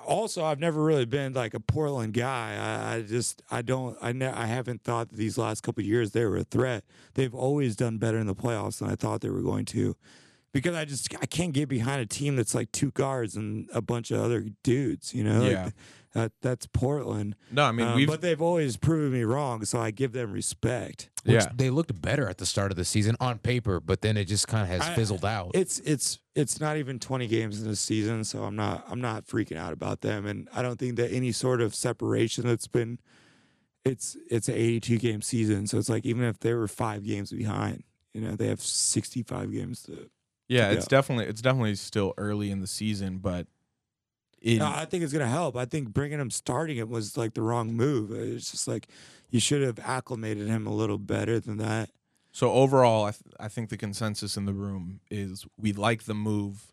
also, 0.06 0.44
I've 0.44 0.58
never 0.60 0.82
really 0.82 1.04
been 1.04 1.32
like 1.32 1.54
a 1.54 1.60
Portland 1.60 2.12
guy. 2.12 2.56
I, 2.56 2.96
I 2.96 3.02
just 3.02 3.42
I 3.50 3.62
don't 3.62 3.96
I 4.02 4.12
ne- 4.12 4.26
I 4.26 4.46
haven't 4.46 4.82
thought 4.82 5.10
these 5.10 5.38
last 5.38 5.62
couple 5.62 5.82
years 5.84 6.12
they 6.12 6.24
were 6.24 6.36
a 6.36 6.44
threat. 6.44 6.84
They've 7.14 7.34
always 7.34 7.76
done 7.76 7.98
better 7.98 8.18
in 8.18 8.26
the 8.26 8.34
playoffs 8.34 8.78
than 8.78 8.90
I 8.90 8.96
thought 8.96 9.20
they 9.20 9.30
were 9.30 9.42
going 9.42 9.64
to. 9.66 9.96
Because 10.56 10.74
I 10.76 10.84
just 10.84 11.14
I 11.20 11.26
can't 11.26 11.52
get 11.52 11.68
behind 11.68 12.00
a 12.00 12.06
team 12.06 12.36
that's 12.36 12.54
like 12.54 12.72
two 12.72 12.90
guards 12.92 13.36
and 13.36 13.68
a 13.72 13.80
bunch 13.82 14.10
of 14.10 14.20
other 14.20 14.46
dudes, 14.62 15.14
you 15.14 15.22
know. 15.24 15.40
Like, 15.42 15.50
Yeah. 15.52 15.70
that 16.14 16.32
that's 16.42 16.66
Portland. 16.66 17.36
No, 17.52 17.64
I 17.64 17.72
mean 17.72 17.86
Um, 17.88 17.96
we've 17.96 18.06
but 18.08 18.20
they've 18.22 18.40
always 18.40 18.76
proven 18.76 19.12
me 19.12 19.24
wrong, 19.24 19.64
so 19.64 19.78
I 19.80 19.90
give 19.90 20.12
them 20.12 20.32
respect. 20.32 21.10
Which 21.24 21.34
yeah. 21.34 21.50
they 21.54 21.70
looked 21.70 22.00
better 22.00 22.28
at 22.28 22.38
the 22.38 22.46
start 22.46 22.70
of 22.70 22.76
the 22.76 22.84
season 22.84 23.16
on 23.20 23.38
paper, 23.38 23.80
but 23.80 24.00
then 24.00 24.16
it 24.16 24.26
just 24.26 24.46
kind 24.48 24.62
of 24.62 24.68
has 24.68 24.82
I- 24.82 24.94
fizzled 24.94 25.24
out. 25.24 25.50
It's 25.54 25.78
it's 25.80 26.18
it's 26.34 26.60
not 26.60 26.76
even 26.76 26.98
20 26.98 27.26
games 27.26 27.60
in 27.60 27.68
the 27.68 27.76
season, 27.76 28.24
so 28.24 28.44
I'm 28.44 28.56
not 28.56 28.84
I'm 28.88 29.00
not 29.00 29.26
freaking 29.26 29.56
out 29.56 29.72
about 29.72 30.00
them, 30.02 30.24
and 30.26 30.48
I 30.54 30.62
don't 30.62 30.78
think 30.78 30.96
that 30.96 31.12
any 31.12 31.32
sort 31.32 31.60
of 31.60 31.74
separation 31.74 32.46
that's 32.46 32.66
been. 32.68 32.98
It's 33.84 34.16
it's 34.28 34.48
an 34.48 34.54
82 34.56 34.98
game 34.98 35.22
season, 35.22 35.66
so 35.68 35.78
it's 35.78 35.88
like 35.88 36.04
even 36.04 36.24
if 36.24 36.40
they 36.40 36.54
were 36.54 36.66
five 36.66 37.04
games 37.04 37.30
behind, 37.30 37.84
you 38.12 38.20
know, 38.20 38.34
they 38.34 38.48
have 38.48 38.60
65 38.60 39.52
games 39.52 39.82
to. 39.84 40.10
Yeah, 40.48 40.70
it's 40.70 40.86
definitely 40.86 41.26
it's 41.26 41.40
definitely 41.42 41.74
still 41.74 42.14
early 42.16 42.50
in 42.50 42.60
the 42.60 42.66
season, 42.66 43.18
but 43.18 43.46
in, 44.40 44.58
No, 44.58 44.66
I 44.66 44.84
think 44.84 45.02
it's 45.02 45.12
gonna 45.12 45.26
help. 45.26 45.56
I 45.56 45.64
think 45.64 45.92
bringing 45.92 46.20
him 46.20 46.30
starting 46.30 46.76
it 46.76 46.88
was 46.88 47.16
like 47.16 47.34
the 47.34 47.42
wrong 47.42 47.72
move. 47.72 48.10
It's 48.12 48.50
just 48.50 48.68
like 48.68 48.88
you 49.30 49.40
should 49.40 49.62
have 49.62 49.78
acclimated 49.80 50.46
him 50.46 50.66
a 50.66 50.72
little 50.72 50.98
better 50.98 51.40
than 51.40 51.56
that. 51.58 51.90
so 52.32 52.52
overall, 52.52 53.04
I 53.06 53.10
th- 53.10 53.34
I 53.40 53.48
think 53.48 53.70
the 53.70 53.76
consensus 53.76 54.36
in 54.36 54.44
the 54.44 54.52
room 54.54 55.00
is 55.10 55.46
we 55.58 55.72
like 55.72 56.04
the 56.04 56.14
move 56.14 56.72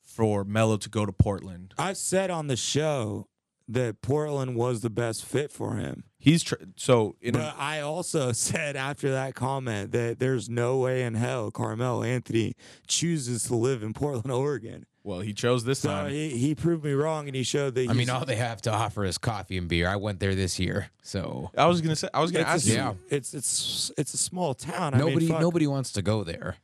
for 0.00 0.44
Melo 0.44 0.76
to 0.76 0.88
go 0.88 1.04
to 1.06 1.12
Portland. 1.12 1.74
I 1.78 1.92
said 1.94 2.30
on 2.30 2.46
the 2.46 2.56
show 2.56 3.28
that 3.68 4.00
Portland 4.02 4.56
was 4.56 4.80
the 4.80 4.90
best 4.90 5.24
fit 5.24 5.50
for 5.52 5.76
him. 5.76 6.04
He's 6.18 6.42
tr- 6.42 6.54
so 6.76 7.16
in 7.20 7.34
But 7.34 7.54
I 7.58 7.80
also 7.80 8.32
said 8.32 8.76
after 8.76 9.10
that 9.12 9.34
comment 9.34 9.92
that 9.92 10.18
there's 10.18 10.48
no 10.48 10.78
way 10.78 11.02
in 11.02 11.14
hell 11.14 11.50
Carmelo 11.50 12.02
Anthony 12.02 12.54
chooses 12.86 13.44
to 13.44 13.54
live 13.54 13.82
in 13.82 13.92
Portland, 13.92 14.30
Oregon. 14.32 14.86
well, 15.04 15.20
he 15.20 15.32
chose 15.32 15.64
this 15.64 15.80
So 15.80 15.90
time. 15.90 16.10
he, 16.10 16.30
he 16.30 16.54
proved 16.54 16.82
me 16.84 16.92
wrong 16.92 17.26
and 17.28 17.36
he 17.36 17.42
showed 17.42 17.74
that 17.74 17.88
I 17.88 17.92
mean, 17.92 18.10
all 18.10 18.24
they 18.24 18.36
have 18.36 18.62
to 18.62 18.72
offer 18.72 19.04
is 19.04 19.18
coffee 19.18 19.58
and 19.58 19.68
beer. 19.68 19.86
I 19.88 19.96
went 19.96 20.18
there 20.18 20.34
this 20.34 20.58
year, 20.58 20.88
so 21.02 21.50
I 21.56 21.66
was 21.66 21.80
gonna 21.80 21.94
say 21.96 22.08
I 22.14 22.20
was 22.20 22.32
gonna 22.32 22.42
it's 22.44 22.66
ask 22.66 22.66
a, 22.66 22.70
you. 22.70 22.76
Yeah. 22.76 22.94
it's 23.10 23.34
it's 23.34 23.92
it's 23.98 24.14
a 24.14 24.18
small 24.18 24.54
town. 24.54 24.94
I 24.94 24.98
nobody 24.98 25.28
mean, 25.30 25.40
nobody 25.40 25.66
wants 25.66 25.92
to 25.92 26.02
go 26.02 26.24
there. 26.24 26.56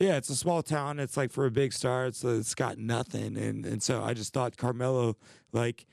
Yeah, 0.00 0.16
it's 0.16 0.28
a 0.30 0.36
small 0.36 0.62
town. 0.62 1.00
It's 1.00 1.16
like 1.16 1.32
for 1.32 1.46
a 1.46 1.50
big 1.50 1.72
star, 1.72 2.06
it's 2.06 2.22
it's 2.24 2.54
got 2.54 2.78
nothing, 2.78 3.36
and 3.36 3.64
and 3.66 3.82
so 3.82 4.02
I 4.02 4.12
just 4.14 4.32
thought 4.32 4.56
Carmelo, 4.56 5.16
like, 5.52 5.86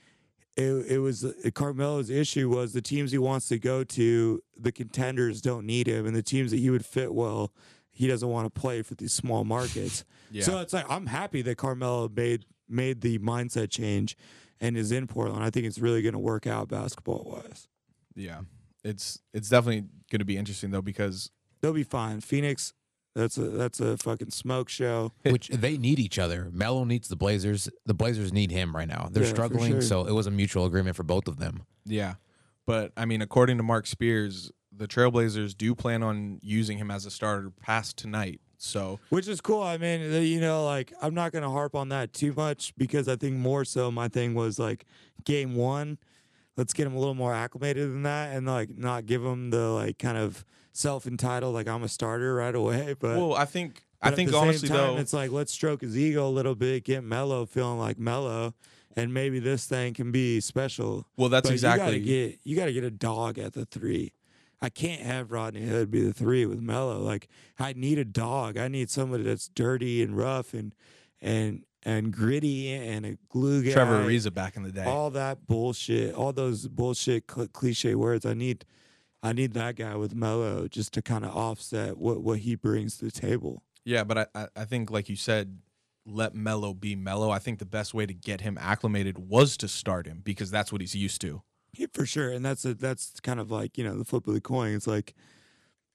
it 0.56 0.86
it 0.88 0.98
was 0.98 1.24
uh, 1.24 1.32
Carmelo's 1.54 2.10
issue 2.10 2.48
was 2.48 2.72
the 2.72 2.82
teams 2.82 3.12
he 3.12 3.18
wants 3.18 3.48
to 3.48 3.58
go 3.58 3.84
to, 3.84 4.42
the 4.56 4.72
contenders 4.72 5.40
don't 5.40 5.66
need 5.66 5.86
him, 5.86 6.06
and 6.06 6.16
the 6.16 6.22
teams 6.22 6.50
that 6.50 6.58
he 6.58 6.70
would 6.70 6.84
fit 6.84 7.14
well, 7.14 7.52
he 7.92 8.06
doesn't 8.06 8.28
want 8.28 8.52
to 8.52 8.60
play 8.60 8.82
for 8.82 8.94
these 8.94 9.12
small 9.12 9.44
markets. 9.44 10.04
Yeah. 10.28 10.42
So 10.42 10.58
it's 10.58 10.72
like 10.72 10.86
I'm 10.90 11.06
happy 11.06 11.40
that 11.42 11.56
Carmelo 11.56 12.08
made 12.08 12.46
made 12.68 13.00
the 13.00 13.20
mindset 13.20 13.70
change, 13.70 14.16
and 14.60 14.76
is 14.76 14.90
in 14.90 15.06
Portland. 15.06 15.44
I 15.44 15.50
think 15.50 15.66
it's 15.66 15.78
really 15.78 16.02
going 16.02 16.14
to 16.14 16.18
work 16.18 16.48
out 16.48 16.66
basketball 16.68 17.22
wise. 17.32 17.68
Yeah, 18.16 18.40
it's 18.82 19.20
it's 19.32 19.48
definitely 19.48 19.84
gonna 20.10 20.24
be 20.24 20.36
interesting 20.36 20.72
though 20.72 20.82
because 20.82 21.30
They'll 21.60 21.72
be 21.72 21.82
fine. 21.82 22.20
Phoenix, 22.20 22.74
that's 23.16 23.36
a 23.38 23.48
that's 23.48 23.80
a 23.80 23.96
fucking 23.96 24.30
smoke 24.30 24.68
show. 24.68 25.12
Which 25.24 25.48
they 25.48 25.76
need 25.76 25.98
each 25.98 26.18
other. 26.18 26.48
Melo 26.52 26.84
needs 26.84 27.08
the 27.08 27.16
Blazers. 27.16 27.68
The 27.86 27.94
Blazers 27.94 28.32
need 28.32 28.50
him 28.52 28.76
right 28.76 28.86
now. 28.86 29.08
They're 29.10 29.24
Yeah, 29.24 29.28
struggling, 29.30 29.72
sure. 29.72 29.82
so 29.82 30.04
it 30.06 30.12
was 30.12 30.26
a 30.26 30.30
mutual 30.30 30.64
agreement 30.66 30.94
for 30.96 31.02
both 31.02 31.26
of 31.26 31.38
them. 31.38 31.64
yeah, 31.84 32.14
but 32.66 32.92
I 32.96 33.04
mean 33.06 33.22
according 33.22 33.56
to 33.56 33.62
Marc 33.62 33.86
Spears, 33.86 34.52
the 34.70 34.86
Trailblazers 34.86 35.56
do 35.56 35.74
plan 35.74 36.02
on 36.02 36.38
using 36.42 36.78
him 36.78 36.90
as 36.90 37.06
a 37.06 37.10
starter 37.10 37.50
past 37.50 37.96
tonight. 37.96 38.40
So 38.58 39.00
Which 39.10 39.28
is 39.28 39.40
cool. 39.40 39.62
I 39.62 39.76
mean, 39.76 40.00
you 40.22 40.40
know, 40.40 40.64
like 40.64 40.92
I'm 41.02 41.14
not 41.14 41.32
gonna 41.32 41.50
harp 41.50 41.74
on 41.74 41.88
that 41.90 42.12
too 42.12 42.32
much 42.36 42.74
because 42.76 43.08
I 43.08 43.16
think 43.16 43.36
more 43.36 43.64
so 43.64 43.90
my 43.90 44.08
thing 44.08 44.34
was 44.34 44.58
like 44.58 44.84
game 45.24 45.54
one. 45.56 45.98
Let's 46.56 46.72
get 46.72 46.86
him 46.86 46.94
a 46.94 46.98
little 46.98 47.14
more 47.14 47.34
acclimated 47.34 47.90
than 47.90 48.02
that, 48.04 48.34
and 48.34 48.46
like 48.46 48.76
not 48.76 49.06
give 49.06 49.24
him 49.24 49.50
the 49.50 49.68
like 49.70 49.98
kind 49.98 50.16
of 50.16 50.44
self 50.72 51.06
entitled 51.06 51.54
like 51.54 51.68
I'm 51.68 51.82
a 51.82 51.88
starter 51.88 52.34
right 52.34 52.54
away. 52.54 52.94
But 52.98 53.16
well, 53.18 53.34
I 53.34 53.44
think 53.44 53.84
I 54.02 54.08
at 54.08 54.16
think 54.16 54.30
the 54.30 54.38
honestly 54.38 54.68
same 54.68 54.76
time, 54.76 54.94
though, 54.94 55.00
it's 55.00 55.12
like 55.12 55.30
let's 55.30 55.52
stroke 55.52 55.80
his 55.82 55.96
ego 55.96 56.26
a 56.26 56.30
little 56.30 56.54
bit, 56.54 56.84
get 56.84 57.04
Melo 57.04 57.46
feeling 57.46 57.78
like 57.78 57.98
Melo, 57.98 58.54
and 58.94 59.12
maybe 59.12 59.38
this 59.38 59.66
thing 59.66 59.94
can 59.94 60.10
be 60.12 60.40
special. 60.40 61.06
well 61.16 61.28
that's 61.28 61.48
But 61.48 61.52
exactly 61.52 61.84
you 61.86 61.90
gotta 61.92 62.30
get 62.30 62.38
you 62.44 62.56
gotta 62.56 62.72
get 62.72 62.84
a 62.84 62.90
dog 62.90 63.38
at 63.38 63.52
the 63.52 63.64
three. 63.66 64.12
I 64.62 64.70
can't 64.70 65.02
have 65.02 65.32
Rodney 65.32 65.66
Hood 65.66 65.90
be 65.90 66.00
the 66.00 66.14
three 66.14 66.46
with 66.46 66.60
Melo. 66.60 66.98
Like 67.00 67.28
I 67.58 67.74
need 67.74 67.98
a 67.98 68.04
dog. 68.06 68.56
I 68.56 68.68
need 68.68 68.88
somebody 68.90 69.22
that's 69.24 69.48
dirty 69.48 70.02
and 70.02 70.16
rough 70.16 70.54
and 70.54 70.74
and 71.20 71.64
and 71.86 72.12
gritty 72.12 72.72
and 72.74 73.06
a 73.06 73.16
glue 73.28 73.62
guy. 73.62 73.70
Trevor 73.70 74.02
Ariza 74.04 74.34
back 74.34 74.56
in 74.56 74.64
the 74.64 74.72
day. 74.72 74.84
All 74.84 75.08
that 75.10 75.46
bullshit, 75.46 76.14
all 76.14 76.32
those 76.32 76.66
bullshit 76.66 77.30
cl- 77.30 77.46
cliche 77.46 77.94
words. 77.94 78.26
I 78.26 78.34
need, 78.34 78.64
I 79.22 79.32
need 79.32 79.54
that 79.54 79.76
guy 79.76 79.94
with 79.94 80.12
Melo 80.12 80.66
just 80.66 80.92
to 80.94 81.02
kind 81.02 81.24
of 81.24 81.34
offset 81.34 81.96
what 81.96 82.20
what 82.22 82.40
he 82.40 82.56
brings 82.56 82.98
to 82.98 83.06
the 83.06 83.12
table. 83.12 83.62
Yeah, 83.84 84.02
but 84.02 84.30
I, 84.34 84.48
I, 84.56 84.64
think 84.64 84.90
like 84.90 85.08
you 85.08 85.14
said, 85.14 85.58
let 86.04 86.34
Melo 86.34 86.74
be 86.74 86.96
Melo. 86.96 87.30
I 87.30 87.38
think 87.38 87.60
the 87.60 87.64
best 87.64 87.94
way 87.94 88.04
to 88.04 88.12
get 88.12 88.40
him 88.40 88.58
acclimated 88.60 89.16
was 89.16 89.56
to 89.58 89.68
start 89.68 90.08
him 90.08 90.22
because 90.24 90.50
that's 90.50 90.72
what 90.72 90.80
he's 90.80 90.96
used 90.96 91.20
to. 91.20 91.42
Yeah, 91.72 91.86
for 91.94 92.04
sure. 92.04 92.32
And 92.32 92.44
that's 92.44 92.64
a, 92.64 92.74
that's 92.74 93.20
kind 93.20 93.38
of 93.38 93.52
like 93.52 93.78
you 93.78 93.84
know 93.84 93.96
the 93.96 94.04
flip 94.04 94.26
of 94.26 94.34
the 94.34 94.40
coin. 94.40 94.74
It's 94.74 94.88
like, 94.88 95.14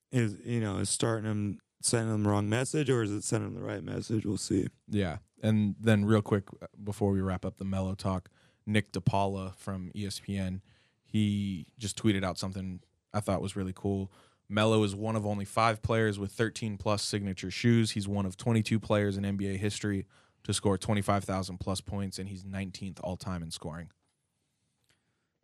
is 0.09 0.37
you 0.45 0.61
know 0.61 0.77
is 0.77 0.89
starting 0.89 1.29
him 1.29 1.59
sending 1.81 2.13
him 2.13 2.23
the 2.23 2.29
wrong 2.29 2.47
message 2.47 2.89
or 2.89 3.01
is 3.01 3.11
it 3.11 3.23
sending 3.23 3.49
him 3.49 3.55
the 3.55 3.65
right 3.65 3.83
message? 3.83 4.25
We'll 4.25 4.37
see. 4.37 4.67
Yeah. 4.87 5.17
And 5.41 5.75
then 5.79 6.05
real 6.05 6.21
quick 6.21 6.45
uh, 6.61 6.67
before 6.83 7.11
we 7.11 7.21
wrap 7.21 7.45
up 7.45 7.57
the 7.57 7.65
Melo 7.65 7.95
talk, 7.95 8.29
Nick 8.65 8.91
DePaula 8.91 9.55
from 9.55 9.91
ESPN, 9.95 10.61
he 11.03 11.67
just 11.77 12.01
tweeted 12.01 12.23
out 12.23 12.37
something 12.37 12.81
I 13.13 13.19
thought 13.19 13.41
was 13.41 13.55
really 13.55 13.73
cool. 13.75 14.11
Melo 14.47 14.83
is 14.83 14.95
one 14.95 15.15
of 15.15 15.25
only 15.25 15.45
five 15.45 15.81
players 15.81 16.19
with 16.19 16.31
13 16.31 16.77
plus 16.77 17.01
signature 17.03 17.49
shoes. 17.49 17.91
He's 17.91 18.07
one 18.07 18.25
of 18.25 18.37
22 18.37 18.79
players 18.79 19.17
in 19.17 19.23
NBA 19.23 19.57
history 19.57 20.05
to 20.43 20.53
score 20.53 20.77
25,000 20.77 21.57
plus 21.57 21.81
points, 21.81 22.19
and 22.19 22.27
he's 22.27 22.43
19th 22.43 22.99
all 23.03 23.15
time 23.15 23.43
in 23.43 23.51
scoring. 23.51 23.89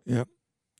Yep. 0.06 0.28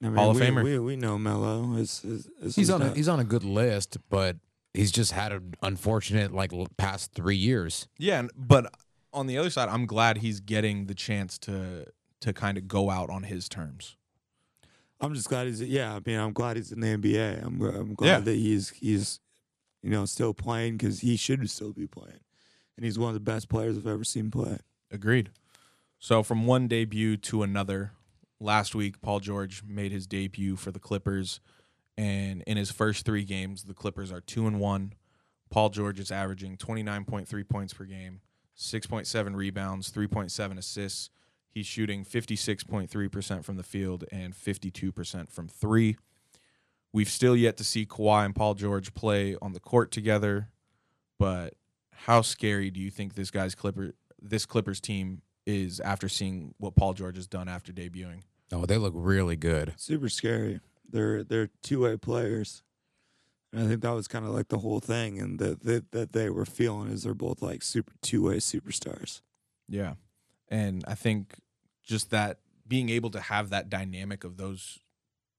I 0.04 0.06
mean, 0.06 0.16
Hall 0.16 0.32
of 0.32 0.36
we, 0.40 0.42
Famer. 0.42 0.64
We, 0.64 0.80
we 0.80 0.96
know 0.96 1.18
Melo. 1.18 1.76
Is, 1.76 2.04
is, 2.04 2.30
is 2.42 2.56
He's 2.56 2.70
on 2.70 2.82
a, 2.82 2.94
he's 2.94 3.08
on 3.08 3.20
a 3.20 3.24
good 3.24 3.44
list, 3.44 3.98
but 4.10 4.38
he's 4.74 4.92
just 4.92 5.12
had 5.12 5.32
an 5.32 5.54
unfortunate 5.64 6.34
like 6.34 6.52
past 6.78 7.14
three 7.14 7.36
years. 7.36 7.88
Yeah, 7.98 8.20
and- 8.20 8.32
but 8.36 8.74
on 9.14 9.28
the 9.28 9.38
other 9.38 9.50
side, 9.50 9.70
I'm 9.70 9.86
glad 9.86 10.18
he's 10.18 10.40
getting 10.40 10.86
the 10.86 10.94
chance 10.96 11.38
to 11.40 11.86
to 12.22 12.34
kind 12.34 12.58
of 12.58 12.68
go 12.68 12.90
out 12.90 13.10
on 13.10 13.24
his 13.24 13.48
terms. 13.48 13.96
I'm 15.00 15.14
just 15.14 15.30
glad 15.30 15.48
he's 15.48 15.62
yeah. 15.62 15.96
I 15.96 16.00
mean, 16.06 16.20
I'm 16.20 16.34
glad 16.34 16.58
he's 16.58 16.72
in 16.72 16.80
the 16.80 16.88
NBA. 16.88 17.46
I'm 17.46 17.62
I'm 17.62 17.94
glad 17.94 18.08
Yeah. 18.08 18.20
that 18.22 18.34
he's 18.36 18.70
he's 18.70 19.20
you 19.84 19.90
know 19.92 20.06
still 20.06 20.34
playing 20.34 20.78
because 20.78 21.00
he 21.02 21.16
should 21.16 21.48
still 21.50 21.74
be 21.74 21.88
playing, 21.88 22.20
and 22.76 22.84
he's 22.86 22.98
one 22.98 23.10
of 23.10 23.14
the 23.14 23.20
best 23.20 23.48
players 23.50 23.78
I've 23.78 23.88
ever 23.88 24.04
seen 24.04 24.32
play. 24.32 24.58
Agreed. 24.92 25.30
So 26.00 26.24
from 26.24 26.46
one 26.46 26.68
debut 26.68 27.18
to 27.18 27.44
another, 27.44 27.92
last 28.40 28.74
week 28.76 29.02
Paul 29.02 29.20
George 29.20 29.64
made 29.68 29.92
his 29.92 30.08
debut 30.08 30.56
for 30.56 30.72
the 30.72 30.80
Clippers, 30.80 31.40
and 31.98 32.42
in 32.44 32.58
his 32.58 32.72
first 32.72 33.06
three 33.06 33.24
games, 33.24 33.64
the 33.66 33.74
Clippers 33.74 34.12
are 34.12 34.22
two 34.22 34.48
and 34.48 34.60
one. 34.60 34.94
Paul 35.50 35.70
George 35.70 36.00
is 36.00 36.12
averaging 36.12 36.58
twenty 36.58 36.82
nine 36.84 37.06
point 37.06 37.28
three 37.28 37.44
points 37.44 37.74
per 37.74 37.86
game, 37.86 38.22
six 38.58 38.86
point 38.86 39.08
seven 39.08 39.34
rebounds, 39.34 39.90
three 39.90 40.08
point 40.08 40.32
seven 40.32 40.58
assists. 40.58 41.10
He's 41.50 41.66
shooting 41.66 42.04
fifty 42.04 42.36
six 42.36 42.66
point 42.66 42.90
three 42.90 43.08
percent 43.08 43.46
from 43.46 43.56
the 43.56 43.64
field 43.64 44.04
and 44.12 44.36
fifty 44.36 44.70
two 44.70 44.92
percent 44.92 45.32
from 45.32 45.48
three. 45.48 45.96
We've 46.92 47.10
still 47.10 47.36
yet 47.36 47.56
to 47.58 47.64
see 47.64 47.86
Kawhi 47.86 48.26
and 48.26 48.36
Paul 48.36 48.56
George 48.56 48.94
play 48.94 49.36
on 49.42 49.54
the 49.54 49.60
court 49.60 49.92
together, 49.92 50.50
but 51.18 51.54
how 51.92 52.22
scary 52.22 52.70
do 52.72 52.80
you 52.80 52.90
think 52.90 53.16
this 53.16 53.32
guy's 53.32 53.56
Clipper 53.56 53.94
this 54.22 54.46
Clippers 54.46 54.82
team 54.82 55.22
is 55.46 55.80
after 55.80 56.10
seeing 56.10 56.54
what 56.58 56.76
Paul 56.76 56.94
George 56.94 57.16
has 57.16 57.28
done 57.28 57.48
after 57.48 57.72
debuting? 57.72 58.22
Oh, 58.52 58.66
they 58.66 58.78
look 58.78 58.94
really 58.96 59.36
good. 59.36 59.74
Super 59.78 60.10
scary. 60.10 60.60
They're 60.90 61.24
they're 61.24 61.50
two 61.62 61.82
way 61.82 61.98
players. 61.98 62.64
And 63.54 63.64
I 63.64 63.68
think 63.68 63.82
that 63.82 63.92
was 63.92 64.08
kind 64.08 64.26
of 64.26 64.32
like 64.32 64.50
the 64.50 64.58
whole 64.60 64.80
thing, 64.80 65.20
and 65.20 65.40
that 65.40 65.64
that 65.64 65.92
that 65.92 66.12
they 66.14 66.30
were 66.30 66.46
feeling 66.46 66.90
is 66.90 67.04
they're 67.04 67.14
both 67.14 67.42
like 67.42 67.64
super 67.64 67.94
two 68.02 68.24
way 68.24 68.38
superstars. 68.38 69.22
Yeah. 69.70 69.94
And 70.50 70.84
I 70.88 70.96
think 70.96 71.36
just 71.84 72.10
that 72.12 72.40
being 72.68 72.90
able 72.90 73.10
to 73.12 73.20
have 73.22 73.50
that 73.50 73.70
dynamic 73.70 74.24
of 74.24 74.38
those 74.38 74.80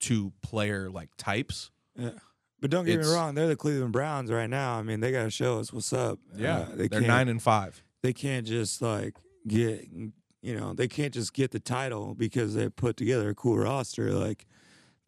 two 0.00 0.32
player 0.42 0.90
like 0.90 1.10
types 1.18 1.70
Yeah. 1.96 2.10
But 2.60 2.70
don't 2.70 2.84
get 2.84 2.94
It's- 2.94 3.06
me 3.08 3.14
wrong, 3.14 3.34
they're 3.34 3.46
the 3.48 3.56
Cleveland 3.56 3.92
Browns 3.92 4.30
right 4.30 4.48
now. 4.50 4.78
I 4.78 4.82
mean, 4.82 5.00
they 5.00 5.12
got 5.12 5.24
to 5.24 5.30
show 5.30 5.58
us 5.60 5.72
what's 5.72 5.92
up. 5.92 6.18
Yeah, 6.36 6.58
Uh, 6.60 6.64
they 6.70 6.88
they're 6.88 7.00
can't, 7.00 7.06
nine 7.06 7.28
and 7.28 7.42
five. 7.42 7.82
They 8.02 8.12
can't 8.12 8.46
just 8.46 8.80
like 8.82 9.14
get, 9.46 9.86
you 9.90 10.56
know, 10.56 10.72
they 10.74 10.88
can't 10.88 11.12
just 11.14 11.34
get 11.34 11.50
the 11.52 11.60
title 11.60 12.14
because 12.14 12.54
they 12.54 12.68
put 12.68 12.96
together 12.96 13.28
a 13.30 13.34
cool 13.34 13.58
roster. 13.58 14.12
Like, 14.12 14.46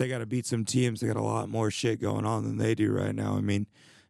they 0.01 0.09
got 0.09 0.19
to 0.19 0.27
beat 0.27 0.47
some 0.47 0.65
teams 0.65 1.01
that 1.01 1.09
got 1.09 1.17
a 1.17 1.23
lot 1.23 1.51
more 1.51 1.71
shit 1.71 2.01
going 2.01 2.25
on 2.25 2.43
than 2.45 2.57
they 2.57 2.75
do 2.75 2.91
right 2.91 3.15
now. 3.15 3.37
I 3.37 3.43
mean, 3.43 3.67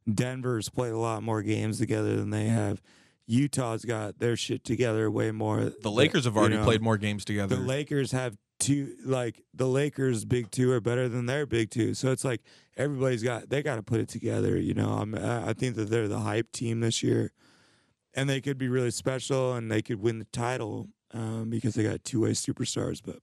Denver's 0.08 0.68
played 0.68 0.92
a 0.92 0.98
lot 0.98 1.24
more 1.24 1.42
games 1.42 1.78
together 1.78 2.14
than 2.14 2.30
they 2.30 2.46
have. 2.46 2.80
Utah's 3.26 3.84
got 3.84 4.20
their 4.20 4.36
shit 4.36 4.62
together 4.62 5.10
way 5.10 5.32
more. 5.32 5.72
The 5.82 5.90
Lakers 5.90 6.26
have 6.26 6.34
you 6.34 6.40
already 6.40 6.56
know. 6.58 6.64
played 6.64 6.80
more 6.80 6.96
games 6.96 7.24
together. 7.24 7.56
The 7.56 7.62
Lakers 7.62 8.12
have 8.12 8.36
two, 8.60 8.94
like 9.04 9.42
the 9.52 9.66
Lakers' 9.66 10.24
big 10.24 10.52
two 10.52 10.70
are 10.70 10.80
better 10.80 11.08
than 11.08 11.26
their 11.26 11.44
big 11.44 11.70
two. 11.70 11.94
So 11.94 12.12
it's 12.12 12.24
like 12.24 12.42
everybody's 12.76 13.24
got 13.24 13.50
they 13.50 13.60
got 13.60 13.74
to 13.74 13.82
put 13.82 13.98
it 13.98 14.08
together. 14.08 14.56
You 14.56 14.74
know, 14.74 14.90
I'm, 14.90 15.16
I 15.16 15.48
I 15.48 15.52
think 15.54 15.74
that 15.74 15.90
they're 15.90 16.06
the 16.06 16.20
hype 16.20 16.52
team 16.52 16.78
this 16.80 17.02
year, 17.02 17.32
and 18.14 18.30
they 18.30 18.40
could 18.40 18.58
be 18.58 18.68
really 18.68 18.92
special 18.92 19.54
and 19.54 19.72
they 19.72 19.82
could 19.82 20.00
win 20.00 20.20
the 20.20 20.24
title 20.26 20.88
um, 21.12 21.50
because 21.50 21.74
they 21.74 21.82
got 21.82 22.04
two 22.04 22.20
way 22.20 22.30
superstars. 22.30 23.00
But 23.04 23.16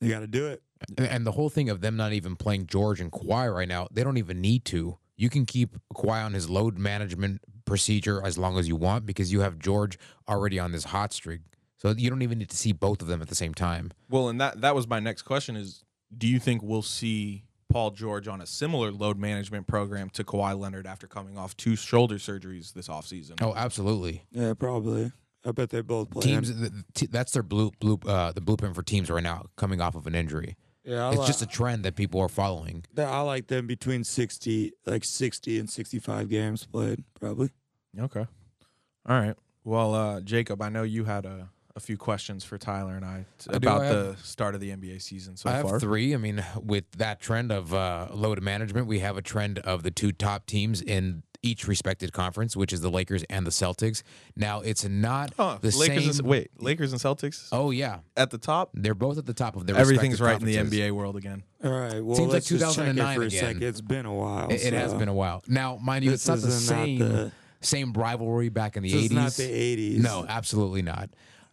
they 0.00 0.08
got 0.08 0.20
to 0.20 0.26
do 0.26 0.48
it. 0.48 0.62
And, 0.96 1.06
and 1.06 1.26
the 1.26 1.32
whole 1.32 1.48
thing 1.48 1.68
of 1.68 1.80
them 1.80 1.96
not 1.96 2.12
even 2.12 2.36
playing 2.36 2.66
George 2.66 3.00
and 3.00 3.10
Kawhi 3.12 3.54
right 3.54 3.68
now, 3.68 3.88
they 3.90 4.02
don't 4.02 4.16
even 4.16 4.40
need 4.40 4.64
to. 4.66 4.98
You 5.16 5.28
can 5.28 5.44
keep 5.46 5.76
Kawhi 5.94 6.24
on 6.24 6.32
his 6.32 6.48
load 6.48 6.78
management 6.78 7.40
procedure 7.66 8.24
as 8.24 8.38
long 8.38 8.58
as 8.58 8.66
you 8.66 8.76
want 8.76 9.06
because 9.06 9.32
you 9.32 9.40
have 9.40 9.58
George 9.58 9.98
already 10.28 10.58
on 10.58 10.72
this 10.72 10.84
hot 10.84 11.12
streak. 11.12 11.40
So 11.76 11.90
you 11.96 12.10
don't 12.10 12.22
even 12.22 12.38
need 12.38 12.50
to 12.50 12.56
see 12.56 12.72
both 12.72 13.00
of 13.00 13.08
them 13.08 13.22
at 13.22 13.28
the 13.28 13.34
same 13.34 13.54
time. 13.54 13.92
well, 14.08 14.28
and 14.28 14.40
that 14.40 14.60
that 14.60 14.74
was 14.74 14.86
my 14.86 15.00
next 15.00 15.22
question: 15.22 15.56
is 15.56 15.84
do 16.16 16.26
you 16.26 16.38
think 16.38 16.62
we'll 16.62 16.82
see 16.82 17.44
Paul 17.70 17.92
George 17.92 18.28
on 18.28 18.40
a 18.40 18.46
similar 18.46 18.90
load 18.90 19.18
management 19.18 19.66
program 19.66 20.10
to 20.10 20.24
Kawhi 20.24 20.58
Leonard 20.58 20.86
after 20.86 21.06
coming 21.06 21.38
off 21.38 21.56
two 21.56 21.76
shoulder 21.76 22.16
surgeries 22.16 22.74
this 22.74 22.88
offseason? 22.88 23.40
Oh, 23.40 23.54
absolutely. 23.54 24.24
Yeah, 24.32 24.54
probably. 24.54 25.12
I 25.44 25.52
bet 25.52 25.70
they 25.70 25.80
both 25.80 26.10
play. 26.10 26.22
Teams, 26.22 26.54
th- 26.54 26.72
th- 26.94 27.10
that's 27.10 27.32
their 27.32 27.42
blue, 27.42 27.70
blue, 27.80 27.98
uh, 28.06 28.32
the 28.32 28.42
blueprint 28.42 28.74
for 28.74 28.82
teams 28.82 29.08
right 29.08 29.22
now, 29.22 29.46
coming 29.56 29.80
off 29.80 29.94
of 29.94 30.06
an 30.06 30.14
injury. 30.14 30.56
Yeah, 30.84 31.06
I 31.06 31.10
It's 31.10 31.20
li- 31.20 31.26
just 31.26 31.42
a 31.42 31.46
trend 31.46 31.84
that 31.84 31.94
people 31.94 32.20
are 32.20 32.28
following. 32.28 32.84
I 32.96 33.20
like 33.20 33.48
them 33.48 33.66
between 33.66 34.04
sixty, 34.04 34.72
like 34.86 35.04
sixty 35.04 35.58
and 35.58 35.68
sixty-five 35.68 36.28
games 36.28 36.64
played. 36.66 37.04
Probably. 37.20 37.50
Okay. 37.98 38.26
All 39.06 39.18
right. 39.20 39.36
Well, 39.64 39.94
uh, 39.94 40.20
Jacob, 40.20 40.62
I 40.62 40.68
know 40.70 40.82
you 40.82 41.04
had 41.04 41.26
a, 41.26 41.50
a 41.76 41.80
few 41.80 41.96
questions 41.98 42.44
for 42.44 42.56
Tyler 42.56 42.94
and 42.94 43.04
I 43.04 43.26
t- 43.38 43.50
I 43.52 43.56
about 43.56 43.82
I 43.82 43.88
the 43.92 44.16
start 44.22 44.54
of 44.54 44.60
the 44.60 44.70
NBA 44.70 45.02
season 45.02 45.36
so 45.36 45.50
I 45.50 45.54
have 45.54 45.68
far. 45.68 45.80
three. 45.80 46.14
I 46.14 46.16
mean, 46.16 46.42
with 46.56 46.90
that 46.92 47.20
trend 47.20 47.52
of 47.52 47.74
uh, 47.74 48.08
load 48.12 48.42
management, 48.42 48.86
we 48.86 49.00
have 49.00 49.16
a 49.16 49.22
trend 49.22 49.58
of 49.60 49.82
the 49.82 49.90
two 49.90 50.12
top 50.12 50.46
teams 50.46 50.80
in 50.80 51.22
each 51.42 51.66
respected 51.66 52.12
conference, 52.12 52.54
which 52.56 52.72
is 52.72 52.80
the 52.82 52.90
Lakers 52.90 53.22
and 53.30 53.46
the 53.46 53.50
Celtics. 53.50 54.02
Now, 54.36 54.60
it's 54.60 54.84
not 54.86 55.32
Huh, 55.36 55.58
the 55.60 55.70
Lakers 55.76 56.04
same. 56.16 56.20
and, 56.20 56.28
wait, 56.28 56.50
Lakers 56.58 56.92
and 56.92 57.00
Celtics 57.00 57.48
Oh 57.52 57.70
yeah, 57.70 58.00
at 58.16 58.30
the 58.30 58.38
top. 58.38 58.70
they're 58.74 58.94
both 58.94 59.16
at 59.18 59.26
the 59.26 59.32
top 59.34 59.56
of 59.56 59.66
their. 59.66 59.76
Everything's 59.76 60.20
right 60.20 60.32
respective 60.40 60.64
in 60.64 60.70
the. 60.70 60.78
NBA 60.80 60.92
world 60.92 61.16
again. 61.16 61.42
All 61.64 61.70
right. 61.70 62.04
Well, 62.04 62.16
Seems 62.16 62.28
like 62.28 62.34
let's 62.34 62.48
just 62.48 62.76
check 62.76 62.88
it 62.88 62.92
2009 62.94 63.16
for 63.16 63.22
a 63.22 63.26
again. 63.26 63.40
second. 63.40 63.62
It's 63.62 63.80
been 63.80 64.06
a 64.06 64.14
while. 64.14 64.48
It, 64.50 64.64
it 64.64 64.72
has 64.74 64.92
been 64.94 65.08
a 65.08 65.14
while. 65.14 65.42
Now, 65.48 65.76
mind 65.76 66.04
you, 66.04 66.10
this 66.10 66.20
it's 66.22 66.28
not 66.28 66.38
the 66.40 66.48
is 66.48 66.70
not 66.70 66.76
same 66.84 66.98
the- 66.98 67.32
same 67.62 67.92
rivalry 67.92 68.48
back 68.48 68.76
in 68.76 68.82
the 68.82 68.90
This 68.90 68.98
is 68.98 69.04
eighties. 69.06 69.16
not 69.16 69.32
the 69.32 69.44
eighties. 69.50 70.02
No, 70.02 70.24
absolutely 70.28 70.82
not. 70.82 71.10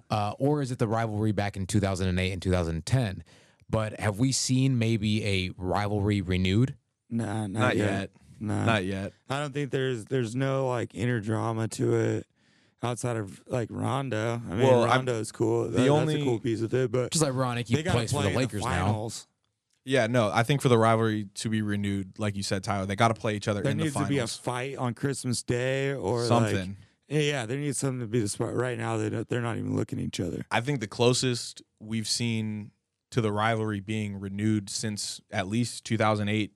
Uh, 0.09 0.33
or 0.39 0.61
is 0.61 0.71
it 0.71 0.79
the 0.79 0.87
rivalry 0.87 1.33
back 1.33 1.57
in 1.57 1.65
2008 1.65 2.31
and 2.31 2.41
2010? 2.41 3.23
But 3.69 3.99
have 3.99 4.19
we 4.19 4.31
seen 4.31 4.79
maybe 4.79 5.25
a 5.25 5.51
rivalry 5.57 6.21
renewed? 6.21 6.75
nah, 7.09 7.47
not, 7.47 7.49
Not 7.51 7.77
yet. 7.77 7.91
yet. 7.91 8.09
Nah. 8.39 8.65
Not 8.65 8.85
yet. 8.85 9.13
I 9.29 9.39
don't 9.39 9.53
think 9.53 9.71
there's 9.71 10.05
there's 10.05 10.35
no 10.35 10.67
like 10.67 10.93
inner 10.95 11.19
drama 11.19 11.67
to 11.69 11.95
it 11.95 12.27
outside 12.83 13.17
of 13.17 13.41
like 13.47 13.69
Rondo. 13.71 14.41
I 14.49 14.53
mean, 14.53 14.67
Well, 14.67 14.81
I'm- 14.83 14.97
Rondo 14.97 15.19
is 15.19 15.31
cool. 15.31 15.63
That, 15.65 15.73
that's 15.77 15.89
only- 15.89 16.21
a 16.21 16.23
cool 16.23 16.39
piece 16.39 16.61
of 16.61 16.73
it, 16.73 16.91
but 16.91 17.11
just 17.11 17.23
ironic. 17.25 17.67
He 17.67 17.75
they 17.75 17.83
got 17.83 17.93
to 17.93 18.01
for 18.01 18.07
play 18.07 18.23
the 18.23 18.29
in 18.29 18.35
Lakers 18.35 18.63
the 18.63 18.69
now. 18.69 18.85
finals. 18.87 19.27
Yeah, 19.85 20.07
no, 20.07 20.29
I 20.33 20.43
think 20.43 20.61
for 20.61 20.67
the 20.67 20.77
rivalry 20.77 21.29
to 21.35 21.49
be 21.49 21.61
renewed, 21.61 22.19
like 22.19 22.35
you 22.35 22.43
said, 22.43 22.61
Tyler, 22.61 22.85
they 22.85 22.97
got 22.97 23.07
to 23.07 23.13
play 23.13 23.37
each 23.37 23.47
other 23.47 23.61
There 23.61 23.71
in 23.71 23.77
the 23.77 23.85
needs 23.85 23.95
to 23.95 24.05
be 24.05 24.17
a 24.17 24.27
fight 24.27 24.75
on 24.77 24.93
Christmas 24.93 25.43
Day 25.43 25.93
or 25.93 26.25
Something. 26.25 26.75
yeah, 27.07 27.19
yeah, 27.21 27.45
there 27.45 27.57
needs 27.57 27.77
something 27.77 28.01
to 28.01 28.05
be 28.07 28.19
the 28.19 28.27
spot. 28.27 28.53
Right 28.53 28.77
now, 28.77 28.97
they 28.97 29.07
they're 29.07 29.39
not 29.41 29.55
even 29.57 29.77
looking 29.77 29.97
at 29.99 30.03
each 30.05 30.19
other. 30.19 30.45
I 30.51 30.59
think 30.59 30.81
the 30.81 30.87
closest 30.87 31.61
we've 31.79 32.07
seen 32.07 32.71
to 33.11 33.21
the 33.21 33.31
rivalry 33.31 33.79
being 33.79 34.19
renewed 34.19 34.69
since 34.69 35.21
at 35.31 35.47
least 35.47 35.85
2008 35.85 36.51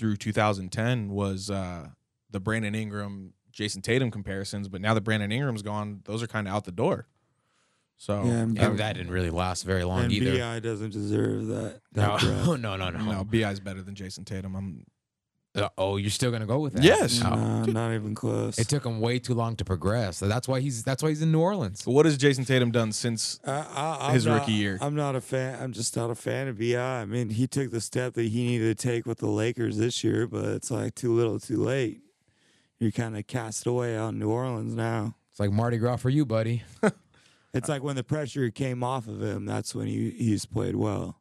through 0.00 0.16
2010 0.16 1.10
was 1.10 1.50
uh, 1.50 1.88
the 2.30 2.40
Brandon 2.40 2.74
Ingram 2.74 3.34
Jayson 3.52 3.82
Tatum 3.82 4.10
comparisons. 4.10 4.66
But 4.66 4.80
now 4.80 4.94
that 4.94 5.02
Brandon 5.02 5.30
Ingram's 5.30 5.60
gone, 5.62 6.00
those 6.06 6.22
are 6.22 6.26
kind 6.26 6.48
of 6.48 6.54
out 6.54 6.64
the 6.64 6.72
door. 6.72 7.06
So 7.98 8.24
Yeah, 8.24 8.30
and 8.30 8.58
And 8.58 8.78
that 8.78 8.96
didn't 8.96 9.12
really 9.12 9.28
last 9.28 9.64
very 9.64 9.84
long 9.84 10.04
and 10.04 10.12
either. 10.12 10.38
Bi 10.38 10.58
doesn't 10.60 10.90
deserve 10.90 11.48
that. 11.48 11.80
No, 11.94 12.16
that 12.16 12.22
rep. 12.22 12.46
no, 12.60 12.76
no, 12.76 12.88
no. 12.88 12.90
no, 12.90 13.24
Bi's 13.24 13.60
better 13.60 13.82
than 13.82 13.94
Jayson 13.94 14.24
Tatum. 14.24 14.56
I'm 14.56 14.86
Uh, 15.54 15.68
oh, 15.76 15.96
you're 15.96 16.10
still 16.10 16.30
gonna 16.30 16.46
go 16.46 16.60
with 16.60 16.74
that? 16.74 16.84
Yes. 16.84 17.20
No. 17.20 17.30
Nah, 17.30 17.64
not 17.64 17.92
even 17.92 18.14
close. 18.14 18.58
It 18.58 18.68
took 18.68 18.86
him 18.86 19.00
way 19.00 19.18
too 19.18 19.34
long 19.34 19.56
to 19.56 19.64
progress. 19.64 20.18
So 20.18 20.28
that's 20.28 20.46
why 20.46 20.60
he's 20.60 20.84
that's 20.84 21.02
why 21.02 21.08
he's 21.08 21.22
in 21.22 21.32
New 21.32 21.40
Orleans. 21.40 21.84
What 21.86 22.06
has 22.06 22.16
Jayson 22.16 22.44
Tatum 22.44 22.70
done 22.70 22.92
since? 22.92 23.40
I, 23.44 23.98
I, 24.00 24.12
his 24.12 24.26
not- 24.26 24.40
rookie 24.40 24.52
year. 24.52 24.78
I'm 24.80 24.94
not 24.94 25.16
a 25.16 25.20
fan. 25.20 25.60
I'm 25.60 25.72
just 25.72 25.96
not 25.96 26.08
a 26.10 26.14
fan 26.14 26.46
of 26.46 26.58
Bi. 26.58 26.76
I 26.76 27.04
mean, 27.04 27.30
he 27.30 27.48
took 27.48 27.72
the 27.72 27.80
step 27.80 28.14
that 28.14 28.22
he 28.22 28.46
needed 28.46 28.78
to 28.78 28.88
take 28.88 29.06
with 29.06 29.18
the 29.18 29.28
Lakers 29.30 29.76
this 29.76 30.04
year, 30.04 30.28
but 30.28 30.44
it's 30.44 30.70
like 30.70 30.94
too 30.94 31.12
little, 31.12 31.40
too 31.40 31.56
late. 31.56 32.00
You're 32.78 32.92
kind 32.92 33.16
of 33.16 33.26
cast 33.26 33.66
away 33.66 33.96
out 33.96 34.10
in 34.10 34.18
New 34.20 34.30
Orleans 34.30 34.74
now. 34.74 35.16
It's 35.30 35.40
like 35.40 35.50
Mardi 35.50 35.78
Gras 35.78 35.96
for 35.96 36.10
you, 36.10 36.24
buddy. 36.24 36.62
It's 37.52 37.68
like 37.68 37.82
when 37.82 37.96
the 37.96 38.04
pressure 38.04 38.48
came 38.50 38.84
off 38.84 39.08
of 39.08 39.20
him. 39.20 39.44
That's 39.44 39.74
when 39.74 39.88
he 39.88 40.10
he's 40.10 40.46
played 40.46 40.76
well. 40.76 41.19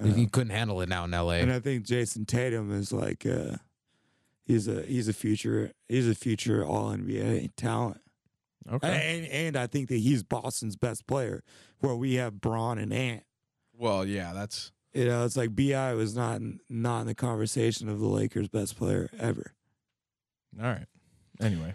Uh, 0.00 0.06
he 0.06 0.26
couldn't 0.26 0.50
handle 0.50 0.80
it 0.80 0.88
now 0.88 1.04
in 1.04 1.12
L.A. 1.14 1.40
and 1.40 1.52
I 1.52 1.60
think 1.60 1.84
Jayson 1.84 2.24
Tatum 2.26 2.72
is 2.72 2.92
like 2.92 3.26
uh, 3.26 3.56
he's 4.44 4.68
a 4.68 4.82
he's 4.82 5.08
a 5.08 5.12
future 5.12 5.72
he's 5.88 6.08
a 6.08 6.14
future 6.14 6.64
All 6.64 6.90
NBA 6.92 7.50
talent. 7.56 8.00
Okay. 8.70 9.16
And, 9.16 9.26
and 9.32 9.56
I 9.56 9.66
think 9.66 9.88
that 9.88 9.96
he's 9.96 10.22
Boston's 10.22 10.76
best 10.76 11.06
player, 11.06 11.42
where 11.80 11.94
we 11.96 12.14
have 12.14 12.40
Braun 12.40 12.78
and 12.78 12.92
Ant. 12.92 13.22
Well, 13.74 14.04
yeah, 14.04 14.32
that's 14.34 14.72
You 14.92 15.06
know, 15.06 15.24
it's 15.24 15.36
like 15.36 15.56
Bi 15.56 15.94
was 15.94 16.14
not 16.14 16.36
in, 16.36 16.60
not 16.68 17.02
in 17.02 17.06
the 17.06 17.14
conversation 17.14 17.88
of 17.88 17.98
the 17.98 18.06
Lakers' 18.08 18.48
best 18.48 18.76
player 18.76 19.08
ever. 19.18 19.54
all 20.60 20.66
right. 20.66 20.86
Anyway, 21.40 21.74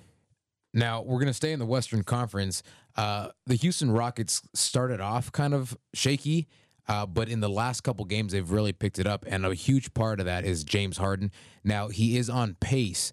Now 0.73 1.01
we're 1.01 1.19
gonna 1.19 1.33
stay 1.33 1.51
in 1.51 1.59
the 1.59 1.65
Western 1.65 2.03
Conference. 2.03 2.61
Uh, 2.95 3.29
the 3.47 3.55
Houston 3.55 3.91
Rockets 3.91 4.41
started 4.53 5.01
off 5.01 5.31
kind 5.31 5.53
of 5.53 5.75
shaky, 5.93 6.47
uh, 6.87 7.05
but 7.05 7.29
in 7.29 7.39
the 7.39 7.49
last 7.49 7.81
couple 7.81 8.05
games 8.05 8.31
they've 8.31 8.51
really 8.51 8.73
picked 8.73 8.99
it 8.99 9.07
up, 9.07 9.25
and 9.27 9.45
a 9.45 9.53
huge 9.53 9.93
part 9.93 10.19
of 10.19 10.25
that 10.25 10.45
is 10.45 10.63
James 10.63 10.97
Harden. 10.97 11.31
Now 11.63 11.89
he 11.89 12.17
is 12.17 12.29
on 12.29 12.55
pace 12.59 13.11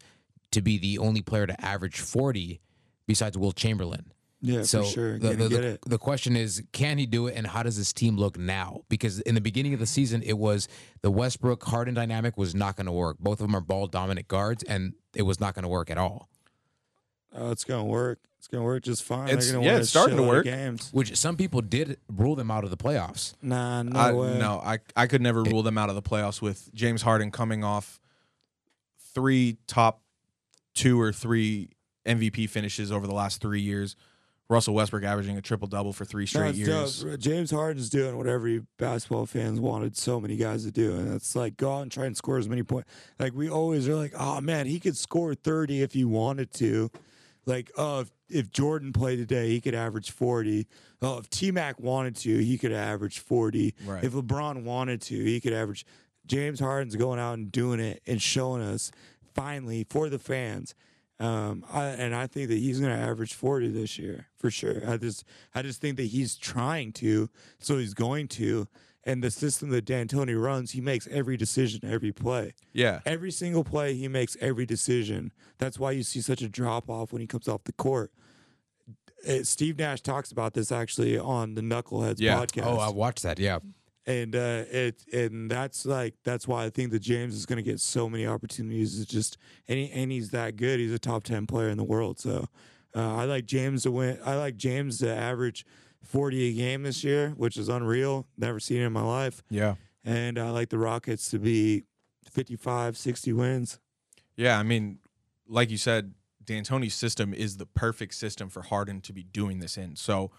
to 0.52 0.62
be 0.62 0.78
the 0.78 0.98
only 0.98 1.22
player 1.22 1.46
to 1.46 1.64
average 1.64 2.00
forty, 2.00 2.60
besides 3.06 3.38
Wilt 3.38 3.56
Chamberlain. 3.56 4.12
Yeah, 4.42 4.62
so 4.62 4.82
for 4.82 4.88
sure. 4.88 5.18
the, 5.18 5.28
the, 5.34 5.48
get 5.48 5.60
the, 5.60 5.68
it. 5.68 5.80
the 5.86 5.98
question 5.98 6.34
is, 6.34 6.62
can 6.72 6.96
he 6.96 7.04
do 7.04 7.26
it, 7.26 7.36
and 7.36 7.46
how 7.46 7.62
does 7.62 7.76
this 7.76 7.92
team 7.92 8.16
look 8.16 8.38
now? 8.38 8.80
Because 8.88 9.20
in 9.20 9.34
the 9.34 9.40
beginning 9.40 9.74
of 9.74 9.80
the 9.80 9.86
season, 9.86 10.22
it 10.22 10.38
was 10.38 10.66
the 11.02 11.10
Westbrook 11.10 11.62
Harden 11.62 11.92
dynamic 11.92 12.38
was 12.38 12.54
not 12.54 12.76
going 12.76 12.86
to 12.86 12.92
work. 12.92 13.18
Both 13.18 13.40
of 13.40 13.46
them 13.46 13.54
are 13.54 13.60
ball 13.60 13.86
dominant 13.86 14.28
guards, 14.28 14.62
and 14.62 14.94
it 15.14 15.22
was 15.22 15.40
not 15.40 15.54
going 15.54 15.64
to 15.64 15.68
work 15.68 15.90
at 15.90 15.98
all. 15.98 16.30
Oh, 17.34 17.50
it's 17.50 17.64
gonna 17.64 17.84
work. 17.84 18.18
It's 18.40 18.48
gonna 18.48 18.64
work 18.64 18.82
just 18.84 19.02
fine. 19.04 19.28
It's- 19.28 19.52
gonna 19.52 19.62
yeah, 19.62 19.76
it's 19.76 19.90
starting 19.90 20.16
to 20.16 20.22
shitload 20.22 20.24
of 20.24 20.28
work. 20.30 20.44
Games. 20.46 20.88
Which 20.92 21.14
some 21.14 21.36
people 21.36 21.60
did 21.60 21.98
rule 22.08 22.34
them 22.34 22.50
out 22.50 22.64
of 22.64 22.70
the 22.70 22.76
playoffs. 22.78 23.34
Nah, 23.42 23.82
no 23.82 24.00
I, 24.00 24.12
way. 24.12 24.38
no, 24.38 24.62
I 24.64 24.78
I 24.96 25.08
could 25.08 25.20
never 25.20 25.42
rule 25.42 25.62
them 25.62 25.76
out 25.76 25.90
of 25.90 25.94
the 25.94 26.00
playoffs 26.00 26.40
with 26.40 26.70
James 26.72 27.02
Harden 27.02 27.30
coming 27.30 27.62
off 27.62 28.00
three 29.14 29.58
top 29.66 30.00
two 30.74 30.98
or 30.98 31.12
three 31.12 31.68
MVP 32.06 32.48
finishes 32.48 32.90
over 32.90 33.06
the 33.06 33.12
last 33.12 33.42
three 33.42 33.60
years. 33.60 33.94
Russell 34.48 34.72
Westbrook 34.72 35.04
averaging 35.04 35.36
a 35.36 35.42
triple 35.42 35.68
double 35.68 35.92
for 35.92 36.06
three 36.06 36.24
straight 36.24 36.48
it's 36.48 36.58
years. 36.58 37.04
dope. 37.04 37.20
James 37.20 37.50
Harden's 37.50 37.90
doing 37.90 38.16
what 38.16 38.26
every 38.26 38.62
basketball 38.78 39.26
fans 39.26 39.60
wanted 39.60 39.98
so 39.98 40.18
many 40.18 40.36
guys 40.36 40.64
to 40.64 40.70
do, 40.70 40.94
and 40.96 41.12
it's 41.12 41.36
like 41.36 41.58
go 41.58 41.74
out 41.76 41.82
and 41.82 41.92
try 41.92 42.06
and 42.06 42.16
score 42.16 42.38
as 42.38 42.48
many 42.48 42.62
points. 42.62 42.90
Like 43.18 43.34
we 43.34 43.50
always 43.50 43.86
are 43.86 43.96
like, 43.96 44.14
oh 44.18 44.40
man, 44.40 44.64
he 44.64 44.80
could 44.80 44.96
score 44.96 45.34
thirty 45.34 45.82
if 45.82 45.92
he 45.92 46.06
wanted 46.06 46.54
to. 46.54 46.90
Like, 47.46 47.70
oh, 47.76 48.00
if, 48.00 48.10
if 48.28 48.50
Jordan 48.50 48.92
played 48.92 49.16
today, 49.16 49.48
he 49.48 49.60
could 49.60 49.74
average 49.74 50.10
forty. 50.10 50.66
Oh, 51.02 51.18
if 51.18 51.30
T 51.30 51.50
Mac 51.50 51.80
wanted 51.80 52.16
to, 52.16 52.38
he 52.38 52.58
could 52.58 52.72
average 52.72 53.18
forty. 53.18 53.74
Right. 53.84 54.04
If 54.04 54.12
LeBron 54.12 54.64
wanted 54.64 55.00
to, 55.02 55.14
he 55.14 55.40
could 55.40 55.52
average. 55.52 55.86
James 56.26 56.60
Harden's 56.60 56.96
going 56.96 57.18
out 57.18 57.34
and 57.34 57.50
doing 57.50 57.80
it 57.80 58.02
and 58.06 58.22
showing 58.22 58.62
us 58.62 58.92
finally 59.34 59.84
for 59.88 60.08
the 60.08 60.18
fans. 60.18 60.74
Um, 61.18 61.66
I, 61.70 61.84
and 61.84 62.14
I 62.14 62.26
think 62.26 62.48
that 62.48 62.58
he's 62.58 62.80
going 62.80 62.96
to 62.96 63.02
average 63.02 63.34
40 63.34 63.68
this 63.68 63.98
year 63.98 64.28
for 64.38 64.50
sure. 64.50 64.82
I 64.88 64.96
just, 64.96 65.24
I 65.54 65.60
just 65.60 65.80
think 65.80 65.98
that 65.98 66.04
he's 66.04 66.34
trying 66.34 66.92
to, 66.94 67.28
so 67.58 67.76
he's 67.76 67.92
going 67.92 68.28
to, 68.28 68.68
And 69.04 69.24
the 69.24 69.30
system 69.30 69.70
that 69.70 69.86
D'Antoni 69.86 70.38
runs, 70.40 70.72
he 70.72 70.80
makes 70.82 71.08
every 71.08 71.36
decision, 71.38 71.80
every 71.84 72.12
play. 72.12 72.52
Yeah. 72.74 73.00
Every 73.06 73.30
single 73.30 73.64
play, 73.64 73.94
he 73.94 74.08
makes 74.08 74.36
every 74.42 74.66
decision. 74.66 75.32
That's 75.58 75.78
why 75.78 75.92
you 75.92 76.02
see 76.02 76.20
such 76.20 76.42
a 76.42 76.48
drop 76.50 76.90
off 76.90 77.10
when 77.12 77.20
he 77.22 77.26
comes 77.26 77.48
off 77.48 77.64
the 77.64 77.72
court. 77.72 78.12
Uh, 79.26 79.42
Steve 79.42 79.78
Nash 79.78 80.00
talks 80.02 80.30
about 80.32 80.54
this 80.54 80.70
actually 80.72 81.18
on 81.18 81.54
the 81.54 81.60
Knuckleheads 81.60 82.16
Yeah. 82.18 82.38
podcast. 82.38 82.66
Oh, 82.66 82.76
I 82.78 82.90
watched 82.90 83.22
that. 83.22 83.38
Yeah. 83.38 83.58
and 84.06 84.34
uh, 84.34 84.64
it 84.70 85.02
and 85.12 85.50
that's 85.50 85.84
like 85.84 86.14
that's 86.24 86.48
why 86.48 86.64
I 86.64 86.70
think 86.70 86.90
that 86.92 87.00
James 87.00 87.34
is 87.34 87.44
going 87.46 87.58
to 87.58 87.62
get 87.62 87.80
so 87.80 88.08
many 88.08 88.26
opportunities. 88.26 88.98
It's 89.00 89.10
just 89.10 89.36
and, 89.68 89.78
he, 89.78 89.90
and 89.92 90.10
he's 90.10 90.30
that 90.30 90.56
good. 90.56 90.80
He's 90.80 90.92
a 90.92 90.98
top 90.98 91.22
ten 91.24 91.46
player 91.46 91.68
in 91.68 91.76
the 91.76 91.84
world. 91.84 92.18
So 92.18 92.46
uh, 92.96 93.16
I 93.16 93.24
like 93.24 93.44
James 93.44 93.82
to 93.82 93.90
win. 93.90 94.18
I 94.24 94.36
like 94.36 94.56
James 94.56 94.98
to 94.98 95.14
average 95.14 95.66
forty 96.10 96.48
a 96.48 96.52
game 96.52 96.82
this 96.82 97.04
year, 97.04 97.30
which 97.36 97.56
is 97.56 97.68
unreal. 97.68 98.26
Never 98.36 98.58
seen 98.60 98.80
it 98.80 98.86
in 98.86 98.92
my 98.92 99.02
life. 99.02 99.42
Yeah. 99.48 99.76
And 100.04 100.38
I 100.38 100.50
like 100.50 100.70
the 100.70 100.78
Rockets 100.78 101.30
to 101.30 101.38
be 101.38 101.84
55, 102.30 102.96
60 102.96 103.32
wins. 103.32 103.78
Yeah, 104.36 104.58
I 104.58 104.62
mean, 104.62 104.98
like 105.46 105.70
you 105.70 105.76
said, 105.76 106.14
D'Antoni's 106.42 106.94
system 106.94 107.34
is 107.34 107.58
the 107.58 107.66
perfect 107.66 108.14
system 108.14 108.48
for 108.48 108.62
Harden 108.62 109.00
to 109.02 109.12
be 109.12 109.22
doing 109.22 109.60
this 109.60 109.76
in. 109.76 109.96
So 109.96 110.30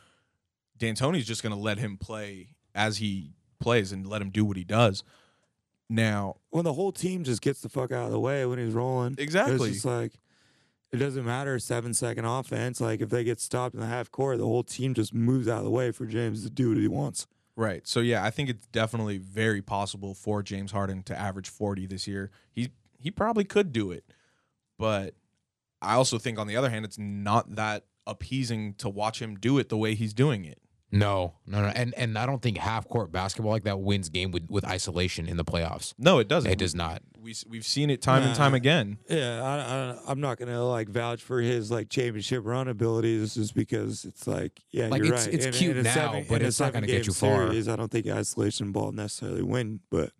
D'Antoni's 0.77 1.27
just 1.27 1.43
going 1.43 1.53
to 1.55 1.61
let 1.61 1.77
him 1.77 1.97
play 1.97 2.55
as 2.73 2.97
he 2.97 3.33
plays 3.59 3.91
and 3.91 4.07
let 4.07 4.21
him 4.21 4.31
do 4.31 4.43
what 4.43 4.57
he 4.57 4.63
does. 4.63 5.03
Now, 5.89 6.37
When 6.49 6.63
the 6.65 6.73
whole 6.73 6.91
team 6.91 7.23
just 7.23 7.41
gets 7.41 7.61
the 7.61 7.69
fuck 7.69 7.91
out 7.91 8.05
of 8.05 8.11
the 8.11 8.19
way 8.19 8.45
when 8.45 8.57
he's 8.57 8.73
rolling. 8.73 9.15
Exactly. 9.17 9.69
It's 9.69 9.83
just 9.83 9.85
like 9.85 10.13
it 10.91 10.97
doesn't 10.97 11.25
matter 11.25 11.57
seven 11.59 11.93
second 11.93 12.25
offense. 12.25 12.81
Like 12.81 13.01
if 13.01 13.09
they 13.09 13.23
get 13.23 13.39
stopped 13.39 13.75
in 13.75 13.81
the 13.81 13.87
half 13.87 14.11
court, 14.11 14.37
the 14.37 14.45
whole 14.45 14.63
team 14.63 14.93
just 14.93 15.13
moves 15.13 15.47
out 15.47 15.59
of 15.59 15.63
the 15.63 15.71
way 15.71 15.91
for 15.91 16.05
James 16.05 16.43
to 16.43 16.49
do 16.49 16.69
what 16.69 16.77
he 16.77 16.87
wants. 16.87 17.27
right. 17.55 17.87
So 17.87 18.01
yeah, 18.01 18.23
I 18.23 18.29
think 18.29 18.49
it's 18.49 18.67
definitely 18.67 19.17
very 19.17 19.61
possible 19.61 20.13
for 20.13 20.43
James 20.43 20.71
Harden 20.71 21.03
to 21.03 21.17
average 21.17 21.49
40 21.49 21.87
this 21.87 22.07
year. 22.07 22.29
He 22.51 22.69
he 22.97 23.09
probably 23.09 23.43
could 23.43 23.71
do 23.71 23.91
it. 23.91 24.03
But 24.77 25.15
I 25.81 25.93
also 25.95 26.17
think 26.17 26.37
on 26.37 26.47
the 26.47 26.55
other 26.57 26.69
hand 26.69 26.85
it's 26.85 26.97
not 26.97 27.55
that 27.55 27.85
appeasing 28.07 28.73
to 28.75 28.89
watch 28.89 29.21
him 29.21 29.35
do 29.35 29.57
it 29.59 29.69
the 29.69 29.77
way 29.77 29.95
he's 29.95 30.13
doing 30.13 30.43
it. 30.43 30.59
No, 30.93 31.35
no, 31.47 31.61
no. 31.61 31.67
And 31.67 31.93
and 31.95 32.17
I 32.17 32.25
don't 32.25 32.41
think 32.41 32.57
half 32.57 32.87
court 32.89 33.11
basketball 33.11 33.51
like 33.51 33.63
that 33.63 33.79
wins 33.79 34.09
game 34.09 34.31
with, 34.31 34.49
with 34.49 34.65
isolation 34.65 35.27
in 35.29 35.37
the 35.37 35.45
playoffs. 35.45 35.93
No, 35.97 36.19
it 36.19 36.27
doesn't. 36.27 36.51
It 36.51 36.57
does 36.59 36.75
not. 36.75 37.01
We 37.21 37.33
we've 37.47 37.63
seen 37.65 37.89
it 37.89 38.01
time 38.01 38.23
and 38.23 38.35
time 38.35 38.53
again. 38.53 38.97
Yeah, 39.09 39.41
I, 39.41 39.55
I, 39.55 40.11
I'm 40.11 40.19
not 40.19 40.37
gonna 40.37 40.63
like 40.65 40.89
vouch 40.89 41.21
for 41.21 41.39
his 41.39 41.71
like 41.71 41.87
championship 41.89 42.43
run 42.45 42.67
abilities 42.67 43.35
just 43.35 43.55
because 43.55 44.03
it's 44.05 44.27
like 44.27 44.59
yeah, 44.71 44.87
Like, 44.87 44.99
you're 45.03 45.13
it's- 45.13 45.27
right. 45.27 45.35
it's 45.35 45.45
In- 45.45 45.53
cute 45.53 45.77
in 45.77 45.81
a 45.81 45.83
now, 45.83 45.93
seven- 45.93 46.25
but 46.27 46.41
it's 46.41 46.59
not 46.59 46.73
gonna 46.73 46.87
seven-game 46.87 46.97
get 46.97 47.07
you 47.07 47.13
far. 47.13 47.47
series, 47.47 47.67
I 47.69 47.75
don't 47.77 47.89
think 47.91 48.07
isolation 48.07 48.71
ball 48.73 48.91
necessarily 48.91 49.43
win, 49.43 49.79
but 49.89 50.11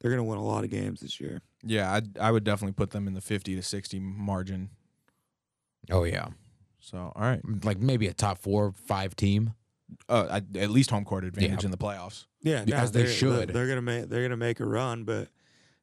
they're 0.00 0.10
gonna 0.10 0.24
win 0.24 0.38
a 0.38 0.44
lot 0.44 0.64
of 0.64 0.70
games 0.70 1.00
this 1.00 1.20
year. 1.20 1.40
Yeah, 1.64 1.90
I 1.90 2.02
I 2.28 2.30
would 2.32 2.44
definitely 2.44 2.72
put 2.74 2.90
them 2.90 3.06
in 3.06 3.14
the 3.14 3.20
50 3.22 3.54
to 3.54 3.62
60 3.62 3.98
margin. 4.00 4.70
Oh 5.90 6.04
yeah, 6.04 6.26
So, 6.80 6.98
all 7.14 7.22
right. 7.22 7.40
like 7.64 7.78
maybe 7.78 8.08
a 8.08 8.12
top 8.12 8.38
four, 8.38 8.72
five 8.72 9.16
team. 9.16 9.54
Uh, 10.08 10.40
at 10.56 10.70
least 10.70 10.90
home 10.90 11.04
court 11.04 11.24
advantage 11.24 11.62
Yeah. 11.62 11.66
in 11.66 11.70
the 11.70 11.76
playoffs. 11.78 12.26
Yeah, 12.42 12.64
Yeah, 12.66 12.80
nah, 12.82 12.86
they 12.86 13.06
should. 13.06 13.32
They're, 13.32 13.46
they're 13.46 13.68
gonna 13.68 13.82
make 13.82 14.08
they're 14.08 14.22
gonna 14.22 14.36
make 14.36 14.60
a 14.60 14.66
run, 14.66 15.04
but 15.04 15.28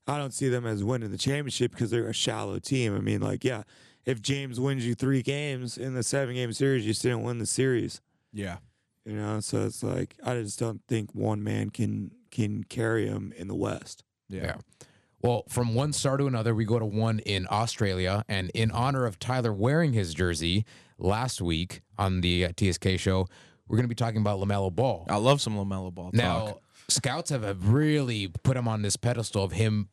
I 0.08 0.18
don't 0.18 0.34
see 0.34 0.50
them 0.50 0.66
as 0.66 0.84
winning 0.84 1.12
the 1.12 1.18
championship 1.18 1.72
because 1.72 1.92
they're 1.92 2.08
a 2.08 2.14
shallow 2.14 2.60
team. 2.60 2.96
I 2.96 3.00
mean, 3.00 3.22
like, 3.22 3.44
yeah, 3.44 3.64
if 4.06 4.22
James 4.22 4.60
wins 4.60 4.86
you 4.86 4.96
three 4.96 5.22
games 5.22 5.78
in 5.78 5.94
the 5.94 6.04
seven 6.04 6.36
game 6.36 6.52
series, 6.54 6.86
you 6.86 6.94
still 6.94 7.18
didn't 7.18 7.26
win 7.26 7.38
the 7.40 7.46
series. 7.46 8.02
Yeah. 8.34 8.58
You 9.06 9.14
know, 9.16 9.40
so 9.40 9.66
it's 9.66 9.84
like 9.84 10.16
I 10.24 10.36
just 10.36 10.60
don't 10.60 10.82
think 10.88 11.14
one 11.14 11.44
man 11.44 11.70
can 11.70 12.12
can 12.32 12.64
carry 12.64 13.08
him 13.08 13.34
in 13.38 13.48
the 13.48 13.56
West. 13.56 14.04
Yeah. 14.28 14.42
Yeah. 14.44 14.56
Well, 15.22 15.44
from 15.50 15.74
one 15.76 15.92
star 15.94 16.16
to 16.18 16.28
another, 16.28 16.56
we 16.56 16.64
go 16.64 16.80
to 16.80 16.86
one 16.86 17.20
in 17.20 17.46
Australia. 17.52 18.24
And 18.30 18.52
in 18.54 18.72
honor 18.72 19.06
of 19.06 19.20
Tyler 19.20 19.52
wearing 19.52 19.92
his 19.92 20.14
jersey 20.14 20.66
last 20.98 21.42
week 21.42 21.82
on 21.98 22.22
the 22.22 22.46
uh, 22.46 22.52
TSK 22.58 22.98
show, 22.98 23.28
we're 23.70 23.78
going 23.78 23.86
to 23.86 23.88
be 23.90 23.96
talking 23.96 24.20
about 24.20 24.40
LaMelo 24.40 24.74
Ball. 24.76 25.06
I 25.08 25.18
love 25.18 25.40
some 25.42 25.56
LaMelo 25.56 25.94
ball 25.94 26.10
Now, 26.14 26.40
talk. 26.48 26.62
scouts 26.90 27.30
have, 27.30 27.44
have 27.44 27.70
really 27.70 28.28
put 28.28 28.58
him 28.58 28.68
on 28.68 28.82
this 28.82 28.96
pedestal 28.98 29.44
of 29.44 29.52
him 29.54 29.90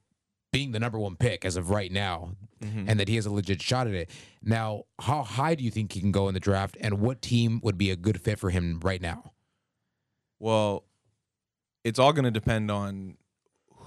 being 0.52 0.72
the 0.72 0.80
number 0.80 0.98
one 0.98 1.14
pick 1.16 1.44
as 1.44 1.56
of 1.56 1.68
right 1.70 1.92
now, 1.92 2.30
Mhm. 2.62 2.86
and 2.88 2.98
that 2.98 3.08
he 3.08 3.16
has 3.16 3.26
a 3.26 3.30
legit 3.30 3.60
shot 3.60 3.86
at 3.86 3.92
it. 3.94 4.10
Now, 4.42 4.84
how 5.00 5.22
high 5.22 5.54
do 5.54 5.62
you 5.62 5.70
think 5.70 5.92
he 5.92 6.00
can 6.00 6.10
go 6.12 6.26
in 6.28 6.34
the 6.34 6.40
draft, 6.40 6.76
and 6.80 7.00
what 7.00 7.20
team 7.20 7.60
would 7.62 7.76
be 7.76 7.90
a 7.90 7.96
good 7.96 8.20
fit 8.22 8.38
for 8.38 8.48
him 8.50 8.80
right 8.80 9.02
now? 9.02 9.32
Well, 10.38 10.84
it's 11.84 11.98
all 11.98 12.12
going 12.12 12.24
to 12.24 12.30
depend 12.30 12.70
on 12.70 13.18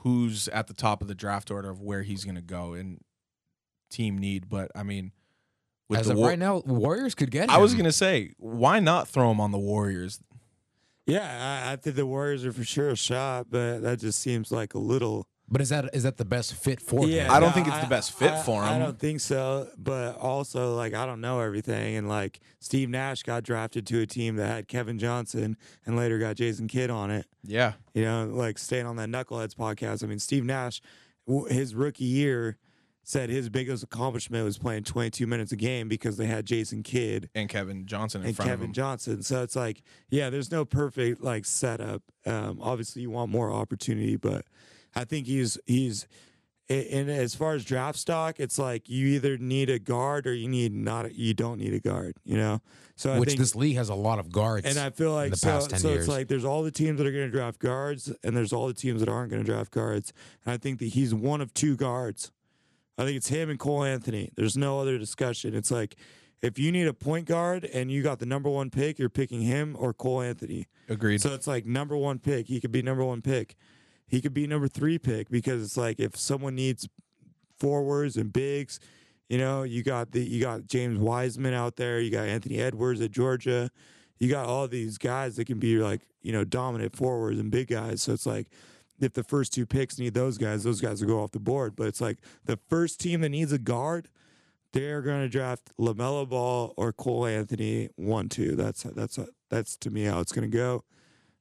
who's 0.03 0.47
at 0.49 0.67
the 0.67 0.73
top 0.73 1.01
of 1.01 1.07
the 1.07 1.15
draft 1.15 1.49
order 1.51 1.69
of 1.69 1.81
where 1.81 2.03
he's 2.03 2.23
going 2.23 2.35
to 2.35 2.41
go 2.41 2.73
and 2.73 3.01
team 3.89 4.17
need. 4.17 4.47
But 4.49 4.71
I 4.75 4.83
mean, 4.83 5.11
with 5.89 5.99
as 5.99 6.05
the 6.07 6.13
of 6.13 6.19
War- 6.19 6.29
right 6.29 6.39
now, 6.39 6.61
Warriors 6.65 7.15
could 7.15 7.31
get 7.31 7.45
him. 7.45 7.49
I 7.49 7.57
was 7.57 7.73
going 7.73 7.85
to 7.85 7.91
say, 7.91 8.31
why 8.37 8.79
not 8.79 9.07
throw 9.07 9.29
him 9.31 9.41
on 9.41 9.51
the 9.51 9.57
Warriors? 9.59 10.21
Yeah, 11.05 11.63
I, 11.67 11.73
I 11.73 11.75
think 11.75 11.95
the 11.95 12.05
Warriors 12.05 12.45
are 12.45 12.51
for 12.53 12.63
sure 12.63 12.89
a 12.89 12.95
shot, 12.95 13.47
but 13.49 13.79
that 13.79 13.99
just 13.99 14.19
seems 14.19 14.51
like 14.51 14.75
a 14.75 14.79
little. 14.79 15.27
but 15.49 15.59
is 15.59 15.69
that 15.69 15.89
is 15.95 16.03
that 16.03 16.17
the 16.17 16.25
best 16.25 16.53
fit 16.53 16.79
for 16.79 17.07
him? 17.07 17.31
I 17.31 17.39
don't 17.39 17.51
think 17.51 17.67
it's 17.67 17.79
the 17.79 17.87
best 17.87 18.11
fit 18.13 18.31
I- 18.31 18.41
for 18.43 18.61
him. 18.61 18.69
I 18.69 18.77
don't 18.77 18.99
think 18.99 19.19
so, 19.19 19.67
but 19.75 20.17
also 20.17 20.75
like 20.75 20.93
I 20.93 21.07
don't 21.07 21.19
know 21.21 21.39
everything, 21.39 21.95
and 21.95 22.07
like 22.07 22.39
Steve 22.59 22.89
Nash 22.89 23.23
got 23.23 23.41
drafted 23.41 23.87
to 23.87 24.01
a 24.01 24.05
team 24.05 24.35
that 24.35 24.45
had 24.47 24.67
Kevin 24.67 24.99
Johnson 24.99 25.57
and 25.87 25.97
later 25.97 26.19
got 26.19 26.35
Jason 26.35 26.67
Kidd 26.67 26.91
on 26.91 27.09
it. 27.09 27.25
Yeah. 27.43 27.73
You 27.95 28.05
know, 28.05 28.27
like 28.31 28.59
staying 28.59 28.85
on 28.85 28.95
that 28.97 29.09
Knuckleheads 29.09 29.55
podcast. 29.55 30.03
I 30.03 30.07
mean, 30.07 30.19
Steve 30.19 30.43
Nash, 30.45 30.79
w- 31.27 31.47
his 31.47 31.73
rookie 31.73 32.03
year, 32.05 32.57
said 33.03 33.29
his 33.29 33.49
biggest 33.49 33.83
accomplishment 33.83 34.45
was 34.45 34.57
playing 34.57 34.83
22 34.83 35.25
minutes 35.25 35.51
a 35.51 35.55
game 35.55 35.87
because 35.87 36.17
they 36.17 36.27
had 36.27 36.45
Jason 36.45 36.83
Kidd 36.83 37.29
And 37.33 37.49
Kevin 37.49 37.85
Johnson 37.87 38.21
in 38.21 38.27
and 38.27 38.35
front 38.35 38.49
Kevin 38.49 38.63
of 38.65 38.69
him. 38.69 38.73
Johnson. 38.73 39.23
So 39.23 39.41
it's 39.41 39.55
like, 39.55 39.81
yeah, 40.09 40.29
there's 40.29 40.51
no 40.51 40.63
perfect 40.65 41.21
like 41.23 41.45
setup. 41.45 42.03
Um, 42.25 42.59
obviously, 42.61 43.01
you 43.01 43.09
want 43.09 43.31
more 43.31 43.51
opportunity, 43.51 44.15
but 44.15 44.45
I 44.95 45.05
think 45.05 45.25
he's 45.27 45.57
he's. 45.65 46.07
a- 46.69 46.93
And 46.93 47.09
as 47.09 47.33
far 47.33 47.53
as 47.55 47.65
draft 47.65 47.97
stock, 47.97 48.39
it's 48.39 48.59
like 48.59 48.87
you 48.89 49.07
either 49.07 49.37
need 49.39 49.69
a 49.71 49.79
guard 49.79 50.27
or 50.27 50.33
you 50.35 50.47
need 50.47 50.71
not. 50.71 51.07
A, 51.07 51.13
you 51.13 51.33
don't 51.33 51.57
need 51.57 51.73
a 51.73 51.79
guard. 51.79 52.15
You 52.25 52.37
know. 52.37 52.61
So 52.95 53.11
I 53.13 53.17
Which 53.19 53.29
think 53.29 53.39
this 53.39 53.55
league 53.55 53.77
has 53.77 53.87
a 53.89 53.95
lot 53.95 54.19
of 54.19 54.29
guards. 54.31 54.67
and 54.67 54.77
I 54.77 54.89
feel 54.89 55.13
like 55.13 55.31
the 55.31 55.37
so, 55.37 55.47
past 55.49 55.69
10 55.69 55.79
so 55.79 55.87
years. 55.89 55.99
it's 56.01 56.07
like 56.09 56.27
there's 56.27 56.43
all 56.45 56.61
the 56.63 56.69
teams 56.71 56.97
that 56.99 57.07
are 57.07 57.11
going 57.11 57.25
to 57.25 57.31
draft 57.31 57.57
guards, 57.57 58.11
and 58.23 58.35
there's 58.37 58.51
all 58.53 58.67
the 58.67 58.73
teams 58.73 58.99
that 58.99 59.07
aren't 59.09 59.31
going 59.31 59.41
to 59.43 59.49
draft 59.51 59.71
guards. 59.71 60.11
And 60.45 60.53
I 60.53 60.57
think 60.57 60.77
that 60.79 60.87
he's 60.89 61.13
one 61.13 61.39
of 61.41 61.53
two 61.53 61.75
guards. 61.77 62.31
I 62.99 63.05
think 63.05 63.15
it's 63.15 63.29
him 63.29 63.49
and 63.49 63.57
Cole 63.57 63.85
Anthony. 63.85 64.29
There's 64.35 64.57
no 64.57 64.81
other 64.81 64.97
discussion. 64.97 65.55
It's 65.55 65.71
like 65.71 65.95
if 66.41 66.59
you 66.59 66.69
need 66.69 66.85
a 66.85 66.93
point 66.93 67.27
guard 67.27 67.63
and 67.63 67.89
you 67.89 68.03
got 68.03 68.19
the 68.19 68.25
number 68.25 68.49
one 68.49 68.69
pick, 68.69 68.99
you're 68.99 69.09
picking 69.09 69.41
him 69.41 69.77
or 69.79 69.93
Cole 69.93 70.21
Anthony. 70.21 70.67
Agreed. 70.89 71.21
So 71.21 71.33
it's 71.33 71.47
like 71.47 71.65
number 71.65 71.95
one 71.95 72.19
pick. 72.19 72.47
He 72.47 72.59
could 72.59 72.73
be 72.73 72.81
number 72.81 73.05
one 73.05 73.21
pick. 73.21 73.55
He 74.05 74.19
could 74.19 74.33
be 74.33 74.45
number 74.47 74.67
three 74.67 74.99
pick 74.99 75.29
because 75.29 75.63
it's 75.63 75.77
like 75.77 75.97
if 75.97 76.17
someone 76.17 76.55
needs 76.55 76.89
forwards 77.57 78.17
and 78.17 78.33
bigs, 78.33 78.81
you 79.29 79.37
know, 79.37 79.63
you 79.63 79.81
got 79.81 80.11
the 80.11 80.21
you 80.21 80.41
got 80.41 80.67
James 80.67 80.99
Wiseman 80.99 81.53
out 81.53 81.77
there, 81.77 82.01
you 82.01 82.11
got 82.11 82.27
Anthony 82.27 82.57
Edwards 82.57 82.99
at 82.99 83.11
Georgia, 83.11 83.71
you 84.17 84.29
got 84.29 84.45
all 84.45 84.67
these 84.67 84.97
guys 84.97 85.37
that 85.37 85.45
can 85.45 85.59
be 85.59 85.77
like 85.77 86.01
you 86.21 86.33
know 86.33 86.43
dominant 86.43 86.97
forwards 86.97 87.39
and 87.39 87.49
big 87.49 87.69
guys. 87.69 88.01
So 88.01 88.11
it's 88.11 88.25
like 88.25 88.47
if 88.99 89.13
the 89.13 89.23
first 89.23 89.53
two 89.53 89.65
picks 89.65 89.97
need 89.99 90.13
those 90.13 90.37
guys, 90.37 90.63
those 90.63 90.81
guys 90.81 91.01
will 91.01 91.07
go 91.09 91.23
off 91.23 91.31
the 91.31 91.39
board. 91.39 91.75
But 91.75 91.87
it's 91.87 92.01
like 92.01 92.19
the 92.45 92.57
first 92.67 92.99
team 92.99 93.21
that 93.21 93.29
needs 93.29 93.51
a 93.51 93.57
guard, 93.57 94.09
they're 94.73 95.01
going 95.01 95.21
to 95.21 95.29
draft 95.29 95.71
LaMelo 95.79 96.27
Ball 96.29 96.73
or 96.77 96.93
Cole 96.93 97.25
Anthony 97.25 97.89
one 97.95 98.29
two. 98.29 98.55
That's 98.55 98.83
that's 98.83 99.17
that's 99.49 99.77
to 99.77 99.89
me 99.89 100.03
how 100.03 100.19
it's 100.19 100.31
going 100.31 100.49
to 100.49 100.55
go. 100.55 100.83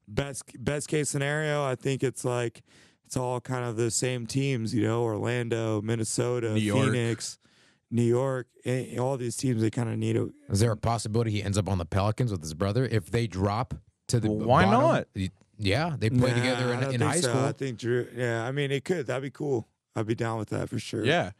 Best 0.07 0.45
best 0.65 0.89
case 0.89 1.11
scenario, 1.11 1.65
I 1.65 1.75
think 1.75 2.03
it's 2.03 2.25
like 2.25 2.63
it's 3.05 3.17
all 3.17 3.41
kind 3.41 3.65
of 3.65 3.77
the 3.77 3.91
same 3.91 4.27
teams, 4.27 4.75
you 4.75 4.83
know, 4.83 5.03
Orlando, 5.03 5.83
Minnesota, 5.83 6.55
New 6.55 6.61
York. 6.61 6.85
Phoenix, 6.87 7.39
New 7.91 8.03
York, 8.03 8.47
all 8.99 9.17
these 9.17 9.37
teams 9.37 9.61
they 9.63 9.71
kind 9.71 9.89
of 9.91 9.99
need 9.99 10.17
a 10.17 10.29
Is 10.51 10.61
there 10.61 10.73
a 10.73 10.77
possibility 10.77 11.31
he 11.31 11.43
ends 11.43 11.59
up 11.59 11.69
on 11.69 11.79
the 11.79 11.85
Pelicans 11.85 12.31
with 12.33 12.41
his 12.43 12.55
brother 12.55 12.87
if 12.87 13.11
they 13.11 13.27
drop 13.27 13.75
to 14.09 14.21
the 14.21 14.31
Well, 14.31 14.47
why 14.47 14.65
bottom? 14.65 14.81
not? 14.81 15.07
Y- 15.59 15.67
Yeah, 15.71 15.97
they 15.99 16.11
played 16.11 16.37
Nah, 16.37 16.43
together 16.43 16.75
I 16.75 16.89
in, 16.89 16.95
in 16.95 17.01
high 17.01 17.21
so. 17.21 17.29
school. 17.31 17.45
I 17.45 17.53
think 17.53 17.79
Drew. 17.79 18.07
Yeah, 18.15 18.45
I 18.45 18.53
mean 18.53 18.71
it 18.71 18.85
could. 18.85 19.07
That'd 19.07 19.23
be 19.23 19.31
cool. 19.31 19.67
I'd 19.97 20.07
be 20.07 20.15
down 20.15 20.39
with 20.39 20.51
that 20.51 20.69
for 20.69 20.79
sure. 20.79 21.05
Yeah. 21.05 21.33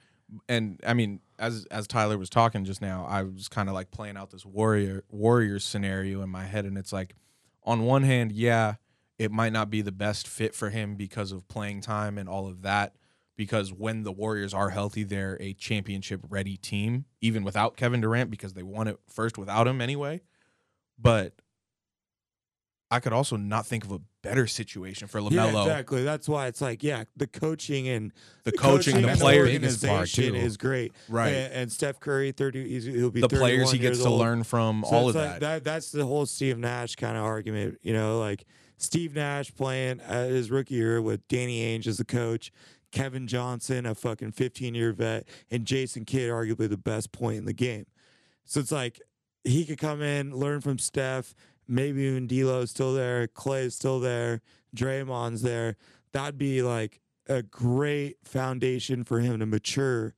And 0.49 0.79
I 0.87 0.93
mean, 0.95 1.21
as 1.39 1.67
as 1.71 1.87
Tyler 1.87 2.19
was 2.19 2.29
talking 2.29 2.65
just 2.65 2.83
now, 2.83 3.07
I 3.09 3.23
was 3.23 3.49
kind 3.49 3.69
of 3.69 3.75
like 3.75 3.91
playing 3.91 4.17
out 4.17 4.31
this 4.31 4.45
warrior 4.45 5.05
warriors 5.11 5.65
scenario 5.65 6.21
in 6.23 6.29
my 6.29 6.45
head, 6.45 6.65
and 6.67 6.77
it's 6.77 6.93
like, 6.93 7.15
on 7.63 7.83
one 7.85 8.03
hand, 8.03 8.33
yeah, 8.33 8.75
it 9.19 9.31
might 9.33 9.53
not 9.53 9.71
be 9.71 9.81
the 9.81 9.93
best 9.93 10.29
fit 10.29 10.55
for 10.55 10.69
him 10.71 10.97
because 10.97 11.33
of 11.33 11.49
playing 11.49 11.81
time 11.81 12.19
and 12.19 12.29
all 12.29 12.47
of 12.47 12.63
that. 12.63 12.95
Because 13.37 13.73
when 13.73 14.03
the 14.03 14.11
Warriors 14.11 14.53
are 14.53 14.71
healthy, 14.71 15.05
they're 15.05 15.37
a 15.41 15.53
championship 15.55 16.21
ready 16.29 16.57
team, 16.57 17.05
even 17.21 17.45
without 17.45 17.77
Kevin 17.77 18.01
Durant, 18.01 18.31
because 18.33 18.55
they 18.55 18.65
won 18.65 18.89
it 18.89 18.99
first 19.09 19.39
without 19.39 19.69
him 19.69 19.81
anyway. 19.81 20.23
But 20.99 21.35
I 22.91 23.01
could 23.01 23.13
also 23.13 23.37
not 23.37 23.67
think 23.67 23.85
of 23.85 23.93
a 23.93 24.01
better 24.23 24.47
situation 24.47 25.09
for 25.09 25.19
Yeah, 25.21 25.29
LaMelo. 25.47 25.63
exactly. 25.63 26.05
That's 26.05 26.27
why 26.29 26.47
it's 26.47 26.61
like, 26.63 26.83
yeah, 26.83 27.05
the 27.17 27.27
coaching 27.27 27.87
and 27.89 28.13
The 28.45 28.53
coaching, 28.53 29.03
the 29.03 29.09
players, 29.17 29.49
biggest 29.51 29.83
part, 29.83 29.91
organization 29.93 30.35
is 30.35 30.57
great. 30.57 30.93
Right. 31.09 31.29
And, 31.29 31.53
and 31.53 31.73
Steph 31.73 32.01
Curry, 32.01 32.33
thirty, 32.33 32.81
he'll 32.81 33.11
be 33.11 33.21
the 33.21 33.29
players 33.29 33.71
he 33.73 33.79
gets 33.79 33.99
to 34.03 34.09
old. 34.09 34.21
learn 34.21 34.43
from, 34.43 34.85
So 34.89 34.97
all 34.97 35.09
of 35.11 35.15
like 35.17 35.41
that. 35.41 35.65
That's 35.65 35.93
the 35.93 36.07
whole 36.07 36.25
Steve 36.25 36.59
Nash 36.59 36.97
kind 36.97 37.17
of 37.17 37.25
argument, 37.25 37.79
you 37.83 37.93
know, 37.93 38.19
like 38.19 38.45
Steve 38.79 39.15
Nash 39.15 39.55
playing 39.55 40.01
uh, 40.01 40.27
his 40.29 40.51
rookie 40.51 40.75
year 40.75 41.03
with 41.03 41.27
Danny 41.29 41.61
Ainge 41.79 41.87
as 41.87 41.99
the 41.99 42.05
coach, 42.07 42.51
Kevin 42.91 43.27
Johnson, 43.27 43.85
a 43.85 43.95
fucking 43.95 44.33
15 44.33 44.75
year 44.75 44.93
vet, 44.95 45.29
and 45.51 45.67
Jason 45.67 46.07
Kidd, 46.07 46.31
arguably 46.31 46.71
the 46.71 46.79
best 46.79 47.13
point 47.13 47.37
in 47.37 47.45
the 47.45 47.53
game. 47.53 47.85
So 48.47 48.61
it's 48.61 48.73
like 48.73 48.99
he 49.45 49.67
could 49.67 49.79
come 49.79 50.01
in, 50.01 50.35
learn 50.35 50.63
from 50.63 50.79
Steph, 50.79 51.35
maybe 51.69 52.03
even 52.03 52.27
D'Lo's 52.27 52.71
still 52.71 52.95
there, 52.95 53.27
Clay's 53.27 53.75
still 53.75 54.01
there, 54.01 54.41
Draymond's 54.75 55.43
there. 55.43 55.77
That'd 56.13 56.39
be 56.39 56.63
like 56.63 57.01
a 57.29 57.43
great 57.43 58.17
foundation 58.25 59.05
for 59.05 59.21
him 59.21 59.39
to 59.41 59.47
mature 59.47 60.15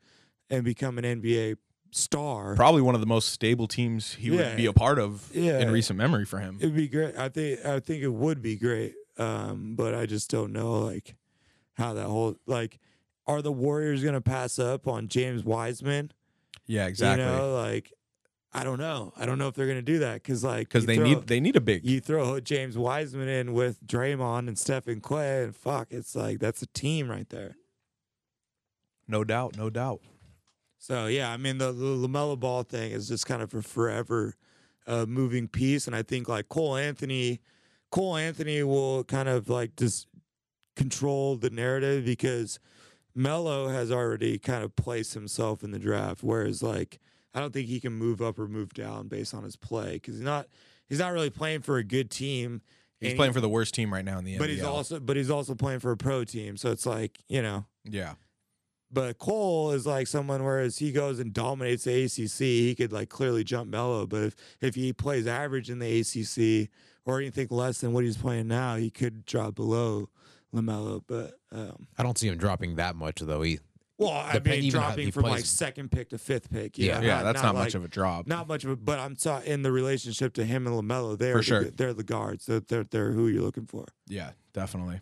and 0.48 0.64
become 0.64 0.96
an 0.98 1.04
NBA 1.04 1.56
star. 1.90 2.54
Probably 2.54 2.82
one 2.82 2.94
of 2.94 3.00
the 3.00 3.06
most 3.06 3.30
stable 3.30 3.66
teams 3.66 4.14
he 4.14 4.28
Yeah. 4.28 4.36
would 4.50 4.56
be 4.56 4.66
a 4.66 4.72
part 4.72 4.98
of 4.98 5.28
Yeah. 5.34 5.58
in 5.58 5.70
recent 5.70 5.96
memory 5.98 6.24
for 6.24 6.38
him. 6.38 6.58
It'd 6.60 6.74
be 6.76 6.88
great. 6.88 7.16
I 7.16 7.28
think 7.28 7.64
I 7.64 7.80
think 7.80 8.02
it 8.02 8.08
would 8.12 8.40
be 8.40 8.56
great. 8.56 8.94
Um, 9.18 9.74
but 9.74 9.94
I 9.94 10.06
just 10.06 10.30
don't 10.30 10.52
know 10.52 10.78
like 10.80 11.16
how 11.74 11.92
that 11.94 12.06
whole 12.06 12.36
like 12.46 12.78
are 13.26 13.42
the 13.42 13.52
Warriors 13.52 14.02
gonna 14.04 14.20
pass 14.20 14.58
up 14.58 14.86
on 14.86 15.08
James 15.08 15.44
Wiseman? 15.44 16.12
yeah, 16.66 16.86
exactly. 16.86 17.24
You 17.24 17.30
know, 17.30 17.52
like 17.54 17.92
I 18.52 18.64
don't 18.64 18.78
know. 18.80 19.12
I 19.16 19.26
don't 19.26 19.38
know 19.38 19.46
if 19.48 19.54
they're 19.54 19.68
gonna 19.68 19.80
do 19.82 20.00
that 20.00 20.14
because 20.22 20.42
like 20.42 20.68
Because 20.68 20.86
they 20.86 20.96
throw- 20.96 21.04
need 21.04 21.26
they 21.28 21.38
need 21.40 21.56
a 21.56 21.60
big. 21.60 21.86
you 21.86 22.00
throw 22.00 22.40
James 22.40 22.76
Wiseman 22.76 23.28
in 23.28 23.52
with 23.52 23.84
Draymond 23.86 24.48
and 24.48 24.58
Stephen 24.58 25.00
Clay 25.00 25.44
and 25.44 25.54
fuck, 25.54 25.88
it's 25.90 26.16
like 26.16 26.40
that's 26.40 26.60
a 26.62 26.66
team 26.66 27.08
right 27.10 27.28
there. 27.28 27.56
No 29.06 29.24
doubt, 29.24 29.56
no 29.56 29.70
doubt. 29.70 30.00
So 30.78 31.06
yeah, 31.06 31.30
I 31.32 31.36
mean 31.36 31.58
the, 31.58 31.72
the 31.72 31.84
LaMelo 32.08 32.38
Ball 32.38 32.62
thing 32.62 32.92
is 32.92 33.08
just 33.08 33.26
kind 33.26 33.42
of 33.42 33.52
a 33.54 33.62
forever 33.62 34.34
uh, 34.86 35.04
moving 35.06 35.46
piece, 35.46 35.86
and 35.86 35.94
I 35.94 36.02
think 36.02 36.28
like 36.28 36.48
Cole 36.48 36.76
Anthony, 36.76 37.40
Cole 37.90 38.16
Anthony 38.16 38.62
will 38.62 39.04
kind 39.04 39.28
of 39.28 39.48
like 39.48 39.76
just 39.76 40.06
control 40.76 41.36
the 41.36 41.50
narrative 41.50 42.04
because 42.04 42.58
Melo 43.14 43.68
has 43.68 43.92
already 43.92 44.38
kind 44.38 44.64
of 44.64 44.74
placed 44.74 45.14
himself 45.14 45.62
in 45.62 45.70
the 45.70 45.78
draft, 45.78 46.22
whereas 46.22 46.62
like 46.62 46.98
I 47.34 47.40
don't 47.40 47.52
think 47.52 47.68
he 47.68 47.80
can 47.80 47.92
move 47.92 48.20
up 48.20 48.38
or 48.38 48.48
move 48.48 48.72
down 48.74 49.08
based 49.08 49.34
on 49.34 49.44
his 49.44 49.56
play 49.56 49.94
because 49.94 50.14
he's 50.14 50.24
not 50.24 50.46
he's 50.88 50.98
not 50.98 51.12
really 51.12 51.30
playing 51.30 51.62
for 51.62 51.78
a 51.78 51.84
good 51.84 52.10
team. 52.10 52.60
He's 53.00 53.14
playing 53.14 53.30
he- 53.32 53.34
for 53.34 53.40
the 53.40 53.48
worst 53.48 53.72
team 53.74 53.92
right 53.92 54.04
now 54.04 54.18
in 54.18 54.24
the 54.24 54.36
but 54.38 54.48
NBL. 54.50 54.52
he's 54.52 54.62
also 54.64 55.00
but 55.00 55.16
he's 55.16 55.30
also 55.30 55.54
playing 55.54 55.80
for 55.80 55.90
a 55.92 55.96
pro 55.96 56.24
team, 56.24 56.56
so 56.56 56.70
it's 56.70 56.86
like 56.86 57.18
you 57.28 57.40
know. 57.40 57.64
yeah, 57.84 58.14
But 58.92 59.18
Cole 59.18 59.70
is 59.70 59.86
like 59.86 60.06
someone 60.06 60.44
whereas 60.44 60.78
he 60.78 60.90
goes 60.92 61.18
and 61.20 61.32
dominates 61.32 61.84
the 61.84 62.04
ACC, 62.04 62.38
he 62.40 62.74
could 62.74 62.92
like 62.92 63.08
clearly 63.08 63.44
jump 63.44 63.70
Melo. 63.70 64.06
But 64.06 64.24
if 64.24 64.36
if 64.60 64.74
he 64.74 64.92
plays 64.92 65.26
average 65.26 65.70
in 65.70 65.78
the 65.78 66.00
ACC 66.00 66.68
or 67.06 67.18
anything 67.20 67.46
less 67.50 67.80
than 67.80 67.92
what 67.92 68.04
he's 68.04 68.16
playing 68.18 68.48
now, 68.48 68.76
he 68.76 68.90
could 68.90 69.24
drop 69.24 69.54
below 69.54 70.08
LaMelo. 70.54 71.02
But 71.06 71.34
um, 71.52 71.86
I 71.96 72.02
don't 72.02 72.18
see 72.18 72.28
him 72.28 72.36
dropping 72.36 72.74
that 72.76 72.96
much 72.96 73.20
though. 73.20 73.42
He, 73.42 73.60
well, 74.00 74.10
I 74.10 74.32
Dep- 74.32 74.46
mean, 74.46 74.70
dropping 74.70 75.04
he 75.06 75.10
from 75.10 75.24
like 75.24 75.44
second 75.44 75.90
pick 75.92 76.08
to 76.08 76.18
fifth 76.18 76.50
pick. 76.50 76.78
you 76.78 76.86
Yeah. 76.88 77.00
know, 77.00 77.06
yeah, 77.06 77.22
that's 77.22 77.42
not, 77.42 77.54
much 77.54 77.66
like- 77.66 77.74
of 77.74 77.84
a 77.84 77.88
drop. 77.88 78.26
Not 78.26 78.48
much 78.48 78.64
of 78.64 78.70
it, 78.70 78.84
but 78.84 78.98
I'm 78.98 79.14
ta- 79.14 79.42
in 79.44 79.62
the 79.62 79.70
relationship 79.70 80.32
to 80.34 80.44
him 80.44 80.66
and 80.66 80.74
LaMelo. 80.76 81.16
They 81.18 81.30
are 81.30 81.34
For 81.34 81.38
the, 81.38 81.44
sure. 81.44 81.64
they're 81.70 81.94
the 81.94 82.02
guards. 82.02 82.46
They're, 82.46 82.60
they're 82.60 82.84
they're 82.84 83.12
who 83.12 83.28
you're 83.28 83.42
looking 83.42 83.66
for. 83.66 83.86
yeah, 84.08 84.30
definitely. 84.52 85.00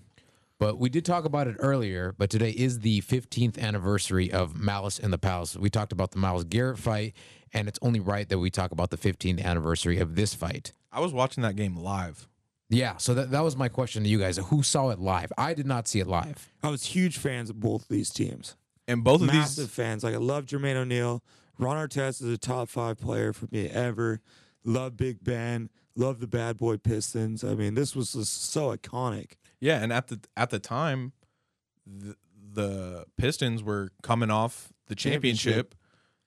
but 0.59 0.79
we 0.79 0.89
did 0.89 1.05
talk 1.05 1.25
about 1.25 1.47
it 1.47 1.57
earlier. 1.61 2.13
But 2.19 2.31
today 2.31 2.51
is 2.51 2.81
the 2.81 3.01
15th 3.03 3.57
anniversary 3.59 4.33
of 4.33 4.57
Malice 4.59 4.99
in 4.99 5.11
the 5.13 5.19
Palace. 5.19 5.57
We 5.57 5.71
talked 5.71 5.93
about 5.93 6.11
the 6.11 6.19
Myles 6.19 6.43
Garrett 6.45 6.79
fight, 6.79 7.15
and 7.53 7.69
it's 7.69 7.79
only 7.81 8.01
right 8.01 8.29
that 8.29 8.39
we 8.41 8.51
talk 8.51 8.73
about 8.73 8.91
the 8.91 8.97
15th 8.99 9.41
anniversary 9.45 9.99
of 9.99 10.17
this 10.17 10.35
fight. 10.35 10.73
I 10.91 10.99
was 11.01 11.13
watching 11.13 11.43
that 11.45 11.55
game 11.55 11.77
live. 11.77 12.27
Yeah, 12.71 12.97
so 12.99 13.15
that, 13.15 13.31
that 13.31 13.41
was 13.45 13.57
my 13.57 13.69
question 13.69 14.03
to 14.03 14.09
you 14.11 14.19
guys. 14.19 14.37
Who 14.37 14.63
saw 14.63 14.91
it 14.91 14.99
live? 14.99 15.33
I 15.39 15.55
did 15.55 15.67
not 15.67 15.89
see 15.89 16.01
it 16.01 16.07
live. 16.07 16.53
I 16.63 16.69
was 16.69 16.85
huge 16.85 17.17
fans 17.17 17.49
of 17.49 17.61
both 17.61 17.83
of 17.83 17.89
these 17.89 18.11
teams. 18.11 18.57
And 18.89 19.05
both 19.05 19.21
of 19.21 19.29
massive 19.29 19.67
these, 19.67 19.75
fans. 19.75 20.03
Like 20.03 20.15
I 20.15 20.19
love 20.19 20.47
Jermaine 20.47 20.75
O'Neal. 20.77 21.23
Ron 21.59 21.77
Artest 21.77 22.23
is 22.23 22.33
a 22.33 22.39
top 22.39 22.69
five 22.69 22.99
player 22.99 23.33
for 23.33 23.47
me 23.53 23.69
ever. 23.69 24.21
Love 24.65 24.97
Big 24.97 25.23
Ben. 25.23 25.71
Love 25.95 26.21
the 26.21 26.27
Bad 26.27 26.57
Boy 26.57 26.77
Pistons. 26.77 27.43
I 27.45 27.55
mean, 27.55 27.75
this 27.75 27.95
was 27.95 28.13
just 28.13 28.51
so 28.51 28.75
iconic. 28.77 29.33
yeah, 29.61 29.83
and 29.83 29.93
at 29.93 30.07
the 30.09 30.21
at 30.37 30.51
the 30.51 30.59
time, 30.59 31.13
the, 31.87 32.15
the 32.53 33.05
Pistons 33.17 33.63
were 33.63 33.91
coming 34.03 34.31
off 34.31 34.73
the 34.87 34.95
championship. 34.95 35.53
Championship. 35.53 35.75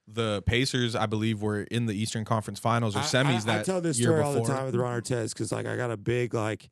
The 0.08 0.42
Pacers, 0.46 0.94
I 0.94 1.06
believe, 1.06 1.42
were 1.42 1.62
in 1.62 1.86
the 1.86 1.94
Eastern 1.94 2.26
Conference 2.26 2.60
Finals 2.60 2.96
or 2.96 3.00
I- 3.00 3.04
semis 3.04 3.26
I, 3.26 3.40
that 3.46 3.60
I 3.62 3.64
tell 3.64 3.80
this 3.82 3.98
year 3.98 4.10
story 4.10 4.24
before. 4.24 4.38
all 4.40 4.44
the 4.46 4.54
time 4.54 4.66
with 4.66 4.76
Ron 4.76 5.02
Artest 5.02 5.30
because 5.34 5.52
like 5.54 5.66
I 5.66 5.76
got 5.78 5.90
a 5.92 5.98
big 5.98 6.34
like. 6.34 6.70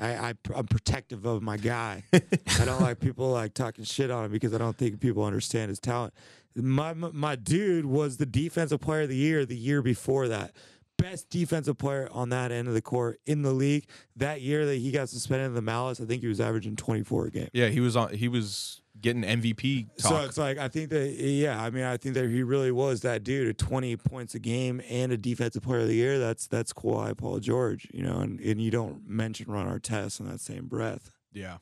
I, 0.00 0.14
I 0.14 0.34
I'm 0.54 0.66
protective 0.66 1.24
of 1.24 1.42
my 1.42 1.56
guy. 1.56 2.04
I 2.12 2.64
don't 2.64 2.80
like 2.80 3.00
people 3.00 3.30
like 3.30 3.54
talking 3.54 3.84
shit 3.84 4.10
on 4.10 4.24
him 4.26 4.32
because 4.32 4.54
I 4.54 4.58
don't 4.58 4.76
think 4.76 5.00
people 5.00 5.24
understand 5.24 5.68
his 5.68 5.78
talent. 5.78 6.14
My 6.54 6.92
my 6.92 7.10
my 7.12 7.36
dude 7.36 7.86
was 7.86 8.16
the 8.16 8.26
defensive 8.26 8.80
player 8.80 9.02
of 9.02 9.08
the 9.08 9.16
year 9.16 9.44
the 9.44 9.56
year 9.56 9.82
before 9.82 10.28
that. 10.28 10.52
Best 10.98 11.30
defensive 11.30 11.78
player 11.78 12.08
on 12.12 12.28
that 12.28 12.52
end 12.52 12.68
of 12.68 12.74
the 12.74 12.82
court 12.82 13.20
in 13.26 13.42
the 13.42 13.52
league. 13.52 13.86
That 14.16 14.40
year 14.40 14.66
that 14.66 14.76
he 14.76 14.90
got 14.92 15.08
suspended 15.08 15.46
in 15.46 15.54
the 15.54 15.62
malice, 15.62 16.00
I 16.00 16.04
think 16.04 16.22
he 16.22 16.28
was 16.28 16.40
averaging 16.40 16.76
24 16.76 17.26
a 17.26 17.30
game. 17.30 17.48
Yeah, 17.52 17.68
he 17.68 17.80
was 17.80 17.96
on. 17.96 18.12
He 18.12 18.28
was 18.28 18.82
getting 19.02 19.22
MVP 19.22 19.88
talk. 19.98 20.12
So 20.12 20.24
it's 20.24 20.38
like 20.38 20.58
I 20.58 20.68
think 20.68 20.90
that 20.90 21.10
yeah, 21.10 21.62
I 21.62 21.70
mean 21.70 21.84
I 21.84 21.96
think 21.96 22.14
that 22.14 22.30
he 22.30 22.42
really 22.42 22.70
was 22.72 23.02
that 23.02 23.24
dude 23.24 23.48
at 23.48 23.58
20 23.58 23.96
points 23.96 24.34
a 24.34 24.38
game 24.38 24.80
and 24.88 25.12
a 25.12 25.16
defensive 25.16 25.62
player 25.62 25.80
of 25.80 25.88
the 25.88 25.94
year. 25.94 26.18
That's 26.18 26.46
that's 26.46 26.72
Kawhi 26.72 27.16
Paul 27.16 27.40
George, 27.40 27.88
you 27.92 28.02
know, 28.02 28.18
and, 28.20 28.40
and 28.40 28.60
you 28.60 28.70
don't 28.70 29.06
mention 29.08 29.50
Ron 29.50 29.66
Artest 29.66 30.20
in 30.20 30.26
that 30.26 30.40
same 30.40 30.66
breath. 30.66 31.12
yeah, 31.32 31.58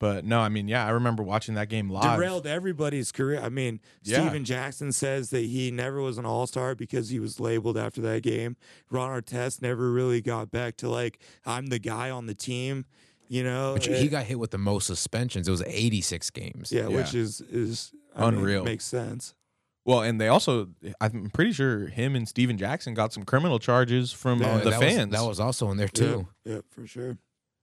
but 0.00 0.24
no, 0.24 0.40
I 0.40 0.48
mean, 0.48 0.68
yeah, 0.68 0.84
I 0.86 0.90
remember 0.90 1.22
watching 1.22 1.54
that 1.54 1.68
game 1.68 1.88
live. 1.88 2.18
Derailed 2.18 2.46
everybody's 2.46 3.12
career. 3.12 3.40
I 3.40 3.48
mean, 3.48 3.80
Yeah. 4.02 4.20
Stephen 4.20 4.44
Jackson 4.44 4.92
says 4.92 5.30
that 5.30 5.44
he 5.44 5.70
never 5.70 6.00
was 6.02 6.18
an 6.18 6.26
all 6.26 6.46
star 6.46 6.74
because 6.74 7.08
he 7.10 7.18
was 7.20 7.38
labeled 7.40 7.78
after 7.78 8.00
that 8.02 8.22
game. 8.22 8.56
Ron 8.90 9.10
Artest 9.22 9.62
never 9.62 9.90
really 9.92 10.20
got 10.20 10.50
back 10.50 10.76
to 10.78 10.88
like 10.88 11.20
I'm 11.46 11.66
the 11.68 11.78
guy 11.78 12.10
on 12.10 12.26
the 12.26 12.34
team, 12.34 12.84
you 13.28 13.42
know. 13.44 13.74
But 13.74 13.86
he 13.86 14.08
got 14.08 14.24
hit 14.24 14.38
with 14.38 14.50
the 14.50 14.58
most 14.58 14.86
suspensions. 14.86 15.48
It 15.48 15.50
was 15.50 15.62
86 15.66 16.30
games. 16.30 16.72
yeah, 16.72 16.82
Yeah. 16.82 16.96
which 16.96 17.14
is 17.14 17.40
is 17.42 17.92
I 18.16 18.30
mean, 18.30 18.38
Unreal. 18.40 18.64
makes 18.64 18.84
sense. 18.84 19.34
Well, 19.86 20.00
and 20.00 20.18
they 20.18 20.28
also, 20.28 20.68
I'm 21.00 21.28
pretty 21.30 21.52
sure 21.52 21.88
him 21.88 22.16
and 22.16 22.26
Stephen 22.26 22.56
Jackson 22.56 22.94
got 22.94 23.12
some 23.12 23.24
criminal 23.24 23.58
charges 23.58 24.12
from 24.12 24.40
Yeah, 24.40 24.56
the 24.58 24.70
that 24.70 24.80
fans. 24.80 25.10
Was, 25.10 25.20
that 25.20 25.28
was 25.28 25.40
also 25.40 25.70
in 25.70 25.76
there 25.76 25.88
too. 25.88 26.26
Yeah, 26.44 26.54
yeah, 26.54 26.60
for 26.70 26.86
sure. 26.86 27.18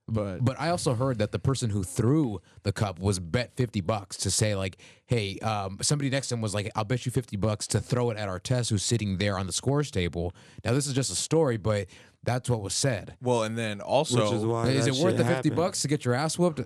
but 0.07 0.45
But 0.45 0.59
I 0.61 0.69
also 0.69 0.93
heard 0.93 1.17
that 1.17 1.31
the 1.31 1.39
person 1.39 1.71
who 1.71 1.83
threw 1.83 2.39
the 2.61 2.71
cup 2.71 2.99
was 2.99 3.17
bet 3.17 3.55
50 3.55 3.81
bucks 3.81 4.17
to 4.17 4.29
say 4.29 4.53
like, 4.55 4.77
hey, 5.07 5.39
um, 5.39 5.79
somebody 5.81 6.11
next 6.11 6.27
to 6.27 6.35
him 6.35 6.41
was 6.41 6.53
like, 6.53 6.69
I'll 6.75 6.83
bet 6.83 7.07
you 7.07 7.11
50 7.11 7.37
bucks 7.37 7.65
to 7.67 7.79
throw 7.79 8.11
it 8.11 8.17
at 8.17 8.29
Artest 8.29 8.69
who's 8.69 8.83
sitting 8.83 9.17
there 9.17 9.35
on 9.39 9.47
the 9.47 9.53
scores 9.53 9.89
table. 9.89 10.35
Now 10.63 10.73
this 10.73 10.85
is 10.85 10.93
just 10.93 11.11
a 11.11 11.15
story, 11.15 11.57
but 11.57 11.87
that's 12.23 12.49
what 12.49 12.61
was 12.61 12.73
said. 12.73 13.15
well, 13.21 13.43
and 13.43 13.57
then 13.57 13.81
also, 13.81 14.23
Which 14.25 14.33
is 14.33 14.45
why 14.45 14.67
is 14.69 14.85
that 14.85 14.95
it 14.95 15.03
worth 15.03 15.13
shit 15.13 15.17
the 15.17 15.23
50 15.25 15.33
happened. 15.33 15.55
bucks 15.55 15.81
to 15.81 15.87
get 15.87 16.05
your 16.05 16.13
ass 16.13 16.37
whooped? 16.37 16.61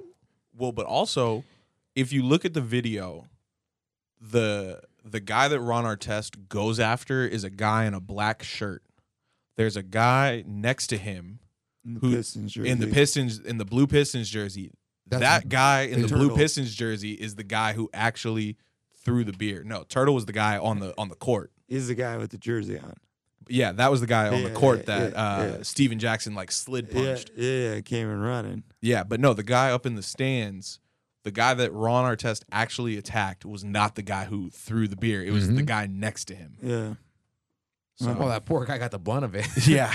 well, 0.58 0.72
but 0.72 0.86
also, 0.86 1.44
if 1.96 2.12
you 2.12 2.24
look 2.24 2.44
at 2.46 2.54
the 2.54 2.62
video, 2.62 3.26
the 4.22 4.82
the 5.04 5.20
guy 5.20 5.48
that 5.48 5.60
Ron 5.60 5.84
Artest 5.86 6.48
goes 6.50 6.80
after 6.80 7.26
is 7.28 7.44
a 7.44 7.50
guy 7.50 7.86
in 7.86 7.94
a 7.94 8.00
black 8.00 8.42
shirt. 8.44 8.82
There's 9.56 9.78
a 9.78 9.84
guy 9.84 10.44
next 10.48 10.88
to 10.88 10.98
him 10.98 11.40
In 11.86 11.94
the 11.96 12.00
Who- 12.00 12.16
Pistons 12.16 12.56
in 12.58 12.80
the. 12.80 12.88
Pistons 12.88 13.40
in 13.40 13.58
the 13.58 13.66
blue 13.66 13.88
Pistons 13.88 14.30
jersey. 14.30 14.72
That's 15.08 15.22
that 15.22 15.50
guy 15.50 15.82
in 15.84 16.02
the 16.02 16.08
the 16.08 16.16
blue 16.16 16.24
Turtle. 16.30 16.38
Pistons 16.38 16.74
jersey 16.76 17.12
is 17.14 17.36
the 17.36 17.44
guy 17.44 17.74
who 17.74 17.90
actually 17.94 18.58
threw 18.98 19.24
the 19.24 19.34
beer. 19.34 19.64
No, 19.64 19.84
Turtle 19.88 20.16
was 20.16 20.26
the 20.26 20.34
guy 20.34 20.58
on 20.58 20.80
the 20.80 20.94
on 20.98 21.10
the 21.10 21.16
court. 21.16 21.52
He's 21.68 21.88
the 21.88 21.96
guy 21.96 22.18
with 22.18 22.32
the 22.32 22.38
jersey 22.40 22.80
on. 22.80 22.96
Yeah, 23.48 23.72
that 23.74 23.92
was 23.92 24.02
the 24.02 24.08
guy 24.08 24.28
on 24.30 24.44
the 24.44 24.50
court 24.52 24.80
yeah, 24.80 24.84
that 25.00 25.12
yeah, 25.14 25.18
uh, 25.24 25.46
yeah. 25.58 25.64
Stephen 25.64 26.00
Jackson 26.00 26.34
like 26.36 26.52
slid 26.52 26.88
Yeah, 26.92 26.94
punched. 27.14 27.32
yeah, 27.36 27.82
came 27.82 28.10
in 28.10 28.20
running. 28.20 28.64
Yeah, 28.82 29.04
but 29.04 29.20
no, 29.20 29.34
the 29.34 29.44
guy 29.44 29.72
up 29.72 29.86
in 29.86 29.96
the 29.96 30.02
stands, 30.04 30.80
the 31.24 31.32
guy 31.32 31.54
that 31.54 31.72
Ron 31.74 32.06
Artest 32.16 32.44
actually 32.52 32.98
attacked 32.98 33.46
was 33.46 33.64
not 33.64 33.96
the 33.96 34.02
guy 34.04 34.26
who 34.26 34.50
threw 34.50 34.88
the 34.88 34.96
beer. 34.96 35.24
It 35.24 35.32
was 35.32 35.48
the 35.48 35.62
Mhm. 35.62 35.66
guy 35.66 35.86
next 35.88 36.26
to 36.26 36.36
him. 36.36 36.58
Yeah, 36.62 36.94
So, 37.96 38.16
Oh, 38.20 38.28
that 38.30 38.46
poor 38.46 38.66
guy 38.66 38.78
got 38.78 38.92
the 38.92 39.00
blunt 39.00 39.26
of 39.26 39.36
it. 39.36 39.48
yeah, 39.68 39.94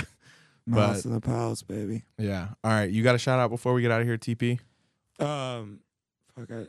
Mouse 0.65 1.03
But- 1.03 1.05
in 1.09 1.13
the 1.13 1.21
palace, 1.21 1.61
baby. 1.63 2.03
yeah. 2.17 2.49
All 2.63 2.71
right, 2.71 2.89
you 2.89 3.03
got 3.03 3.15
a 3.15 3.19
shout 3.19 3.39
out 3.39 3.49
before 3.49 3.73
we 3.73 3.81
get 3.81 3.91
out 3.91 4.01
of 4.01 4.07
here, 4.07 4.17
TP. 4.17 4.59
Um, 5.19 5.79
fuck, 6.35 6.49
I, 6.51 6.65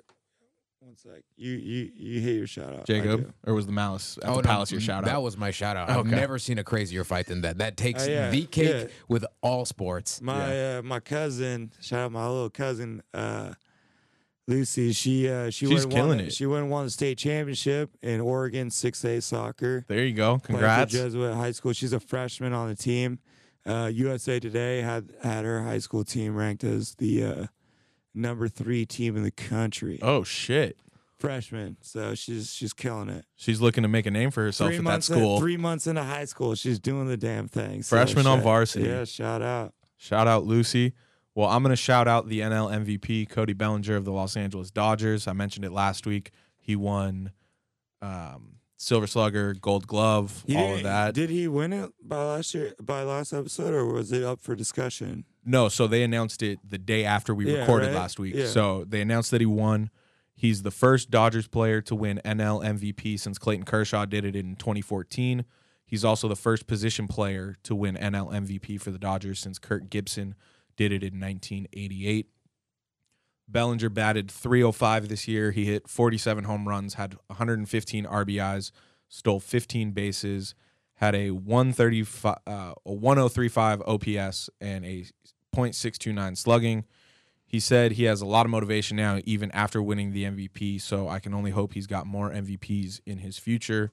One 0.92 0.98
sec. 0.98 1.22
You 1.36 1.52
you 1.52 1.90
you 1.96 2.20
hit 2.20 2.36
your 2.36 2.46
shout 2.46 2.74
out. 2.74 2.86
Jacob, 2.86 3.32
or 3.46 3.54
was 3.54 3.64
the 3.64 3.72
Malice 3.72 4.18
at 4.22 4.28
Oh, 4.28 4.36
the 4.36 4.42
no, 4.42 4.46
Palace 4.48 4.70
your 4.70 4.80
shout 4.82 5.06
That 5.06 5.22
was 5.22 5.38
my 5.38 5.50
shout 5.50 5.74
out. 5.74 5.88
I've 5.88 6.04
never 6.04 6.38
seen 6.38 6.58
a 6.58 6.64
crazier 6.64 7.02
fight 7.02 7.26
than 7.28 7.40
that. 7.40 7.56
That 7.58 7.78
takes 7.78 8.06
Oh, 8.06 8.10
yeah, 8.10 8.28
the 8.28 8.44
cake 8.44 8.68
yeah. 8.68 8.84
with 9.08 9.24
all 9.40 9.64
sports. 9.64 10.20
My 10.20 10.76
uh, 10.76 10.82
my 10.82 11.00
cousin, 11.00 11.72
shout 11.80 12.00
out 12.00 12.12
my 12.12 12.26
little 12.28 12.50
cousin, 12.50 13.02
uh, 13.14 13.54
Lucy. 14.46 14.92
She 14.92 15.30
uh, 15.30 15.48
she 15.48 15.66
She's 15.66 15.86
went 15.86 15.92
killing 15.94 16.08
won, 16.18 16.20
it. 16.20 16.34
She 16.34 16.44
went 16.44 16.64
and 16.64 16.70
won 16.70 16.84
the 16.84 16.90
state 16.90 17.16
championship 17.16 17.90
in 18.02 18.20
Oregon 18.20 18.70
six 18.70 19.02
A 19.06 19.20
soccer. 19.20 19.86
there 19.88 20.04
you 20.04 20.12
go. 20.12 20.32
Played 20.32 20.42
for 20.42 20.46
Congrats. 20.48 20.92
Jesuit 20.92 21.34
High 21.34 21.52
School. 21.52 21.72
She's 21.72 21.94
a 21.94 22.00
freshman 22.00 22.52
on 22.52 22.68
the 22.68 22.76
team. 22.76 23.18
Uh, 23.64 23.90
USA 23.94 24.38
Today 24.40 24.82
had 24.82 25.10
had 25.22 25.46
her 25.46 25.62
high 25.62 25.78
school 25.78 26.04
team 26.04 26.36
ranked 26.36 26.64
as 26.64 26.96
the 26.96 27.24
uh, 27.24 27.46
number 28.14 28.48
three 28.48 28.84
team 28.86 29.16
in 29.16 29.22
the 29.22 29.30
country. 29.30 29.98
Oh 30.02 30.24
shit. 30.24 30.76
Freshman, 31.18 31.76
so 31.82 32.16
she's 32.16 32.52
she's 32.52 32.72
killing 32.72 33.08
it. 33.08 33.24
She's 33.36 33.60
looking 33.60 33.82
to 33.82 33.88
make 33.88 34.06
a 34.06 34.10
name 34.10 34.32
for 34.32 34.42
herself 34.42 34.68
three 34.70 34.76
at 34.78 34.78
that 34.78 34.82
months 34.82 35.08
in- 35.08 35.16
school. 35.18 35.38
three 35.38 35.56
months 35.56 35.86
into 35.86 36.02
high 36.02 36.24
school, 36.24 36.56
she's 36.56 36.80
doing 36.80 37.06
the 37.06 37.16
damn 37.16 37.46
thing. 37.46 37.82
So 37.84 37.94
Freshman 37.96 38.26
on 38.26 38.38
shout- 38.38 38.44
varsity. 38.44 38.88
Yeah, 38.88 39.04
shout 39.04 39.40
out. 39.40 39.72
Shout 39.96 40.26
out 40.26 40.44
Lucy. 40.46 40.94
Well, 41.36 41.48
I'm 41.48 41.62
going 41.62 41.70
to 41.70 41.76
shout 41.76 42.08
out 42.08 42.28
the 42.28 42.40
NL 42.40 42.70
MVP, 42.84 43.28
Cody 43.30 43.52
Bellinger 43.52 43.94
of 43.96 44.04
the 44.04 44.10
Los 44.12 44.36
Angeles 44.36 44.70
Dodgers. 44.72 45.26
I 45.28 45.32
mentioned 45.32 45.64
it 45.64 45.70
last 45.72 46.06
week. 46.06 46.30
He 46.58 46.74
won 46.76 47.30
um, 48.02 48.56
Silver 48.76 49.06
Slugger, 49.06 49.54
Gold 49.54 49.86
Glove, 49.86 50.42
He 50.46 50.56
all 50.56 50.64
of 50.64 50.70
didn't- 50.78 50.82
that. 50.84 51.14
Did 51.14 51.30
he 51.30 51.46
win 51.48 51.72
it 51.72 51.92
by 52.02 52.16
last 52.22 52.52
year 52.52 52.74
by 52.82 53.02
last 53.04 53.32
episode, 53.32 53.72
or 53.72 53.86
was 53.86 54.10
it 54.12 54.24
up 54.24 54.40
for 54.40 54.54
discussion? 54.56 55.24
No, 55.44 55.68
so 55.68 55.86
they 55.86 56.02
announced 56.02 56.42
it 56.42 56.58
the 56.68 56.78
day 56.78 57.04
after 57.04 57.34
we 57.34 57.50
Yeah, 57.52 57.60
recorded 57.60 57.86
right? 57.86 57.94
last 57.96 58.18
week. 58.18 58.34
Yeah. 58.34 58.46
So 58.46 58.84
they 58.84 59.00
announced 59.00 59.30
that 59.32 59.40
he 59.40 59.46
won. 59.46 59.90
He's 60.34 60.62
the 60.62 60.70
first 60.70 61.10
Dodgers 61.10 61.46
player 61.48 61.80
to 61.82 61.94
win 61.94 62.20
NL 62.24 62.62
MVP 62.64 63.18
since 63.18 63.38
Clayton 63.38 63.64
Kershaw 63.64 64.04
did 64.06 64.24
it 64.24 64.34
in 64.36 64.56
2014. 64.56 65.44
He's 65.84 66.04
also 66.04 66.26
the 66.28 66.36
first 66.36 66.66
position 66.66 67.06
player 67.06 67.56
to 67.64 67.74
win 67.74 67.96
NL 67.96 68.32
MVP 68.32 68.80
for 68.80 68.90
the 68.90 68.98
Dodgers 68.98 69.40
since 69.40 69.58
Kirk 69.58 69.90
Gibson 69.90 70.34
did 70.76 70.90
it 70.90 71.02
in 71.02 71.20
1988. 71.20 72.28
Bellinger 73.48 73.90
batted 73.90 74.30
305 74.30 75.08
this 75.08 75.28
year. 75.28 75.50
He 75.50 75.66
hit 75.66 75.88
47 75.88 76.44
home 76.44 76.66
runs, 76.68 76.94
had 76.94 77.16
115 77.26 78.06
RBIs, 78.06 78.70
stole 79.08 79.40
15 79.40 79.90
bases, 79.90 80.54
had 80.94 81.14
a 81.14 81.30
135 81.32 82.36
uh, 82.46 82.72
a 82.86 82.92
1035 82.92 83.82
OPS 83.82 84.48
and 84.60 84.86
a 84.86 85.04
.629 85.54 86.36
slugging. 86.36 86.84
He 87.44 87.60
said 87.60 87.92
he 87.92 88.04
has 88.04 88.22
a 88.22 88.26
lot 88.26 88.46
of 88.46 88.50
motivation 88.50 88.96
now 88.96 89.20
even 89.24 89.50
after 89.50 89.82
winning 89.82 90.12
the 90.12 90.24
MVP, 90.24 90.80
so 90.80 91.08
I 91.08 91.18
can 91.18 91.34
only 91.34 91.50
hope 91.50 91.74
he's 91.74 91.86
got 91.86 92.06
more 92.06 92.30
MVPs 92.30 93.00
in 93.04 93.18
his 93.18 93.38
future 93.38 93.92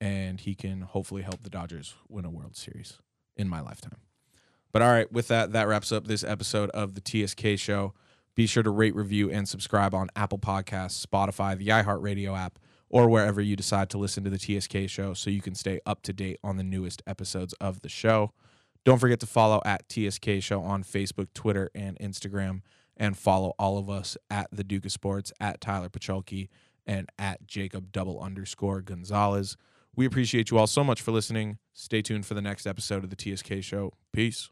and 0.00 0.40
he 0.40 0.54
can 0.54 0.82
hopefully 0.82 1.22
help 1.22 1.42
the 1.42 1.50
Dodgers 1.50 1.94
win 2.08 2.24
a 2.24 2.30
World 2.30 2.56
Series 2.56 2.98
in 3.36 3.48
my 3.48 3.60
lifetime. 3.60 3.96
But 4.72 4.82
all 4.82 4.90
right, 4.90 5.10
with 5.10 5.28
that, 5.28 5.52
that 5.52 5.66
wraps 5.66 5.92
up 5.92 6.06
this 6.06 6.22
episode 6.22 6.70
of 6.70 6.94
the 6.94 7.00
TSK 7.00 7.58
Show. 7.58 7.94
Be 8.34 8.46
sure 8.46 8.62
to 8.62 8.70
rate, 8.70 8.94
review, 8.94 9.30
and 9.30 9.48
subscribe 9.48 9.94
on 9.94 10.08
Apple 10.14 10.38
Podcasts, 10.38 11.04
Spotify, 11.04 11.56
the 11.56 11.68
iHeartRadio 11.68 12.36
app, 12.38 12.58
or 12.88 13.08
wherever 13.08 13.40
you 13.40 13.56
decide 13.56 13.90
to 13.90 13.98
listen 13.98 14.22
to 14.24 14.30
the 14.30 14.38
TSK 14.38 14.88
Show 14.88 15.14
so 15.14 15.30
you 15.30 15.40
can 15.40 15.54
stay 15.54 15.80
up 15.86 16.02
to 16.02 16.12
date 16.12 16.38
on 16.44 16.56
the 16.56 16.62
newest 16.62 17.02
episodes 17.06 17.54
of 17.54 17.80
the 17.80 17.88
show. 17.88 18.32
Don't 18.84 18.98
forget 18.98 19.20
to 19.20 19.26
follow 19.26 19.60
at 19.64 19.88
TSK 19.88 20.40
Show 20.40 20.62
on 20.62 20.82
Facebook, 20.82 21.28
Twitter, 21.34 21.70
and 21.74 21.98
Instagram, 21.98 22.62
and 22.96 23.16
follow 23.16 23.54
all 23.58 23.78
of 23.78 23.90
us 23.90 24.16
at 24.30 24.48
the 24.50 24.64
Duke 24.64 24.86
of 24.86 24.92
Sports, 24.92 25.32
at 25.40 25.60
Tyler 25.60 25.88
Pacholke, 25.88 26.48
and 26.86 27.08
at 27.18 27.46
Jacob 27.46 27.92
double 27.92 28.20
underscore 28.20 28.80
Gonzalez. 28.80 29.56
We 29.94 30.06
appreciate 30.06 30.50
you 30.50 30.58
all 30.58 30.66
so 30.66 30.84
much 30.84 31.02
for 31.02 31.10
listening. 31.10 31.58
Stay 31.74 32.02
tuned 32.02 32.24
for 32.24 32.34
the 32.34 32.42
next 32.42 32.66
episode 32.66 33.04
of 33.04 33.10
the 33.10 33.16
TSK 33.16 33.62
Show. 33.62 33.92
Peace. 34.12 34.46